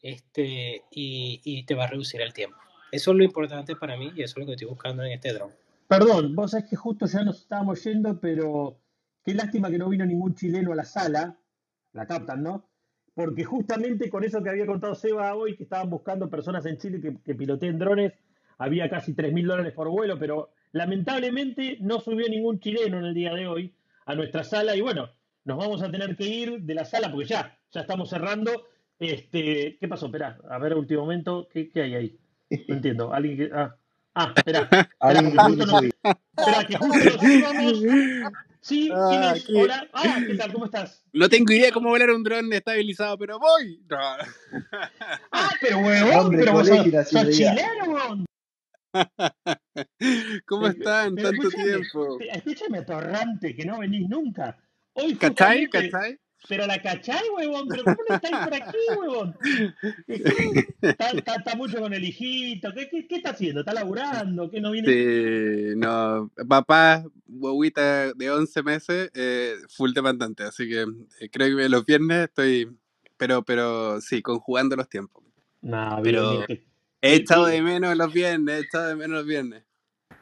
este, 0.00 0.82
y, 0.90 1.40
y 1.44 1.64
te 1.64 1.74
va 1.74 1.84
a 1.84 1.88
reducir 1.88 2.22
el 2.22 2.32
tiempo. 2.32 2.56
Eso 2.90 3.10
es 3.10 3.16
lo 3.16 3.24
importante 3.24 3.76
para 3.76 3.96
mí 3.96 4.12
y 4.14 4.22
eso 4.22 4.34
es 4.34 4.38
lo 4.38 4.46
que 4.46 4.52
estoy 4.52 4.68
buscando 4.68 5.02
en 5.02 5.12
este 5.12 5.32
drone. 5.32 5.54
Perdón, 5.92 6.34
vos 6.34 6.52
sabés 6.52 6.70
que 6.70 6.76
justo 6.76 7.04
ya 7.04 7.22
nos 7.22 7.42
estábamos 7.42 7.84
yendo, 7.84 8.18
pero 8.18 8.80
qué 9.22 9.34
lástima 9.34 9.70
que 9.70 9.76
no 9.76 9.90
vino 9.90 10.06
ningún 10.06 10.34
chileno 10.34 10.72
a 10.72 10.74
la 10.74 10.86
sala, 10.86 11.36
la 11.92 12.06
captan, 12.06 12.42
¿no? 12.42 12.70
Porque 13.12 13.44
justamente 13.44 14.08
con 14.08 14.24
eso 14.24 14.42
que 14.42 14.48
había 14.48 14.64
contado 14.64 14.94
Seba 14.94 15.34
hoy, 15.34 15.54
que 15.54 15.64
estaban 15.64 15.90
buscando 15.90 16.30
personas 16.30 16.64
en 16.64 16.78
Chile 16.78 16.98
que, 16.98 17.18
que 17.22 17.34
piloteen 17.34 17.78
drones, 17.78 18.14
había 18.56 18.88
casi 18.88 19.12
3 19.12 19.34
mil 19.34 19.46
dólares 19.46 19.74
por 19.74 19.90
vuelo, 19.90 20.18
pero 20.18 20.48
lamentablemente 20.72 21.76
no 21.82 22.00
subió 22.00 22.26
ningún 22.26 22.58
chileno 22.58 22.98
en 22.98 23.04
el 23.04 23.12
día 23.12 23.34
de 23.34 23.46
hoy 23.46 23.74
a 24.06 24.14
nuestra 24.14 24.44
sala 24.44 24.74
y 24.74 24.80
bueno, 24.80 25.10
nos 25.44 25.58
vamos 25.58 25.82
a 25.82 25.90
tener 25.90 26.16
que 26.16 26.24
ir 26.24 26.62
de 26.62 26.74
la 26.74 26.86
sala 26.86 27.10
porque 27.10 27.26
ya, 27.26 27.58
ya 27.70 27.82
estamos 27.82 28.08
cerrando. 28.08 28.50
Este, 28.98 29.76
¿qué 29.78 29.88
pasó? 29.88 30.06
Espera, 30.06 30.38
a 30.48 30.56
ver, 30.56 30.74
último 30.74 31.02
momento, 31.02 31.48
¿qué, 31.52 31.68
qué 31.68 31.82
hay 31.82 31.94
ahí? 31.96 32.18
No 32.66 32.76
entiendo. 32.76 33.12
Alguien 33.12 33.36
que. 33.36 33.50
Ah, 33.52 33.76
ah 34.14 34.32
espera. 34.36 34.68
Espera, 36.36 36.66
que 36.66 36.76
justo. 36.76 37.10
Sí, 38.60 38.88
¿quién 38.88 39.22
Ah, 39.22 39.32
es? 39.34 39.44
¿qué? 39.44 39.54
Hola. 39.54 39.88
Ah, 39.92 40.20
¿qué 40.24 40.34
tal? 40.36 40.52
¿Cómo 40.52 40.66
estás? 40.66 41.02
No 41.12 41.28
tengo 41.28 41.52
idea 41.52 41.72
cómo 41.72 41.88
volar 41.88 42.10
un 42.10 42.22
dron 42.22 42.52
estabilizado, 42.52 43.18
pero 43.18 43.38
voy. 43.40 43.82
No. 43.90 43.98
Ah, 45.32 45.50
pero 45.60 45.78
huevón, 45.78 46.14
Hombre, 46.26 46.38
pero 46.40 46.52
vos 46.52 46.68
sos, 46.68 46.84
chileno, 47.30 47.84
huevón. 47.88 48.24
¿Cómo 50.46 50.68
están? 50.68 51.14
pero 51.16 51.30
Tanto 51.30 51.48
escúchame, 51.48 51.64
tiempo. 51.64 52.18
escúchame, 52.20 52.78
atorrante, 52.78 53.54
que 53.56 53.64
no 53.64 53.78
venís 53.80 54.08
nunca. 54.08 54.56
Hoy 54.94 55.16
¿Cachai? 55.16 55.68
¿Cachai? 55.68 56.18
Pero 56.48 56.66
la 56.66 56.80
cachai, 56.82 57.22
huevón, 57.36 57.68
pero 57.68 57.84
¿cómo 57.84 57.96
no 58.08 58.14
estáis 58.16 58.36
por 58.36 58.54
aquí, 58.54 58.78
huevón? 58.98 59.36
Está, 60.80 61.10
está, 61.10 61.34
está 61.36 61.54
mucho 61.54 61.78
con 61.80 61.94
el 61.94 62.04
hijito, 62.04 62.72
¿qué, 62.74 62.88
qué, 62.88 63.06
qué 63.06 63.16
está 63.16 63.30
haciendo? 63.30 63.60
¿Está 63.60 63.72
laburando? 63.72 64.50
¿Qué 64.50 64.60
no 64.60 64.72
viene? 64.72 64.88
Sí, 64.88 65.76
no. 65.76 66.30
Papá, 66.48 67.04
guaguita 67.26 68.12
de 68.12 68.30
11 68.30 68.62
meses, 68.62 69.10
eh, 69.14 69.54
full 69.68 69.92
demandante. 69.92 70.42
Así 70.42 70.68
que 70.68 70.82
eh, 71.20 71.28
creo 71.30 71.56
que 71.56 71.68
los 71.68 71.86
viernes 71.86 72.28
estoy. 72.28 72.70
Pero, 73.16 73.42
pero 73.44 74.00
sí, 74.00 74.20
conjugando 74.20 74.74
los 74.74 74.88
tiempos. 74.88 75.22
No, 75.60 76.00
Pero 76.02 76.44
bien. 76.46 76.64
he 77.00 77.14
echado 77.14 77.46
de 77.46 77.62
menos 77.62 77.96
los 77.96 78.12
viernes, 78.12 78.56
he 78.56 78.64
echado 78.66 78.88
de 78.88 78.96
menos 78.96 79.18
los 79.18 79.26
viernes. 79.26 79.62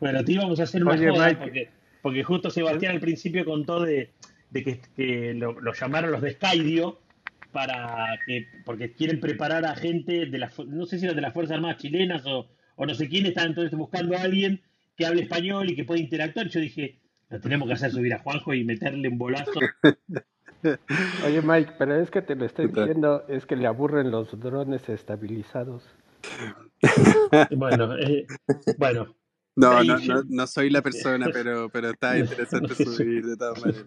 Bueno, 0.01 0.23
te 0.23 0.33
íbamos 0.33 0.61
a 0.61 0.65
hacer 0.65 0.83
una 0.83 0.93
Oye, 0.93 1.35
porque, 1.37 1.71
porque 2.03 2.23
justo 2.23 2.51
Sebastián 2.51 2.97
al 2.97 3.01
principio 3.01 3.45
contó 3.47 3.81
de, 3.81 4.13
de 4.51 4.63
que, 4.65 4.81
que 4.97 5.35
lo, 5.35 5.61
lo 5.61 5.73
llamaron 5.73 6.11
los 6.13 6.23
de 6.23 6.33
Skydio 6.33 6.99
para 7.53 8.19
que, 8.27 8.47
porque 8.65 8.93
quieren 8.93 9.21
preparar 9.21 9.65
a 9.65 9.75
gente 9.75 10.27
de 10.27 10.39
las, 10.39 10.55
fu- 10.55 10.65
no 10.65 10.87
sé 10.87 10.99
si 10.99 11.07
era 11.07 11.15
de 11.15 11.21
las 11.21 11.33
Fuerzas 11.35 11.57
Armadas 11.57 11.79
chilenas 11.79 12.25
o, 12.27 12.49
o 12.77 12.87
no 12.87 12.95
sé 12.95 13.09
quién, 13.09 13.27
están 13.27 13.49
entonces 13.49 13.77
buscando 13.77 14.17
a 14.17 14.23
alguien 14.23 14.61
que 14.97 15.07
hable 15.07 15.23
español 15.23 15.69
y 15.71 15.75
que 15.77 15.85
pueda 15.85 16.01
interactuar. 16.01 16.49
Yo 16.49 16.61
dije, 16.61 16.99
lo 17.29 17.41
tenemos 17.41 17.67
que 17.69 17.75
hacer 17.75 17.91
subir 17.91 18.13
a 18.15 18.19
Juanjo 18.19 18.55
y 18.55 18.65
meterle 18.65 19.09
un 19.09 19.19
bolazo. 19.19 19.61
Oye, 21.27 21.41
Mike, 21.43 21.73
pero 21.79 21.97
es 21.97 22.11
que 22.11 22.23
te 22.23 22.35
lo 22.35 22.45
estoy 22.45 22.67
diciendo, 22.67 23.25
es 23.29 23.47
que 23.47 23.57
le 23.57 23.67
aburren 23.67 24.11
los 24.11 24.39
drones 24.39 24.89
estabilizados. 24.89 25.85
Bueno, 27.57 27.97
eh, 27.99 28.27
bueno, 28.79 29.15
No, 29.57 29.83
no, 29.85 29.99
no, 29.99 30.23
no 30.29 30.47
soy 30.47 30.71
la 30.71 30.83
persona, 30.83 31.29
pero, 31.33 31.69
pero 31.71 31.91
está 31.91 32.19
interesante 32.19 32.75
subir 32.75 33.27
de 33.27 33.37
todas 33.37 33.61
maneras. 33.61 33.87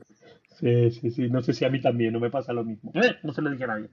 Sí, 0.59 0.91
sí, 0.91 1.09
sí, 1.11 1.29
no 1.29 1.41
sé 1.41 1.53
si 1.53 1.65
a 1.65 1.69
mí 1.69 1.81
también, 1.81 2.13
no 2.13 2.19
me 2.19 2.29
pasa 2.29 2.53
lo 2.53 2.63
mismo. 2.63 2.91
Eh, 2.95 3.15
no 3.23 3.33
se 3.33 3.41
lo 3.41 3.49
dije 3.49 3.63
a 3.63 3.67
nadie. 3.67 3.89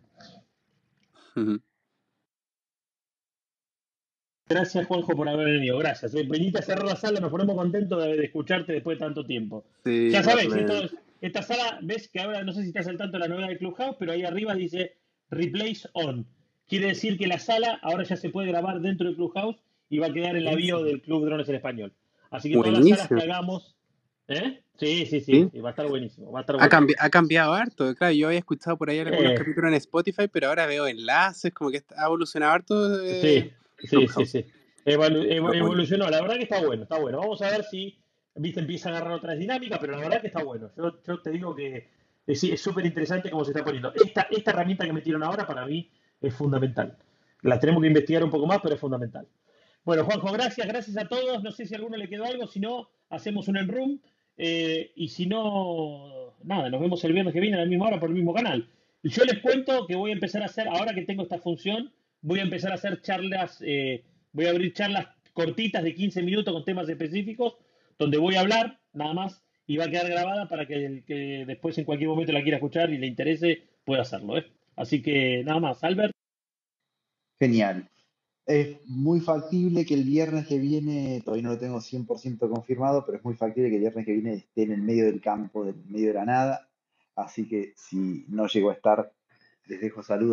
Gracias, 4.49 4.87
Juanjo, 4.87 5.15
por 5.15 5.29
haber 5.29 5.47
venido. 5.47 5.79
Gracias. 5.79 6.15
Eh. 6.15 6.25
Venite 6.29 6.59
a 6.59 6.63
cerrar 6.63 6.85
la 6.85 6.97
sala, 6.97 7.21
nos 7.21 7.31
ponemos 7.31 7.57
contentos 7.57 8.03
de, 8.03 8.17
de 8.17 8.25
escucharte 8.25 8.73
después 8.73 8.99
de 8.99 9.05
tanto 9.05 9.25
tiempo. 9.25 9.65
Sí, 9.85 10.11
Ya 10.11 10.23
sabes, 10.23 10.53
esto 10.53 10.85
es- 10.85 10.97
esta 11.21 11.43
sala, 11.43 11.79
ves 11.83 12.09
que 12.09 12.19
ahora 12.21 12.43
no 12.45 12.53
sé 12.53 12.63
si 12.63 12.69
estás 12.69 12.87
al 12.89 12.97
tanto 12.97 13.19
de 13.19 13.21
la 13.21 13.29
novedad 13.29 13.49
de 13.49 13.59
Clubhouse, 13.59 13.97
pero 13.99 14.13
ahí 14.13 14.25
arriba 14.25 14.55
dice 14.55 14.97
Replace 15.29 15.89
On. 15.93 16.27
Quiere 16.67 16.87
decir 16.89 17.19
que 17.19 17.27
la 17.27 17.39
sala 17.39 17.79
ahora 17.83 18.05
ya 18.05 18.17
se 18.17 18.31
puede 18.31 18.49
grabar 18.49 18.81
dentro 18.81 19.09
de 19.09 19.15
Clubhouse 19.15 19.57
y 19.91 19.99
va 19.99 20.07
a 20.07 20.13
quedar 20.13 20.35
en 20.37 20.45
la 20.47 20.55
bio 20.55 20.83
del 20.83 21.03
Club 21.03 21.27
Drones 21.27 21.49
en 21.49 21.57
Español. 21.57 21.93
Así 22.31 22.49
que 22.49 22.55
todas 22.57 22.73
las 22.73 22.89
salas 22.89 23.09
que 23.09 23.23
hagamos. 23.31 23.77
¿Eh? 24.31 24.63
Sí, 24.79 25.05
sí, 25.07 25.21
sí, 25.21 25.43
va 25.61 25.69
a 25.69 25.73
estar 25.73 25.87
buenísimo. 25.89 26.31
Va 26.31 26.39
a 26.39 26.43
estar 26.43 26.55
Ha, 26.57 26.59
buenísimo. 26.61 26.87
cambi- 26.87 26.97
ha 26.99 27.11
cambiado 27.11 27.53
harto, 27.53 27.95
claro, 27.97 28.15
yo 28.15 28.29
había 28.29 28.39
escuchado 28.39 28.79
por 28.79 28.89
ahí 28.89 29.01
algunos 29.01 29.33
Eh, 29.33 29.35
capítulos 29.35 29.69
en 29.69 29.75
Spotify, 29.75 30.29
pero 30.33 30.47
ahora 30.49 30.67
veo 30.67 30.87
enlaces, 30.87 31.53
como 31.53 31.71
que 31.71 31.83
ha 31.97 32.07
evolucionado 32.07 32.53
harto 32.53 33.03
eh, 33.05 33.53
Sí, 33.81 33.87
sí, 33.89 34.07
sí, 34.09 34.25
sí. 34.27 34.47
Evolu- 34.87 35.41
bueno. 35.43 35.53
evolucionó, 35.67 36.09
la 36.09 36.23
verdad 36.23 36.37
que 36.37 36.45
está 36.45 36.65
bueno, 36.65 36.85
está 36.85 36.99
bueno. 36.99 37.19
Vamos 37.19 37.43
a 37.43 37.51
ver 37.51 37.65
si, 37.65 37.99
viste, 38.37 38.61
empieza 38.61 38.89
a 38.89 38.93
agarrar 38.93 39.13
otras 39.15 39.37
dinámicas, 39.39 39.79
pero 39.81 39.93
la 39.95 39.99
verdad 39.99 40.21
que 40.21 40.29
está 40.29 40.43
bueno. 40.45 40.71
Yo, 40.77 41.03
yo 41.03 41.21
te 41.21 41.31
digo 41.31 41.55
que 41.55 41.91
es 42.27 42.45
es 42.45 42.61
súper 42.63 42.87
interesante 42.87 43.31
cómo 43.31 43.45
se 43.45 43.51
está 43.51 43.65
poniendo. 43.65 43.93
Esta, 43.95 44.29
esta 44.31 44.53
herramienta 44.53 44.87
que 44.87 44.93
metieron 44.93 45.23
ahora 45.25 45.45
para 45.47 45.67
mí 45.67 45.91
es 46.23 46.33
fundamental. 46.33 46.97
La 47.43 47.59
tenemos 47.59 47.83
que 47.83 47.89
investigar 47.89 48.23
un 48.23 48.31
poco 48.31 48.47
más, 48.47 48.61
pero 48.63 48.77
es 48.77 48.81
fundamental. 48.81 49.27
Bueno, 49.85 50.05
Juanjo, 50.05 50.31
gracias, 50.33 50.67
gracias 50.69 50.97
a 50.97 51.09
todos. 51.09 51.43
No 51.43 51.51
sé 51.51 51.67
si 51.67 51.75
a 51.75 51.79
alguno 51.79 51.97
le 51.97 52.09
quedó 52.09 52.25
algo, 52.27 52.47
si 52.47 52.61
no, 52.61 52.89
hacemos 53.11 53.49
un 53.49 53.57
en 53.57 53.69
room. 53.69 54.01
Eh, 54.43 54.93
y 54.97 55.09
si 55.09 55.27
no, 55.27 56.35
nada, 56.45 56.71
nos 56.71 56.81
vemos 56.81 57.05
el 57.05 57.13
viernes 57.13 57.35
que 57.35 57.41
viene 57.41 57.59
a 57.59 57.61
la 57.61 57.67
misma 57.67 57.89
hora 57.89 58.01
por 58.01 58.09
el 58.09 58.15
mismo 58.15 58.33
canal. 58.33 58.71
Y 59.03 59.11
Yo 59.11 59.25
les 59.25 59.39
cuento 59.41 59.87
que 59.87 59.97
voy 59.97 60.11
a 60.11 60.15
empezar 60.15 60.41
a 60.43 60.47
hacer, 60.47 60.67
ahora 60.67 60.95
que 60.95 61.03
tengo 61.03 61.23
esta 61.23 61.39
función, 61.39 61.93
voy 62.23 62.41
a 62.41 62.45
empezar 62.45 62.73
a 62.73 62.77
hacer 62.77 63.03
charlas, 63.03 63.63
eh, 63.67 64.03
voy 64.33 64.47
a 64.47 64.51
abrir 64.51 64.73
charlas 64.73 65.09
cortitas 65.35 65.85
de 65.85 65.95
15 65.95 66.23
minutos 66.23 66.55
con 66.55 66.65
temas 66.65 66.89
específicos, 66.89 67.59
donde 67.99 68.17
voy 68.17 68.37
a 68.37 68.41
hablar 68.41 68.81
nada 68.95 69.13
más 69.13 69.43
y 69.67 69.77
va 69.77 69.85
a 69.85 69.91
quedar 69.91 70.09
grabada 70.09 70.49
para 70.49 70.67
que 70.67 70.87
el 70.87 71.05
que 71.05 71.45
después 71.47 71.77
en 71.77 71.85
cualquier 71.85 72.09
momento 72.09 72.33
la 72.33 72.43
quiera 72.43 72.57
escuchar 72.57 72.91
y 72.91 72.97
le 72.97 73.07
interese 73.07 73.63
pueda 73.85 74.03
hacerlo. 74.03 74.39
¿eh? 74.39 74.47
Así 74.75 75.03
que 75.03 75.45
nada 75.45 75.61
más, 75.61 75.85
Albert. 75.85 76.15
Genial. 77.39 77.91
Es 78.51 78.79
muy 78.87 79.21
factible 79.21 79.87
que 79.87 79.95
el 79.95 80.03
viernes 80.03 80.49
que 80.49 80.59
viene, 80.59 81.23
todavía 81.25 81.45
no 81.45 81.51
lo 81.51 81.59
tengo 81.59 81.79
100% 81.79 82.51
confirmado, 82.51 83.05
pero 83.07 83.19
es 83.19 83.25
muy 83.25 83.35
factible 83.35 83.71
que 83.71 83.77
el 83.77 83.83
viernes 83.83 84.05
que 84.05 84.13
viene 84.13 84.35
esté 84.35 84.65
en 84.65 84.73
el 84.73 84.83
medio 84.83 85.05
del 85.05 85.21
campo, 85.21 85.65
en 85.65 85.85
medio 85.89 86.09
de 86.09 86.15
la 86.15 86.25
nada. 86.25 86.69
Así 87.15 87.47
que 87.47 87.75
si 87.77 88.25
no 88.27 88.49
llego 88.49 88.71
a 88.71 88.73
estar, 88.73 89.13
les 89.67 89.81
dejo 89.81 90.03
saludos. 90.03 90.29